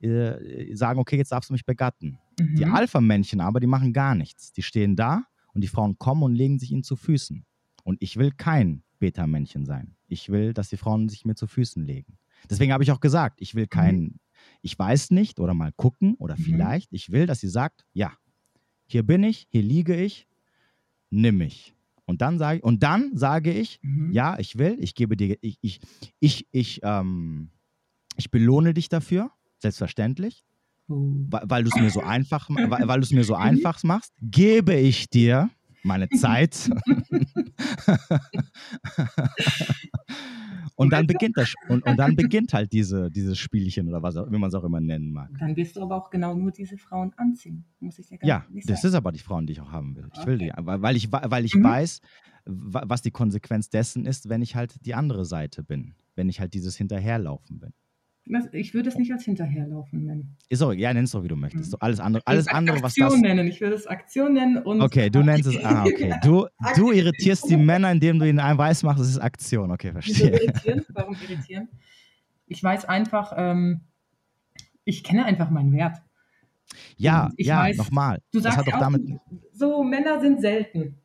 äh, 0.00 0.74
sagen, 0.74 0.98
okay, 1.00 1.16
jetzt 1.16 1.32
darfst 1.32 1.50
du 1.50 1.54
mich 1.54 1.64
begatten. 1.64 2.18
Die 2.38 2.64
Mhm. 2.64 2.74
Alpha-Männchen 2.74 3.40
aber, 3.40 3.60
die 3.60 3.66
machen 3.66 3.92
gar 3.92 4.14
nichts. 4.14 4.52
Die 4.52 4.62
stehen 4.62 4.94
da 4.96 5.24
und 5.54 5.62
die 5.62 5.68
Frauen 5.68 5.98
kommen 5.98 6.22
und 6.22 6.34
legen 6.34 6.58
sich 6.58 6.70
ihnen 6.72 6.84
zu 6.84 6.96
Füßen. 6.96 7.44
Und 7.84 8.00
ich 8.02 8.16
will 8.16 8.30
kein 8.30 8.82
Beta-Männchen 9.00 9.64
sein. 9.66 9.94
Ich 10.06 10.28
will, 10.28 10.52
dass 10.52 10.68
die 10.68 10.76
Frauen 10.76 11.08
sich 11.08 11.24
mir 11.24 11.34
zu 11.34 11.46
Füßen 11.46 11.84
legen. 11.84 12.18
Deswegen 12.48 12.72
habe 12.72 12.82
ich 12.84 12.92
auch 12.92 13.00
gesagt, 13.00 13.40
ich 13.40 13.54
will 13.54 13.66
kein, 13.66 14.20
ich 14.62 14.78
weiß 14.78 15.10
nicht 15.10 15.40
oder 15.40 15.54
mal 15.54 15.72
gucken 15.72 16.14
oder 16.18 16.36
Mhm. 16.36 16.42
vielleicht. 16.42 16.92
Ich 16.92 17.10
will, 17.10 17.26
dass 17.26 17.40
sie 17.40 17.48
sagt, 17.48 17.84
ja, 17.92 18.12
hier 18.86 19.02
bin 19.02 19.22
ich, 19.24 19.46
hier 19.50 19.62
liege 19.62 19.96
ich, 19.96 20.26
nimm 21.10 21.38
mich. 21.38 21.74
Und 22.06 22.22
dann 22.22 22.38
sage 22.38 22.58
ich, 22.58 22.64
und 22.64 22.82
dann 22.82 23.16
sage 23.16 23.52
ich, 23.52 23.80
Mhm. 23.82 24.12
ja, 24.12 24.38
ich 24.38 24.56
will, 24.58 24.76
ich 24.80 24.94
gebe 24.94 25.16
dir, 25.16 25.36
ich, 25.42 25.58
ich, 25.60 25.80
ich, 26.20 26.46
ich, 26.52 26.80
ähm, 26.82 27.50
ich 28.16 28.30
belohne 28.30 28.72
dich 28.74 28.88
dafür, 28.88 29.30
selbstverständlich 29.60 30.42
Oh. 30.90 31.26
weil, 31.28 31.42
weil 31.44 31.64
du 31.64 31.68
es 31.68 31.76
mir 31.78 31.90
so 31.90 32.00
einfach, 32.00 32.48
weil, 32.48 32.88
weil 32.88 33.00
du 33.00 33.04
es 33.04 33.10
mir 33.12 33.22
so 33.24 33.34
einfach 33.36 33.82
machst, 33.84 34.10
gebe 34.22 34.74
ich 34.74 35.10
dir 35.10 35.50
meine 35.82 36.08
Zeit. 36.08 36.70
und 40.76 40.92
dann 40.92 41.06
beginnt 41.06 41.36
das 41.36 41.52
und, 41.68 41.84
und 41.84 41.96
dann 41.98 42.16
beginnt 42.16 42.52
halt 42.54 42.72
diese, 42.72 43.10
dieses 43.10 43.38
Spielchen 43.38 43.88
oder 43.88 44.02
was 44.02 44.16
auch, 44.16 44.30
wie 44.30 44.38
man 44.38 44.48
es 44.48 44.54
auch 44.54 44.64
immer 44.64 44.80
nennen 44.80 45.12
mag. 45.12 45.30
Dann 45.38 45.54
wirst 45.56 45.76
du 45.76 45.82
aber 45.82 45.96
auch 45.96 46.10
genau 46.10 46.34
nur 46.34 46.50
diese 46.52 46.76
Frauen 46.78 47.12
anziehen, 47.16 47.64
muss 47.80 47.98
ich 47.98 48.06
dir 48.06 48.18
ganz 48.18 48.28
Ja, 48.28 48.44
ehrlich 48.48 48.64
das 48.66 48.80
sagen. 48.82 48.92
ist 48.92 48.94
aber 48.96 49.12
die 49.12 49.18
Frauen, 49.18 49.46
die 49.46 49.52
ich 49.52 49.60
auch 49.60 49.72
haben 49.72 49.96
will. 49.96 50.08
Ich 50.18 50.26
will 50.26 50.38
die, 50.38 50.50
weil, 50.56 50.96
ich, 50.96 51.12
weil 51.12 51.44
ich 51.44 51.54
Mhm. 51.54 51.64
weiß, 51.64 52.00
wa- 52.46 52.84
was 52.86 53.02
die 53.02 53.10
Konsequenz 53.10 53.68
dessen 53.70 54.06
ist, 54.06 54.28
wenn 54.28 54.42
ich 54.42 54.54
halt 54.56 54.74
die 54.86 54.94
andere 54.94 55.24
Seite 55.24 55.62
bin, 55.62 55.94
wenn 56.14 56.28
ich 56.28 56.40
halt 56.40 56.54
dieses 56.54 56.76
Hinterherlaufen 56.76 57.58
bin. 57.58 57.72
Ich 58.52 58.74
würde 58.74 58.88
es 58.88 58.96
nicht 58.96 59.12
als 59.12 59.24
Hinterherlaufen 59.24 60.04
nennen. 60.04 60.36
Ist 60.48 60.62
auch, 60.62 60.72
ja, 60.72 60.92
nenn 60.92 61.04
es 61.04 61.12
doch, 61.12 61.22
wie 61.24 61.28
du 61.28 61.36
möchtest. 61.36 61.66
Mhm. 61.66 61.70
So 61.70 61.78
alles 61.78 62.00
andere, 62.00 62.20
Ich 62.20 62.26
würde 62.26 62.36
alles 62.36 62.46
es 62.46 62.52
andere, 62.52 62.76
was 62.82 62.84
Aktion 62.92 63.10
das. 63.10 63.20
nennen. 63.20 63.46
Ich 63.48 63.60
würde 63.60 63.74
es 63.76 63.86
Aktion 63.86 64.32
nennen 64.34 64.58
und. 64.58 64.80
Okay, 64.82 65.08
du 65.10 65.22
nennst 65.22 65.46
es. 65.48 65.64
Ah, 65.64 65.84
okay. 65.84 66.14
Du, 66.22 66.46
du 66.76 66.92
irritierst 66.92 67.48
die 67.48 67.56
Männer, 67.56 67.90
indem 67.92 68.18
du 68.18 68.28
ihnen 68.28 68.40
ein 68.40 68.58
weiß 68.58 68.82
machst, 68.82 69.00
es 69.02 69.08
ist 69.10 69.18
Aktion. 69.18 69.70
Okay, 69.70 69.92
Wieso 69.94 70.14
verstehe. 70.26 70.42
irritieren? 70.42 70.84
Warum 70.90 71.16
irritieren? 71.22 71.68
Ich 72.46 72.62
weiß 72.62 72.84
einfach, 72.86 73.32
ähm, 73.36 73.80
ich 74.84 75.04
kenne 75.04 75.24
einfach 75.24 75.50
meinen 75.50 75.72
Wert. 75.72 75.98
Ja, 76.96 77.30
ja, 77.38 77.72
nochmal. 77.74 78.20
Du 78.32 78.40
Das 78.40 78.54
sagst 78.54 78.58
hat 78.58 78.66
doch 78.66 78.72
ja 78.72 78.78
auch, 78.78 78.82
damit. 78.82 79.02
so 79.52 79.82
Männer 79.82 80.20
sind 80.20 80.40
selten. 80.40 80.96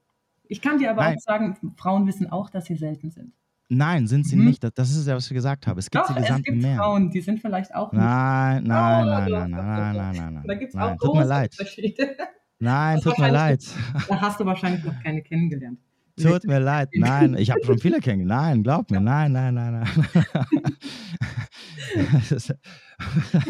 Ich 0.47 0.61
kann 0.61 0.77
dir 0.77 0.91
aber 0.91 1.03
Nein. 1.03 1.15
auch 1.17 1.21
sagen, 1.21 1.73
Frauen 1.77 2.05
wissen 2.05 2.29
auch, 2.29 2.49
dass 2.49 2.65
sie 2.65 2.75
selten 2.75 3.11
sind. 3.11 3.33
Nein, 3.77 4.07
sind 4.07 4.27
sie 4.27 4.35
Mhm. 4.35 4.45
nicht. 4.45 4.63
Das, 4.63 4.73
das 4.73 4.91
ist 4.95 5.07
ja, 5.07 5.15
was 5.15 5.27
ich 5.27 5.33
gesagt 5.33 5.65
habe. 5.67 5.79
Es 5.79 5.89
gibt 5.89 6.03
Doch, 6.03 6.09
sie 6.09 6.15
es 6.19 6.27
gesamt 6.27 6.45
gibt 6.45 6.61
mehr. 6.61 6.77
Frauen, 6.77 7.09
die 7.09 7.21
sind 7.21 7.39
vielleicht 7.39 7.73
auch 7.73 7.91
nicht. 7.91 8.01
Nein, 8.01 8.63
nein, 8.63 9.05
Oh, 9.05 9.09
nein, 9.09 9.31
nein, 9.31 9.31
nein, 9.31 9.51
nein, 9.51 9.95
doch. 9.95 10.01
nein, 10.21 10.33
nein. 10.35 10.43
Da 10.45 10.53
gibt 10.55 10.69
es 10.69 10.75
nein. 10.75 10.93
auch 10.93 10.97
Tut 10.97 11.15
mir 11.15 11.25
leid. 11.25 11.55
Unterschiede. 11.59 12.17
Nein, 12.59 13.01
tut 13.01 13.17
mir 13.17 13.31
leid. 13.31 13.65
Da 14.07 14.21
hast 14.21 14.39
du 14.39 14.45
wahrscheinlich 14.45 14.83
noch 14.83 15.01
keine 15.03 15.21
kennengelernt. 15.21 15.79
Tut 16.21 16.43
mir 16.45 16.59
leid. 16.59 16.89
Nein, 16.95 17.35
ich 17.35 17.49
habe 17.51 17.61
schon 17.65 17.79
viele 17.79 17.99
kennengelernt. 17.99 18.41
Nein, 18.43 18.63
glaub 18.63 18.89
mir. 18.91 19.01
Nein, 19.01 19.31
nein, 19.31 19.53
nein, 19.53 19.73
nein. 19.73 19.87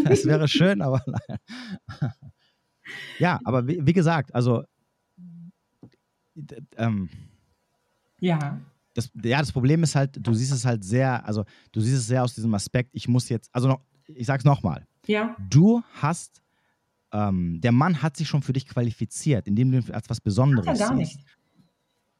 Das 0.05 0.25
wäre 0.25 0.47
schön, 0.47 0.81
aber 0.81 1.01
nein. 1.05 1.37
Ja, 3.19 3.39
aber 3.45 3.67
wie, 3.67 3.85
wie 3.85 3.93
gesagt, 3.93 4.33
also 4.33 4.63
ähm, 6.77 7.09
Ja, 8.19 8.59
das, 8.93 9.11
ja, 9.23 9.39
das 9.39 9.51
Problem 9.51 9.83
ist 9.83 9.95
halt, 9.95 10.17
du 10.21 10.33
siehst 10.33 10.51
es 10.51 10.65
halt 10.65 10.83
sehr, 10.83 11.25
also 11.25 11.45
du 11.71 11.81
siehst 11.81 11.97
es 11.97 12.07
sehr 12.07 12.23
aus 12.23 12.35
diesem 12.35 12.53
Aspekt, 12.53 12.91
ich 12.93 13.07
muss 13.07 13.29
jetzt, 13.29 13.49
also 13.53 13.67
noch, 13.67 13.81
ich 14.07 14.27
sag's 14.27 14.43
nochmal, 14.43 14.85
ja, 15.07 15.35
du 15.49 15.81
hast, 15.93 16.41
ähm, 17.11 17.59
der 17.61 17.71
Mann 17.71 18.01
hat 18.01 18.17
sich 18.17 18.27
schon 18.27 18.41
für 18.41 18.53
dich 18.53 18.67
qualifiziert, 18.67 19.47
indem 19.47 19.71
du 19.71 19.77
ihn 19.79 19.91
als 19.91 20.09
was 20.09 20.21
Besonderes 20.21 20.67
Hat 20.67 20.79
er 20.79 20.87
gar 20.89 20.97
siehst. 20.97 21.17
nicht. 21.17 21.27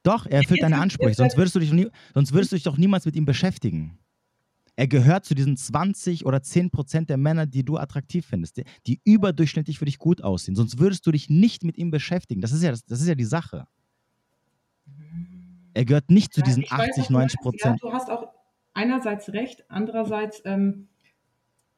Doch, 0.04 0.26
er 0.26 0.40
erfüllt 0.40 0.62
deine 0.62 0.80
Ansprüche, 0.80 1.14
sonst 1.14 1.38
würdest 1.38 1.56
du 1.56 1.60
dich, 1.60 1.72
nie, 1.72 1.88
sonst 2.14 2.34
würdest 2.34 2.52
du 2.52 2.56
dich 2.58 2.64
doch 2.64 2.78
niemals 2.78 3.06
mit 3.06 3.16
ihm 3.16 3.26
beschäftigen. 3.26 3.98
Er 4.76 4.88
gehört 4.88 5.24
zu 5.24 5.36
diesen 5.36 5.56
20 5.56 6.26
oder 6.26 6.42
10 6.42 6.72
Prozent 6.72 7.10
der 7.10 7.18
Männer, 7.18 7.46
die 7.46 7.64
du 7.64 7.78
attraktiv 7.78 8.26
findest, 8.26 8.58
die, 8.58 8.64
die 8.88 9.02
überdurchschnittlich 9.04 9.78
für 9.78 9.86
dich 9.86 10.00
gut 10.00 10.24
aussehen. 10.24 10.56
Sonst 10.56 10.80
würdest 10.80 11.06
du 11.06 11.12
dich 11.12 11.30
nicht 11.30 11.64
mit 11.64 11.78
ihm 11.78 11.92
beschäftigen. 11.92 12.42
Das 12.42 12.52
ist 12.52 12.64
ja, 12.64 12.72
das, 12.72 12.84
das 12.86 13.00
ist 13.00 13.08
ja 13.08 13.16
die 13.16 13.24
Sache. 13.24 13.68
Er 15.74 15.86
gehört 15.86 16.10
nicht 16.10 16.34
zu 16.34 16.42
diesen 16.42 16.64
ich 16.64 16.72
weiß, 16.72 16.90
80, 16.90 16.98
was 16.98 17.08
du 17.08 17.14
90 17.14 17.14
meinst. 17.14 17.38
Prozent. 17.42 17.82
Ja, 17.82 17.90
du 17.90 17.94
hast 17.94 18.10
auch 18.10 18.28
einerseits 18.74 19.34
recht, 19.34 19.66
andererseits 19.70 20.42
ähm, 20.46 20.88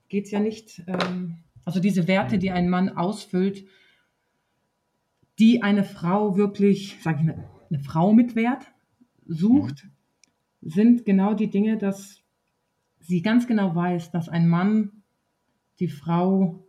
geht 0.09 0.25
es 0.25 0.31
ja 0.31 0.39
nicht, 0.39 0.83
ähm, 0.87 1.37
also 1.63 1.79
diese 1.79 2.07
Werte, 2.07 2.37
die 2.37 2.51
ein 2.51 2.69
Mann 2.69 2.89
ausfüllt, 2.89 3.65
die 5.39 5.63
eine 5.63 5.83
Frau 5.83 6.37
wirklich, 6.37 6.97
sage 7.01 7.19
ich 7.19 7.25
mal, 7.25 7.49
eine 7.69 7.79
Frau 7.79 8.13
mit 8.13 8.35
Wert 8.35 8.65
sucht, 9.25 9.87
sind 10.61 11.05
genau 11.05 11.33
die 11.33 11.49
Dinge, 11.49 11.77
dass 11.77 12.21
sie 12.99 13.21
ganz 13.21 13.47
genau 13.47 13.75
weiß, 13.75 14.11
dass 14.11 14.29
ein 14.29 14.47
Mann 14.47 15.03
die 15.79 15.87
Frau 15.87 16.65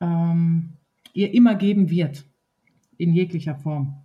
ähm, 0.00 0.74
ihr 1.12 1.32
immer 1.34 1.54
geben 1.54 1.90
wird. 1.90 2.24
In 2.96 3.12
jeglicher 3.12 3.56
Form. 3.56 4.03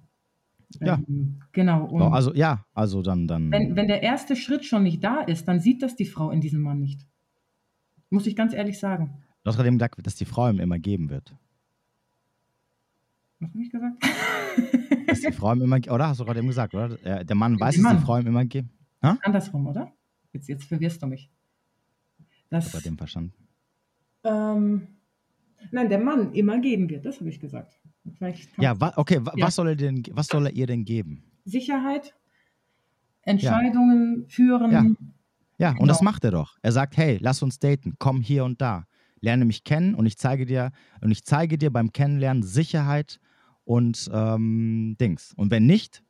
Ja. 0.82 0.96
Ähm, 1.08 1.42
genau. 1.52 1.86
Und 1.86 2.02
also 2.14 2.34
ja, 2.34 2.66
also 2.74 3.02
dann, 3.02 3.28
dann. 3.28 3.52
wenn, 3.52 3.76
wenn 3.76 3.88
der 3.88 4.04
erste 4.04 4.36
Schritt 4.36 4.66
schon 4.66 4.84
nicht 4.84 5.04
da 5.04 5.22
ist, 5.22 5.48
dann 5.48 5.60
sieht 5.60 5.82
das 5.82 5.96
die 5.96 6.06
Frau 6.06 6.30
in 6.32 6.42
diesem 6.42 6.62
Mann 6.62 6.80
nicht. 6.80 7.06
Muss 8.12 8.28
ich 8.28 8.36
ganz 8.36 8.54
ehrlich 8.54 8.80
sagen. 8.80 9.18
du 9.44 9.50
hast 9.50 9.56
gerade 9.56 9.68
eben 9.70 9.78
gesagt, 9.78 10.06
dass 10.06 10.16
die 10.16 10.26
Frau 10.26 10.50
ihm 10.50 10.60
immer 10.60 10.78
geben 10.80 11.10
wird. 11.10 11.36
Was 13.40 13.50
habe 13.52 13.62
ich 13.64 13.72
gesagt? 13.72 14.04
Dass 15.08 15.22
die 15.22 15.32
Frau 15.32 15.54
ihm 15.54 15.62
immer, 15.62 15.78
oder? 15.78 16.10
Hast 16.10 16.20
du 16.20 16.26
gerade 16.26 16.40
eben 16.40 16.50
gesagt, 16.50 16.76
oder? 16.76 17.24
Der 17.24 17.36
Mann 17.36 17.60
weiß, 17.60 17.76
Der 17.76 17.84
dass 17.84 18.00
die. 18.00 18.06
Frau 18.06 18.18
ihm 18.20 18.28
immer 18.28 18.46
geben. 18.46 18.70
Andersrum, 19.02 19.66
oder? 19.66 19.92
Jetzt, 20.34 20.50
jetzt 20.50 20.66
verwirrst 20.66 21.02
du 21.02 21.08
mich. 21.08 21.32
Das, 22.50 22.72
Bei 22.72 22.80
dem 22.80 22.98
verstanden. 22.98 23.34
ähm, 24.24 24.88
nein, 25.72 25.90
der 25.90 26.00
Mann 26.00 26.34
immer 26.34 26.60
geben 26.60 26.90
wird, 26.90 27.06
das 27.06 27.20
habe 27.20 27.30
ich 27.30 27.40
gesagt. 27.40 27.79
Ja, 28.58 28.80
wa 28.80 28.94
okay, 28.96 29.20
wa 29.26 29.34
Ja. 29.36 29.46
was 29.48 29.56
soll 29.56 29.70
er 29.70 29.76
denn, 29.76 30.04
was 30.12 30.28
soll 30.28 30.46
er 30.48 30.54
ihr 30.54 30.68
denn 30.68 30.86
geben? 30.86 31.24
Sicherheit, 31.46 32.16
Entscheidungen 33.24 34.26
führen. 34.30 34.72
Ja. 34.72 34.84
Ja, 35.58 35.72
und 35.78 35.88
das 35.90 36.00
Genau. 36.00 36.12
macht 36.12 36.24
er 36.24 36.32
doch. 36.32 36.58
Er 36.62 36.72
sagt, 36.72 36.96
hey, 36.98 37.18
lass 37.22 37.42
uns 37.44 37.60
daten, 37.60 37.96
komm 38.00 38.22
hier 38.22 38.46
und 38.46 38.62
da. 38.62 38.86
Lerne 39.22 39.44
mich 39.44 39.66
kennen 39.66 39.94
und 39.96 40.06
ich 40.06 40.18
zeige 40.18 40.46
dir, 40.46 40.72
und 41.02 41.12
ich 41.12 41.26
zeige 41.26 41.58
dir 41.58 41.70
beim 41.72 41.92
Kennenlernen 41.92 42.44
Sicherheit 42.44 43.20
und 43.66 44.10
ähm, 44.14 44.96
Dings. 45.02 45.34
Und 45.36 45.52
wenn 45.52 45.66
nicht, 45.66 46.04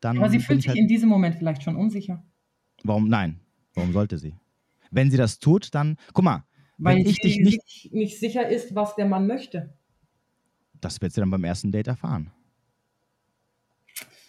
dann 0.00 0.18
Aber 0.18 0.28
sie 0.28 0.38
fühlt 0.40 0.58
ich 0.58 0.64
sich 0.64 0.68
halt, 0.68 0.78
in 0.78 0.88
diesem 0.88 1.08
Moment 1.08 1.36
vielleicht 1.36 1.62
schon 1.62 1.76
unsicher. 1.76 2.22
warum 2.84 3.08
nein? 3.08 3.40
Warum 3.74 3.92
sollte 3.92 4.18
sie? 4.18 4.34
Wenn 4.90 5.10
sie 5.10 5.16
das 5.16 5.38
tut, 5.38 5.74
dann 5.74 5.96
guck 6.12 6.24
mal, 6.24 6.44
Weil 6.78 6.96
wenn 6.96 7.06
ich 7.06 7.16
sie 7.16 7.22
dich 7.22 7.38
nicht, 7.40 7.60
sich 7.62 7.90
nicht 7.92 8.18
sicher 8.20 8.48
ist, 8.48 8.74
was 8.74 8.94
der 8.96 9.06
Mann 9.06 9.26
möchte. 9.26 9.74
Das 10.84 11.00
wird 11.00 11.12
sie 11.12 11.20
dann 11.20 11.30
beim 11.30 11.44
ersten 11.44 11.72
Date 11.72 11.88
erfahren. 11.88 12.30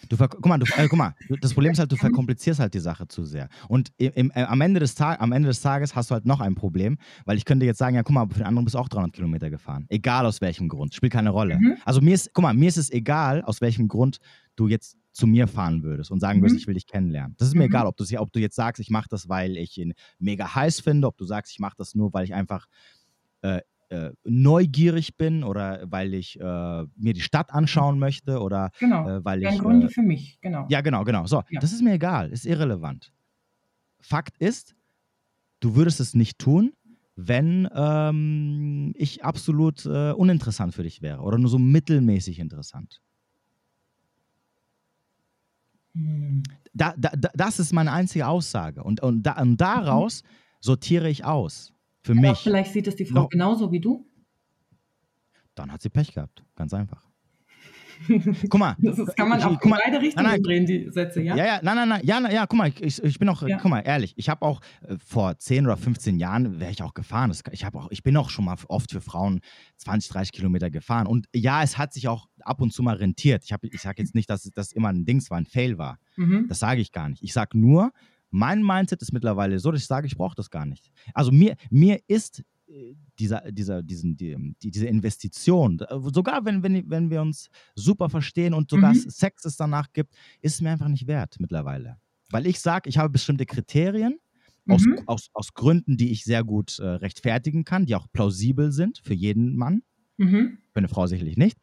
Du 0.10 0.18
guck 0.18 0.46
mal, 0.46 0.60
du, 0.60 0.66
äh, 0.78 0.88
guck 0.88 0.98
mal, 1.00 1.16
das 1.42 1.54
Problem 1.54 1.72
ist 1.72 1.80
halt, 1.80 1.92
du 1.92 1.96
verkomplizierst 1.96 2.60
halt 2.60 2.76
die 2.76 2.80
Sache 2.80 3.08
zu 3.08 3.26
sehr. 3.26 3.50
Und 3.68 3.92
im, 3.98 4.12
im, 4.14 4.32
äh, 4.36 4.44
am, 4.44 4.62
Ende 4.62 4.80
des 4.80 4.94
Tag, 4.94 5.20
am 5.20 5.32
Ende 5.32 5.48
des 5.48 5.62
Tages 5.62 5.96
hast 5.96 6.12
du 6.12 6.14
halt 6.14 6.26
noch 6.26 6.42
ein 6.42 6.54
Problem, 6.54 6.98
weil 7.26 7.38
ich 7.38 7.46
könnte 7.46 7.66
jetzt 7.66 7.80
sagen, 7.80 7.96
ja, 7.96 8.04
guck 8.04 8.14
mal, 8.14 8.28
für 8.28 8.36
den 8.36 8.44
anderen 8.44 8.66
bist 8.66 8.76
du 8.76 8.80
auch 8.80 8.88
300 8.90 9.14
Kilometer 9.14 9.50
gefahren. 9.50 9.86
Egal 9.90 10.28
aus 10.28 10.42
welchem 10.42 10.70
Grund, 10.70 10.94
spielt 10.94 11.12
keine 11.14 11.32
Rolle. 11.32 11.58
Mhm. 11.58 11.78
Also 11.86 12.02
mir 12.02 12.14
ist, 12.14 12.32
guck 12.34 12.44
mal, 12.44 12.54
mir 12.54 12.68
ist 12.70 12.78
es 12.78 12.92
egal, 12.92 13.42
aus 13.42 13.62
welchem 13.62 13.88
Grund 13.88 14.20
du 14.56 14.68
jetzt 14.68 14.96
zu 15.12 15.26
mir 15.26 15.48
fahren 15.48 15.82
würdest 15.82 16.12
und 16.12 16.20
sagen 16.20 16.42
würdest, 16.42 16.56
Mhm. 16.56 16.60
ich 16.60 16.68
will 16.68 16.74
dich 16.76 16.86
kennenlernen. 16.88 17.36
Das 17.40 17.48
ist 17.48 17.56
mir 17.56 17.62
Mhm. 17.62 17.70
egal, 17.70 17.88
ob 17.88 17.98
du, 17.98 18.06
ob 18.20 18.32
du 18.32 18.40
jetzt 18.40 18.56
sagst, 18.56 18.80
ich 18.82 18.90
mache 18.92 19.08
das, 19.10 19.28
weil 19.28 19.58
ich 19.58 19.76
ihn 19.78 19.94
mega 20.20 20.54
heiß 20.54 20.82
finde, 20.82 21.08
ob 21.08 21.18
du 21.18 21.26
sagst, 21.26 21.52
ich 21.52 21.60
mache 21.60 21.76
das 21.78 21.96
nur, 21.96 22.14
weil 22.14 22.26
ich 22.26 22.34
einfach 22.36 22.68
äh, 23.42 23.62
äh, 23.90 24.12
neugierig 24.24 25.18
bin 25.18 25.44
oder 25.44 25.84
weil 25.90 26.14
ich 26.14 26.40
äh, 26.40 26.44
mir 26.44 27.14
die 27.14 27.22
Stadt 27.22 27.52
anschauen 27.54 28.00
möchte 28.00 28.40
oder 28.40 28.72
Genau. 28.80 29.08
äh, 29.08 29.24
weil 29.26 29.44
ich. 29.44 29.60
Gründe 29.60 29.88
Äh, 29.88 29.90
für 29.90 30.02
mich, 30.02 30.40
genau. 30.42 30.66
ja, 30.70 30.82
genau, 30.82 31.04
genau. 31.04 31.26
So, 31.28 31.44
Ja. 31.50 31.60
das 31.60 31.72
ist 31.72 31.82
mir 31.82 31.94
egal, 31.94 32.32
ist 32.32 32.46
irrelevant. 32.46 33.12
Fakt 34.00 34.38
ist, 34.38 34.76
du 35.60 35.76
würdest 35.76 36.00
es 36.00 36.14
nicht 36.14 36.40
tun, 36.40 36.74
wenn 37.16 37.68
ähm, 37.74 38.92
ich 38.96 39.24
absolut 39.24 39.86
äh, 39.86 40.12
uninteressant 40.12 40.74
für 40.74 40.84
dich 40.84 41.02
wäre 41.02 41.22
oder 41.22 41.38
nur 41.38 41.50
so 41.50 41.58
mittelmäßig 41.60 42.40
interessant. 42.40 43.02
Hm. 45.94 46.44
Da, 46.74 46.94
da, 46.98 47.10
da, 47.16 47.30
das 47.34 47.60
ist 47.60 47.72
meine 47.74 47.92
einzige 47.92 48.28
Aussage. 48.28 48.84
Und, 48.84 49.02
und, 49.02 49.24
da, 49.24 49.42
und 49.42 49.58
daraus 49.58 50.24
sortiere 50.60 51.10
ich 51.10 51.24
aus. 51.24 51.72
Für 52.06 52.12
Aber 52.12 52.22
mich. 52.22 52.38
vielleicht 52.40 52.72
sieht 52.74 52.88
es 52.88 52.96
die 52.96 53.06
Frau 53.06 53.22
No. 53.24 53.28
genauso 53.30 53.72
wie 53.72 53.80
du. 53.80 54.06
Dann 55.56 55.72
hat 55.72 55.82
sie 55.82 55.90
Pech 55.90 56.14
gehabt. 56.14 56.44
Ganz 56.56 56.74
einfach. 56.74 57.04
Guck 58.50 58.60
mal. 58.60 58.76
Das 58.80 59.00
ist, 59.00 59.16
kann 59.16 59.30
man 59.30 59.40
ich- 59.40 59.46
auch 59.46 59.60
in 59.62 59.70
beide 59.72 60.02
Richtungen 60.02 60.26
nein, 60.26 60.34
nein. 60.36 60.44
drehen, 60.44 60.66
die 60.66 60.90
Sätze, 60.92 61.22
ja? 61.22 61.36
Ja, 61.36 61.46
ja, 61.46 61.60
nein, 61.64 61.76
nein, 61.78 61.90
nein, 61.90 62.02
ja, 62.04 62.20
na- 62.20 62.32
ja, 62.32 62.46
guck 62.46 62.58
mal, 62.58 62.68
ich, 62.82 63.02
ich 63.02 63.18
bin 63.20 63.30
auch, 63.30 63.42
Ja. 63.48 63.58
guck 63.58 63.72
mal, 63.72 63.80
ehrlich, 63.80 64.14
ich 64.18 64.28
habe 64.28 64.42
auch 64.46 64.60
äh, 64.82 64.98
vor 65.04 65.38
10 65.38 65.66
oder 65.66 65.78
15 65.78 66.20
Jahren 66.20 66.60
wäre 66.60 66.72
ich 66.72 66.84
auch 66.84 66.94
gefahren. 66.94 67.30
Das, 67.30 67.42
ich, 67.52 67.66
auch, 67.66 67.90
ich 67.92 68.04
bin 68.04 68.18
auch 68.18 68.30
schon 68.30 68.46
mal 68.46 68.58
oft 68.68 68.92
für 68.92 69.00
Frauen 69.02 69.40
20, 69.78 70.12
30 70.12 70.32
Kilometer 70.34 70.70
gefahren. 70.70 71.08
Und 71.08 71.28
ja, 71.34 71.64
es 71.64 71.78
hat 71.78 71.94
sich 71.94 72.10
auch 72.10 72.28
ab 72.42 72.62
und 72.62 72.74
zu 72.74 72.84
mal 72.84 72.98
rentiert. 72.98 73.46
Ich, 73.46 73.54
hab- 73.54 73.64
ich 73.64 73.82
sage 73.82 74.02
jetzt 74.04 74.14
nicht, 74.14 74.30
dass 74.30 74.44
das 74.54 74.74
immer 74.74 74.90
ein 74.90 75.06
Dings 75.06 75.32
war, 75.32 75.38
ein 75.38 75.46
Fail 75.48 75.78
war. 75.78 75.98
Mhm. 76.18 76.48
Das 76.50 76.60
sage 76.60 76.82
ich 76.82 76.92
gar 76.92 77.08
nicht. 77.08 77.24
Ich 77.24 77.32
sage 77.32 77.58
nur, 77.58 77.92
mein 78.36 78.62
Mindset 78.64 79.02
ist 79.02 79.14
mittlerweile 79.14 79.58
so, 79.60 79.72
dass 79.72 79.82
ich 79.82 79.88
sage, 79.88 80.08
ich 80.08 80.16
brauche 80.18 80.36
das 80.36 80.50
gar 80.50 80.66
nicht. 80.66 80.92
Also 81.14 81.32
mir, 81.32 81.56
mir 81.70 82.00
ist 82.08 82.44
äh, 82.68 82.94
dieser, 83.18 83.52
dieser, 83.52 83.82
diesen, 83.82 84.18
die, 84.18 84.36
die, 84.62 84.72
diese 84.72 84.88
Investition, 84.88 85.80
sogar 86.14 86.44
wenn, 86.46 86.62
wenn, 86.62 86.90
wenn 86.90 87.10
wir 87.10 87.22
uns 87.22 87.50
super 87.76 88.10
verstehen 88.10 88.54
und 88.54 88.70
sogar 88.70 88.94
Mhm. 88.94 89.10
Sex 89.10 89.46
es 89.46 89.56
danach 89.56 89.92
gibt, 89.94 90.14
ist 90.42 90.56
es 90.56 90.62
mir 90.62 90.72
einfach 90.72 90.88
nicht 90.90 91.08
wert 91.08 91.38
mittlerweile. 91.40 91.98
Weil 92.32 92.46
ich 92.48 92.60
sage, 92.60 92.90
ich 92.90 92.98
habe 92.98 93.10
bestimmte 93.10 93.46
Kriterien 93.46 94.20
aus, 94.68 94.84
Mhm. 94.86 95.00
aus, 95.06 95.30
aus 95.34 95.54
Gründen, 95.54 95.96
die 95.96 96.12
ich 96.12 96.24
sehr 96.24 96.44
gut 96.44 96.80
äh, 96.80 96.86
rechtfertigen 96.88 97.64
kann, 97.64 97.86
die 97.86 97.96
auch 97.96 98.08
plausibel 98.12 98.72
sind 98.72 98.98
für 99.04 99.14
jeden 99.14 99.56
Mann, 99.56 99.84
Mhm. 100.18 100.58
für 100.72 100.78
eine 100.80 100.88
Frau 100.88 101.08
sicherlich 101.08 101.38
nicht. 101.38 101.58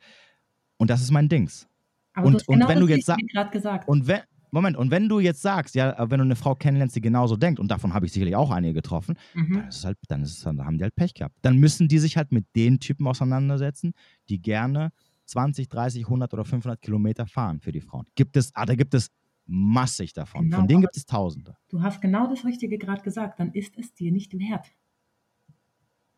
Und 0.79 0.89
das 0.89 1.03
ist 1.03 1.11
mein 1.11 1.29
Dings. 1.29 1.69
Aber 2.15 2.27
Und- 2.29 2.47
und 2.49 2.55
genau 2.55 2.69
wenn 2.69 2.79
das 2.79 2.87
du 2.89 2.95
jetzt 2.95 3.53
gesagt. 3.53 3.89
Und 3.89 4.07
wenn, 4.07 4.21
Moment, 4.53 4.77
und 4.77 4.91
wenn 4.91 5.09
du 5.09 5.19
jetzt 5.19 5.43
sagst, 5.43 5.75
ja, 5.75 5.97
wenn 6.11 6.19
du 6.19 6.25
eine 6.25 6.37
Frau 6.37 6.55
kennenlernst, 6.55 6.95
die 6.95 7.01
genauso 7.01 7.37
denkt, 7.37 7.59
und 7.59 7.69
davon 7.71 7.95
habe 7.95 8.07
ich 8.07 8.13
sicherlich 8.13 8.37
auch 8.37 8.51
einige 8.51 8.75
getroffen, 8.75 9.17
Mhm. 9.35 9.55
dann 9.55 9.69
ist 9.69 9.77
es 9.79 9.85
halt, 9.85 9.99
dann 10.09 10.23
ist 10.23 10.37
es, 10.37 10.41
dann 10.45 10.65
haben 10.65 10.79
die 10.79 10.85
halt 10.85 10.95
Pech 10.95 11.15
gehabt. 11.15 11.35
Dann 11.43 11.57
müssen 11.59 11.89
die 11.89 11.99
sich 11.99 12.17
halt 12.17 12.31
mit 12.33 12.47
den 12.55 12.79
Typen 12.79 13.07
auseinandersetzen, 13.09 13.93
die 14.29 14.41
gerne 14.41 14.93
20, 15.25 15.69
30, 15.69 16.05
100 16.07 16.35
oder 16.35 16.45
500 16.45 16.81
Kilometer 16.83 17.27
fahren 17.27 17.61
für 17.61 17.73
die 17.73 17.81
Frauen. 17.81 18.05
Gibt 18.15 18.37
es, 18.37 18.55
ah, 18.55 18.67
da 18.67 18.75
gibt 18.75 18.93
es 18.95 19.09
massig 19.47 20.13
davon. 20.13 20.45
Genau, 20.45 20.59
Von 20.59 20.69
denen 20.69 20.83
gibt 20.83 20.97
es 20.97 21.07
Tausende. 21.07 21.57
Du 21.69 21.83
hast 21.83 22.01
genau 22.03 22.29
das 22.29 22.45
Richtige 22.45 22.77
gerade 22.79 23.03
gesagt. 23.03 23.41
Dann 23.41 23.53
ist 23.53 23.77
es 23.79 23.95
dir 23.95 24.13
nicht 24.13 24.39
wert. 24.39 24.71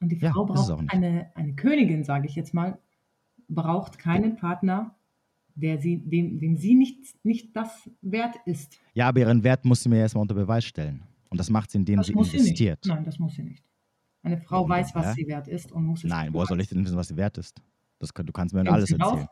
Und 0.00 0.10
die 0.10 0.16
Ja, 0.18 0.32
Frau 0.32 0.42
auch 0.42 0.46
braucht 0.46 0.92
eine, 0.92 1.30
eine 1.34 1.54
Königin, 1.54 2.04
sage 2.04 2.26
ich 2.26 2.34
jetzt 2.34 2.52
mal, 2.52 2.78
braucht 3.48 3.98
keinen 3.98 4.36
Partner, 4.36 4.96
der 5.54 5.78
sie, 5.80 5.98
dem, 5.98 6.38
dem 6.38 6.56
sie 6.56 6.74
nicht, 6.74 6.98
nicht 7.24 7.54
das 7.56 7.88
wert 8.02 8.36
ist. 8.46 8.78
Ja, 8.94 9.08
aber 9.08 9.20
ihren 9.20 9.42
Wert 9.44 9.64
muss 9.64 9.82
sie 9.82 9.88
mir 9.88 9.98
erstmal 9.98 10.22
unter 10.22 10.34
Beweis 10.34 10.64
stellen. 10.64 11.02
Und 11.30 11.38
das 11.38 11.50
macht 11.50 11.70
sie, 11.70 11.78
indem 11.78 11.98
Das 11.98 12.06
sie 12.06 12.12
sie 12.12 12.36
investiert. 12.36 12.84
nicht. 12.84 12.94
Nein, 12.94 13.04
das 13.04 13.18
muss 13.18 13.34
sie 13.34 13.42
nicht. 13.42 13.62
Eine 14.22 14.38
Frau 14.38 14.56
Warum 14.56 14.70
weiß, 14.70 14.94
was 14.94 15.06
hä? 15.08 15.12
sie 15.16 15.26
wert 15.28 15.48
ist 15.48 15.70
und 15.72 15.84
muss 15.84 16.02
es 16.04 16.10
Nein, 16.10 16.32
woher 16.32 16.46
soll 16.46 16.60
ich 16.60 16.68
denn 16.68 16.84
wissen, 16.84 16.96
was 16.96 17.08
sie 17.08 17.16
wert 17.16 17.36
ist? 17.38 17.60
Das, 17.98 18.10
du 18.12 18.32
kannst 18.32 18.54
mir 18.54 18.60
Kennt 18.62 18.72
alles 18.74 18.88
sie 18.88 18.96
erzählen. 18.98 19.26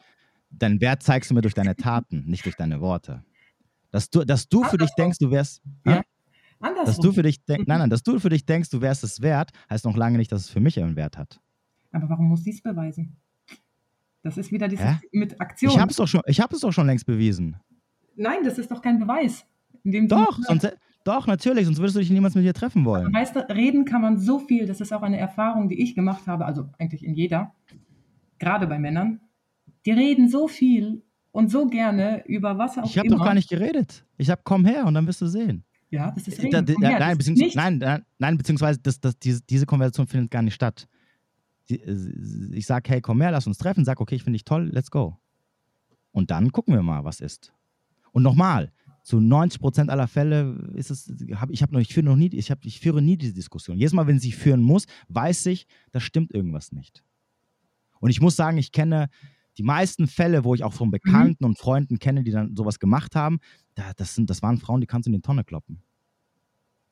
Deinen 0.50 0.80
Wert 0.80 1.02
zeigst 1.02 1.30
du 1.30 1.34
mir 1.34 1.40
durch 1.40 1.54
deine 1.54 1.74
Taten, 1.76 2.24
nicht 2.26 2.44
durch 2.44 2.56
deine 2.56 2.80
Worte. 2.80 3.24
Dass 3.90 4.10
du, 4.10 4.24
dass 4.24 4.48
du 4.48 4.62
für 4.64 4.78
dich 4.78 4.90
denkst, 4.96 5.18
du 5.18 5.30
wärst. 5.30 5.62
Ja. 5.86 6.02
Andersrum. 6.60 6.86
Dass 6.86 6.98
du 6.98 7.12
für 7.12 7.22
dich 7.22 7.44
denk, 7.44 7.60
Mhm. 7.60 7.64
nein, 7.68 7.78
nein, 7.80 7.90
dass 7.90 8.02
du 8.02 8.18
für 8.20 8.28
dich 8.28 8.44
denkst, 8.46 8.70
du 8.70 8.80
wärst 8.80 9.02
es 9.02 9.20
wert, 9.22 9.50
heißt 9.68 9.84
noch 9.84 9.96
lange 9.96 10.18
nicht, 10.18 10.30
dass 10.30 10.42
es 10.42 10.50
für 10.50 10.60
mich 10.60 10.78
einen 10.80 10.94
Wert 10.96 11.18
hat. 11.18 11.40
Aber 11.90 12.08
warum 12.08 12.28
muss 12.28 12.44
sie 12.44 12.50
es 12.50 12.62
beweisen? 12.62 13.16
Das 14.22 14.38
ist 14.38 14.52
wieder 14.52 14.68
dieses 14.68 14.84
Hä? 14.86 14.96
mit 15.12 15.40
Aktion. 15.40 15.72
Ich 15.72 15.78
habe 15.78 15.90
es 15.90 15.96
doch 15.96 16.06
schon, 16.08 16.22
ich 16.26 16.40
habe 16.40 16.54
es 16.54 16.60
doch 16.60 16.72
schon 16.72 16.86
längst 16.86 17.06
bewiesen. 17.06 17.56
Nein, 18.16 18.44
das 18.44 18.58
ist 18.58 18.70
doch 18.70 18.80
kein 18.82 18.98
Beweis. 18.98 19.44
Doch, 19.84 20.38
sonst, 20.42 20.76
doch 21.04 21.26
natürlich, 21.26 21.64
sonst 21.64 21.78
würdest 21.78 21.96
du 21.96 22.00
dich 22.00 22.10
niemals 22.10 22.34
mit 22.36 22.44
dir 22.44 22.54
treffen 22.54 22.84
wollen. 22.84 23.12
Weißt 23.12 23.34
du, 23.34 23.40
reden 23.48 23.84
kann 23.84 24.00
man 24.00 24.18
so 24.18 24.38
viel, 24.38 24.66
das 24.66 24.80
ist 24.80 24.92
auch 24.92 25.02
eine 25.02 25.18
Erfahrung, 25.18 25.68
die 25.68 25.82
ich 25.82 25.94
gemacht 25.94 26.26
habe, 26.28 26.44
also 26.44 26.68
eigentlich 26.78 27.04
in 27.04 27.14
jeder, 27.14 27.52
gerade 28.38 28.66
bei 28.68 28.78
Männern. 28.78 29.20
Die 29.86 29.90
reden 29.90 30.28
so 30.28 30.46
viel 30.46 31.02
und 31.32 31.50
so 31.50 31.66
gerne 31.66 32.22
über 32.26 32.58
was 32.58 32.78
auch 32.78 32.84
Ich 32.84 32.98
habe 32.98 33.08
immer. 33.08 33.16
doch 33.18 33.24
gar 33.24 33.34
nicht 33.34 33.48
geredet. 33.48 34.04
Ich 34.18 34.30
habe 34.30 34.42
komm 34.44 34.64
her 34.64 34.84
und 34.86 34.94
dann 34.94 35.06
wirst 35.08 35.20
du 35.20 35.26
sehen. 35.26 35.64
Ja, 35.90 36.12
das 36.12 36.28
ist 36.28 36.38
Da, 36.38 36.42
reden. 36.44 36.66
da, 36.66 36.72
Komm 36.74 36.84
her, 36.84 36.98
nein, 37.00 37.18
das 37.18 37.54
nein, 37.54 37.78
nein, 37.78 38.04
nein, 38.18 38.38
beziehungsweise 38.38 38.78
das, 38.80 39.00
das, 39.00 39.18
diese, 39.18 39.42
diese 39.42 39.66
Konversation 39.66 40.06
findet 40.06 40.30
gar 40.30 40.42
nicht 40.42 40.54
statt. 40.54 40.86
Äh, 41.70 41.76
Ich 42.52 42.66
sage, 42.66 42.90
hey, 42.90 43.00
komm 43.00 43.20
her, 43.20 43.30
lass 43.30 43.46
uns 43.46 43.58
treffen. 43.58 43.84
Sag, 43.84 44.00
okay, 44.00 44.14
ich 44.16 44.22
finde 44.22 44.36
dich 44.36 44.44
toll, 44.44 44.70
let's 44.72 44.90
go. 44.90 45.18
Und 46.12 46.30
dann 46.30 46.52
gucken 46.52 46.74
wir 46.74 46.82
mal, 46.82 47.04
was 47.04 47.20
ist. 47.20 47.52
Und 48.12 48.22
nochmal, 48.22 48.72
zu 49.02 49.18
90 49.20 49.60
Prozent 49.60 49.90
aller 49.90 50.06
Fälle 50.06 50.70
ist 50.74 50.90
es, 50.90 51.12
hab, 51.34 51.50
ich 51.50 51.62
habe 51.62 51.72
noch, 51.72 51.80
ich 51.80 51.92
führe 51.92 52.06
noch 52.06 52.16
nie, 52.16 52.28
ich, 52.28 52.50
hab, 52.50 52.64
ich 52.64 52.78
führe 52.80 53.02
nie 53.02 53.16
diese 53.16 53.32
Diskussion. 53.34 53.76
Jedes 53.78 53.92
Mal, 53.94 54.06
wenn 54.06 54.18
sie 54.20 54.32
führen 54.32 54.62
muss, 54.62 54.84
weiß 55.08 55.46
ich, 55.46 55.66
da 55.90 55.98
stimmt 56.00 56.32
irgendwas 56.32 56.70
nicht. 56.72 57.02
Und 58.00 58.10
ich 58.10 58.20
muss 58.20 58.36
sagen, 58.36 58.58
ich 58.58 58.70
kenne 58.72 59.08
die 59.58 59.62
meisten 59.62 60.06
Fälle, 60.06 60.44
wo 60.44 60.54
ich 60.54 60.62
auch 60.64 60.72
von 60.72 60.88
Mhm. 60.88 60.92
Bekannten 60.92 61.44
und 61.44 61.58
Freunden 61.58 61.98
kenne, 61.98 62.22
die 62.22 62.30
dann 62.30 62.54
sowas 62.54 62.78
gemacht 62.78 63.16
haben, 63.16 63.38
da, 63.74 63.92
das, 63.96 64.14
sind, 64.14 64.28
das 64.30 64.42
waren 64.42 64.58
Frauen, 64.58 64.80
die 64.80 64.86
kannst 64.86 65.06
du 65.06 65.10
in 65.10 65.16
die 65.16 65.22
Tonne 65.22 65.44
kloppen. 65.44 65.82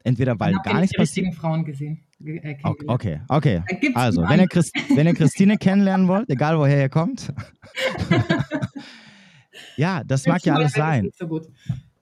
Entweder 0.02 0.38
weil 0.40 0.54
gar 0.54 0.74
nicht 0.74 0.80
nichts 0.82 0.96
passiert. 0.96 1.26
richtigen 1.26 1.32
Frauen 1.40 1.64
gesehen. 1.64 2.00
Äh, 2.24 2.56
Okay, 2.86 3.20
okay, 3.28 3.62
Also, 3.94 4.22
wenn 4.22 4.40
ihr. 4.40 4.48
Christ, 4.48 4.74
wenn 4.94 5.06
ihr 5.06 5.14
Christine 5.14 5.56
kennenlernen 5.58 6.08
wollt, 6.08 6.28
egal 6.30 6.58
woher 6.58 6.80
ihr 6.80 6.88
kommt, 6.88 7.32
ja, 9.76 10.02
das 10.04 10.26
mag 10.26 10.44
ja 10.44 10.54
alles 10.54 10.72
sein. 10.72 11.10
So 11.18 11.26
gut. 11.26 11.48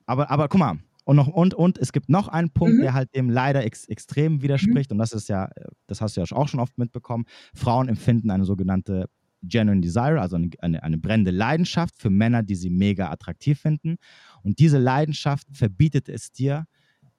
Aber, 0.07 0.31
aber 0.31 0.49
guck 0.49 0.59
mal, 0.59 0.79
und, 1.05 1.17
noch, 1.17 1.29
und, 1.29 1.55
und 1.55 1.79
es 1.79 1.93
gibt 1.93 2.11
noch 2.11 2.29
einen 2.29 2.51
Punkt, 2.51 2.77
mhm. 2.77 2.83
der 2.83 2.93
halt 2.93 3.15
dem 3.15 3.31
leider 3.31 3.65
ex, 3.65 3.87
extrem 3.87 4.43
widerspricht. 4.43 4.91
Mhm. 4.91 4.97
Und 4.97 4.99
das 4.99 5.13
ist 5.13 5.29
ja, 5.29 5.49
das 5.87 6.03
hast 6.03 6.17
du 6.17 6.21
ja 6.21 6.37
auch 6.37 6.49
schon 6.49 6.61
oft 6.61 6.77
mitbekommen. 6.77 7.25
Frauen 7.55 7.89
empfinden 7.89 8.31
eine 8.31 8.45
sogenannte 8.45 9.07
Genuine 9.43 9.81
Desire, 9.81 10.21
also 10.21 10.37
eine, 10.37 10.51
eine, 10.61 10.83
eine, 10.83 10.99
brennende 10.99 11.31
Leidenschaft 11.31 11.97
für 11.97 12.11
Männer, 12.11 12.43
die 12.43 12.57
sie 12.57 12.69
mega 12.69 13.11
attraktiv 13.11 13.59
finden. 13.59 13.97
Und 14.43 14.59
diese 14.59 14.79
Leidenschaft 14.79 15.47
verbietet 15.51 16.11
es 16.11 16.31
dir, 16.31 16.65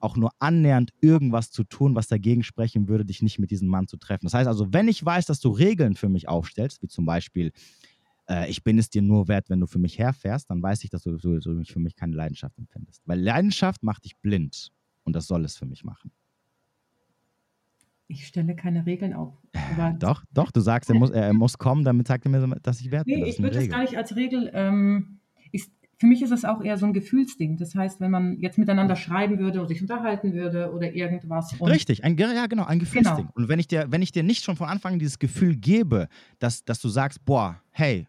auch 0.00 0.16
nur 0.16 0.30
annähernd 0.38 0.92
irgendwas 1.00 1.50
zu 1.50 1.64
tun, 1.64 1.94
was 1.94 2.08
dagegen 2.08 2.42
sprechen 2.42 2.88
würde, 2.88 3.04
dich 3.04 3.22
nicht 3.22 3.38
mit 3.38 3.50
diesem 3.50 3.68
Mann 3.68 3.86
zu 3.86 3.96
treffen. 3.96 4.26
Das 4.26 4.34
heißt 4.34 4.48
also, 4.48 4.72
wenn 4.72 4.88
ich 4.88 5.04
weiß, 5.04 5.26
dass 5.26 5.40
du 5.40 5.50
Regeln 5.50 5.94
für 5.94 6.08
mich 6.08 6.28
aufstellst, 6.28 6.82
wie 6.82 6.88
zum 6.88 7.04
Beispiel, 7.04 7.52
äh, 8.28 8.50
ich 8.50 8.64
bin 8.64 8.78
es 8.78 8.90
dir 8.90 9.02
nur 9.02 9.28
wert, 9.28 9.50
wenn 9.50 9.60
du 9.60 9.66
für 9.66 9.78
mich 9.78 9.98
herfährst, 9.98 10.50
dann 10.50 10.62
weiß 10.62 10.84
ich, 10.84 10.90
dass 10.90 11.02
du, 11.02 11.16
du, 11.16 11.38
du 11.38 11.64
für 11.64 11.80
mich 11.80 11.94
keine 11.94 12.16
Leidenschaft 12.16 12.58
empfindest. 12.58 13.02
Weil 13.06 13.20
Leidenschaft 13.20 13.82
macht 13.82 14.04
dich 14.04 14.16
blind 14.18 14.72
und 15.04 15.14
das 15.14 15.26
soll 15.26 15.44
es 15.44 15.56
für 15.56 15.66
mich 15.66 15.84
machen. 15.84 16.10
Ich 18.08 18.26
stelle 18.26 18.56
keine 18.56 18.86
Regeln 18.86 19.12
auf. 19.12 19.34
doch, 20.00 20.24
doch, 20.32 20.50
du 20.50 20.60
sagst, 20.60 20.90
er 20.90 20.96
muss, 20.96 21.10
er 21.10 21.32
muss 21.32 21.58
kommen, 21.58 21.84
damit 21.84 22.08
sagt 22.08 22.24
er 22.24 22.30
mir, 22.32 22.56
dass 22.60 22.80
ich 22.80 22.90
wert 22.90 23.06
bin. 23.06 23.20
Nee, 23.20 23.28
ich 23.28 23.40
würde 23.40 23.60
das 23.60 23.68
gar 23.68 23.82
nicht 23.82 23.96
als 23.96 24.16
Regel. 24.16 24.50
Ähm, 24.52 25.19
für 26.00 26.06
mich 26.06 26.22
ist 26.22 26.30
es 26.30 26.46
auch 26.46 26.62
eher 26.62 26.78
so 26.78 26.86
ein 26.86 26.94
Gefühlsding. 26.94 27.58
Das 27.58 27.74
heißt, 27.74 28.00
wenn 28.00 28.10
man 28.10 28.40
jetzt 28.40 28.56
miteinander 28.56 28.96
schreiben 28.96 29.38
würde 29.38 29.58
oder 29.58 29.68
sich 29.68 29.82
unterhalten 29.82 30.32
würde 30.32 30.72
oder 30.72 30.90
irgendwas. 30.94 31.54
Richtig, 31.60 32.04
ein, 32.04 32.16
ja 32.16 32.46
genau, 32.46 32.64
ein 32.64 32.78
Gefühlsding. 32.78 33.16
Genau. 33.16 33.32
Und 33.34 33.50
wenn 33.50 33.58
ich, 33.58 33.68
dir, 33.68 33.86
wenn 33.90 34.00
ich 34.00 34.10
dir 34.10 34.22
nicht 34.22 34.42
schon 34.42 34.56
von 34.56 34.70
Anfang 34.70 34.94
an 34.94 34.98
dieses 34.98 35.18
Gefühl 35.18 35.56
gebe, 35.56 36.08
dass, 36.38 36.64
dass 36.64 36.80
du 36.80 36.88
sagst, 36.88 37.22
boah, 37.26 37.60
hey, 37.70 38.08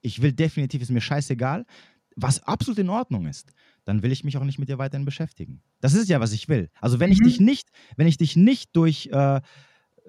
ich 0.00 0.22
will 0.22 0.30
definitiv, 0.30 0.80
ist 0.80 0.92
mir 0.92 1.00
scheißegal, 1.00 1.66
was 2.14 2.40
absolut 2.44 2.78
in 2.78 2.88
Ordnung 2.88 3.26
ist, 3.26 3.52
dann 3.84 4.04
will 4.04 4.12
ich 4.12 4.22
mich 4.22 4.36
auch 4.36 4.44
nicht 4.44 4.60
mit 4.60 4.68
dir 4.68 4.78
weiterhin 4.78 5.04
beschäftigen. 5.04 5.60
Das 5.80 5.94
ist 5.94 6.08
ja, 6.08 6.20
was 6.20 6.32
ich 6.32 6.48
will. 6.48 6.70
Also 6.80 7.00
wenn 7.00 7.10
mhm. 7.10 7.14
ich 7.14 7.20
dich 7.20 7.40
nicht, 7.40 7.68
wenn 7.96 8.06
ich 8.06 8.16
dich 8.16 8.36
nicht 8.36 8.76
durch 8.76 9.08
äh, 9.12 9.40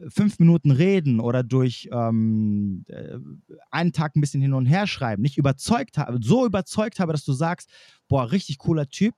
fünf 0.09 0.39
Minuten 0.39 0.71
reden 0.71 1.19
oder 1.19 1.43
durch 1.43 1.89
ähm, 1.91 2.83
äh, 2.87 3.17
einen 3.71 3.93
Tag 3.93 4.15
ein 4.15 4.21
bisschen 4.21 4.41
hin 4.41 4.53
und 4.53 4.65
her 4.65 4.87
schreiben 4.87 5.21
nicht 5.21 5.37
überzeugt 5.37 5.97
habe, 5.97 6.19
so 6.21 6.45
überzeugt 6.45 6.99
habe, 6.99 7.11
dass 7.11 7.23
du 7.23 7.33
sagst, 7.33 7.69
boah, 8.07 8.31
richtig 8.31 8.57
cooler 8.57 8.87
Typ, 8.87 9.15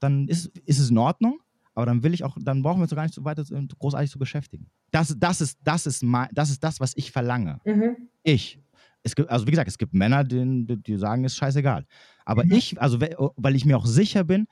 dann 0.00 0.28
ist, 0.28 0.46
ist 0.64 0.78
es 0.78 0.90
in 0.90 0.98
Ordnung. 0.98 1.40
Aber 1.74 1.86
dann 1.86 2.02
will 2.02 2.14
ich 2.14 2.24
auch, 2.24 2.38
dann 2.40 2.62
brauchen 2.62 2.78
wir 2.78 2.84
uns 2.84 2.94
gar 2.94 3.02
nicht 3.02 3.14
so 3.14 3.24
weiter 3.24 3.44
großartig 3.78 4.10
zu 4.10 4.18
beschäftigen. 4.18 4.70
Das, 4.92 5.14
das, 5.18 5.42
ist, 5.42 5.58
das, 5.62 5.86
ist, 5.86 6.02
mein, 6.02 6.28
das 6.32 6.48
ist 6.48 6.64
das, 6.64 6.80
was 6.80 6.96
ich 6.96 7.12
verlange. 7.12 7.60
Mhm. 7.66 8.08
Ich 8.22 8.58
es 9.06 9.14
gibt, 9.14 9.30
also 9.30 9.46
wie 9.46 9.52
gesagt, 9.52 9.68
es 9.68 9.78
gibt 9.78 9.94
Männer, 9.94 10.24
die, 10.24 10.66
die 10.82 10.96
sagen, 10.96 11.24
ist 11.24 11.36
scheißegal. 11.36 11.86
Aber 12.24 12.44
mhm. 12.44 12.52
ich, 12.52 12.80
also 12.80 13.00
weil 13.00 13.54
ich 13.54 13.64
mir 13.64 13.76
auch 13.76 13.86
sicher 13.86 14.24
bin, 14.24 14.48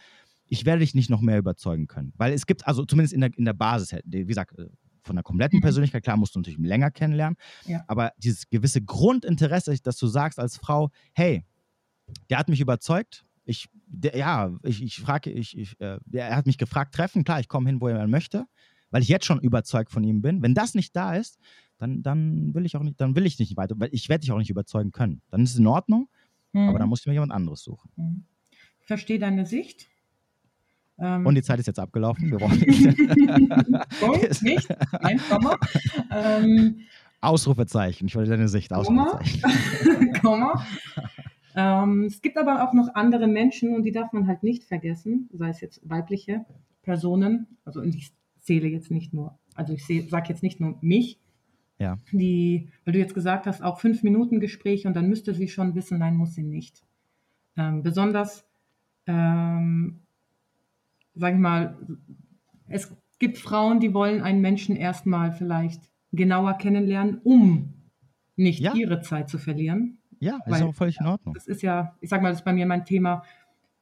ich 0.46 0.64
werde 0.64 0.80
dich 0.80 0.94
nicht 0.94 1.10
noch 1.10 1.20
mehr 1.20 1.38
überzeugen 1.38 1.88
können. 1.88 2.12
Weil 2.16 2.32
es 2.32 2.46
gibt, 2.46 2.66
also 2.66 2.84
zumindest 2.84 3.14
in 3.14 3.20
der, 3.20 3.36
in 3.36 3.44
der 3.44 3.52
Basis, 3.52 3.96
wie 4.04 4.24
gesagt, 4.24 4.56
äh, 4.56 4.68
von 5.04 5.16
der 5.16 5.22
kompletten 5.22 5.58
mhm. 5.58 5.62
Persönlichkeit, 5.62 6.02
klar, 6.02 6.16
musst 6.16 6.34
du 6.34 6.40
natürlich 6.40 6.58
länger 6.58 6.90
kennenlernen. 6.90 7.36
Ja. 7.66 7.84
Aber 7.86 8.12
dieses 8.18 8.48
gewisse 8.48 8.82
Grundinteresse, 8.82 9.76
dass 9.82 9.96
du 9.96 10.06
sagst 10.06 10.38
als 10.38 10.56
Frau, 10.56 10.90
hey, 11.12 11.44
der 12.30 12.38
hat 12.38 12.48
mich 12.48 12.60
überzeugt. 12.60 13.24
Ich, 13.44 13.68
der, 13.86 14.16
ja, 14.16 14.56
ich, 14.62 14.82
ich 14.82 14.96
frage, 14.96 15.30
ich, 15.30 15.56
ich, 15.56 15.78
äh, 15.80 15.98
er 16.12 16.36
hat 16.36 16.46
mich 16.46 16.58
gefragt, 16.58 16.94
treffen, 16.94 17.24
klar, 17.24 17.40
ich 17.40 17.48
komme 17.48 17.68
hin, 17.68 17.80
wo 17.80 17.88
er 17.88 18.06
möchte, 18.06 18.46
weil 18.90 19.02
ich 19.02 19.08
jetzt 19.08 19.26
schon 19.26 19.40
überzeugt 19.40 19.90
von 19.90 20.02
ihm 20.04 20.22
bin. 20.22 20.42
Wenn 20.42 20.54
das 20.54 20.74
nicht 20.74 20.96
da 20.96 21.14
ist, 21.14 21.38
dann, 21.78 22.02
dann 22.02 22.54
will 22.54 22.64
ich 22.64 22.76
auch 22.76 22.82
nicht, 22.82 23.00
dann 23.00 23.14
will 23.16 23.26
ich 23.26 23.38
nicht 23.38 23.56
weiter, 23.56 23.74
weil 23.78 23.90
ich 23.92 24.08
werde 24.08 24.20
dich 24.20 24.32
auch 24.32 24.38
nicht 24.38 24.50
überzeugen 24.50 24.92
können. 24.92 25.20
Dann 25.28 25.42
ist 25.42 25.52
es 25.52 25.58
in 25.58 25.66
Ordnung, 25.66 26.08
mhm. 26.52 26.68
aber 26.68 26.78
dann 26.78 26.88
muss 26.88 27.00
ich 27.00 27.06
mir 27.06 27.12
jemand 27.12 27.32
anderes 27.32 27.62
suchen. 27.62 27.90
Mhm. 27.96 28.24
Ich 28.80 28.86
verstehe 28.86 29.18
deine 29.18 29.46
Sicht. 29.46 29.88
Ähm, 30.98 31.26
Und 31.26 31.34
die 31.34 31.42
Zeit 31.42 31.58
ist 31.58 31.66
jetzt 31.66 31.78
abgelaufen. 31.78 32.30
Wir 32.30 32.38
Punkt, 34.00 34.42
nicht, 34.42 34.68
ein 35.02 35.18
Komma. 35.28 35.56
Ähm, 36.10 36.80
Ausrufezeichen. 37.20 38.06
Ich 38.06 38.16
wollte 38.16 38.30
deine 38.30 38.48
Sicht. 38.48 38.72
Ausrufezeichen. 38.72 40.12
Komma. 40.22 40.64
ähm, 41.56 42.04
es 42.04 42.22
gibt 42.22 42.36
aber 42.38 42.68
auch 42.68 42.72
noch 42.72 42.94
andere 42.94 43.26
Menschen 43.26 43.74
und 43.74 43.82
die 43.82 43.92
darf 43.92 44.12
man 44.12 44.26
halt 44.26 44.42
nicht 44.42 44.64
vergessen, 44.64 45.28
sei 45.32 45.48
es 45.48 45.60
jetzt 45.60 45.80
weibliche 45.88 46.44
Personen. 46.82 47.58
Also 47.64 47.82
ich 47.82 48.12
zähle 48.40 48.68
jetzt 48.68 48.90
nicht 48.90 49.12
nur, 49.12 49.38
also 49.54 49.72
ich 49.72 49.84
sage 50.08 50.28
jetzt 50.28 50.42
nicht 50.42 50.60
nur 50.60 50.78
mich, 50.80 51.18
ja. 51.78 51.98
Die, 52.12 52.68
weil 52.84 52.92
du 52.92 52.98
jetzt 52.98 53.14
gesagt 53.14 53.46
hast, 53.46 53.62
auch 53.62 53.80
fünf 53.80 54.02
Minuten 54.02 54.40
Gespräch 54.40 54.86
und 54.86 54.94
dann 54.94 55.08
müsste 55.08 55.34
sie 55.34 55.48
schon 55.48 55.74
wissen, 55.74 55.98
nein, 55.98 56.16
muss 56.16 56.34
sie 56.34 56.44
nicht. 56.44 56.82
Ähm, 57.56 57.82
besonders, 57.82 58.46
ähm, 59.06 60.00
sag 61.14 61.34
ich 61.34 61.40
mal, 61.40 61.78
es 62.68 62.94
gibt 63.18 63.38
Frauen, 63.38 63.80
die 63.80 63.94
wollen 63.94 64.22
einen 64.22 64.40
Menschen 64.40 64.76
erstmal 64.76 65.32
vielleicht 65.32 65.90
genauer 66.12 66.54
kennenlernen, 66.54 67.20
um 67.22 67.74
nicht 68.36 68.60
ja. 68.60 68.74
ihre 68.74 69.00
Zeit 69.00 69.28
zu 69.28 69.38
verlieren. 69.38 69.98
Ja, 70.20 70.38
ist 70.46 70.62
auch 70.62 70.74
völlig 70.74 70.98
in 71.00 71.06
Ordnung. 71.06 71.34
Das 71.34 71.46
ist 71.46 71.62
ja, 71.62 71.96
ich 72.00 72.08
sag 72.08 72.22
mal, 72.22 72.30
das 72.30 72.38
ist 72.38 72.44
bei 72.44 72.52
mir 72.52 72.66
mein 72.66 72.84
Thema, 72.84 73.22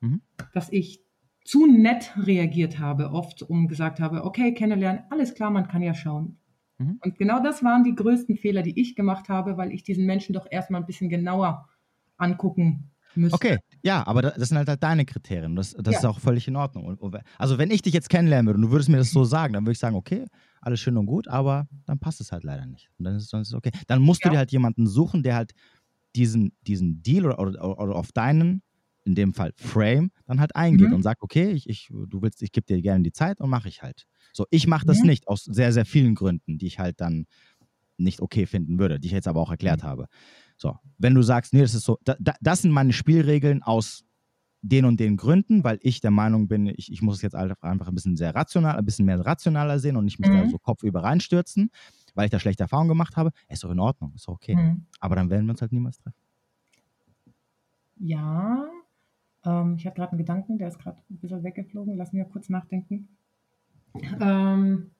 mhm. 0.00 0.22
dass 0.52 0.70
ich 0.70 1.02
zu 1.44 1.66
nett 1.66 2.12
reagiert 2.16 2.78
habe, 2.78 3.10
oft 3.10 3.42
und 3.42 3.68
gesagt 3.68 4.00
habe, 4.00 4.24
okay, 4.24 4.54
kennenlernen, 4.54 5.02
alles 5.10 5.34
klar, 5.34 5.50
man 5.50 5.68
kann 5.68 5.82
ja 5.82 5.94
schauen. 5.94 6.38
Mhm. 6.78 6.98
Und 7.02 7.18
genau 7.18 7.42
das 7.42 7.62
waren 7.64 7.84
die 7.84 7.94
größten 7.94 8.36
Fehler, 8.36 8.62
die 8.62 8.80
ich 8.80 8.94
gemacht 8.94 9.28
habe, 9.28 9.56
weil 9.56 9.72
ich 9.72 9.82
diesen 9.82 10.06
Menschen 10.06 10.32
doch 10.32 10.46
erstmal 10.50 10.80
ein 10.80 10.86
bisschen 10.86 11.08
genauer 11.08 11.68
angucken 12.16 12.90
müsste. 13.14 13.34
Okay, 13.34 13.58
ja, 13.82 14.06
aber 14.06 14.22
das 14.22 14.48
sind 14.48 14.58
halt, 14.58 14.82
deine 14.82 15.04
Kriterien. 15.04 15.56
Das, 15.56 15.74
das 15.78 15.94
ja. 15.94 15.98
ist 15.98 16.04
auch 16.04 16.20
völlig 16.20 16.46
in 16.48 16.56
Ordnung. 16.56 16.96
Also, 17.38 17.58
wenn 17.58 17.70
ich 17.70 17.82
dich 17.82 17.92
jetzt 17.92 18.08
kennenlernen 18.08 18.46
würde 18.46 18.58
und 18.58 18.62
du 18.62 18.70
würdest 18.70 18.88
mir 18.88 18.98
das 18.98 19.10
so 19.10 19.24
sagen, 19.24 19.54
dann 19.54 19.64
würde 19.64 19.72
ich 19.72 19.78
sagen, 19.78 19.96
okay, 19.96 20.26
alles 20.60 20.80
schön 20.80 20.96
und 20.96 21.06
gut, 21.06 21.28
aber 21.28 21.66
dann 21.86 21.98
passt 21.98 22.20
es 22.20 22.32
halt 22.32 22.44
leider 22.44 22.66
nicht. 22.66 22.90
Und 22.98 23.04
dann 23.04 23.16
ist 23.16 23.32
es 23.32 23.54
okay. 23.54 23.70
Dann 23.88 24.00
musst 24.00 24.22
ja. 24.22 24.30
du 24.30 24.34
dir 24.34 24.38
halt 24.38 24.52
jemanden 24.52 24.86
suchen, 24.86 25.22
der 25.22 25.34
halt 25.34 25.52
diesen, 26.14 26.52
diesen 26.66 27.02
Deal 27.02 27.26
oder, 27.26 27.38
oder, 27.38 27.78
oder 27.78 27.96
auf 27.96 28.12
deinen 28.12 28.62
in 29.04 29.14
dem 29.14 29.34
Fall 29.34 29.52
Frame, 29.56 30.10
dann 30.26 30.40
halt 30.40 30.54
eingeht 30.54 30.88
mhm. 30.88 30.94
und 30.94 31.02
sagt, 31.02 31.22
okay, 31.22 31.50
ich, 31.50 31.68
ich, 31.68 31.88
du 31.90 32.22
willst, 32.22 32.42
ich 32.42 32.52
gebe 32.52 32.66
dir 32.66 32.80
gerne 32.80 33.02
die 33.02 33.12
Zeit 33.12 33.40
und 33.40 33.50
mache 33.50 33.68
ich 33.68 33.82
halt. 33.82 34.06
So, 34.32 34.46
ich 34.50 34.66
mache 34.66 34.86
das 34.86 34.98
ja. 34.98 35.04
nicht 35.04 35.26
aus 35.28 35.44
sehr, 35.44 35.72
sehr 35.72 35.84
vielen 35.84 36.14
Gründen, 36.14 36.58
die 36.58 36.66
ich 36.66 36.78
halt 36.78 37.00
dann 37.00 37.26
nicht 37.96 38.20
okay 38.20 38.46
finden 38.46 38.78
würde, 38.78 39.00
die 39.00 39.08
ich 39.08 39.12
jetzt 39.12 39.28
aber 39.28 39.40
auch 39.40 39.50
erklärt 39.50 39.82
mhm. 39.82 39.86
habe. 39.86 40.06
So, 40.62 40.76
wenn 40.96 41.12
du 41.12 41.22
sagst, 41.22 41.52
nee, 41.52 41.60
das 41.60 41.74
ist 41.74 41.84
so, 41.84 41.98
da, 42.04 42.14
das 42.40 42.62
sind 42.62 42.70
meine 42.70 42.92
Spielregeln 42.92 43.64
aus 43.64 44.04
den 44.60 44.84
und 44.84 45.00
den 45.00 45.16
Gründen, 45.16 45.64
weil 45.64 45.80
ich 45.82 46.00
der 46.00 46.12
Meinung 46.12 46.46
bin, 46.46 46.66
ich, 46.66 46.92
ich 46.92 47.02
muss 47.02 47.16
es 47.16 47.22
jetzt 47.22 47.34
einfach 47.34 47.88
ein 47.88 47.94
bisschen 47.96 48.14
sehr 48.14 48.32
rational, 48.32 48.76
ein 48.76 48.84
bisschen 48.84 49.04
mehr 49.04 49.18
rationaler 49.18 49.80
sehen 49.80 49.96
und 49.96 50.04
nicht 50.04 50.20
mich 50.20 50.30
mhm. 50.30 50.34
da 50.34 50.48
so 50.48 50.58
kopfüber 50.58 51.02
reinstürzen, 51.02 51.72
weil 52.14 52.26
ich 52.26 52.30
da 52.30 52.38
schlechte 52.38 52.62
Erfahrungen 52.62 52.90
gemacht 52.90 53.16
habe. 53.16 53.32
Ist 53.48 53.64
doch 53.64 53.72
in 53.72 53.80
Ordnung, 53.80 54.12
ist 54.14 54.28
doch 54.28 54.34
okay. 54.34 54.54
Mhm. 54.54 54.86
Aber 55.00 55.16
dann 55.16 55.30
werden 55.30 55.46
wir 55.46 55.50
uns 55.50 55.62
halt 55.62 55.72
niemals 55.72 55.98
treffen. 55.98 56.14
Ja, 57.96 58.64
ähm, 59.44 59.74
ich 59.76 59.84
habe 59.84 59.96
gerade 59.96 60.12
einen 60.12 60.18
Gedanken, 60.18 60.58
der 60.58 60.68
ist 60.68 60.78
gerade 60.78 61.02
ein 61.10 61.18
bisschen 61.18 61.42
weggeflogen. 61.42 61.96
Lass 61.96 62.12
mich 62.12 62.24
kurz 62.30 62.48
nachdenken. 62.48 63.08
Ähm, 64.20 64.92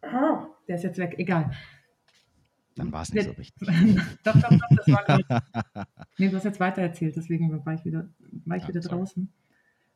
oh, 0.00 0.46
der 0.66 0.76
ist 0.76 0.82
jetzt 0.82 0.96
weg, 0.96 1.16
egal. 1.18 1.50
Dann 2.76 2.92
war 2.92 3.02
es 3.02 3.12
nicht 3.12 3.24
so 3.24 3.32
richtig. 3.32 3.68
doch, 4.22 4.34
doch, 4.34 4.50
doch, 4.50 4.76
das 4.76 4.88
war 4.88 5.04
gerade. 5.04 5.24
nee, 6.18 6.28
du 6.28 6.36
hast 6.36 6.44
jetzt 6.44 6.60
weiter 6.60 6.82
erzählt, 6.82 7.16
deswegen 7.16 7.64
war 7.64 7.74
ich 7.74 7.84
wieder, 7.84 8.08
war 8.44 8.56
ich 8.58 8.64
ja, 8.64 8.68
wieder 8.68 8.80
draußen. 8.80 9.32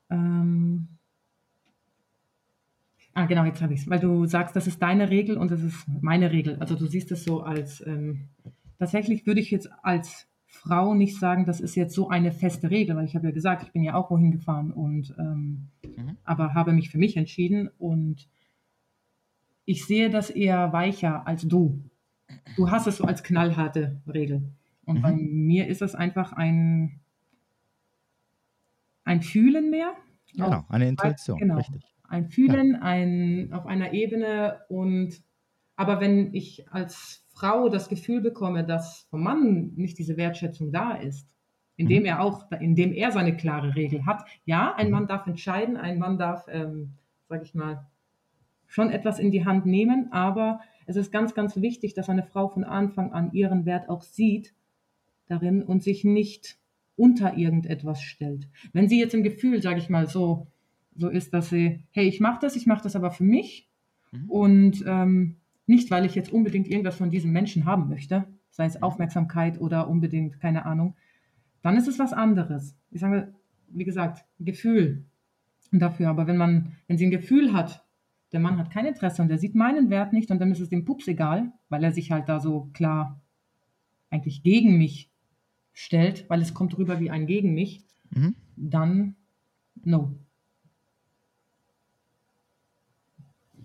Ähm, 0.08 0.88
ah, 3.12 3.26
genau, 3.26 3.44
jetzt 3.44 3.60
habe 3.60 3.74
ich 3.74 3.82
es. 3.82 3.90
Weil 3.90 4.00
du 4.00 4.24
sagst, 4.24 4.56
das 4.56 4.66
ist 4.66 4.80
deine 4.80 5.10
Regel 5.10 5.36
und 5.36 5.50
das 5.50 5.62
ist 5.62 5.86
meine 6.00 6.32
Regel. 6.32 6.56
Also 6.58 6.74
du 6.74 6.86
siehst 6.86 7.12
es 7.12 7.22
so 7.22 7.42
als, 7.42 7.86
ähm, 7.86 8.28
tatsächlich 8.78 9.26
würde 9.26 9.40
ich 9.40 9.50
jetzt 9.50 9.68
als 9.82 10.26
Frau 10.46 10.94
nicht 10.94 11.18
sagen, 11.18 11.44
das 11.44 11.60
ist 11.60 11.76
jetzt 11.76 11.94
so 11.94 12.08
eine 12.08 12.32
feste 12.32 12.70
Regel, 12.70 12.96
weil 12.96 13.04
ich 13.04 13.14
habe 13.14 13.26
ja 13.26 13.32
gesagt, 13.32 13.62
ich 13.62 13.72
bin 13.72 13.82
ja 13.82 13.94
auch 13.94 14.10
wohin 14.10 14.32
gefahren 14.32 14.72
und 14.72 15.14
ähm, 15.18 15.68
mhm. 15.84 16.16
aber 16.24 16.54
habe 16.54 16.72
mich 16.72 16.90
für 16.90 16.98
mich 16.98 17.16
entschieden 17.16 17.68
und 17.78 18.28
ich 19.64 19.84
sehe 19.84 20.10
das 20.10 20.30
eher 20.30 20.72
weicher 20.72 21.26
als 21.26 21.42
du. 21.42 21.78
Du 22.56 22.70
hast 22.70 22.86
es 22.86 22.98
so 22.98 23.04
als 23.04 23.22
knallharte 23.22 24.00
Regel. 24.06 24.42
Und 24.84 24.98
mhm. 24.98 25.02
bei 25.02 25.12
mir 25.12 25.68
ist 25.68 25.82
es 25.82 25.94
einfach 25.94 26.32
ein, 26.32 27.00
ein 29.04 29.22
Fühlen 29.22 29.70
mehr. 29.70 29.94
Genau, 30.34 30.64
eine 30.68 30.88
Intuition, 30.88 31.38
genau, 31.38 31.56
richtig. 31.56 31.82
Ein 32.08 32.28
Fühlen, 32.28 32.72
ja. 32.72 32.80
ein, 32.82 33.52
auf 33.52 33.66
einer 33.66 33.92
Ebene 33.92 34.60
und 34.68 35.22
aber 35.80 35.98
wenn 35.98 36.34
ich 36.34 36.70
als 36.70 37.24
Frau 37.30 37.70
das 37.70 37.88
Gefühl 37.88 38.20
bekomme, 38.20 38.64
dass 38.64 39.06
vom 39.08 39.22
Mann 39.22 39.72
nicht 39.76 39.98
diese 39.98 40.18
Wertschätzung 40.18 40.72
da 40.72 40.92
ist, 40.92 41.34
indem 41.76 42.00
mhm. 42.00 42.06
er 42.06 42.20
auch, 42.20 42.50
indem 42.60 42.92
er 42.92 43.12
seine 43.12 43.34
klare 43.34 43.74
Regel 43.74 44.04
hat. 44.04 44.24
Ja, 44.44 44.74
ein 44.74 44.88
mhm. 44.88 44.92
Mann 44.92 45.06
darf 45.06 45.26
entscheiden, 45.26 45.78
ein 45.78 45.98
Mann 45.98 46.18
darf, 46.18 46.44
ähm, 46.50 46.92
sage 47.30 47.44
ich 47.44 47.54
mal, 47.54 47.86
schon 48.66 48.90
etwas 48.90 49.18
in 49.18 49.30
die 49.30 49.46
Hand 49.46 49.64
nehmen, 49.64 50.12
aber 50.12 50.60
es 50.90 50.96
ist 50.96 51.12
ganz, 51.12 51.34
ganz 51.34 51.56
wichtig, 51.56 51.94
dass 51.94 52.08
eine 52.08 52.24
Frau 52.24 52.48
von 52.48 52.64
Anfang 52.64 53.12
an 53.12 53.32
ihren 53.32 53.64
Wert 53.64 53.88
auch 53.88 54.02
sieht 54.02 54.54
darin 55.28 55.62
und 55.62 55.84
sich 55.84 56.02
nicht 56.02 56.58
unter 56.96 57.36
irgendetwas 57.36 58.02
stellt. 58.02 58.48
Wenn 58.72 58.88
sie 58.88 58.98
jetzt 58.98 59.14
im 59.14 59.22
Gefühl, 59.22 59.62
sage 59.62 59.78
ich 59.78 59.88
mal, 59.88 60.08
so, 60.08 60.48
so 60.96 61.08
ist, 61.08 61.32
dass 61.32 61.50
sie, 61.50 61.84
hey, 61.92 62.08
ich 62.08 62.18
mache 62.18 62.40
das, 62.40 62.56
ich 62.56 62.66
mache 62.66 62.82
das 62.82 62.96
aber 62.96 63.12
für 63.12 63.22
mich 63.22 63.68
mhm. 64.10 64.30
und 64.30 64.84
ähm, 64.84 65.36
nicht, 65.66 65.92
weil 65.92 66.04
ich 66.04 66.16
jetzt 66.16 66.32
unbedingt 66.32 66.66
irgendwas 66.66 66.96
von 66.96 67.10
diesem 67.10 67.30
Menschen 67.30 67.66
haben 67.66 67.88
möchte, 67.88 68.26
sei 68.50 68.64
es 68.64 68.82
Aufmerksamkeit 68.82 69.60
oder 69.60 69.88
unbedingt, 69.88 70.40
keine 70.40 70.66
Ahnung, 70.66 70.96
dann 71.62 71.76
ist 71.76 71.86
es 71.86 72.00
was 72.00 72.12
anderes. 72.12 72.76
Ich 72.90 73.00
sage, 73.00 73.32
wie 73.68 73.84
gesagt, 73.84 74.24
Gefühl 74.40 75.04
dafür. 75.70 76.08
Aber 76.08 76.26
wenn 76.26 76.36
man, 76.36 76.72
wenn 76.88 76.98
sie 76.98 77.06
ein 77.06 77.12
Gefühl 77.12 77.52
hat, 77.52 77.84
der 78.32 78.40
Mann 78.40 78.58
hat 78.58 78.70
kein 78.70 78.86
Interesse 78.86 79.22
und 79.22 79.28
der 79.28 79.38
sieht 79.38 79.54
meinen 79.54 79.90
Wert 79.90 80.12
nicht 80.12 80.30
und 80.30 80.40
dann 80.40 80.50
ist 80.52 80.60
es 80.60 80.68
dem 80.68 80.84
Pups 80.84 81.08
egal, 81.08 81.52
weil 81.68 81.82
er 81.82 81.92
sich 81.92 82.10
halt 82.10 82.28
da 82.28 82.40
so 82.40 82.70
klar 82.72 83.20
eigentlich 84.10 84.42
gegen 84.42 84.78
mich 84.78 85.10
stellt, 85.72 86.28
weil 86.28 86.40
es 86.40 86.54
kommt 86.54 86.76
rüber 86.78 87.00
wie 87.00 87.10
ein 87.10 87.26
gegen 87.26 87.54
mich, 87.54 87.84
mhm. 88.10 88.34
dann 88.56 89.16
no. 89.84 90.14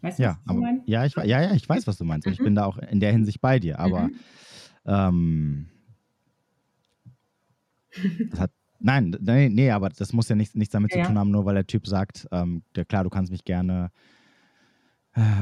Weißt 0.01 0.19
du, 0.19 0.23
ja, 0.23 0.39
was 0.45 0.55
aber, 0.55 0.81
ja, 0.85 1.05
ich, 1.05 1.15
ja, 1.15 1.23
ja, 1.23 1.53
ich 1.53 1.67
weiß, 1.67 1.87
was 1.87 1.97
du 1.97 2.05
meinst. 2.05 2.27
Mhm. 2.27 2.33
Ich 2.33 2.39
bin 2.39 2.53
da 2.53 2.65
auch 2.65 2.77
in 2.77 2.99
der 2.99 3.11
Hinsicht 3.11 3.41
bei 3.41 3.59
dir. 3.59 3.79
Aber 3.79 4.03
mhm. 4.03 4.19
ähm, 4.85 5.69
das 8.29 8.39
hat 8.39 8.51
Nein, 8.79 9.15
nee, 9.19 9.49
nee, 9.49 9.71
aber 9.71 9.89
das 9.89 10.13
muss 10.13 10.29
ja 10.29 10.35
nichts, 10.35 10.53
nichts 10.53 10.73
damit 10.73 10.93
ja. 10.93 11.01
zu 11.01 11.07
tun 11.07 11.17
haben, 11.17 11.31
nur 11.31 11.45
weil 11.45 11.55
der 11.55 11.65
Typ 11.65 11.87
sagt, 11.87 12.27
ähm, 12.31 12.61
der, 12.75 12.85
klar, 12.85 13.03
du 13.03 13.09
kannst 13.09 13.31
mich 13.31 13.43
gerne 13.43 13.89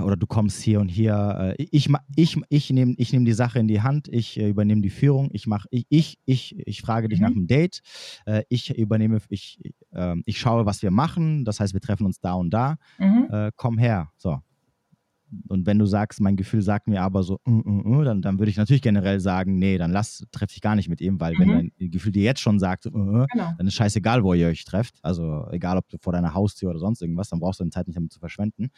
oder 0.04 0.16
du 0.16 0.28
kommst 0.28 0.62
hier 0.62 0.80
und 0.80 0.88
hier. 0.88 1.56
Äh, 1.58 1.68
ich 1.72 1.90
ich, 2.16 2.38
ich 2.50 2.70
nehme 2.70 2.94
ich 2.98 3.12
nehm 3.12 3.26
die 3.26 3.34
Sache 3.34 3.60
in 3.60 3.68
die 3.68 3.82
Hand, 3.82 4.08
ich 4.08 4.40
äh, 4.40 4.50
übernehme 4.50 4.82
die 4.82 4.90
Führung, 4.90 5.30
ich 5.34 5.48
mache, 5.48 5.68
ich, 5.72 5.86
ich, 5.90 6.20
ich, 6.26 6.56
ich 6.68 6.82
frage 6.82 7.10
dich 7.10 7.20
mhm. 7.20 7.26
nach 7.26 7.32
einem 7.32 7.48
Date, 7.48 7.82
äh, 8.26 8.44
ich 8.50 8.78
übernehme, 8.78 9.20
ich, 9.30 9.60
ähm, 9.94 10.24
ich 10.26 10.40
schaue, 10.40 10.66
was 10.66 10.84
wir 10.84 10.92
machen, 10.92 11.44
das 11.46 11.60
heißt, 11.60 11.74
wir 11.74 11.82
treffen 11.82 12.06
uns 12.06 12.20
da 12.20 12.34
und 12.34 12.52
da, 12.52 12.76
mhm. 13.00 13.28
Äh, 13.32 13.52
komm 13.56 13.78
her. 13.78 14.12
So, 14.18 14.40
und 15.48 15.66
wenn 15.66 15.80
du 15.80 15.86
sagst, 15.86 16.22
mein 16.22 16.36
Gefühl 16.36 16.62
sagt 16.62 16.88
mir 16.88 17.02
aber 17.02 17.24
so, 17.24 17.40
uh, 17.48 17.52
uh, 17.52 17.98
uh, 17.98 18.04
dann, 18.04 18.22
dann 18.22 18.40
würde 18.40 18.50
ich 18.50 18.58
natürlich 18.58 18.82
generell 18.82 19.20
sagen, 19.20 19.58
nee, 19.58 19.78
dann 19.78 19.92
lass, 19.92 20.24
treff 20.32 20.52
dich 20.52 20.62
gar 20.62 20.76
nicht 20.76 20.90
mit 20.90 21.02
ihm, 21.02 21.20
weil 21.20 21.34
mhm. 21.34 21.40
wenn 21.40 21.72
dein 21.80 21.92
Gefühl 21.92 22.12
dir 22.12 22.24
jetzt 22.24 22.42
schon 22.42 22.60
sagt, 22.60 22.84
genau. 22.84 23.26
dann 23.34 23.68
ist 23.68 23.74
scheißegal, 23.74 24.24
wo 24.24 24.34
ihr 24.34 24.48
euch 24.48 24.64
trefft. 24.66 25.00
Also 25.02 25.48
egal, 25.52 25.78
ob 25.78 25.90
du 25.90 25.98
vor 25.98 26.14
deiner 26.14 26.34
Haustür 26.34 26.70
oder 26.70 26.80
sonst 26.80 27.02
irgendwas, 27.02 27.30
dann 27.30 27.40
brauchst 27.40 27.60
du 27.60 27.64
deine 27.64 27.72
Zeit 27.72 27.88
nicht 27.88 27.98
damit 27.98 28.12
zu 28.12 28.20
verschwenden. 28.20 28.70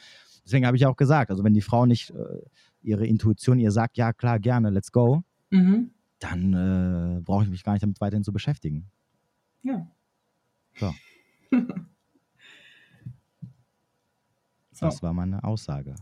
Deswegen 0.46 0.66
habe 0.66 0.78
ich 0.78 0.86
auch 0.86 0.96
gesagt, 0.96 1.32
also 1.32 1.44
wenn 1.44 1.54
die 1.54 1.62
Frau 1.62 1.86
nicht 1.86 2.12
äh, 2.12 2.42
ihre 2.82 3.06
Intuition 3.06 3.60
ihr 3.60 3.72
sagt, 3.72 3.98
ja 3.98 4.14
klar, 4.14 4.40
gerne, 4.40 4.70
let's 4.70 4.92
go, 4.92 5.24
mhm. 5.50 5.92
dann 6.20 6.54
äh, 7.18 7.22
brauche 7.22 7.44
ich 7.44 7.50
mich 7.50 7.64
gar 7.64 7.74
nicht 7.74 7.84
damit 7.84 8.00
weiterhin 8.00 8.24
zu 8.24 8.32
beschäftigen. 8.32 8.90
Ja. 9.64 9.88
So. 10.76 10.94
so. 14.72 14.86
Das 14.86 15.02
war 15.02 15.14
meine 15.14 15.44
Aussage. 15.44 15.96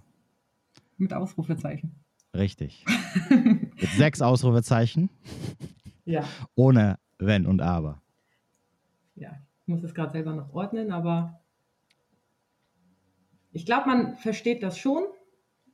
Mit 0.98 1.14
Ausrufezeichen. 1.14 1.95
Richtig. 2.36 2.86
Mit 3.30 3.90
sechs 3.95 4.22
Ausrufezeichen. 4.22 5.10
Ja. 6.06 6.26
Ohne 6.56 6.99
Wenn 7.18 7.45
und 7.45 7.61
Aber. 7.61 8.02
Ja, 9.15 9.32
ich 9.61 9.68
muss 9.68 9.84
es 9.84 9.94
gerade 9.94 10.11
selber 10.11 10.34
noch 10.34 10.53
ordnen, 10.53 10.91
aber 10.91 11.43
ich 13.53 13.65
glaube, 13.65 13.88
man 13.88 14.17
versteht 14.17 14.63
das 14.63 14.77
schon. 14.77 15.03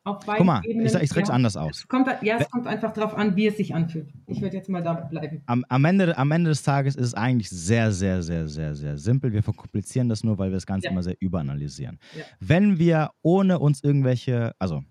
Auf 0.06 0.26
Guck 0.26 0.46
mal, 0.46 0.62
Ebenen. 0.66 0.88
ich, 0.88 0.94
ich 0.96 1.16
es 1.16 1.30
anders 1.30 1.58
aus. 1.58 1.80
Es 1.80 1.88
kommt, 1.88 2.08
ja, 2.22 2.38
es 2.40 2.50
kommt 2.50 2.68
einfach 2.68 2.94
darauf 2.94 3.16
an, 3.16 3.36
wie 3.36 3.48
es 3.48 3.58
sich 3.58 3.76
anfühlt. 3.76 4.10
Ich 4.28 4.42
werde 4.42 4.56
jetzt 4.56 4.70
mal 4.70 4.82
da 4.82 4.94
bleiben. 4.94 5.44
Am, 5.46 5.66
am, 5.68 5.86
Ende, 5.86 6.18
am 6.18 6.32
Ende 6.32 6.50
des 6.50 6.64
Tages 6.64 6.96
ist 6.96 7.08
es 7.08 7.14
eigentlich 7.14 7.50
sehr, 7.50 7.92
sehr, 7.92 8.24
sehr, 8.24 8.48
sehr, 8.48 8.76
sehr 8.76 8.98
simpel. 8.98 9.34
Wir 9.34 9.44
verkomplizieren 9.44 10.08
das 10.08 10.24
nur, 10.24 10.38
weil 10.38 10.52
wir 10.52 10.56
das 10.56 10.66
Ganze 10.66 10.86
ja. 10.86 10.92
immer 10.92 11.04
sehr 11.04 11.18
überanalysieren. 11.20 12.00
Ja. 12.18 12.24
Wenn 12.40 12.80
wir 12.80 13.12
ohne 13.22 13.60
uns 13.60 13.84
irgendwelche, 13.84 14.54
also 14.58 14.84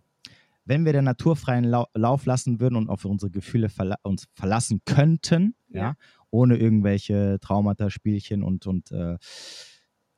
wenn 0.67 0.85
wir 0.85 0.93
den 0.93 1.05
naturfreien 1.05 1.65
Lauf 1.65 2.27
lassen 2.27 2.61
würden 2.61 2.77
und 2.77 2.91
auf 2.91 3.05
unsere 3.07 3.31
Gefühle 3.31 3.71
verla 3.71 3.97
uns 4.03 4.27
verlassen 4.35 4.83
könnten, 4.85 5.55
ja. 5.71 5.81
ja. 5.81 5.95
ohne 6.31 6.59
irgendwelche 6.59 7.39
Traumata, 7.41 7.89
Spielchen 7.89 8.43
und, 8.43 8.67
und 8.67 8.93
äh, 8.93 9.17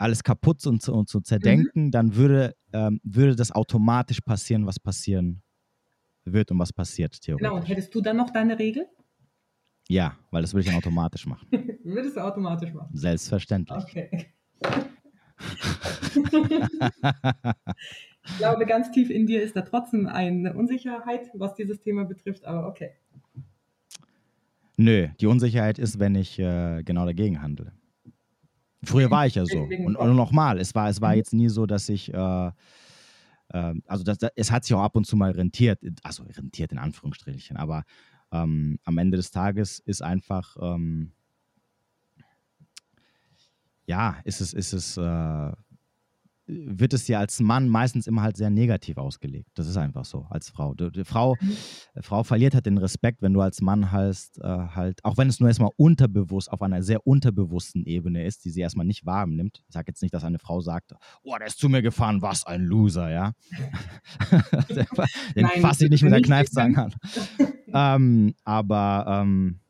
alles 0.01 0.25
kaputt 0.25 0.67
und, 0.67 0.89
und 0.89 1.09
zu 1.09 1.21
zerdenken, 1.21 1.87
mhm. 1.87 1.91
dann 1.91 2.17
würde, 2.17 2.57
ähm, 2.73 3.01
würde 3.05 3.37
das 3.37 3.53
automatisch 3.53 4.21
passieren, 4.21 4.67
was 4.67 4.81
passieren 4.81 5.43
wird 6.25 6.51
und 6.51 6.59
was 6.59 6.73
passiert, 6.73 7.21
theoretisch. 7.21 7.47
Genau, 7.47 7.57
und 7.57 7.69
hättest 7.69 7.95
du 7.95 8.01
dann 8.01 8.17
noch 8.17 8.31
deine 8.31 8.59
Regel? 8.59 8.87
Ja, 9.89 10.17
weil 10.31 10.43
das 10.43 10.55
würde 10.55 10.63
ich 10.63 10.69
dann 10.69 10.77
automatisch 10.77 11.27
machen. 11.27 11.49
Würdest 11.85 12.17
du 12.17 12.21
automatisch 12.21 12.73
machen? 12.73 12.97
Selbstverständlich. 12.97 13.83
Okay. 13.83 14.33
ich 18.25 18.39
glaube, 18.39 18.67
ganz 18.67 18.91
tief 18.91 19.11
in 19.11 19.27
dir 19.27 19.43
ist 19.43 19.57
da 19.57 19.63
trotzdem 19.63 20.07
eine 20.07 20.55
Unsicherheit, 20.55 21.31
was 21.35 21.55
dieses 21.55 21.81
Thema 21.81 22.05
betrifft, 22.05 22.45
aber 22.45 22.69
okay. 22.69 22.91
Nö, 24.77 25.09
die 25.21 25.27
Unsicherheit 25.27 25.79
ist, 25.79 25.99
wenn 25.99 26.15
ich 26.15 26.39
äh, 26.39 26.83
genau 26.85 27.05
dagegen 27.05 27.43
handle. 27.43 27.73
Früher 28.83 29.11
war 29.11 29.27
ich 29.27 29.35
ja 29.35 29.45
so. 29.45 29.63
Und, 29.63 29.97
und 29.97 30.17
nochmal, 30.17 30.59
es 30.59 30.75
war, 30.75 30.89
es 30.89 31.01
war 31.01 31.11
mhm. 31.11 31.17
jetzt 31.17 31.33
nie 31.35 31.49
so, 31.49 31.67
dass 31.67 31.89
ich, 31.89 32.13
äh, 32.13 32.47
äh, 33.49 33.75
also 33.87 34.05
das, 34.05 34.19
das, 34.19 34.31
es 34.37 34.51
hat 34.51 34.65
sich 34.65 34.75
auch 34.75 34.83
ab 34.83 34.97
und 34.97 35.07
zu 35.07 35.17
mal 35.17 35.33
rentiert, 35.33 35.81
also 36.03 36.25
rentiert 36.25 36.73
in 36.73 36.79
Anführungsstrichen, 36.79 37.57
aber 37.57 37.85
ähm, 38.33 38.79
am 38.85 38.99
Ende 38.99 39.17
des 39.17 39.31
Tages 39.31 39.81
ist 39.81 40.03
einfach, 40.03 40.57
ähm, 40.61 41.13
ja, 43.87 44.19
ist 44.25 44.41
es, 44.41 44.53
ist 44.53 44.73
es, 44.73 44.97
äh, 44.97 45.53
wird 46.51 46.93
es 46.93 47.07
ja 47.09 47.19
als 47.19 47.41
Mann 47.41 47.69
meistens 47.69 48.07
immer 48.07 48.23
halt 48.23 48.37
sehr 48.37 48.51
negativ 48.51 48.99
ausgelegt. 48.99 49.51
Das 49.55 49.69
ist 49.69 49.77
einfach 49.77 50.05
so, 50.05 50.27
als 50.31 50.49
Frau. 50.49 50.75
Die, 50.75 50.91
die 50.91 51.05
Frau, 51.05 51.37
mhm. 51.41 51.57
Frau 52.01 52.23
verliert 52.23 52.55
halt 52.55 52.67
den 52.67 52.79
Respekt, 52.79 53.23
wenn 53.23 53.33
du 53.33 53.41
als 53.41 53.61
Mann 53.61 53.93
halt, 53.93 54.19
äh, 54.41 54.49
halt, 54.49 55.05
auch 55.05 55.17
wenn 55.17 55.29
es 55.29 55.41
nur 55.41 55.49
erstmal 55.49 55.71
unterbewusst, 55.77 56.51
auf 56.51 56.63
einer 56.63 56.83
sehr 56.83 57.07
unterbewussten 57.07 57.85
Ebene 57.85 58.25
ist, 58.25 58.45
die 58.45 58.51
sie 58.51 58.61
erstmal 58.61 58.87
nicht 58.87 59.07
wahrnimmt. 59.07 59.63
Ich 59.69 59.75
sage 59.75 59.87
jetzt 59.89 60.03
nicht, 60.03 60.15
dass 60.15 60.25
eine 60.25 60.39
Frau 60.39 60.61
sagt, 60.61 60.93
oh, 61.23 61.37
der 61.39 61.47
ist 61.47 61.59
zu 61.59 61.69
mir 61.69 61.83
gefahren, 61.83 62.23
was 62.23 62.45
ein 62.45 62.65
Loser, 62.65 63.11
ja. 63.11 63.33
den 65.37 65.47
fasse 65.61 65.85
ich 65.85 65.91
nicht 65.91 66.03
mit 66.03 66.13
der 66.13 66.23
Kneifzange 66.23 66.85
an. 66.85 66.95
ähm, 67.73 68.35
aber 68.45 69.05
ähm, 69.09 69.61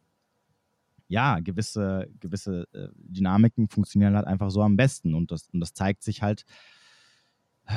ja, 1.11 1.41
gewisse, 1.41 2.09
gewisse 2.21 2.69
äh, 2.73 2.89
Dynamiken 2.95 3.69
funktionieren 3.69 4.15
halt 4.15 4.27
einfach 4.27 4.51
so 4.51 4.63
am 4.63 4.77
besten. 4.77 5.15
Und 5.15 5.33
das, 5.33 5.49
und 5.53 5.59
das 5.59 5.75
zeigt 5.75 6.05
sich 6.05 6.23
halt, 6.23 6.45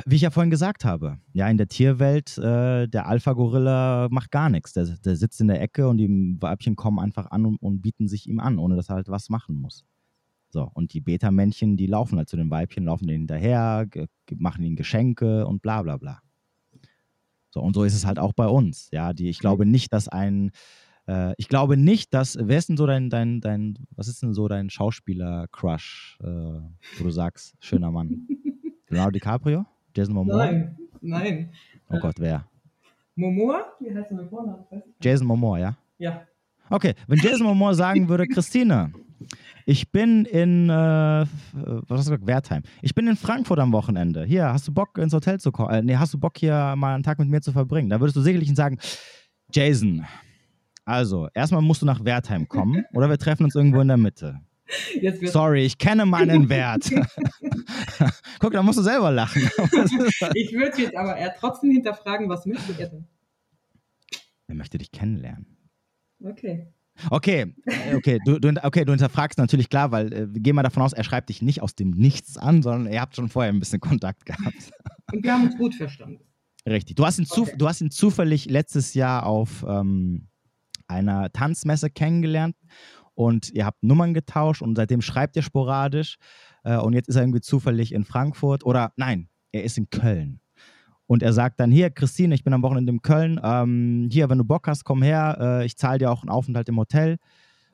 wie 0.06 0.16
ich 0.16 0.22
ja 0.22 0.30
vorhin 0.30 0.52
gesagt 0.52 0.86
habe, 0.86 1.18
ja, 1.34 1.50
in 1.50 1.58
der 1.58 1.68
Tierwelt, 1.68 2.38
äh, 2.38 2.88
der 2.88 3.08
Alpha-Gorilla 3.08 4.08
macht 4.12 4.30
gar 4.30 4.50
nichts. 4.50 4.74
Der, 4.74 4.86
der, 4.86 5.16
sitzt 5.16 5.42
in 5.42 5.48
der 5.48 5.62
Ecke 5.62 5.88
und 5.88 5.98
die 5.98 6.38
Weibchen 6.40 6.76
kommen 6.76 7.00
einfach 7.00 7.32
an 7.32 7.48
und, 7.48 7.58
und, 7.58 7.82
bieten 7.82 8.08
sich 8.08 8.28
ihm 8.28 8.40
an, 8.40 8.60
ohne 8.60 8.76
dass 8.76 8.90
er 8.90 8.96
halt 8.96 9.10
was 9.10 9.30
machen 9.30 9.56
muss. 9.56 9.84
So, 10.50 10.70
und 10.72 10.94
die 10.94 11.02
Beta-Männchen, 11.02 11.76
die 11.76 11.88
laufen 11.88 12.20
halt 12.20 12.30
zu 12.30 12.38
den 12.38 12.52
Weibchen, 12.52 12.86
laufen 12.86 13.08
denen 13.08 13.22
hinterher, 13.22 13.88
machen 14.36 14.64
ihnen 14.64 14.76
Geschenke 14.76 15.48
und 15.48 15.64
bla 15.64 15.82
bla 15.82 15.98
bla. 15.98 16.22
So, 17.50 17.62
und 17.62 17.74
so 17.74 17.84
ist 17.84 17.96
es 17.96 18.06
halt 18.06 18.20
auch 18.20 18.34
bei 18.34 18.48
uns. 18.48 18.90
Ja, 18.92 19.14
die, 19.14 19.30
ich 19.30 19.40
glaube 19.40 19.66
nicht, 19.66 19.92
dass 19.92 20.08
ein 20.08 20.52
äh, 21.08 21.34
ich 21.38 21.48
glaube 21.48 21.78
nicht, 21.78 22.14
dass. 22.14 22.38
Wer 22.40 22.58
ist 22.58 22.70
denn 22.70 22.78
so 22.78 22.86
dein, 22.86 23.10
dein, 23.10 23.42
dein 23.42 23.78
was 23.96 24.08
ist 24.08 24.22
denn 24.22 24.34
so 24.34 24.48
dein 24.48 24.70
Schauspieler-Crush, 24.70 26.20
äh, 26.22 26.26
wo 26.26 27.04
du 27.04 27.10
sagst, 27.10 27.56
schöner 27.60 27.92
Mann? 27.92 28.28
Leonardo 28.90 29.12
DiCaprio? 29.12 29.66
Jason 29.96 30.16
Momoa? 30.16 30.46
Nein, 30.46 30.78
nein. 31.02 31.50
Oh 31.90 32.00
Gott, 32.00 32.16
wer? 32.20 32.46
Momoa? 33.16 33.66
Wie 33.80 33.94
heißt 33.94 34.12
er 34.12 34.18
mit 34.18 34.30
Vornamen? 34.30 34.64
Jason 35.02 35.28
Momoa, 35.28 35.60
ja? 35.60 35.78
Ja. 35.98 36.28
Okay, 36.70 36.94
wenn 37.08 37.20
Jason 37.20 37.46
Momoa 37.46 37.74
sagen 37.74 38.10
würde, 38.10 38.28
Christine, 38.28 38.92
ich 39.66 39.92
bin 39.92 40.26
in, 40.26 40.70
äh, 40.70 40.74
was 40.74 42.00
hast 42.00 42.08
du 42.08 42.12
gesagt, 42.12 42.28
Wertheim. 42.28 42.64
Ich 42.82 42.96
bin 42.96 43.08
in 43.08 43.16
Frankfurt 43.16 43.60
am 43.60 43.72
Wochenende. 43.72 44.26
Hier, 44.26 44.52
hast 44.52 44.68
du 44.68 44.74
Bock 44.74 44.98
ins 44.98 45.14
Hotel 45.14 45.40
zu 45.40 45.52
kommen? 45.52 45.70
Äh, 45.70 45.82
nee, 45.82 45.96
hast 45.96 46.14
du 46.14 46.20
Bock 46.20 46.38
hier 46.38 46.76
mal 46.76 46.96
einen 46.96 47.04
Tag 47.04 47.20
mit 47.20 47.30
mir 47.30 47.42
zu 47.42 47.52
verbringen? 47.52 47.90
Da 47.90 48.00
würdest 48.00 48.16
du 48.16 48.22
sicherlich 48.22 48.54
sagen, 48.56 48.80
Jason, 49.52 50.06
also, 50.86 51.30
erstmal 51.34 51.62
musst 51.62 51.82
du 51.82 51.86
nach 51.86 52.04
Wertheim 52.04 52.48
kommen 52.48 52.86
oder 52.94 53.10
wir 53.10 53.18
treffen 53.18 53.46
uns 53.46 53.56
irgendwo 53.56 53.82
in 53.82 53.88
der 53.88 53.98
Mitte. 53.98 54.40
Sorry, 55.26 55.66
ich 55.66 55.78
kenne 55.78 56.06
meinen 56.06 56.50
Wert. 56.50 56.90
Guck, 58.40 58.54
da 58.54 58.64
musst 58.64 58.80
du 58.80 58.84
selber 58.84 59.12
lachen. 59.12 59.42
ich 60.34 60.54
würde 60.54 60.82
jetzt 60.82 60.96
aber 60.96 61.16
eher 61.16 61.34
trotzdem 61.38 61.72
hinterfragen, 61.72 62.30
was 62.30 62.46
möchte 62.46 62.74
er 62.80 62.90
denn? 62.90 63.08
Er 64.48 64.56
möchte 64.56 64.78
dich 64.78 64.92
kennenlernen. 64.92 65.58
Okay. 66.22 66.68
Okay, 67.10 67.56
okay, 67.96 68.20
du, 68.24 68.40
du, 68.40 68.54
okay, 68.64 68.86
du 68.86 68.92
hinterfragst 68.92 69.40
natürlich 69.40 69.70
klar, 69.70 69.92
weil 69.92 70.14
äh, 70.14 70.28
geh 70.32 70.54
mal 70.54 70.62
davon 70.62 70.84
aus, 70.84 70.94
er 70.94 71.04
schreibt 71.04 71.30
dich 71.30 71.42
nicht 71.42 71.62
aus 71.62 71.74
dem 71.74 71.90
Nichts 71.90 72.38
an, 72.38 72.62
sondern 72.62 72.92
ihr 72.92 73.02
habt 73.02 73.16
schon 73.16 73.30
vorher 73.30 73.52
ein 73.52 73.60
bisschen 73.60 73.80
Kontakt 73.80 74.26
gehabt. 74.26 74.72
Und 75.12 75.24
wir 75.24 75.34
haben 75.34 75.46
uns 75.46 75.58
gut 75.58 75.74
verstanden. 75.74 76.24
Richtig. 76.68 76.96
Du 76.96 77.06
hast 77.06 77.18
ihn, 77.18 77.26
okay. 77.30 77.56
du 77.58 77.68
hast 77.68 77.82
ihn 77.82 77.90
zufällig 77.92 78.46
letztes 78.46 78.94
Jahr 78.94 79.26
auf 79.26 79.66
ähm, 79.68 80.28
einer 80.88 81.32
Tanzmesse 81.32 81.90
kennengelernt 81.90 82.56
und 83.14 83.52
ihr 83.52 83.66
habt 83.66 83.84
Nummern 83.84 84.14
getauscht 84.14 84.62
und 84.62 84.76
seitdem 84.76 85.02
schreibt 85.02 85.36
ihr 85.36 85.44
sporadisch 85.44 86.18
äh, 86.64 86.78
und 86.78 86.94
jetzt 86.94 87.10
ist 87.10 87.16
er 87.16 87.24
irgendwie 87.24 87.42
zufällig 87.42 87.94
in 87.94 88.06
Frankfurt 88.06 88.66
oder 88.66 88.94
nein, 88.96 89.30
er 89.52 89.64
ist 89.64 89.78
in 89.78 89.90
Köln. 89.90 90.40
Und 91.06 91.22
er 91.22 91.34
sagt 91.34 91.60
dann, 91.60 91.70
hier, 91.70 91.90
Christine, 91.90 92.34
ich 92.34 92.44
bin 92.44 92.54
am 92.54 92.64
Wochenende 92.64 92.92
in 92.92 93.02
Köln. 93.02 93.40
Ähm, 93.44 94.10
hier, 94.12 94.30
wenn 94.30 94.38
du 94.38 94.46
Bock 94.46 94.68
hast, 94.68 94.84
komm 94.84 95.04
her. 95.04 95.38
Äh, 95.40 95.66
ich 95.66 95.78
zahle 95.78 96.00
dir 96.00 96.10
auch 96.10 96.24
einen 96.24 96.30
Aufenthalt 96.30 96.70
im 96.70 96.78
Hotel. 96.80 97.18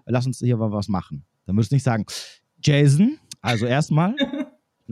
Lass 0.05 0.25
uns 0.25 0.39
hier 0.39 0.57
mal 0.57 0.71
was 0.71 0.87
machen. 0.87 1.25
Dann 1.45 1.55
würdest 1.55 1.71
du 1.71 1.75
nicht 1.75 1.83
sagen, 1.83 2.05
Jason, 2.61 3.17
also 3.41 3.65
erstmal, 3.65 4.15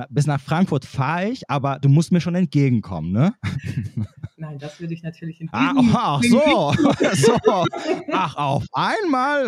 bis 0.09 0.27
nach 0.27 0.39
Frankfurt 0.39 0.85
fahre 0.85 1.29
ich, 1.29 1.49
aber 1.49 1.79
du 1.79 1.89
musst 1.89 2.11
mir 2.11 2.21
schon 2.21 2.35
entgegenkommen, 2.35 3.11
ne? 3.11 3.33
Nein, 4.37 4.59
das 4.59 4.79
würde 4.79 4.93
ich 4.93 5.03
natürlich 5.03 5.41
in 5.41 5.49
ah, 5.51 5.73
oh, 5.75 5.83
Ach 5.93 6.23
so, 6.23 6.73
so. 7.13 7.65
Ach, 8.11 8.35
auf 8.35 8.65
einmal. 8.73 9.47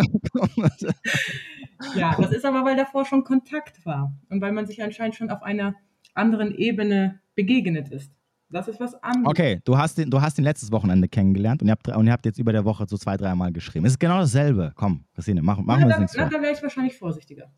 ja, 1.96 2.16
das 2.20 2.32
ist 2.32 2.46
aber, 2.46 2.66
weil 2.66 2.76
davor 2.76 3.06
schon 3.06 3.24
Kontakt 3.24 3.86
war 3.86 4.16
und 4.30 4.42
weil 4.42 4.52
man 4.52 4.66
sich 4.66 4.82
anscheinend 4.82 5.16
schon 5.16 5.30
auf 5.30 5.44
einer 5.44 5.76
anderen 6.16 6.56
Ebene 6.56 7.22
begegnet 7.36 7.90
ist. 7.90 8.12
Das 8.52 8.68
ist 8.68 8.80
was 8.80 8.96
anderes. 9.04 9.28
Okay, 9.28 9.62
du 9.64 9.78
hast 9.78 10.00
ihn, 10.00 10.10
du 10.10 10.20
hast 10.22 10.40
ihn 10.40 10.44
letztes 10.44 10.72
Wochenende 10.72 11.08
kennengelernt 11.08 11.62
und 11.62 11.68
ihr, 11.68 11.72
habt, 11.72 11.88
und 11.88 12.08
ihr 12.08 12.12
habt 12.12 12.26
jetzt 12.26 12.40
über 12.40 12.52
der 12.52 12.66
Woche 12.66 12.86
so 12.88 12.98
zwei, 12.98 13.16
dreimal 13.16 13.52
geschrieben. 13.52 13.86
Es 13.86 13.94
ist 13.94 14.00
genau 14.00 14.18
dasselbe. 14.18 14.72
Komm, 14.76 15.06
Christine, 15.14 15.44
mach, 15.44 15.60
machen 15.60 15.88
wir 15.88 15.94
es 15.94 16.00
nicht. 16.00 16.16
Na, 16.18 16.30
da 16.30 16.42
wäre 16.42 16.54
ich 16.54 16.64
wahrscheinlich 16.64 16.98
vorsichtiger. 16.98 17.52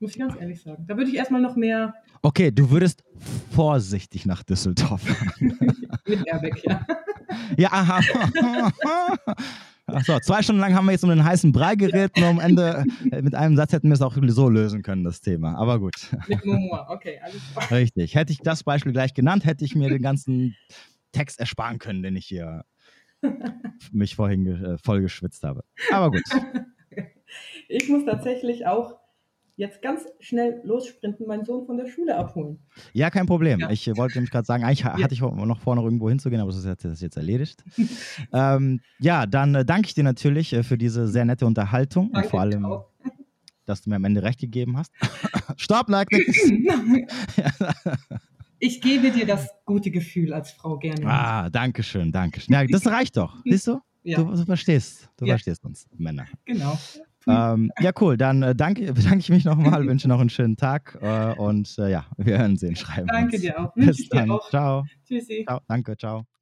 Muss 0.00 0.12
ich 0.12 0.18
ganz 0.18 0.34
ehrlich 0.38 0.62
sagen. 0.62 0.84
Da 0.86 0.96
würde 0.96 1.10
ich 1.10 1.16
erstmal 1.16 1.40
noch 1.40 1.56
mehr. 1.56 1.94
Okay, 2.22 2.50
du 2.52 2.70
würdest 2.70 3.02
vorsichtig 3.50 4.26
nach 4.26 4.42
Düsseldorf 4.42 5.02
fahren. 5.02 5.58
Mit 6.06 6.26
Airbag, 6.26 6.62
ja. 6.64 6.86
Ja, 7.58 7.68
aha. 7.72 8.00
Achso, 9.86 10.18
zwei 10.20 10.42
Stunden 10.42 10.60
lang 10.60 10.74
haben 10.74 10.86
wir 10.86 10.92
jetzt 10.92 11.04
um 11.04 11.10
den 11.10 11.24
heißen 11.24 11.52
Brei 11.52 11.74
geredet 11.74 12.16
und 12.16 12.24
am 12.24 12.40
Ende 12.40 12.84
äh, 13.10 13.22
mit 13.22 13.34
einem 13.34 13.56
Satz 13.56 13.72
hätten 13.72 13.88
wir 13.88 13.94
es 13.94 14.02
auch 14.02 14.16
so 14.28 14.48
lösen 14.48 14.82
können, 14.82 15.04
das 15.04 15.20
Thema. 15.20 15.54
Aber 15.56 15.78
gut. 15.78 15.94
Mit 16.26 16.42
Humor, 16.44 16.86
okay, 16.88 17.20
alles 17.22 17.40
klar. 17.52 17.70
Richtig. 17.70 18.14
Hätte 18.14 18.32
ich 18.32 18.38
das 18.38 18.64
Beispiel 18.64 18.92
gleich 18.92 19.12
genannt, 19.14 19.44
hätte 19.44 19.64
ich 19.64 19.74
mir 19.74 19.88
den 19.88 20.02
ganzen 20.02 20.56
Text 21.12 21.38
ersparen 21.38 21.78
können, 21.78 22.02
den 22.02 22.16
ich 22.16 22.26
hier 22.26 22.64
mich 23.92 24.16
vorhin 24.16 24.46
äh, 24.46 24.78
voll 24.78 25.00
geschwitzt 25.00 25.44
habe. 25.44 25.64
Aber 25.90 26.10
gut. 26.10 26.22
Ich 27.68 27.86
muss 27.90 28.06
tatsächlich 28.06 28.66
auch 28.66 28.97
jetzt 29.58 29.82
ganz 29.82 30.06
schnell 30.20 30.60
lossprinten, 30.64 31.26
meinen 31.26 31.44
Sohn 31.44 31.66
von 31.66 31.76
der 31.76 31.86
Schule 31.86 32.16
abholen. 32.16 32.60
Ja, 32.92 33.10
kein 33.10 33.26
Problem. 33.26 33.58
Ja. 33.58 33.70
Ich 33.70 33.86
wollte 33.96 34.14
nämlich 34.14 34.30
gerade 34.30 34.46
sagen, 34.46 34.62
eigentlich 34.62 34.80
ja. 34.80 34.96
hatte 34.96 35.12
ich 35.12 35.20
noch 35.20 35.60
vor, 35.60 35.74
noch 35.74 35.82
irgendwo 35.82 36.08
hinzugehen, 36.08 36.40
aber 36.40 36.50
das 36.50 36.60
ist 36.60 36.66
jetzt, 36.66 36.84
das 36.84 37.00
jetzt 37.00 37.16
erledigt. 37.16 37.64
ähm, 38.32 38.80
ja, 39.00 39.26
dann 39.26 39.56
äh, 39.56 39.64
danke 39.64 39.88
ich 39.88 39.94
dir 39.94 40.04
natürlich 40.04 40.52
äh, 40.52 40.62
für 40.62 40.78
diese 40.78 41.08
sehr 41.08 41.24
nette 41.24 41.44
Unterhaltung 41.44 42.12
danke 42.12 42.26
und 42.26 42.30
vor 42.30 42.40
allem, 42.40 42.64
auch. 42.64 42.88
dass 43.66 43.82
du 43.82 43.90
mir 43.90 43.96
am 43.96 44.04
Ende 44.04 44.22
recht 44.22 44.38
gegeben 44.38 44.78
hast. 44.78 44.92
Stopp, 45.56 45.88
like 45.88 46.08
Ich 48.60 48.80
gebe 48.80 49.10
dir 49.10 49.26
das 49.26 49.48
gute 49.64 49.90
Gefühl 49.90 50.32
als 50.32 50.52
Frau 50.52 50.78
gerne. 50.78 51.04
Ah, 51.04 51.50
danke 51.50 51.82
schön, 51.82 52.12
danke 52.12 52.40
schön. 52.40 52.54
Ja, 52.54 52.64
das 52.64 52.86
reicht 52.86 53.16
doch. 53.16 53.36
Siehst 53.44 53.66
du? 53.66 53.80
Ja. 54.04 54.18
Du, 54.22 54.30
du, 54.30 54.44
verstehst, 54.44 55.10
du 55.16 55.26
verstehst 55.26 55.64
uns, 55.64 55.88
Männer. 55.96 56.26
Genau. 56.44 56.78
Ähm, 57.28 57.70
ja, 57.80 57.90
cool. 58.00 58.16
Dann 58.16 58.42
äh, 58.42 58.54
danke, 58.54 58.92
bedanke 58.94 59.18
ich 59.18 59.28
mich 59.28 59.44
nochmal, 59.44 59.86
wünsche 59.86 60.08
noch 60.08 60.20
einen 60.20 60.30
schönen 60.30 60.56
Tag 60.56 60.98
äh, 61.00 61.32
und 61.34 61.76
äh, 61.78 61.90
ja, 61.90 62.06
wir 62.16 62.38
hören 62.38 62.56
sehen, 62.56 62.76
schreiben. 62.76 63.08
Danke 63.08 63.36
uns. 63.36 63.42
dir 63.42 63.60
auch. 63.60 63.74
Bis 63.74 64.08
dann. 64.08 64.30
Auch. 64.30 64.48
Ciao. 64.50 64.84
Tschüssi. 65.06 65.44
Ciao. 65.46 65.60
Danke, 65.68 65.96
ciao. 65.96 66.37